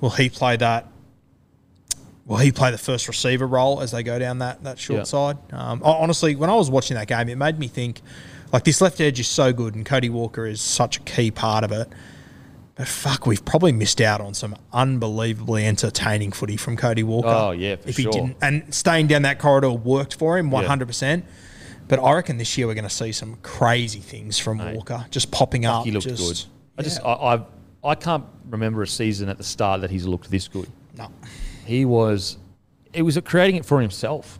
[0.00, 0.88] will he play that
[2.26, 5.04] will he play the first receiver role as they go down that, that short Yeah.
[5.04, 5.38] side?
[5.52, 8.00] Um, honestly, when I was watching that game, it made me think
[8.52, 11.64] like this left edge is so good and Cody Walker is such a key part
[11.64, 11.88] of it.
[12.74, 17.28] But fuck, we've probably missed out on some unbelievably entertaining footy from Cody Walker.
[17.28, 18.12] Oh, yeah, for if he sure.
[18.12, 21.24] didn't, and staying down that corridor worked for him one hundred percent.
[21.88, 25.30] But I reckon this year we're going to see some crazy things from Walker, just
[25.30, 25.84] popping up.
[25.84, 26.50] He looked just, good.
[26.78, 27.00] I just.
[27.04, 27.44] I, I
[27.84, 30.68] I can't remember a season at the start that he's looked this good.
[30.96, 31.10] no.
[31.66, 32.38] He was
[32.92, 34.38] it was creating it for himself.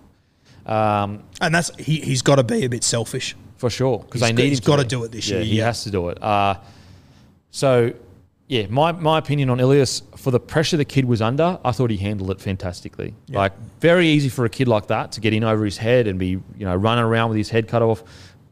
[0.64, 3.36] Um, And that's he, he's got to be a bit selfish.
[3.62, 5.44] For sure because He's they got- need he's him gotta do it this Yeah, year,
[5.44, 5.66] He yeah.
[5.66, 6.20] has to do it.
[6.20, 6.55] Uh,
[7.52, 7.93] so,
[8.48, 11.90] yeah, my, my opinion on Ilias for the pressure the kid was under, I thought
[11.90, 13.14] he handled it fantastically.
[13.28, 16.18] Like very easy for a kid like that to get in over his head and
[16.18, 18.02] be you know running around with his head cut off.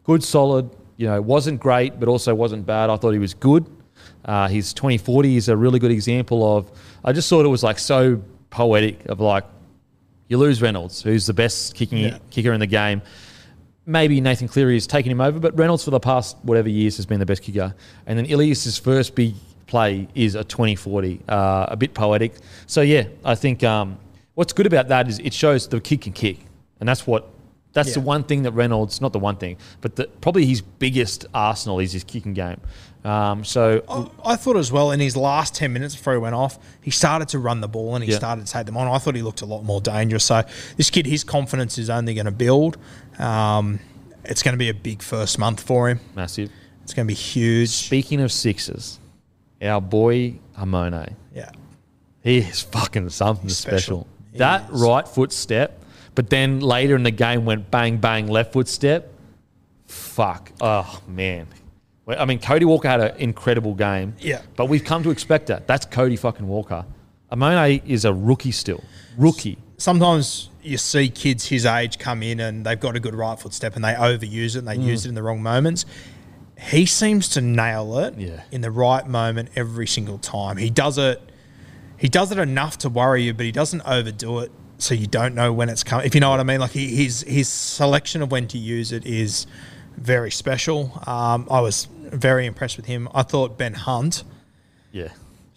[0.05, 0.71] Good, solid.
[0.97, 2.89] You know, wasn't great, but also wasn't bad.
[2.91, 3.67] I thought he was good.
[4.25, 6.71] Uh, his 2040 is a really good example of.
[7.05, 9.45] I just thought it was like so poetic of like
[10.29, 12.19] you lose Reynolds, who's the best kicking Yeah.
[12.31, 13.03] kicker in the game.
[13.91, 17.07] Maybe Nathan Cleary has taken him over, but Reynolds for the past whatever years has
[17.07, 17.75] been the best kicker.
[18.07, 19.35] And then Ilias's first big
[19.67, 22.35] play is a 2040, uh, a bit poetic.
[22.67, 23.99] So yeah, I think um,
[24.35, 26.39] what's good about that is it shows the kid can kick,
[26.79, 27.31] and that's what
[27.73, 31.27] that's the one thing that Reynolds, not the one thing, but the, probably his biggest
[31.33, 32.61] arsenal is his kicking game.
[33.05, 36.35] Um, so I, I thought as well in his last 10 minutes before he went
[36.35, 38.19] off, he started to run the ball and he Yeah.
[38.19, 38.87] started to take them on.
[38.89, 40.25] I thought he looked a lot more dangerous.
[40.25, 40.43] So
[40.77, 42.77] this kid, his confidence is only going to build.
[43.19, 43.81] Um,
[44.25, 46.01] it's going to be a big first month for him.
[46.15, 46.51] massive.
[46.85, 47.71] It's going to be huge.
[47.71, 48.99] Speaking of sixes,
[49.63, 51.15] our boy Amone.
[51.35, 51.51] Yeah.
[52.23, 54.07] He is fucking something He's special.
[54.33, 54.39] special.
[54.39, 54.83] That is.
[54.83, 55.83] right foot step,
[56.15, 59.11] but then later in the game went bang bang left foot step.
[59.87, 60.53] Fuck.
[60.61, 61.47] Oh man.
[62.19, 64.15] I mean, Cody Walker had an incredible game.
[64.19, 64.43] Yeah.
[64.57, 65.67] But we've come to expect that.
[65.67, 66.85] That's Cody fucking Walker.
[67.33, 68.83] Amone is a rookie still.
[69.17, 69.59] Rookie.
[69.77, 73.55] Sometimes you see kids his age come in and they've got a good right foot
[73.55, 75.87] step and they overuse it and they use it in the wrong moments.
[76.59, 78.43] He seems to nail it Yeah.
[78.51, 80.59] in the right moment every single time.
[80.59, 81.23] He does it.
[81.97, 85.35] He does it enough to worry you, but he doesn't overdo it, so you don't
[85.35, 86.07] know when it's coming.
[86.07, 88.93] If you know what I mean, like he, his his selection of when to use
[88.93, 89.47] it is
[89.97, 90.93] very special.
[91.07, 93.09] Um, I was very impressed with him.
[93.15, 94.25] I thought Ben Hunt.
[94.93, 95.09] Yeah.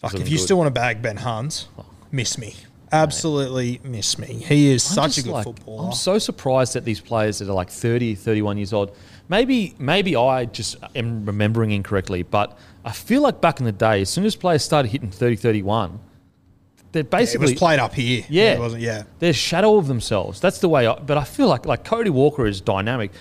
[0.01, 0.43] Like if you good.
[0.43, 1.85] still want to bag Ben Hunt, oh.
[2.11, 2.56] miss me.
[2.91, 4.27] Absolutely miss me.
[4.27, 5.88] He is I'm such a good like- footballer.
[5.88, 8.95] I'm so surprised at these players that are like 30, 31 years old.
[9.30, 14.01] Maybe maybe I just am remembering incorrectly, but I feel like back in the day,
[14.01, 15.99] as soon as players started hitting 30, 31,
[16.91, 18.23] they're it basically was played up here.
[18.30, 18.83] Yeah, it wasn't.
[18.83, 20.40] Yeah, they're shadow of themselves.
[20.40, 20.85] That's the way.
[20.85, 23.11] I, but I feel like like Cody Walker is dynamic.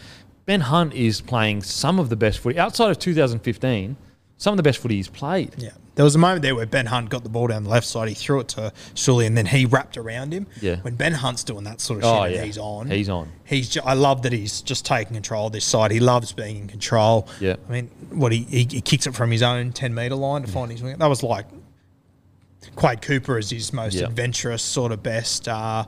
[0.46, 3.96] Ben Hunt is playing some of the best footy outside of 2015.
[4.38, 5.54] Some of the best footy he's played.
[5.56, 5.70] yeah.
[5.94, 8.08] There was a moment there where Ben Hunt got the ball down the left side.
[8.08, 10.46] He threw it to Suli, and then he wrapped around him.
[10.62, 10.76] Yeah.
[10.76, 12.44] When Ben Hunt's doing that sort of Oh, shit, yeah.
[12.44, 12.90] he's on.
[12.90, 13.28] He's on.
[13.44, 13.68] He's.
[13.68, 15.90] Ju- I love that he's just taking control of this side.
[15.90, 17.28] He loves being in control.
[17.40, 17.56] Yeah.
[17.68, 20.48] I mean, what he he, he kicks it from his own ten meter line to
[20.50, 20.96] find his wing.
[20.96, 21.44] That was like
[22.74, 24.06] Quade Cooper is his most Yeah.
[24.06, 25.46] adventurous sort of best.
[25.46, 25.84] Uh,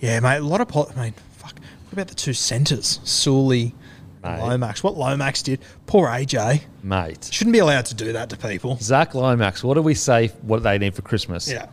[0.00, 0.36] yeah, mate.
[0.36, 0.68] A lot of.
[0.68, 1.54] Po- I mean, fuck.
[1.86, 3.74] What about the two centres, Suli
[4.22, 4.40] Mate.
[4.40, 4.82] Lomax.
[4.82, 7.28] What Lomax did, poor AJ, mate.
[7.32, 8.76] shouldn't be allowed to do that to people.
[8.80, 11.50] Zach Lomax, what do we say what do they need for Christmas?
[11.50, 11.66] Yeah.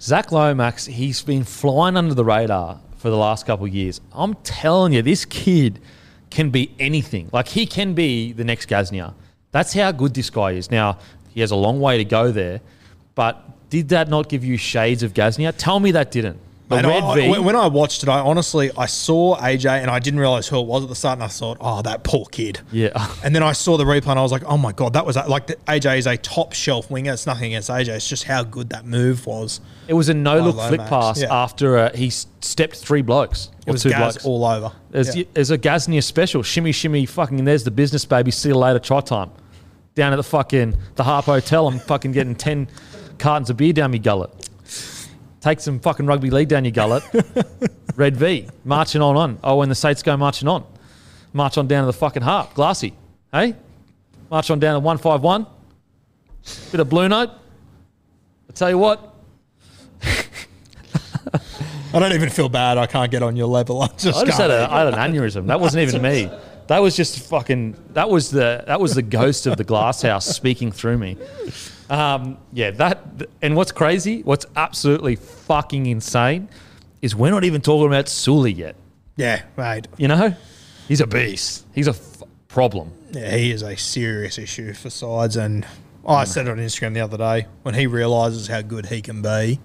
[0.00, 4.00] Zach Lomax, he's been flying under the radar for the last couple of years.
[4.12, 5.78] I'm telling you, this kid
[6.30, 7.28] can be anything.
[7.32, 9.14] Like he can be the next Gasnier.
[9.52, 10.70] That's how good this guy is.
[10.70, 10.98] Now,
[11.32, 12.60] he has a long way to go there,
[13.14, 15.52] but did that not give you shades of Gasnier?
[15.56, 16.40] Tell me that didn't.
[16.66, 17.38] The And red I- V.
[17.40, 20.66] when- I watched it, I honestly I saw AJ and I didn't realize who it
[20.66, 22.60] was at the start, and I thought, oh, that poor kid.
[22.72, 22.88] yeah.
[23.22, 25.16] And then I saw the replay and I was like, oh my god, that was
[25.16, 27.12] like the, AJ is a top shelf winger.
[27.12, 27.88] It's nothing against AJ.
[27.88, 29.60] It's just how good that move was.
[29.88, 31.34] It was a no look flick Lomax, pass yeah.
[31.34, 33.50] after uh, he stepped three blokes.
[33.66, 34.24] It or was two Gaz blokes.
[34.24, 34.72] all over.
[34.90, 35.24] There's, Yeah.
[35.34, 36.42] there's a Gasnier special.
[36.42, 38.30] Shimmy, shimmy, fucking, there's the business, baby.
[38.30, 39.30] See you later, try time.
[39.94, 42.68] Down at the fucking, the Harp Hotel, I'm fucking getting 10
[43.18, 44.30] cartons of beer down my gullet.
[45.44, 47.04] Take some fucking rugby league down your gullet.
[47.96, 49.38] Red V, marching on on.
[49.44, 50.64] Oh, when the Saints go marching on.
[51.34, 52.54] March on down to the fucking Harp.
[52.54, 52.94] Glassy.
[53.30, 53.54] Hey?
[54.30, 55.46] March on down to 151.
[56.72, 57.28] Bit of blue note.
[58.48, 59.14] I tell you what,
[60.02, 62.78] I don't even feel bad.
[62.78, 63.82] I can't get on your level.
[63.82, 65.48] I just, I just had, a, I had an aneurysm.
[65.48, 66.30] That wasn't even me.
[66.68, 67.76] That was just fucking.
[67.90, 71.18] That was the that was the ghost of the glass house speaking through me.
[71.90, 73.04] Um, yeah, that
[73.42, 76.48] and what's crazy, what's absolutely fucking insane,
[77.02, 78.76] is we're not even talking about Suli yet.
[79.16, 79.86] yeah, right.
[79.98, 80.34] You know,
[80.88, 81.66] he's a beast.
[81.74, 82.92] He's a f- problem.
[83.12, 85.66] Yeah, he is a serious issue for sides, and
[86.06, 89.20] I said it on Instagram the other day when he realizes how good he can
[89.22, 89.60] be.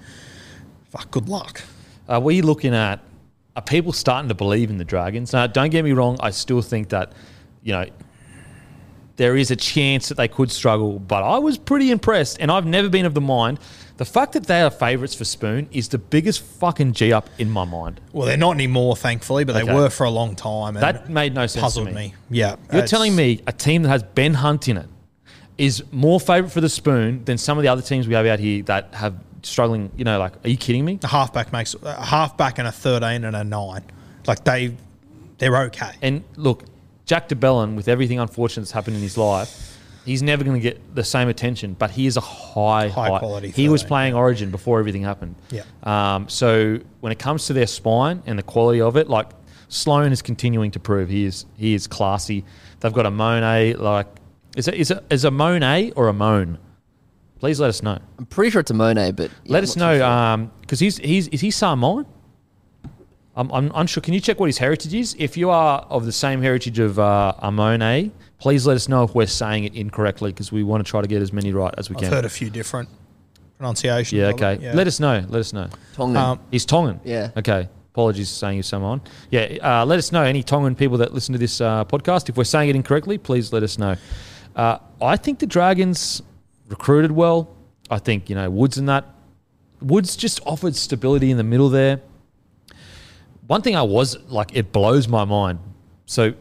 [0.90, 1.62] Fuck, good luck.
[2.08, 3.00] Are we looking at?
[3.56, 5.34] Are people starting to believe in the Dragons?
[5.34, 6.18] Now, don't get me wrong.
[6.22, 7.14] I still think that,
[7.62, 7.86] you know,
[9.20, 10.98] there is a chance that they could struggle.
[10.98, 13.60] But I was pretty impressed, and I've never been of the mind.
[13.98, 17.50] The fact that they are favourites for Spoon is the biggest fucking g up in
[17.50, 18.00] my mind.
[18.14, 19.68] Well, they're not anymore, thankfully, but Okay.
[19.68, 20.78] they were for a long time.
[20.78, 21.94] And That made no sense to puzzled me.
[21.94, 22.14] me.
[22.30, 24.88] Yeah, You're telling me a team that has Ben Hunt in it
[25.58, 28.40] is more favourite for the Spoon than some of the other teams we have out
[28.40, 29.92] here that have struggling.
[29.98, 30.98] You know, like, are you kidding me?
[31.04, 33.84] a halfback makes a halfback and a thirteen and a nine.
[34.28, 34.78] Like they,
[35.40, 35.92] they're okay.
[36.02, 36.64] And look,
[37.10, 40.62] Jack de Belin, with everything unfortunate that's happened in his life, he's never going to
[40.62, 41.74] get the same attention.
[41.74, 45.34] But he is a high, High quality He was 13, playing Origin before everything happened.
[45.50, 45.64] Yeah.
[45.82, 49.32] Um, so when it comes to their spine and the quality of it, like
[49.70, 52.46] Sloan is continuing to prove he is he is classy.
[52.80, 53.74] They've got a Monet.
[53.74, 54.06] Like,
[54.56, 56.60] is it is it is a Monet or a Moan?
[57.40, 57.98] Please let us know.
[58.20, 60.52] I'm pretty sure it's a Monet, but yeah, Let I'm us not too know sure.
[60.62, 62.06] because he's he's is he Samoan?
[63.40, 64.02] I'm, I'm unsure.
[64.02, 65.16] Can you check what his heritage is?
[65.18, 69.16] If you are of the same heritage of uh, Amone, please let us know if
[69.16, 71.90] we're saying it incorrectly because we want to try to get as many right as
[71.90, 72.06] we can.
[72.06, 72.90] I've heard a few different
[73.58, 74.20] pronunciations.
[74.20, 74.58] yeah, okay.
[74.62, 74.74] yeah.
[74.74, 75.24] Let us know.
[75.30, 75.70] Let us know.
[75.94, 76.18] Tongan.
[76.18, 77.00] Um, He's Tongan.
[77.06, 77.32] Yeah.
[77.38, 77.70] Okay.
[77.94, 79.02] Apologies for saying he's Samoan.
[79.32, 79.58] Yeah.
[79.62, 82.28] Uh, let us know any Tongan people that listen to this uh, podcast.
[82.28, 83.96] If we're saying it incorrectly, please let us know.
[84.54, 86.22] Uh, I think the Dragons
[86.68, 87.56] recruited well.
[87.90, 89.06] I think you know Woods and that.
[89.82, 92.02] Woods just offered stability in the middle there.
[93.50, 95.58] One thing I was like, it blows my mind.
[96.06, 96.36] So,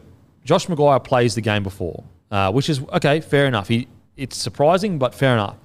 [0.45, 3.67] Josh McGuire plays the game before, uh, which is okay, fair enough.
[3.67, 5.55] He it's surprising, but fair enough.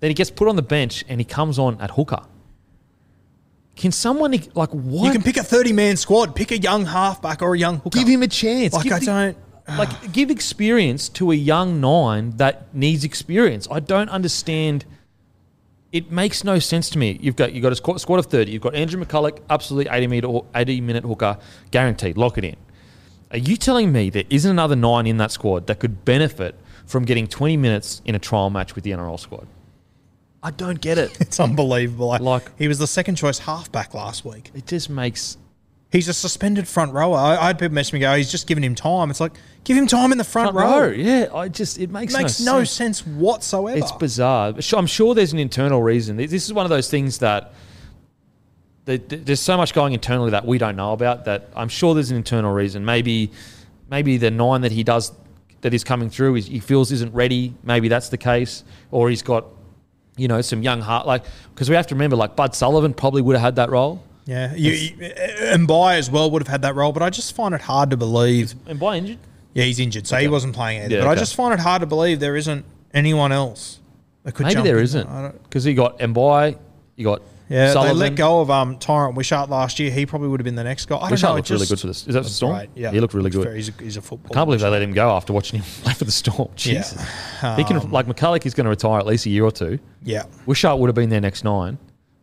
[0.00, 2.22] Then he gets put on the bench and he comes on at hooker.
[3.76, 5.04] Can someone like what?
[5.04, 6.34] You can pick a thirty-man squad.
[6.34, 7.96] Pick a young halfback or a young hooker.
[7.96, 8.74] give him a chance.
[8.74, 9.36] Like give I the- don't.
[9.78, 13.68] like give experience to a young nine that needs experience.
[13.70, 14.86] I don't understand.
[15.92, 17.18] It makes no sense to me.
[17.20, 18.52] You've got you've got a squad, squad of thirty.
[18.52, 21.36] You've got Andrew McCullough, absolutely eighty minute eighty minute hooker,
[21.72, 22.16] guaranteed.
[22.16, 22.56] Lock it in.
[23.32, 26.54] Are you telling me there isn't another nine in that squad that could benefit
[26.86, 29.46] from getting twenty minutes in a trial match with the NRL squad?
[30.42, 31.16] I don't get it.
[31.20, 32.08] It's unbelievable.
[32.08, 34.50] Like, Like- he was the second choice halfback last week.
[34.54, 35.36] It just makes
[35.92, 37.16] He's a suspended front rower.
[37.16, 39.10] I, I had people message me go, he's just giving him time.
[39.10, 39.32] It's like
[39.64, 40.80] give him time in the front, front row.
[40.82, 40.88] row.
[40.92, 42.98] Yeah, I just it makes, Makes no, no sense.
[43.00, 43.76] sense whatsoever.
[43.76, 44.54] It's bizarre.
[44.76, 46.16] I'm sure there's an internal reason.
[46.16, 47.52] This is one of those things that
[48.84, 51.24] there- there's so much going internally that we don't know about.
[51.24, 52.84] That I'm sure there's an internal reason.
[52.84, 53.32] Maybe,
[53.90, 55.12] maybe the nine that he does
[55.62, 57.54] that is coming through is he feels isn't ready.
[57.64, 58.62] Maybe that's the case,
[58.92, 59.44] or he's got,
[60.16, 61.06] you know, some young heart.
[61.06, 64.02] Like because we have to remember, like Bud Sullivan probably would have had that role.
[64.30, 67.34] Yeah, you, you, and By as well would have had that role, but I just
[67.34, 68.54] find it hard to believe.
[68.66, 69.18] And by injured,
[69.54, 70.96] Yeah, he's injured, so he wasn't playing either.
[70.96, 73.80] Yeah, but I just find it hard to believe there isn't anyone else
[74.22, 74.46] that could.
[74.46, 74.84] maybe there in.
[74.84, 76.56] isn't I don't- because he got Mbye,
[76.94, 77.96] you got Yeah, Sullivan.
[77.98, 79.90] they let go of um, Tyran Wishart last year.
[79.90, 80.96] He probably would have been the next guy.
[80.96, 81.34] I don't Wishart know.
[81.36, 82.06] looked really good for this.
[82.06, 82.52] Is that for Storm?
[82.52, 83.52] right, Yeah, he looked really good.
[83.56, 84.30] He's a, he's a footballer.
[84.32, 86.50] I can't believe they let him go after watching him play for the Storm.
[86.50, 86.54] Yeah.
[86.82, 87.00] Jesus.
[87.56, 89.80] he can like McCullough is going to retire at least a year or two.
[90.04, 91.78] Yeah, Wishart would have been their next nine.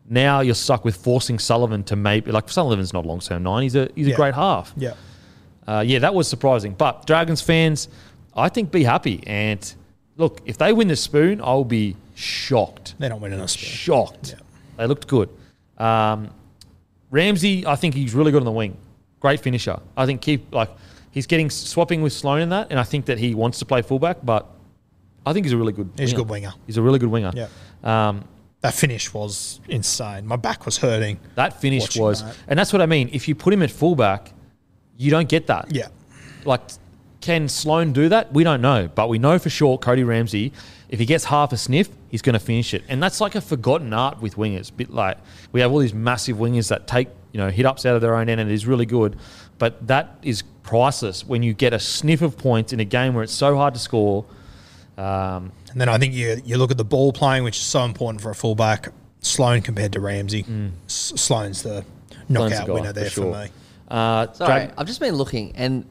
[0.10, 3.64] Now you're stuck with forcing Sullivan to maybe like Sullivan's not long term nine.
[3.64, 4.14] He's a he's Yeah.
[4.14, 4.74] a great half.
[4.78, 4.94] yeah.
[5.68, 6.74] uh, yeah, that was surprising.
[6.78, 7.90] But Dragons fans,
[8.36, 9.22] I think be happy.
[9.28, 9.74] And
[10.16, 12.96] look, if they win the spoon, I'll be shocked.
[13.00, 13.68] They're not winning a spoon.
[13.70, 14.30] Shocked.
[14.30, 14.44] Yeah.
[14.78, 15.30] They looked good.
[15.78, 16.30] Um,
[17.12, 18.78] Ramsey, I think he's really good on the wing.
[19.20, 19.80] Great finisher.
[19.96, 20.70] I think keep like
[21.12, 23.82] he's getting swapping with Sloan in that, and I think that he wants to play
[23.82, 24.46] fullback, but
[25.26, 25.90] I think he's a really good.
[25.98, 26.54] He's a good winger.
[26.66, 27.32] He's a really good winger.
[27.36, 27.48] Yeah.
[27.84, 28.24] Um,
[28.68, 30.28] That finish was insane.
[30.28, 31.20] My back was hurting.
[31.36, 32.36] that finish was, that.
[32.50, 33.10] and that's what I mean.
[33.14, 34.34] If you put him at fullback,
[34.98, 35.74] you don't get that.
[35.74, 35.88] Yeah.
[36.44, 36.62] Like,
[37.22, 38.34] can Sloan do that?
[38.34, 40.52] We don't know, but we know for sure Cody Ramsey,
[40.90, 43.42] if he gets half a sniff, he's going to finish it, and that's like a
[43.42, 44.76] forgotten art with wingers.
[44.76, 45.18] Bit like
[45.52, 48.16] we have all these massive wingers that take you know hit ups out of their
[48.16, 49.18] own end, and it is really good,
[49.60, 53.24] but that is priceless when you get a sniff of points in a game where
[53.24, 54.26] it's so hard to score.
[54.98, 57.84] Um, And then I think you you look at the ball playing, which is so
[57.84, 58.90] important for a fullback.
[59.20, 60.44] Sloan compared to Ramsey.
[60.88, 62.36] S- Sloan's the Mm.
[62.36, 63.32] Sloan's knockout the guy, winner there for, sure.
[63.44, 63.50] me.
[63.90, 65.86] uh, Sorry, Drag- I've just been looking, and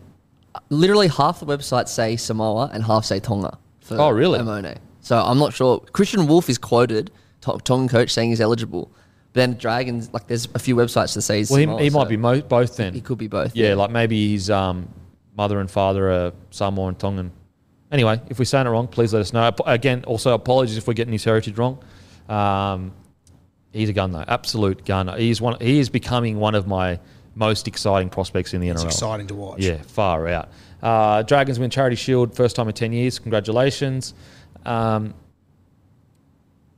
[0.71, 3.59] literally half the websites say Samoa and half say Tonga.
[3.81, 4.41] For Oh, really?
[4.41, 4.79] Amone.
[5.03, 5.79] So I'm not sure.
[5.93, 8.91] Kristian Woolf is quoted, To- Tongan coach, saying he's eligible.
[9.35, 11.91] But then Dragons, like, there's a few websites that say he's well, Samoa, he, he
[11.91, 12.93] might be mo- both then.
[12.93, 13.55] He could be both.
[13.55, 14.89] Yeah, like maybe his um,
[15.37, 17.31] mother and father are Samoan and Tongan.
[17.93, 19.51] Anyway, if we're saying it wrong, please let us know.
[19.65, 21.79] Again, also apologies if we're getting his heritage wrong.
[22.29, 22.93] Um,
[23.73, 25.09] he's a gun though, absolute gun.
[25.19, 25.57] He's one.
[25.61, 26.99] He is becoming one of my
[27.37, 28.87] most exciting prospects in the It's NRL.
[28.87, 29.61] exciting to watch.
[29.61, 30.49] Yeah, far out.
[30.83, 33.19] Uh, Dragons win Charity Shield first time in ten years.
[33.19, 34.15] Congratulations.
[34.65, 35.15] Um,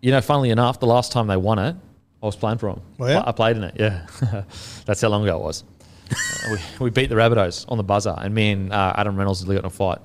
[0.03, 1.75] you know, funnily enough, the last time they won it,
[2.23, 2.83] I was playing for them.
[2.99, 3.17] Were you?
[3.17, 3.75] I played in it.
[3.79, 4.07] Yeah,
[4.85, 5.65] that's how long ago it was.
[6.51, 9.57] We, we beat the Rabbitohs on the buzzer, and me and uh, Adam Reynolds got
[9.57, 9.99] in a fight.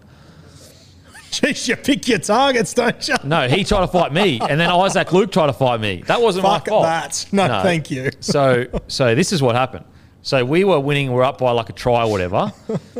[1.33, 3.15] Jeez, you pick your targets, don't you?
[3.23, 6.03] No, he tried to fight me, and then Issac Luke tried to fight me.
[6.05, 6.83] That wasn't Fuck my fault.
[6.83, 7.25] that.
[7.31, 8.11] No, thank you.
[8.19, 9.85] so, so this is what happened.
[10.21, 11.11] So we were winning.
[11.11, 12.53] We're up by like a try or whatever.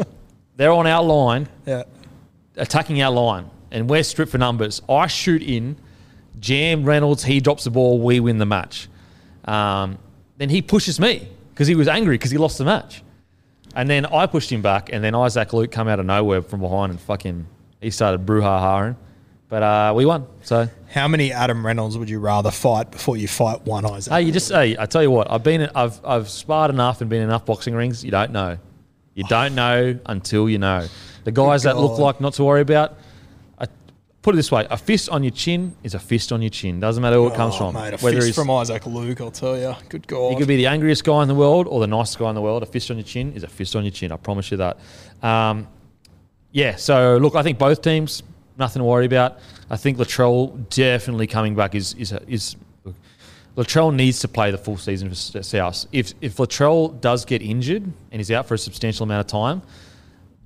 [0.55, 1.83] They're on our line, Yeah.
[2.57, 4.81] attacking our line, and we're stripped for numbers.
[4.89, 5.77] I shoot in,
[6.39, 7.23] jam Reynolds.
[7.23, 7.99] He drops the ball.
[8.01, 8.89] We win the match.
[9.45, 9.99] Um,
[10.37, 13.03] then he pushes me because he was angry because he lost the match.
[13.75, 16.61] And then I pushed him back, and then Issac Luke come out of nowhere from
[16.61, 17.47] behind and fucking
[17.83, 18.95] he started brouhahaing.
[19.49, 20.25] But uh, we won.
[20.41, 24.11] So How many Adam Reynolds would you rather fight before you fight one Issac?
[24.11, 27.09] hey, you just hey, I tell you what, I've been I've I've sparred enough and
[27.09, 28.03] been in enough boxing rings.
[28.03, 28.57] You don't know,
[29.13, 30.87] you don't know until you know.
[31.23, 32.97] The guys that look like not to worry about.
[33.59, 33.67] I,
[34.23, 36.79] put it this way: a fist on your chin is a fist on your chin.
[36.79, 37.75] Doesn't matter who it comes Oh, from.
[37.75, 39.75] Mate, a Whether fist from Issac Luke, I'll tell you.
[39.87, 40.31] Good God.
[40.31, 42.41] You could be the angriest guy in the world or the nicest guy in the
[42.41, 42.63] world.
[42.63, 44.11] A fist on your chin is a fist on your chin.
[44.11, 44.77] I promise you that.
[45.21, 45.67] Um,
[46.53, 46.77] yeah.
[46.77, 48.23] So look, I think both teams
[48.57, 49.39] nothing to worry about.
[49.69, 52.55] I think Latrell definitely coming back is is is.
[52.85, 52.95] look,
[53.57, 55.85] Latrell needs to play the full season for South.
[55.91, 59.61] If if Latrell does get injured and is out for a substantial amount of time,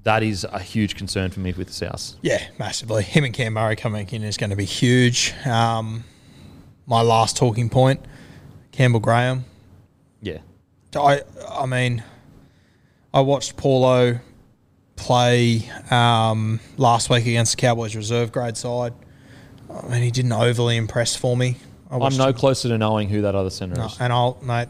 [0.03, 2.15] that is a huge concern for me with the South.
[2.21, 3.03] Yeah, massively.
[3.03, 5.33] Him and Cam Murray coming in is going to be huge.
[5.45, 6.03] Um,
[6.85, 7.99] my last talking point,
[8.71, 9.45] Campbell Graham.
[10.21, 10.39] Yeah.
[10.95, 12.03] I I mean,
[13.13, 14.19] I watched Paulo
[14.97, 18.93] play um, last week against the Cowboys reserve grade side.
[19.69, 21.55] I mean, he didn't overly impress for me.
[21.89, 23.97] I I'm no him- closer to knowing who that other center no, is.
[24.01, 24.67] and I'll mate.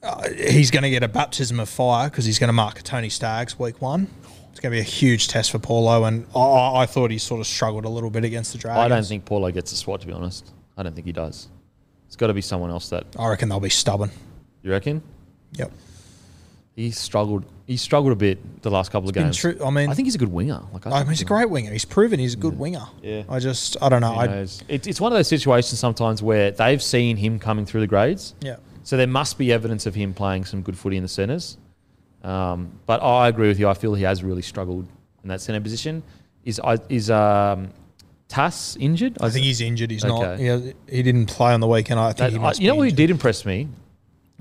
[0.00, 3.08] Uh, he's going to get a baptism of fire because he's going to mark Tony
[3.08, 4.06] Staggs week one.
[4.52, 7.18] It's going to be a huge test for Paulo, and I- I, I thought he
[7.18, 8.84] sort of struggled a little bit against the Dragons.
[8.84, 10.52] I don't think Paulo gets a swat, to be honest.
[10.76, 11.48] I don't think he does.
[12.06, 14.10] It's got to be someone else that I reckon they'll be stubborn.
[14.62, 15.02] you reckon.
[15.52, 15.72] Yep.
[16.78, 17.44] He struggled.
[17.66, 19.36] He struggled a bit the last couple of games.
[19.36, 20.60] true- I mean- I think he's a good winger.
[20.72, 21.72] Like I mean, he's a great winger.
[21.72, 22.86] He's proven he's a good winger.
[23.02, 23.24] Yeah.
[23.28, 24.14] I just, I don't know.
[24.14, 24.62] I, knows?
[24.68, 28.34] It's, it's one of those situations sometimes where they've seen him coming through the grades.
[28.40, 28.56] yeah.
[28.84, 31.58] So there must be evidence of him playing some good footy in the centres.
[32.22, 33.68] Um, but I agree with you.
[33.68, 34.86] I feel he has really struggled
[35.24, 36.04] in that centre position.
[36.44, 37.70] Is I- is um,
[38.28, 39.18] Tass injured?
[39.20, 39.90] I think he's injured.
[39.90, 40.22] He's not.
[40.22, 40.46] Okay.
[40.46, 41.98] Yeah, he didn't play on the weekend.
[41.98, 42.60] I think That- he I- must.
[42.60, 43.66] you know be what he did impress me?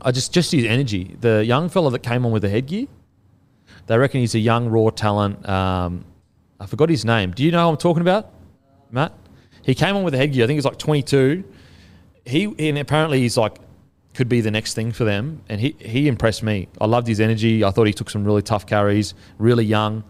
[0.02, 1.16] I just just his energy.
[1.20, 2.88] The young fella that came on with the headgear.
[3.88, 5.48] They reckon he's a young raw talent.
[5.48, 6.06] Um,
[6.60, 7.32] I forgot his name.
[7.32, 8.32] Do you know who I'm talking about,
[8.92, 9.14] Matt?
[9.64, 10.44] He came on with the headgear.
[10.44, 11.44] I think he's like 22.
[12.26, 13.58] He and apparently he's like
[14.14, 15.42] could be the next thing for them.
[15.50, 16.68] And he he impressed me.
[16.82, 17.64] I loved his energy.
[17.64, 19.14] I thought he took some really tough carries.
[19.38, 20.04] Really young.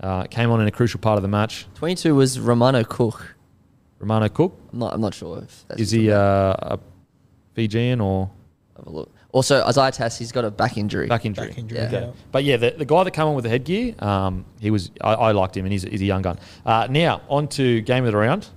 [0.00, 1.66] Uh, came on in a crucial part of the match.
[1.76, 3.34] 22 was Romano Cook.
[3.98, 6.78] Romano Cook I'm not, I'm not sure if that's is he uh, a
[7.54, 8.30] Fijian or
[8.76, 9.10] Have a look.
[9.32, 11.08] Also, Isaiah Tass, he's got a back injury.
[11.08, 11.48] back injury?
[11.48, 11.86] Back injury, Yeah.
[11.86, 12.00] Okay.
[12.06, 12.10] yeah.
[12.32, 15.12] But yeah, the, the guy that came on with the headgear, um, he was I,
[15.14, 16.38] I liked him, and he's, he's a young gun.
[16.64, 18.48] Uh, now on to game of the round.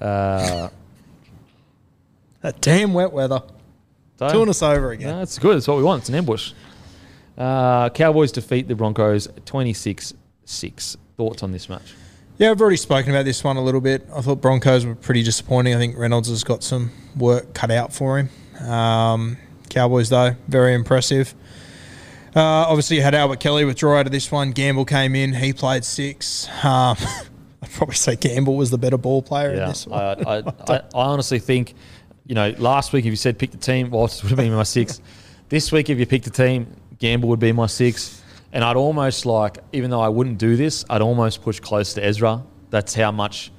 [0.00, 0.68] Uh,
[2.40, 3.40] That damn wet weather.
[4.18, 5.08] so- Doing us over again.
[5.16, 5.56] No, it's good.
[5.56, 6.00] It's what we want.
[6.02, 6.52] It's an ambush.
[7.38, 10.12] Uh, Cowboys defeat the Broncos 26
[10.44, 10.96] 6.
[11.16, 11.94] Thoughts on this match?
[12.36, 14.06] Yeah, I've already spoken about this one a little bit.
[14.14, 15.74] I thought Broncos were pretty disappointing.
[15.74, 18.28] I think Reynolds has got some work cut out for him.
[18.60, 19.36] Um,
[19.70, 21.34] Cowboys, though, very impressive.
[22.36, 24.50] Uh, obviously, you had Albert Kelly withdraw out of this one.
[24.50, 25.32] Gamble came in.
[25.34, 26.48] He played six.
[26.64, 26.96] Um,
[27.62, 30.26] I'd probably say Gamble was the better ball player in Yeah, this I, one.
[30.26, 31.74] I, I, I honestly think,
[32.26, 34.64] you know, last week if you said pick the team, Walters would have been my
[34.64, 35.00] six.
[35.48, 36.66] This week, if you picked the team,
[36.98, 38.20] Gamble would be my six.
[38.52, 42.04] And I'd almost like, even though I wouldn't do this, I'd almost push close to
[42.04, 42.42] Ezra.
[42.70, 43.52] That's how much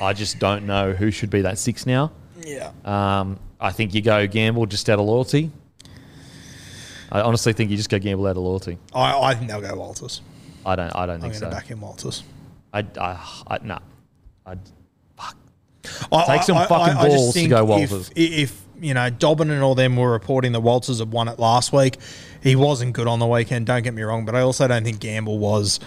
[0.00, 2.12] I just don't know who should be that six now.
[2.42, 2.70] yeah.
[2.84, 5.50] Um, I think you go Gamble just out of loyalty.
[7.12, 8.76] I honestly think you just go Gamble out of loyalty.
[8.94, 10.20] I, I think they'll go Walters.
[10.66, 10.94] I don't.
[10.96, 11.44] I don't I'm think so.
[11.46, 12.22] to back in Walters.
[12.72, 12.80] I.
[13.00, 13.42] I.
[13.46, 13.78] I nah.
[14.46, 14.58] I'd,
[16.12, 18.10] I, Take some I- I- fucking I balls to go if- Walters.
[18.16, 21.72] If, you know Dobbin and all them were reporting that Walters had won it last
[21.72, 21.98] week,
[22.42, 23.66] he wasn't good on the weekend.
[23.66, 25.78] Don't get me wrong, but I also don't think Gamble was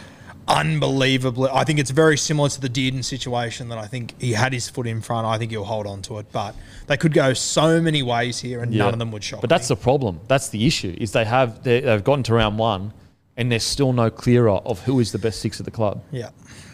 [0.48, 1.50] unbelievably.
[1.52, 4.70] I think it's very similar to the Dearden situation that I think he had his
[4.70, 5.26] foot in front.
[5.26, 6.56] I think he'll hold on to it, but
[6.88, 9.42] they could go so many ways here, and none of them would shock.
[9.42, 9.76] But that's me.
[9.76, 10.20] the problem.
[10.28, 10.96] That's the issue.
[11.00, 12.94] Is they have they, they've gotten to round one,
[13.38, 16.04] and there's still no clearer of who is the best six at the club.
[16.12, 16.30] yeah.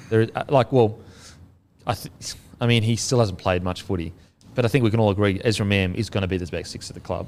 [0.09, 0.99] There, like, well,
[1.87, 4.11] I, th- I mean, he still hasn't played much footy,
[4.55, 6.71] but I think we can all agree Ezra Mam is going to be the best
[6.71, 7.27] six at the club.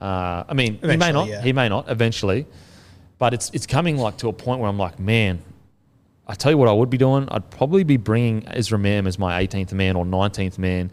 [0.00, 1.28] Uh, I mean, he may not.
[1.28, 1.40] yeah.
[1.40, 2.44] He may not eventually,
[3.18, 5.42] but it's it's coming like to a point where I'm like, man,
[6.28, 7.26] I tell you what, I would be doing.
[7.30, 10.90] I'd probably be bringing Ezra Mam as my 18th man or 19th man,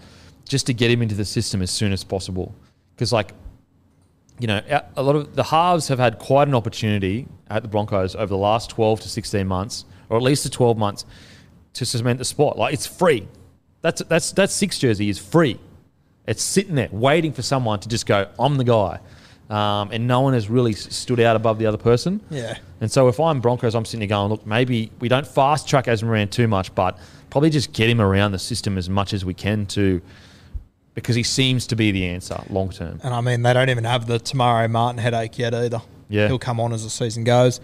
[0.47, 2.55] just to get him into the system as soon as possible.
[2.95, 3.33] Because like,
[4.39, 4.61] you know,
[4.95, 8.38] a- lot of the halves have had quite an opportunity at the Broncos over the
[8.38, 11.05] last 12 to 16 months, or at least the 12 months,
[11.73, 12.57] to cement the spot.
[12.57, 13.27] Like it's free.
[13.81, 15.59] That's that's that six jersey is free.
[16.27, 18.99] It's sitting there waiting for someone to just go, I'm the guy.
[19.49, 22.19] Um, and no one has really stood out above the other person.
[22.31, 22.57] Yeah.
[22.85, 25.88] And so if I'm Broncos, I'm sitting there going, look, maybe we don't fast track
[25.88, 26.99] Ezra Mam too much, but
[27.31, 30.03] probably just get him around the system as much as we can to,
[30.93, 32.99] because he seems to be the answer long term.
[33.03, 35.81] And I mean, they don't even have the Te Maire Martin headache yet either.
[36.09, 36.27] Yeah.
[36.27, 37.59] He'll come on as the season goes.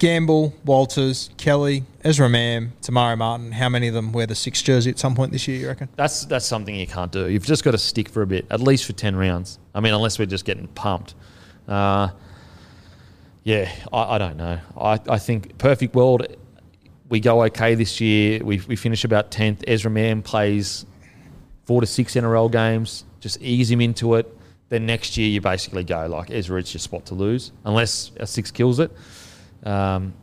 [0.00, 3.52] Gamble, Walters, Kelly, Ezra Mam, Te Maire Martin.
[3.52, 5.88] How many of them wear the six jersey at some point this year, you reckon?
[5.94, 7.28] That's that's something you can't do.
[7.28, 9.60] You've just got to stick for a bit, at least for ten rounds.
[9.72, 11.14] I mean, unless we're just getting pumped.
[11.68, 12.08] Uh,
[13.44, 14.58] yeah, I, I don't know.
[14.76, 16.26] I, I think perfect world.
[17.08, 18.42] We go okay this year.
[18.42, 19.62] We, we finish about tenth.
[19.66, 20.86] Ezra Mam plays
[21.64, 23.04] four to six NRL games.
[23.20, 24.34] Just ease him into it.
[24.68, 28.26] Then next year you basically go like Ezra, it's your spot to lose unless a
[28.26, 28.90] six kills it.
[29.62, 30.14] Um,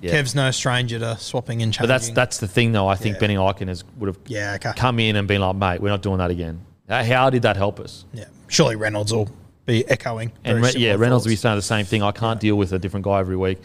[0.00, 0.12] yeah.
[0.12, 1.82] Kev's no stranger to swapping and changing.
[1.84, 2.88] but that's that's the thing though.
[2.88, 3.20] I think Yeah.
[3.20, 4.72] Benny Ikin has would have Yeah, okay.
[4.76, 6.64] come in and been like, mate, we're not doing that again.
[6.88, 8.06] How did that help us?
[8.14, 8.24] yeah.
[8.48, 9.30] Surely Reynolds will
[9.68, 10.32] be echoing.
[10.44, 12.02] And Re- yeah, Reynolds will be saying the same thing.
[12.02, 13.58] I can't deal with a different guy every week.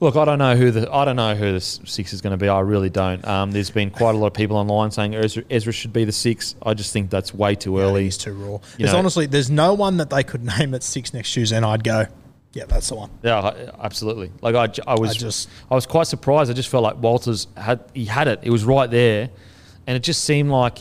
[0.00, 2.36] Look, I don't know who the I don't know who the six is going to
[2.36, 2.48] be.
[2.48, 3.24] I really don't.
[3.26, 6.12] Um, there's been quite a lot of people online saying Ezra, Ezra should be the
[6.12, 6.54] six.
[6.62, 8.04] I just think that's way too Yeah, early.
[8.04, 8.52] He's too raw.
[8.52, 11.56] You There's know- honestly, there's no one that they could name at six next Tuesday,
[11.56, 12.06] and I'd go,
[12.52, 13.10] yeah, that's the one.
[13.24, 14.30] Yeah, absolutely.
[14.40, 16.48] Like I, I was, I I was quite surprised.
[16.50, 18.38] I just felt like Walters had he had it.
[18.42, 19.28] It was right there,
[19.86, 20.78] and it just seemed like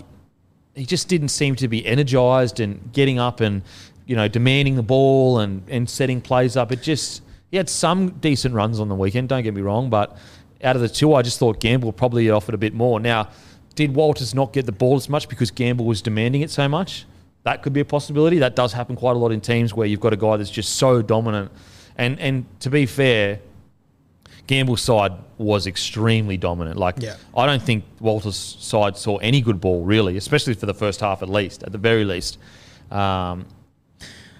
[0.75, 3.63] he just didn't seem to be energized and getting up and
[4.07, 6.71] you know demanding the ball and and setting plays up.
[6.71, 7.21] It just
[7.51, 9.29] he had some decent runs on the weekend.
[9.29, 10.17] Don't get me wrong, but
[10.63, 12.99] out of the two, I just thought Gamble probably offered a bit more.
[12.99, 13.29] Now,
[13.75, 17.05] did Walters not get the ball as much because Gamble was demanding it so much?
[17.43, 18.39] That could be a possibility.
[18.39, 20.75] That does happen quite a lot in teams where you've got a guy that's just
[20.77, 21.51] so dominant.
[21.97, 23.39] And and to be fair,
[24.47, 26.77] Gamble's side was extremely dominant.
[26.77, 27.15] Like Yeah.
[27.35, 31.21] I don't think Walter's side saw any good ball really, especially for the first half
[31.21, 32.37] at least, at the very least.
[32.91, 33.45] Um,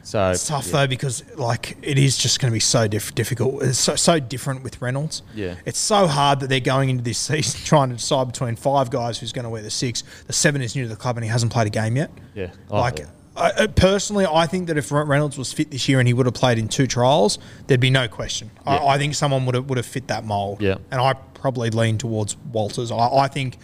[0.07, 0.71] so It's tough yeah.
[0.71, 3.61] though because like it is just going to be so diff- difficult.
[3.61, 5.21] It's so so different with Reynolds.
[5.35, 5.55] Yeah.
[5.65, 9.19] it's so hard that they're going into this season trying to decide between five guys
[9.19, 10.03] who's going to wear the six.
[10.27, 12.09] The seven is new to the club and he hasn't played a game yet.
[12.35, 12.51] Yeah.
[12.71, 13.05] Oh, like.
[13.39, 16.33] I, personally, I think that if Reynolds was fit this year and he would have
[16.33, 17.37] played in two trials,
[17.67, 18.49] there'd be no question.
[18.65, 18.77] Yeah.
[18.77, 20.59] I, I think someone would have would have fit that mold.
[20.59, 20.77] Yeah.
[20.89, 22.91] and I probably lean towards Walters.
[22.91, 23.57] I, I think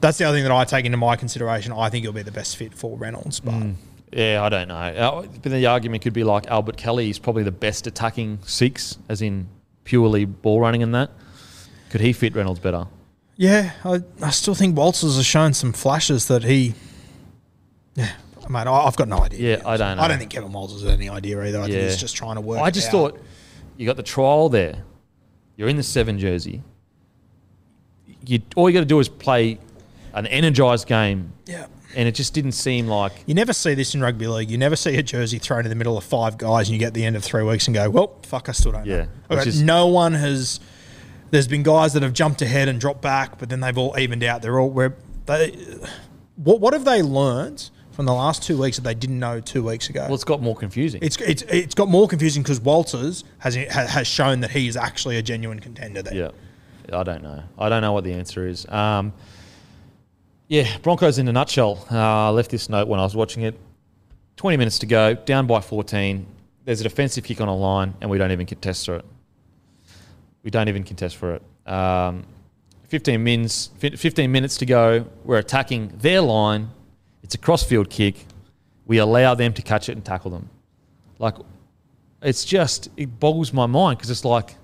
[0.00, 1.72] that's the other thing that I take into my consideration.
[1.72, 3.74] I think he'll be the best fit for Reynolds, but mm.
[4.12, 4.74] Yeah, I don't know.
[4.74, 8.98] Uh, But the argument could be like Albert Kelly is probably the best attacking six,
[9.08, 9.48] as in
[9.84, 11.10] purely ball running and that.
[11.90, 12.86] Could he fit Reynolds better?
[13.36, 16.74] Yeah, I, I still think Walters has shown some flashes that he.
[17.94, 18.10] Yeah,
[18.48, 19.56] mate, I, I've got no idea.
[19.58, 20.02] Yeah, I don't know.
[20.02, 21.58] I don't think Kevin Walters has any idea either.
[21.58, 21.84] I think Yeah.
[21.84, 22.60] he's just trying to work.
[22.60, 22.92] I just out.
[22.92, 23.20] thought
[23.76, 24.82] you got the trial there.
[25.56, 26.62] You're in the seven jersey.
[28.26, 29.58] You all you got to do is play
[30.12, 31.66] an energized game Yeah.
[31.96, 34.50] And it just didn't seem like You never see this in rugby league.
[34.50, 36.94] You never see a jersey thrown in the middle of five guys, and you get
[36.94, 39.48] the end of three weeks and go, "Well, fuck, I still don't Yeah, know." Okay,
[39.48, 40.60] is- no one has.
[41.30, 44.24] There's been guys that have jumped ahead and dropped back, but then they've all evened
[44.24, 44.42] out.
[44.42, 44.94] They're all where
[45.26, 45.56] they.
[46.36, 49.62] What what have they learned from the last two weeks that they didn't know two
[49.62, 50.02] weeks ago?
[50.04, 51.00] well, it's got more confusing.
[51.02, 55.18] it's it's it's got more confusing because Walters has has shown that he is actually
[55.18, 56.14] a genuine contender there.
[56.14, 56.30] Yeah,
[56.98, 57.42] I don't know.
[57.58, 58.66] I don't know what the answer is.
[58.68, 59.12] Um,
[60.50, 61.86] yeah, Broncos in a nutshell.
[61.90, 63.58] Uh, I left this note when I was watching it.
[64.36, 66.26] Twenty minutes to go, down by fourteen.
[66.64, 69.04] There's a defensive kick on a line, and we don't even contest for it.
[70.42, 71.42] We don't even contest for it.
[71.70, 72.24] Um,
[72.88, 75.06] 15 mins, 15 minutes to go.
[75.24, 76.70] We're attacking their line.
[77.22, 78.26] It's a crossfield kick.
[78.86, 80.50] We allow them to catch it and tackle them.
[81.18, 81.36] Like,
[82.20, 84.56] it's just it boggles my mind because it's like,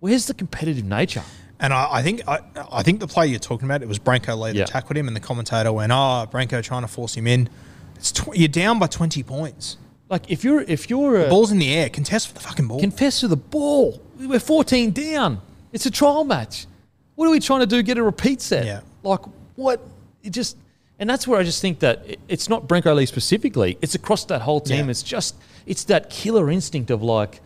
[0.00, 1.22] where's the competitive nature?
[1.58, 4.38] And I, I think I, I think the play you're talking about it was Brenko
[4.38, 4.64] Lee that Yeah.
[4.66, 7.48] tackled him, and the commentator went, "Oh, Brenko trying to force him in."
[7.96, 9.78] It's tw- you're down by 20 points.
[10.10, 11.88] Like, if you're if you're a, Ball's in the air.
[11.88, 12.78] Contest for the fucking ball.
[12.80, 15.40] confess for the ball, we're 14 down.
[15.72, 16.66] It's a trial match.
[17.14, 17.82] What are we trying to do?
[17.82, 18.66] Get a repeat set?
[18.66, 18.80] Yeah.
[19.02, 19.20] Like
[19.54, 19.80] what?
[20.22, 20.58] It just,
[20.98, 23.78] and that's where I just think that it- it's not Brenko Lee specifically.
[23.80, 24.84] It's across that whole team.
[24.86, 24.90] Yeah.
[24.90, 27.40] It's just, it's that killer instinct of like,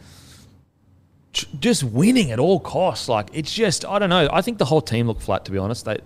[1.32, 3.08] just winning at all costs.
[3.08, 4.28] Like it's just, I don't know.
[4.32, 5.84] I think the whole team looked flat to be honest.
[5.84, 5.98] They,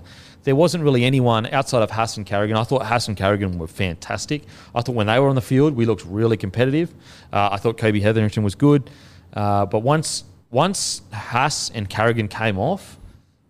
[0.45, 2.57] there wasn't really anyone outside of Haas and Carrigan.
[2.57, 4.43] I thought Haas and Carrigan were fantastic.
[4.75, 6.95] I thought when they were on the field, we looked really competitive.
[7.33, 8.91] Uh, I thought Kobe Hetherington was good,
[9.33, 12.99] uh, but once once Haas and Carrigan came off,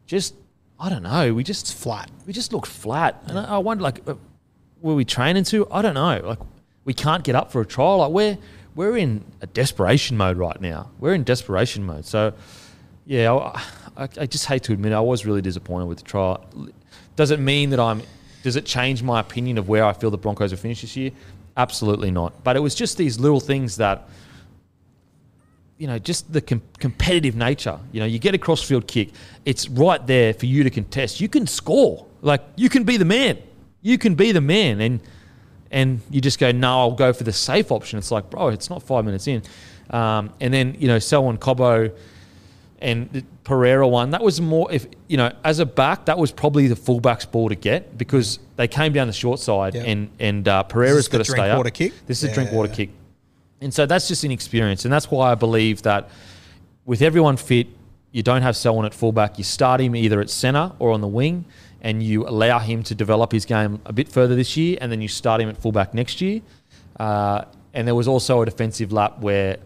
[0.07, 0.35] just
[0.79, 1.35] I don't know.
[1.35, 2.11] We just flat.
[2.27, 4.15] we just looked flat, and I, I wonder like, uh,
[4.81, 5.67] were we training to?
[5.71, 6.21] I don't know.
[6.25, 6.39] Like,
[6.85, 7.99] we can't get up for a trial.
[7.99, 8.39] Like, we're
[8.75, 10.91] we're in a desperation mode right now.
[10.99, 12.05] We're in desperation mode.
[12.05, 12.33] So,
[13.07, 13.63] yeah, I,
[13.97, 16.45] I, I just hate to admit it, I was really disappointed with the trial.
[17.17, 18.03] Does it mean that I'm?
[18.43, 21.13] Does it change my opinion of where I feel the Broncos will finish this year?
[21.57, 22.45] Absolutely not.
[22.45, 24.09] But it was just these little things that
[25.79, 27.79] you know, just the com- competitive nature.
[27.93, 29.11] You know, you get a crossfield kick,
[29.45, 31.21] it's right there for you to contest.
[31.21, 33.39] You can score, like you can be the man.
[33.83, 35.01] You can be the man, and
[35.75, 37.99] and you just go, no, I'll go for the safe option.
[37.99, 39.43] It's like, bro, it's not five minutes in,
[39.91, 41.93] um, and then you know, Selwyn Cobbo
[42.79, 44.11] and the Pereira one.
[44.11, 47.49] That was more if you know, as a back, that was probably the fullback's ball
[47.51, 49.83] to get because they came down the short side, Yeah.
[49.83, 51.75] and and uh, Pereira's Is this the got to stay up.
[51.75, 51.93] kick?
[52.07, 52.91] This is a drink water kick.
[53.61, 54.85] And so that's just inexperience.
[54.85, 56.11] And that's why I believe that
[56.85, 57.67] with everyone fit,
[58.15, 59.39] you don't have Selwyn at fullback.
[59.39, 61.47] You start him either at centre or on the wing,
[61.81, 65.01] and you allow him to develop his game a bit further this year, and then
[65.01, 66.41] you start him at fullback next year.
[67.01, 69.57] Uh, and there was also a defensive lap where,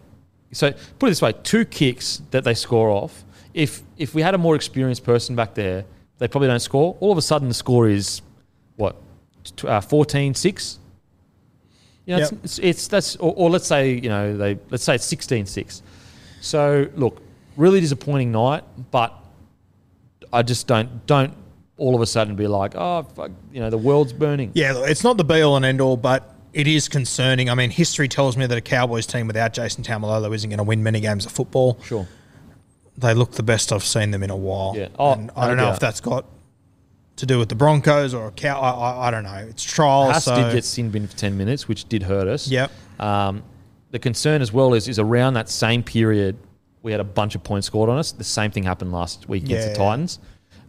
[0.51, 3.23] so put it this way, two kicks that they score off.
[3.53, 5.85] If if we had a more experienced person back there,
[6.17, 6.97] they probably don't score.
[7.01, 8.23] All of a sudden, the score is
[8.77, 8.95] what,
[9.63, 10.77] uh, 14-6?
[12.07, 12.31] You know, Yep.
[12.31, 15.83] it's, it's, it's that's or, or let's say you know they let's say it's 16-6.
[16.41, 17.21] So look,
[17.59, 19.13] really disappointing night, but
[20.31, 21.33] I just don't don't
[21.77, 24.51] all of a sudden be like, oh, fuck, you know, the world's burning.
[24.53, 27.49] Yeah, look, it's not the be all and end all, but it is concerning.
[27.49, 30.63] I mean, history tells me that a Cowboys team without Jason Taumalolo isn't going to
[30.63, 31.79] win many games of football.
[31.83, 32.07] Sure.
[32.97, 34.73] They look the best I've seen them in a while.
[34.75, 34.89] Yeah.
[34.97, 35.75] Oh, and I don't know doubt.
[35.75, 36.25] if that's got
[37.15, 38.59] to do with the Broncos or a cow.
[38.59, 39.47] I, I, I don't know.
[39.49, 40.11] It's trials.
[40.11, 42.47] Haas so did get sin bin for 10 minutes, which did hurt us.
[42.47, 42.71] Yep.
[42.99, 43.43] Um,
[43.91, 46.37] the concern as well is, is around that same period,
[46.83, 48.11] we had a bunch of points scored on us.
[48.11, 49.77] The same thing happened last week against the Yeah.
[49.89, 50.19] Titans.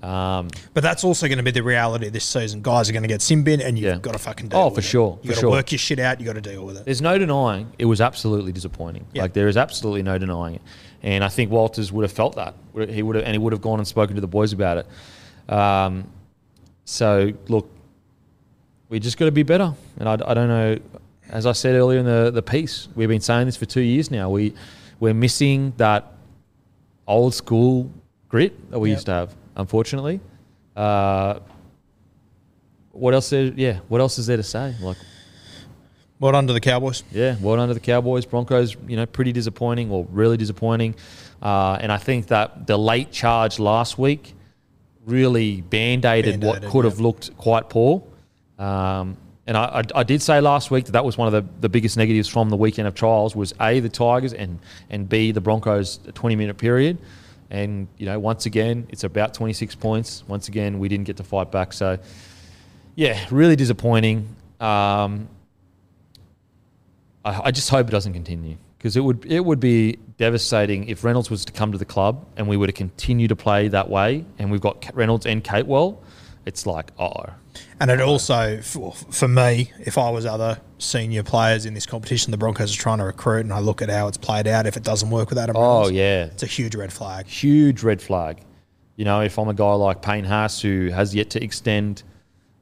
[0.03, 2.63] Um, But that's also going to be the reality this season.
[2.63, 3.99] Guys are going to get sin bin, and you've Yeah.
[4.01, 4.85] got to fucking deal Oh, with for it.
[4.85, 5.51] sure, You for got to sure.
[5.51, 6.19] work your shit out.
[6.21, 6.85] You got to deal with it.
[6.87, 9.05] There's no denying it was absolutely disappointing.
[9.13, 9.23] Yeah.
[9.23, 10.63] Like there is absolutely no denying it,
[11.03, 12.55] and I think Walters would have felt that.
[12.89, 15.53] He would have, and he would have gone and spoken to the boys about it.
[15.53, 16.07] Um,
[16.87, 17.69] so look,
[18.89, 20.79] we just got to be better, and I, I don't know.
[21.29, 24.11] As I said earlier in the the piece, we've been saying this for two years
[24.11, 24.31] now.
[24.31, 24.55] We
[25.01, 26.13] we're missing that
[27.09, 27.91] old school
[28.29, 28.97] grit that we Yep.
[28.97, 29.35] used to have.
[29.57, 30.21] Unfortunately,
[30.77, 31.41] uh,
[32.93, 33.31] what else?
[33.31, 34.75] There, yeah, what else is there to say?
[34.81, 34.97] Like.
[36.21, 37.03] Well done to the Cowboys.
[37.11, 38.27] Yeah, well done to the Cowboys.
[38.27, 40.95] Broncos, you know, pretty disappointing or really disappointing.
[41.41, 44.35] Uh, and I think that the late charge last week
[45.07, 48.03] really band aided what could have looked quite poor.
[48.59, 49.17] Um,
[49.51, 51.69] and I, I, I did say last week that that was one of the, the
[51.69, 55.41] biggest negatives from the weekend of trials was A, the Tigers, and, and B, the
[55.41, 56.99] Broncos 20 minute period.
[57.51, 60.23] And, you know, once again, it's about 26 points.
[60.29, 61.73] Once again, we didn't get to fight back.
[61.73, 61.99] So,
[62.95, 64.37] yeah, really disappointing.
[64.61, 65.29] Um,
[67.25, 71.03] I, I just hope it doesn't continue because it would it would be devastating if
[71.03, 73.91] Reynolds was to come to the club and we were to continue to play that
[73.91, 75.99] way, and we've got Reynolds and Capewell.
[76.47, 77.31] it's like, oh,
[77.81, 82.31] And it also, for, for me, if I was other senior players in this competition,
[82.31, 84.67] the Broncos are trying to recruit, and I look at how it's played out.
[84.67, 87.27] If it doesn't work with Adam oh Reynolds, yeah, it's a huge red flag.
[87.27, 88.41] huge red flag.
[88.97, 92.03] You know, if I'm a guy like Payne Haas who has yet to extend,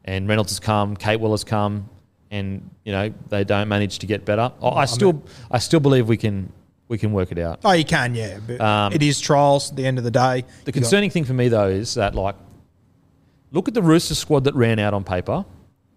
[0.04, 1.88] and Reynolds has come, Capewell has come,
[2.30, 4.52] and you know they don't manage to get better.
[4.62, 6.52] I, I still, I still believe we can,
[6.86, 7.60] we can work it out.
[7.64, 8.38] Oh, you can, yeah.
[8.46, 10.42] But Um, it is trials at the end of the day.
[10.42, 12.36] The You got- concerning thing for me though is that like,
[13.52, 15.44] look at the Roosters squad that ran out on paper.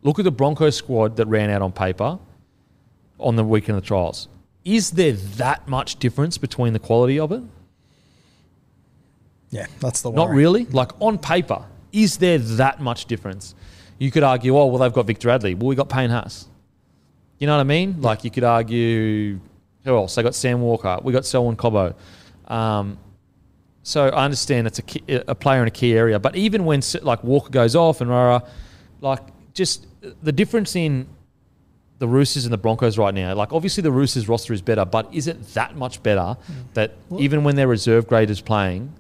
[0.04, 2.20] Look at the Broncos squad that ran out on paper
[3.20, 4.28] on the weekend of the trials.
[4.66, 7.44] Is there that much difference between the quality of it?
[9.52, 10.66] yeah, that's the Not really.
[10.66, 13.54] Like on paper, is there that much difference?
[14.00, 15.54] You could argue, oh well, they've got Victor Radley.
[15.54, 16.48] Well, we got Payne Haas.
[17.38, 18.02] You know what I mean?
[18.02, 19.40] Like you could argue,
[19.84, 20.16] who else?
[20.16, 21.00] They got Sam Walker.
[21.04, 21.96] We got Selwyn Cobbo.
[22.48, 22.98] Um,
[23.84, 26.82] so I understand it's a, key, a player in a key area, but even when
[27.02, 28.42] like Walker goes off and rah,
[29.02, 29.22] like
[29.54, 29.88] just
[30.22, 31.08] the difference in
[32.02, 33.36] the Roosters and the Broncos right now.
[33.36, 36.38] Like obviously the Roosters roster is better, but is it that much better mm.
[36.74, 38.92] that even when their reserve grade is playing,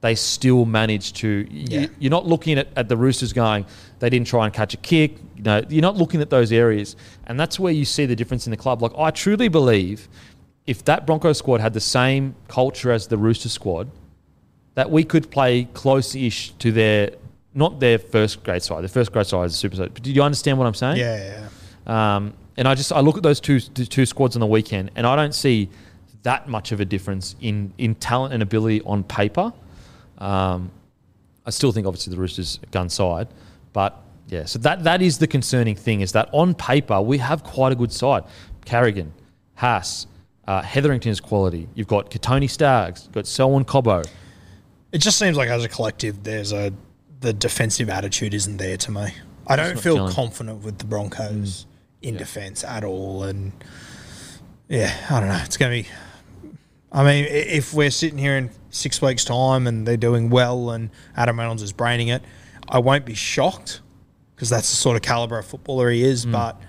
[0.00, 1.46] they still manage to?
[1.48, 1.82] Yeah.
[1.82, 3.66] You, you're not looking at, at the Roosters going,
[4.00, 5.18] they didn't try and catch a kick.
[5.36, 6.96] You know, you're not looking at those areas,
[7.28, 8.82] and that's where you see the difference in the club.
[8.82, 10.08] Like I truly believe,
[10.66, 13.88] if that Broncos squad had the same culture as the Rooster squad,
[14.80, 17.10] that we could play close-ish to their
[17.52, 18.82] not their first grade side.
[18.82, 19.92] The first grade side is a super side.
[19.92, 20.96] But do you understand what I'm saying?
[20.96, 21.48] Yeah, yeah,
[21.86, 22.16] yeah.
[22.16, 25.06] Um, and I just I look at those two two squads on the weekend, and
[25.06, 25.68] I don't see
[26.22, 29.52] that much of a difference in in talent and ability on paper.
[30.16, 30.70] Um,
[31.44, 33.28] I still think obviously the Roosters gun side,
[33.74, 34.46] but yeah.
[34.46, 37.76] So that that is the concerning thing is that on paper we have quite a
[37.76, 38.24] good side.
[38.64, 39.12] Carrigan,
[39.56, 40.06] Haas,
[40.46, 41.68] uh, Hetherington's quality.
[41.74, 44.06] You've got Kotoni Staggs, you've got Selwyn Cobbo.
[44.92, 46.72] It just seems like as a collective, there's a
[47.20, 49.14] the defensive attitude isn't there to me.
[49.46, 51.66] I don't feel confident with the Broncos
[52.02, 52.08] mm.
[52.08, 53.52] in defense at all, and
[54.68, 55.40] yeah, I don't know.
[55.44, 55.94] It's going to be.
[56.92, 60.90] I mean, if we're sitting here in six weeks' time and they're doing well and
[61.16, 62.22] Adam Reynolds is braining it,
[62.68, 63.80] I won't be shocked
[64.34, 66.26] because that's the sort of caliber of footballer he is.
[66.26, 66.32] Mm.
[66.32, 66.60] But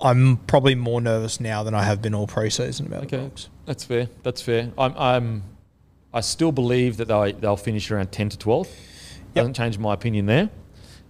[0.00, 3.48] I'm probably more nervous now than I have been all preseason about the Broncos.
[3.64, 4.08] that's fair.
[4.22, 4.70] That's fair.
[4.78, 5.42] I'm, I'm
[6.16, 8.68] I still believe that they they'll finish around ten to twelve.
[9.34, 10.48] Doesn't change my opinion there,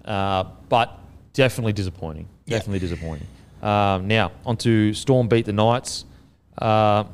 [0.04, 0.98] uh, but
[1.32, 2.28] definitely disappointing.
[2.46, 2.58] Yeah.
[2.58, 3.28] Definitely disappointing.
[3.62, 6.04] Um, now on to Storm beat the Knights.
[6.60, 7.04] Uh,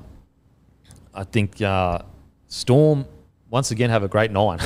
[1.14, 1.98] I think uh,
[2.48, 3.04] Storm
[3.50, 4.58] once again have a great nine.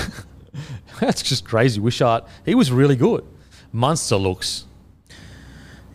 [1.00, 1.80] That's just crazy.
[1.80, 3.24] Wishart, he was really good.
[3.72, 4.66] Munster looks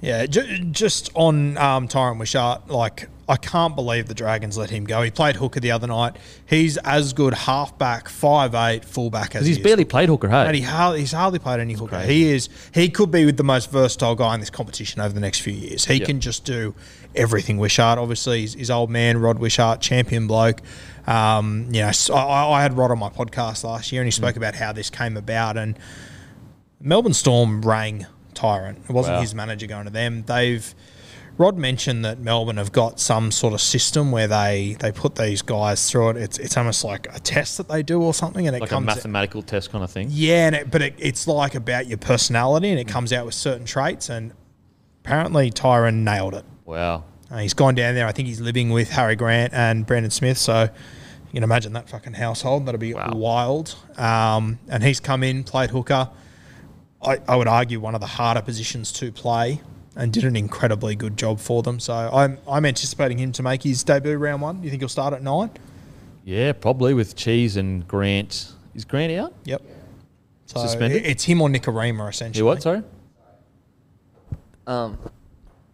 [0.01, 4.83] Yeah, ju- just on um, Tyran Wishart, like I can't believe the Dragons let him
[4.83, 5.01] go.
[5.01, 6.17] He played hooker the other night.
[6.45, 9.65] He's as good halfback, five eight, fullback as he's he is.
[9.65, 10.27] barely played hooker.
[10.27, 11.99] Hey, And he hardly, he's hardly played any hooker.
[12.01, 15.21] He is he could be with the most versatile guy in this competition over the
[15.21, 15.85] next few years.
[15.85, 16.05] He Yeah.
[16.05, 16.75] can just do
[17.15, 17.57] everything.
[17.57, 20.61] Wishart, obviously, his, his old man Rod Wishart, champion bloke.
[21.07, 24.11] Um, you know, so I, I had Rod on my podcast last year, and he
[24.11, 25.55] spoke about how this came about.
[25.57, 25.79] And
[26.79, 28.77] Melbourne Storm rang Tyran.
[28.89, 29.21] It wasn't Wow.
[29.21, 30.23] his manager going to them.
[30.27, 30.73] They've
[31.37, 35.41] Rod mentioned that Melbourne have got some sort of system where they, they put these
[35.41, 36.17] guys through it.
[36.17, 38.73] It's it's almost like a test that they do or something, and it like a
[38.73, 40.07] comes mathematical test kind of thing.
[40.11, 43.33] yeah, and it, but it, it's like about your personality, and it comes out with
[43.33, 44.09] certain traits.
[44.09, 44.33] And
[45.03, 46.45] apparently, Tyran nailed it.
[46.65, 47.05] Wow.
[47.31, 48.05] Uh, he's gone down there.
[48.07, 50.37] I think he's living with Harry Grant and Brandon Smith.
[50.37, 52.65] So you can imagine that fucking household.
[52.65, 53.13] That'll be Wow.
[53.15, 53.75] wild.
[53.97, 56.09] Um, and he's come in, played hooker.
[57.01, 59.61] I, I would argue one of the harder positions to play,
[59.95, 61.79] and did an incredibly good job for them.
[61.79, 64.63] So I'm I'm anticipating him to make his debut round one.
[64.63, 65.51] You think he'll start at nine?
[66.23, 68.53] Yeah, probably with Cheese and Grant.
[68.75, 69.33] Is Grant out?
[69.45, 69.61] Yep.
[70.45, 71.05] So Suspended?
[71.05, 72.39] It's him or Nicarima essentially.
[72.39, 72.61] He what?
[72.61, 72.83] Sorry.
[74.67, 74.97] Um,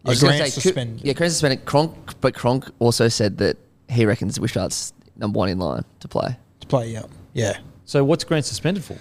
[0.04, 1.04] Oh, I was gonna Grant's say, Coo- suspended.
[1.04, 1.64] Yeah, Grant's suspended.
[1.66, 3.56] Cronk, but Cronk also said that
[3.88, 6.36] he reckons Wishart's number one in line to play.
[6.60, 6.92] to play.
[6.92, 7.02] yeah,
[7.34, 7.58] Yeah.
[7.84, 8.96] So what's Grant suspended for?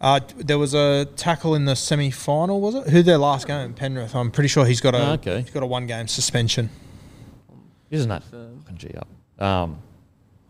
[0.00, 2.88] Uh, there was a tackle in the semi-final, was it?
[2.88, 3.74] Who their last game?
[3.74, 4.14] Penrith.
[4.16, 5.40] I'm pretty sure he's got a Oh, okay.
[5.42, 6.70] he's got a one-game suspension.
[7.90, 9.08] Isn't that fucking G up?
[9.44, 9.78] Um,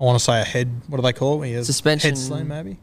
[0.01, 0.71] I want to say a head.
[0.87, 1.39] What do they call it?
[1.39, 2.11] when he has Suspension.
[2.11, 2.79] Head slam, maybe.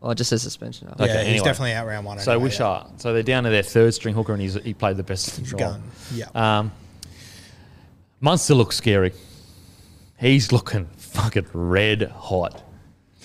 [0.00, 0.88] Oh, it just says suspension.
[0.88, 1.44] Okay, yeah, he's anyway.
[1.44, 2.18] definitely out round one.
[2.18, 3.00] so anyway, Wishart.
[3.00, 5.34] So they're down to their third string hooker, and he's, he played the best yeah.
[5.36, 5.58] control.
[5.58, 5.82] gun.
[6.12, 6.26] Yeah.
[6.34, 6.72] Um,
[8.20, 9.12] Munster looks scary.
[10.18, 12.62] He's looking fucking red hot,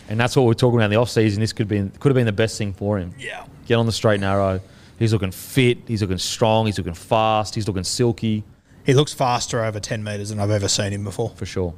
[0.09, 1.41] and that's what we're talking about in the off season.
[1.41, 3.13] This could be could have been the best thing for him.
[3.19, 3.45] yeah.
[3.65, 4.61] Get on the straight and narrow.
[4.99, 5.79] He's looking fit.
[5.87, 6.65] He's looking strong.
[6.65, 7.53] He's looking fast.
[7.55, 8.43] He's looking silky
[8.85, 11.29] He looks faster over ten meters than I've ever seen him before.
[11.35, 11.73] for sure.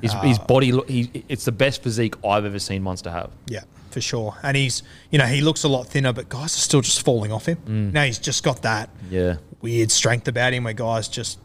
[0.00, 3.30] His, his body, look, he, it's the best physique I've ever seen Munster have.
[3.46, 3.60] Yeah.
[3.92, 4.36] for sure.
[4.42, 7.30] And he's, you know, he looks a lot thinner, but guys are still just falling
[7.30, 7.58] off him.
[7.58, 7.92] Mm.
[7.92, 9.36] Now he's just got that Yeah.
[9.60, 11.38] weird strength about him where guys just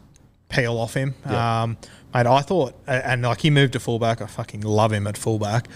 [0.48, 1.14] peel off him.
[1.24, 1.62] Yeah.
[1.62, 1.76] Um,
[2.12, 4.20] mate, I thought, and like he moved to fullback.
[4.22, 5.68] I fucking love him at fullback.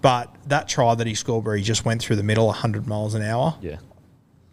[0.00, 3.14] But that try that he scored where he just went through the middle 100 miles
[3.14, 3.76] an hour, Yeah.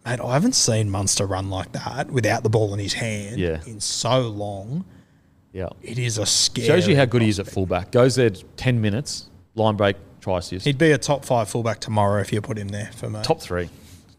[0.06, 3.62] mate, I haven't seen Munster run like that without the ball in his hand Yeah.
[3.68, 4.86] in so long.
[5.54, 5.70] Yeah.
[5.82, 6.68] It is a scary.
[6.68, 7.92] Shows you how good he is at fullback.
[7.92, 10.66] Goes there 10 minutes, line break, try assist.
[10.66, 13.22] He'd be a top five fullback tomorrow if you put him there for me.
[13.22, 13.70] Top three.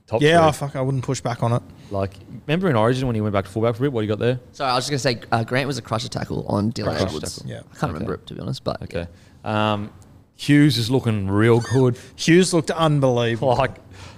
[0.07, 0.49] Top yeah, three.
[0.49, 1.63] oh, fuck, I wouldn't push back on it.
[1.91, 2.15] Like,
[2.47, 3.93] remember in Origin when he went back to fullback for a bit?
[3.93, 4.39] What you got there?
[4.53, 7.01] Sorry, I was just going to say uh, Grant was a crusher tackle on Dylan
[7.01, 7.43] Edwards.
[7.45, 7.63] Yeah.
[7.73, 9.09] I can't remember it to be honest, but Okay.
[9.45, 9.91] Um,
[10.37, 11.99] Hughes is looking real good.
[12.17, 13.57] Hughes looked unbelievable.
[13.57, 13.77] like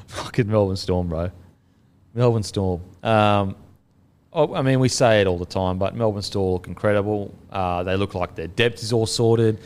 [0.09, 1.31] fucking Melbourne Storm, bro.
[2.15, 2.83] Melbourne Storm.
[3.03, 3.57] Um,
[4.33, 7.35] oh, I mean, we say it all the time, but Melbourne Storm look incredible.
[7.51, 9.61] Uh, they look like their depth is all sorted.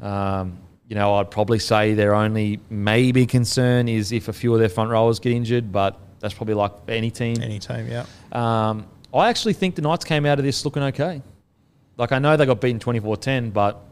[0.00, 4.60] Um, you know, I'd probably say their only maybe concern is if a few of
[4.60, 7.42] their front rowers get injured, but that's probably like any team.
[7.42, 8.06] Any team, yeah.
[8.32, 11.22] Um, I actually think the Knights came out of this looking okay.
[11.98, 13.82] Like, I know they got beaten 24 10, but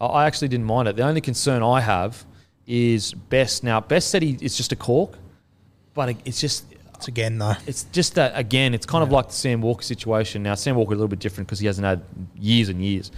[0.00, 0.96] I- actually didn't mind it.
[0.96, 2.24] The only concern I have
[2.66, 3.64] is Best.
[3.64, 5.18] Now, Best said he, it's just a cork,
[5.94, 6.64] but it's just.
[6.96, 7.54] It's again, though.
[7.66, 8.72] It's just that again.
[8.72, 10.42] It's kind of like the Sam Walker situation.
[10.42, 12.02] Now Sam Walker a little bit different because he hasn't had
[12.34, 13.12] years and years,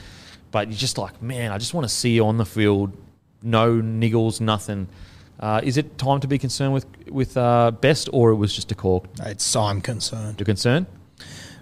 [0.50, 2.92] but you're just like, man, I just want to see you on the field,
[3.40, 4.88] no niggles, nothing.
[5.38, 8.72] Uh, is it time to be concerned with with uh, Best, or it was just
[8.72, 9.04] a cork?
[9.22, 10.38] It's, I'm concerned.
[10.38, 10.86] To concern?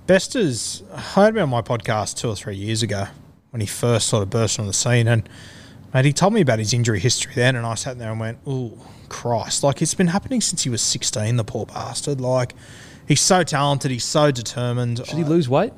[0.06, 3.08] Bester's, I heard on my podcast two or three years ago
[3.50, 5.08] when he first sort of burst on the scene.
[5.08, 5.28] And
[5.94, 7.56] mate, he told me about his injury history then.
[7.56, 8.72] And I sat there and went, oh,
[9.08, 9.62] Christ.
[9.62, 12.20] Like, it's been happening since he was 16, the poor bastard.
[12.20, 12.54] Like,
[13.06, 13.90] he's so talented.
[13.90, 14.98] He's so determined.
[15.06, 15.72] Should he lose weight?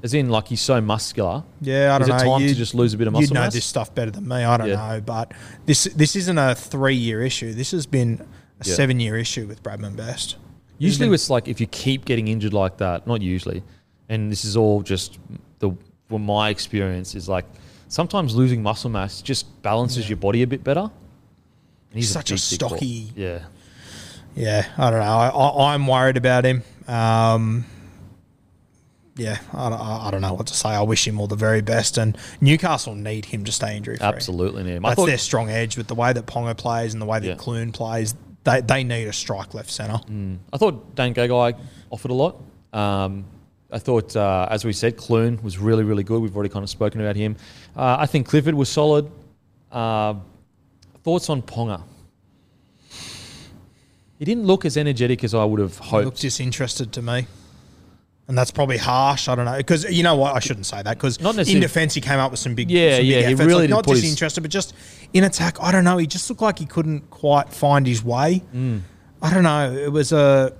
[0.00, 1.42] As in, like he's so muscular.
[1.60, 2.38] Yeah, I don't Is it know.
[2.38, 3.52] time to just lose a bit of You'd muscle know mass?
[3.52, 4.36] this stuff better than me.
[4.36, 4.76] I don't Yeah.
[4.94, 5.32] know, but
[5.66, 7.52] this this isn't a three year issue.
[7.52, 8.20] This has been
[8.60, 8.74] a Yeah.
[8.74, 10.36] seven year issue with Bradman Best.
[10.78, 13.08] Usually, it's like if you keep getting injured like that.
[13.08, 13.64] Not usually,
[14.08, 15.18] and this is all just
[15.58, 15.72] the
[16.10, 17.44] well, my experience is like
[17.88, 20.80] sometimes losing muscle mass just balances your body a bit better.
[21.90, 22.38] And he's Such a boy.
[22.38, 23.40] stocky- Yeah,
[24.34, 25.06] Yeah, I don't know.
[25.06, 26.62] I, I'm worried about him.
[26.86, 27.64] Um,
[29.16, 30.68] yeah, I, don't- I, I don't know what to say.
[30.68, 31.98] I wish him all the very best.
[31.98, 34.06] And Newcastle need him to stay injury free.
[34.06, 34.62] absolutely.
[34.62, 34.84] Man.
[34.84, 37.18] I That's thought their strong edge with the way that Ponga plays and the way
[37.20, 37.34] that Yeah.
[37.34, 38.14] Clune plays.
[38.44, 39.98] They, they need a strike left centre.
[40.52, 41.58] I thought Dane Gagai
[41.90, 42.40] offered a lot.
[42.72, 43.24] Um,
[43.70, 46.22] I thought, uh, as we said, Clune was really, really good.
[46.22, 47.36] We've already kind of spoken about him.
[47.76, 49.10] Uh, I think Clifford was solid.
[49.70, 50.14] Uh,
[51.04, 51.82] thoughts on Ponga?
[54.18, 57.26] He didn't look as energetic as I would have He looked disinterested to me.
[58.26, 59.28] And that's probably harsh.
[59.28, 59.56] I don't know.
[59.56, 60.34] Because you know what?
[60.34, 60.98] I shouldn't say that.
[60.98, 61.16] Because
[61.48, 63.46] in defence, he came up with some big Yeah, some big yeah, he efforts.
[63.46, 64.74] really Like, Not disinterested, but just
[65.14, 65.56] in attack.
[65.62, 65.96] I don't know.
[65.96, 68.42] He just looked like he couldn't quite find his way.
[68.54, 68.80] Mm.
[69.22, 69.72] I don't know.
[69.72, 70.54] It was a.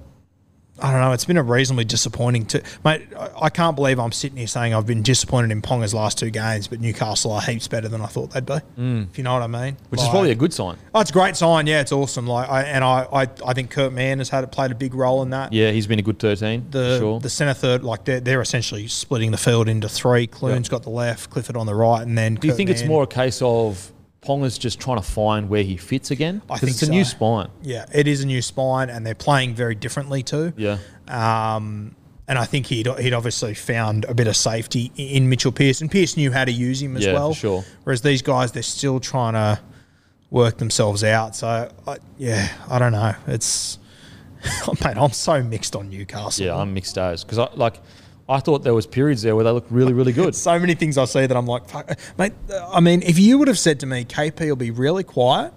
[0.81, 1.13] I don't know.
[1.13, 2.47] It's been a reasonably disappointing.
[2.47, 3.03] To, mate,
[3.41, 6.69] I- can't believe I'm sitting here saying I've been disappointed in Ponga's last two games,
[6.69, 8.55] but Newcastle are heaps better than I thought they'd be.
[8.77, 9.75] If you know what I mean.
[9.75, 9.77] Mm.
[9.89, 10.77] which is probably a good sign.
[10.95, 11.67] Oh, it's a great sign.
[11.67, 12.27] Yeah, it's awesome.
[12.27, 15.23] Like, I, and I, I, I think Kurt Mann has had played a big role
[15.23, 15.53] in that.
[15.53, 16.69] Yeah, he's been a good 13.
[16.71, 17.21] The sure.
[17.21, 20.27] the centre third, like they're, they're essentially splitting the field into three.
[20.27, 22.37] Clune's got the left, Clifford on the right, and then.
[22.37, 23.93] Do you think it's more a case of
[24.29, 26.43] Ponga's just trying to find where he fits again?
[26.51, 27.49] I think it's a new spine.
[27.63, 30.53] Yeah, it is a new spine, and they're playing very differently too.
[30.57, 30.77] Yeah.
[31.09, 31.95] Um,
[32.29, 35.91] and I think he'd, he'd obviously found a bit of safety in Mitchell Pearce, and
[35.91, 37.33] Pearce knew how to use him as Yeah, well.
[37.33, 37.65] sure.
[37.85, 39.59] Whereas these guys, they're still trying to
[40.31, 41.35] work themselves out.
[41.35, 43.15] So, I, yeah, I don't know.
[43.29, 43.79] It's,
[44.85, 46.45] mate, I'm so mixed on Newcastle.
[46.45, 47.81] Yeah, I'm mixed as because I like.
[48.29, 50.35] I thought there was periods there where they looked really, really good.
[50.37, 52.33] so many things I see that I'm like, fuck, mate.
[52.73, 55.53] I mean, if you would have said to me, KP will be really quiet,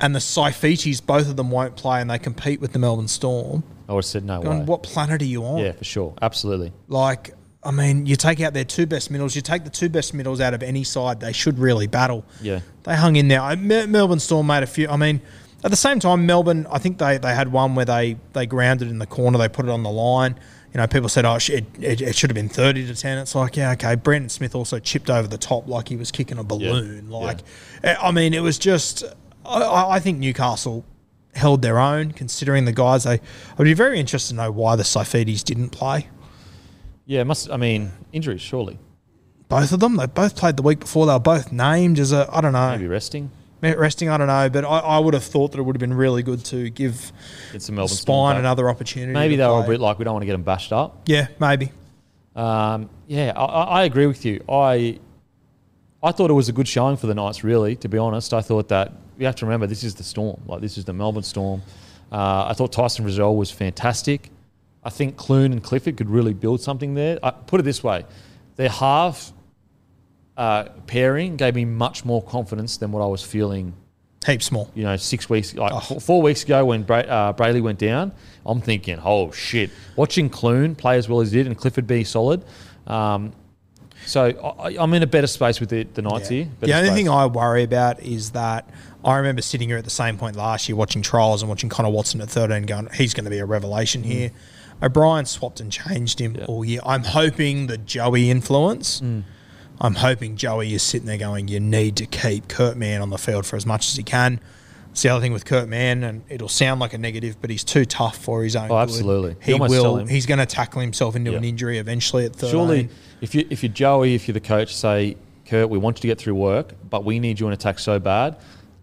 [0.00, 3.62] and the Saifitis, both of them won't play, and they compete with the Melbourne Storm,
[3.88, 4.58] I would have said no way.
[4.60, 5.58] what planet are you on?
[5.58, 6.72] Yeah, for sure, absolutely.
[6.88, 10.14] Like, I mean, you take out their two best middles, you take the two best
[10.14, 12.24] middles out of any side, they should really battle.
[12.40, 12.60] Yeah.
[12.82, 13.40] They hung in there.
[13.40, 14.88] I- Melbourne Storm made a few.
[14.88, 15.20] I mean,
[15.62, 18.88] at the same time, Melbourne, I think they, they had one where they, they grounded
[18.88, 20.34] in the corner, they put it on the line.
[20.72, 23.18] You know, people said, oh, it, it, it should have been 30 to 10.
[23.18, 23.94] It's like, yeah, okay.
[23.94, 27.10] Brandon Smith also chipped over the top like he was kicking a balloon.
[27.10, 27.16] Yeah.
[27.18, 27.40] Like,
[27.82, 29.04] eh, I mean, it was just,
[29.44, 30.86] I- I, think Newcastle
[31.34, 33.04] held their own considering the guys.
[33.04, 33.20] They,
[33.58, 36.08] I'd be very interested to know why the Saifitis didn't play.
[37.04, 37.50] Yeah, must.
[37.50, 38.78] I mean, injuries surely.
[39.48, 39.96] both of them.
[39.96, 41.04] They both played the week before.
[41.04, 43.30] They were both named as a I don't know Maybe resting.
[43.62, 44.08] Resting.
[44.08, 46.22] I don't know, but I, I would have thought that it would have been really
[46.22, 47.12] good to give
[47.54, 49.12] It's a Melbourne Spine another opportunity.
[49.12, 51.02] Maybe they were a bit like we don't want to get them bashed up.
[51.06, 51.70] Yeah, maybe.
[52.34, 54.42] Um, yeah, I, I agree with you.
[54.48, 54.98] I
[56.02, 57.44] I thought it was a good showing for the Knights.
[57.44, 60.40] Really, to be honest, I thought that you have to remember this is the Storm.
[60.46, 61.62] Like this is the Melbourne Storm.
[62.10, 64.30] Uh, I thought Tyson Frizell was fantastic.
[64.84, 67.18] I think Clune and Clifford could really build something there.
[67.22, 68.04] I, put it this way,
[68.56, 69.32] their half
[70.36, 73.74] uh, pairing gave me much more confidence than what I was feeling
[74.24, 74.70] Heap small.
[74.74, 75.98] you know, six weeks, like Oh.
[75.98, 78.12] four, weeks ago when Bra- uh, Brailey went down,
[78.46, 79.70] I'm thinking, oh shit.
[79.96, 82.44] Watching Clune play as well as he did and Clifford be solid.
[82.86, 83.32] Um,
[84.06, 84.26] so
[84.60, 86.48] I, I'm in a better space with the, the Knights here.
[86.60, 86.96] The only space.
[86.96, 88.68] thing I worry about is that
[89.04, 91.90] I remember sitting here at the same point last year watching trials and watching Connor
[91.90, 94.30] Watson at 13 going, he's going to be a revelation here.
[94.82, 96.38] O'Brien swapped and changed him Mm.
[96.38, 96.44] Yeah.
[96.46, 96.80] all year.
[96.86, 99.22] I'm hoping the Joey influence, Mm.
[99.80, 103.18] I'm hoping Joey is sitting there going, you need to keep Kurt Mann on the
[103.18, 104.40] field for as much as he can.
[104.92, 107.64] It's the other thing with Kurt Mann, and it'll sound like a negative, but he's
[107.64, 108.66] too tough for his own.
[108.66, 108.74] Oh, good.
[108.82, 109.30] absolutely.
[109.46, 110.04] You He will.
[110.04, 111.38] He's going to tackle himself into Yeah.
[111.38, 112.50] an injury eventually at 13.
[112.50, 112.88] Surely,
[113.22, 116.06] if you if you're Joey, if you're the coach, say, Kurt, we want you to
[116.08, 118.36] get through work, but we need you in attack so bad.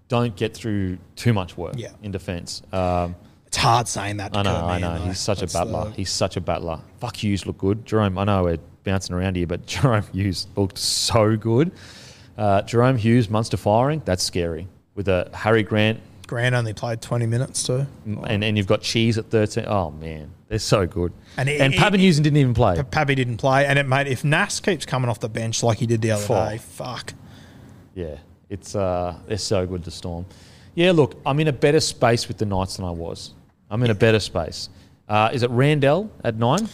[0.07, 1.89] Don't get through too much work Yeah.
[2.01, 2.63] in defence.
[2.73, 4.33] Um, it's hard saying that.
[4.33, 4.99] To I know, Kurt I know.
[4.99, 5.05] though.
[5.05, 5.85] He's such That's a battler.
[5.85, 6.79] the- He's such a battler.
[6.99, 7.85] Fuck Hughes look good.
[7.85, 11.71] Jahrome, I know we're bouncing around here, but Jahrome Hughes looked so good.
[12.37, 14.67] Uh, Jahrome Hughes, Munster firing, that's scary.
[14.95, 17.87] With a Harry Grant, Grant only played 20 minutes too.
[18.05, 19.65] and, and you've got Cheese at 13.
[19.67, 20.29] Oh, man.
[20.47, 21.11] They're so good.
[21.37, 22.81] And it- and it- Papenhuyzen didn't even play.
[22.91, 25.85] Pappy didn't play, and it made if Nass keeps coming off the bench like he
[25.87, 26.49] did the other Fuck.
[26.49, 27.13] day, fuck.
[27.95, 28.17] Yeah,
[28.49, 30.25] it's uh, they're so good to Storm.
[30.75, 33.33] Yeah, look, I'm in a better space with the Knights than I was.
[33.71, 34.69] I'm in a better space.
[35.07, 36.69] Uh, is it Randall at nine?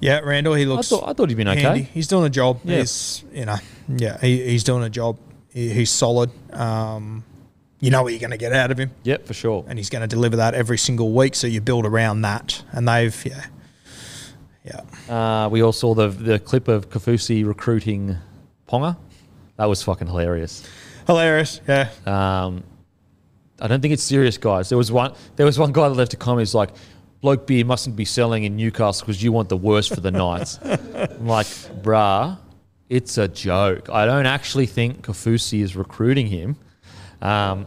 [0.00, 0.88] Yeah, Randall, he I looks.
[0.88, 1.82] thought, I thought he'd been okay.
[1.82, 2.60] He's doing a job.
[2.64, 2.78] Yeah.
[2.78, 3.56] He's you know,
[3.88, 5.18] yeah, he, he's doing a job.
[5.52, 6.30] He, he's solid.
[6.52, 7.24] Um,
[7.80, 9.64] you know what you're going to get out of him, Yep, for sure.
[9.68, 11.34] and he's going to deliver that every single week.
[11.34, 13.46] So you build around that, and they've yeah,
[14.64, 15.44] yeah.
[15.44, 18.16] Uh, we all saw the the clip of Kaufusi recruiting
[18.68, 18.96] Ponga.
[19.56, 20.68] That was fucking hilarious.
[21.06, 21.88] Hilarious, yeah.
[22.04, 22.64] Um,
[23.60, 24.68] I don't think it's serious, guys.
[24.68, 25.14] There was one.
[25.36, 26.40] There was one guy that left a comment.
[26.40, 26.70] He's like,
[27.26, 30.60] "Bloke beer mustn't be selling in Newcastle because you want the worst for the Knights."
[30.64, 32.38] I'm like, bruh,
[32.88, 33.90] it's a joke.
[33.90, 36.54] I don't actually think Kaufusi is recruiting him.
[37.20, 37.66] Um,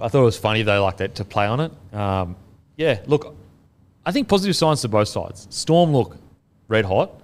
[0.00, 1.72] I thought it was funny though, like that to play on it.
[1.94, 2.36] Um,
[2.78, 3.36] yeah, look,
[4.06, 5.48] I think positive signs to both sides.
[5.50, 6.16] Storm look
[6.68, 7.20] red hot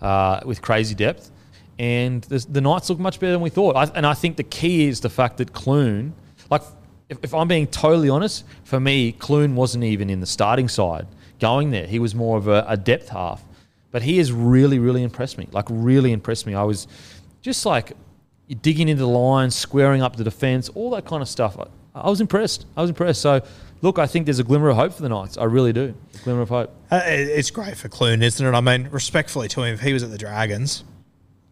[0.00, 1.32] uh, with crazy depth,
[1.80, 3.74] and the, the Knights look much better than we thought.
[3.74, 6.14] I, and I think the key is the fact that Clune,
[6.48, 6.62] like,
[7.08, 11.08] if, if I'm being totally honest, for me, Clune wasn't even in the starting side
[11.40, 11.86] going there.
[11.86, 13.42] He was more of a, a depth half,
[13.90, 15.48] but he has really, really impressed me.
[15.52, 16.54] Like, really impressed me.
[16.54, 16.86] I was
[17.42, 17.92] just like
[18.62, 21.58] digging into the line, squaring up the defence, all that kind of stuff.
[21.58, 22.66] I, I was impressed.
[22.76, 23.20] I was impressed.
[23.20, 23.40] So,
[23.82, 25.38] look, I think there's a glimmer of hope for the Knights.
[25.38, 25.94] I really do.
[26.14, 26.74] A glimmer of hope.
[26.90, 28.52] Uh, It's great for Clune, isn't it?
[28.52, 30.84] I mean, respectfully to him, if he was at the Dragons,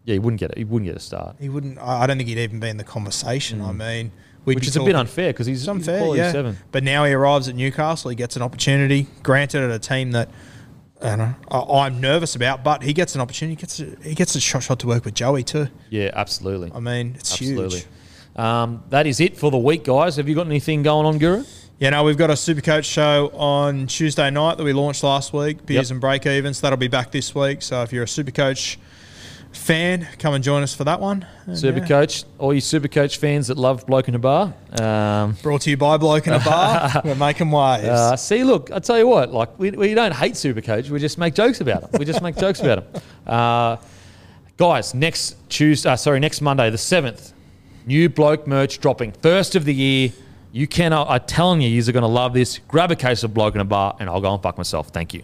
[0.05, 0.57] Yeah, he wouldn't get it.
[0.57, 1.77] He wouldn't get a start, he wouldn't.
[1.79, 3.61] I I don't think he'd even be in the conversation.
[3.61, 4.11] I mean,
[4.45, 6.31] we'd which is a bit unfair because he's, It's unfair, yeah.
[6.31, 6.57] seven.
[6.71, 8.09] But now he arrives at Newcastle.
[8.09, 10.29] He gets an opportunity, granted at a team that
[11.01, 13.55] I don't know, I, I'm nervous about, but he gets an opportunity.
[13.55, 15.67] He gets a, he gets a shot shot to work with Joey too.
[15.89, 16.71] Yeah, absolutely.
[16.73, 17.79] I mean, it's absolutely.
[17.79, 17.87] huge.
[18.35, 20.15] Um, that is it for the week, guys.
[20.15, 21.43] Have you got anything going on, Guru?
[21.79, 25.65] Yeah, no, we've got a Supercoach show on Tuesday night that we launched last week,
[25.65, 25.91] Beers Yep.
[25.95, 26.61] and Break Evens.
[26.61, 27.61] That'll be back this week.
[27.61, 28.77] So if you're a Supercoach
[29.53, 31.25] fan, come and join us for that one.
[31.45, 34.53] And, Super yeah, Coach, all you Super Coach fans that love Bloke in a Bar.
[34.79, 37.01] Um, Brought to you by Bloke in a Bar.
[37.05, 37.85] We're making waves.
[37.87, 40.99] uh, see, look, I tell you what, like we, we don't hate Super Coach, we
[40.99, 41.99] just make jokes about them.
[41.99, 43.01] We just make jokes about them.
[43.25, 43.77] Uh,
[44.57, 47.31] guys, next Tuesday, uh, sorry, next Monday, the seventh,
[47.85, 50.11] new bloke merch dropping, first of the year.
[50.51, 51.09] You cannot.
[51.09, 52.59] I'm telling you, you're going to love this.
[52.67, 54.89] Grab a case of bloke in a bar, and I'll go and fuck myself.
[54.89, 55.23] Thank you.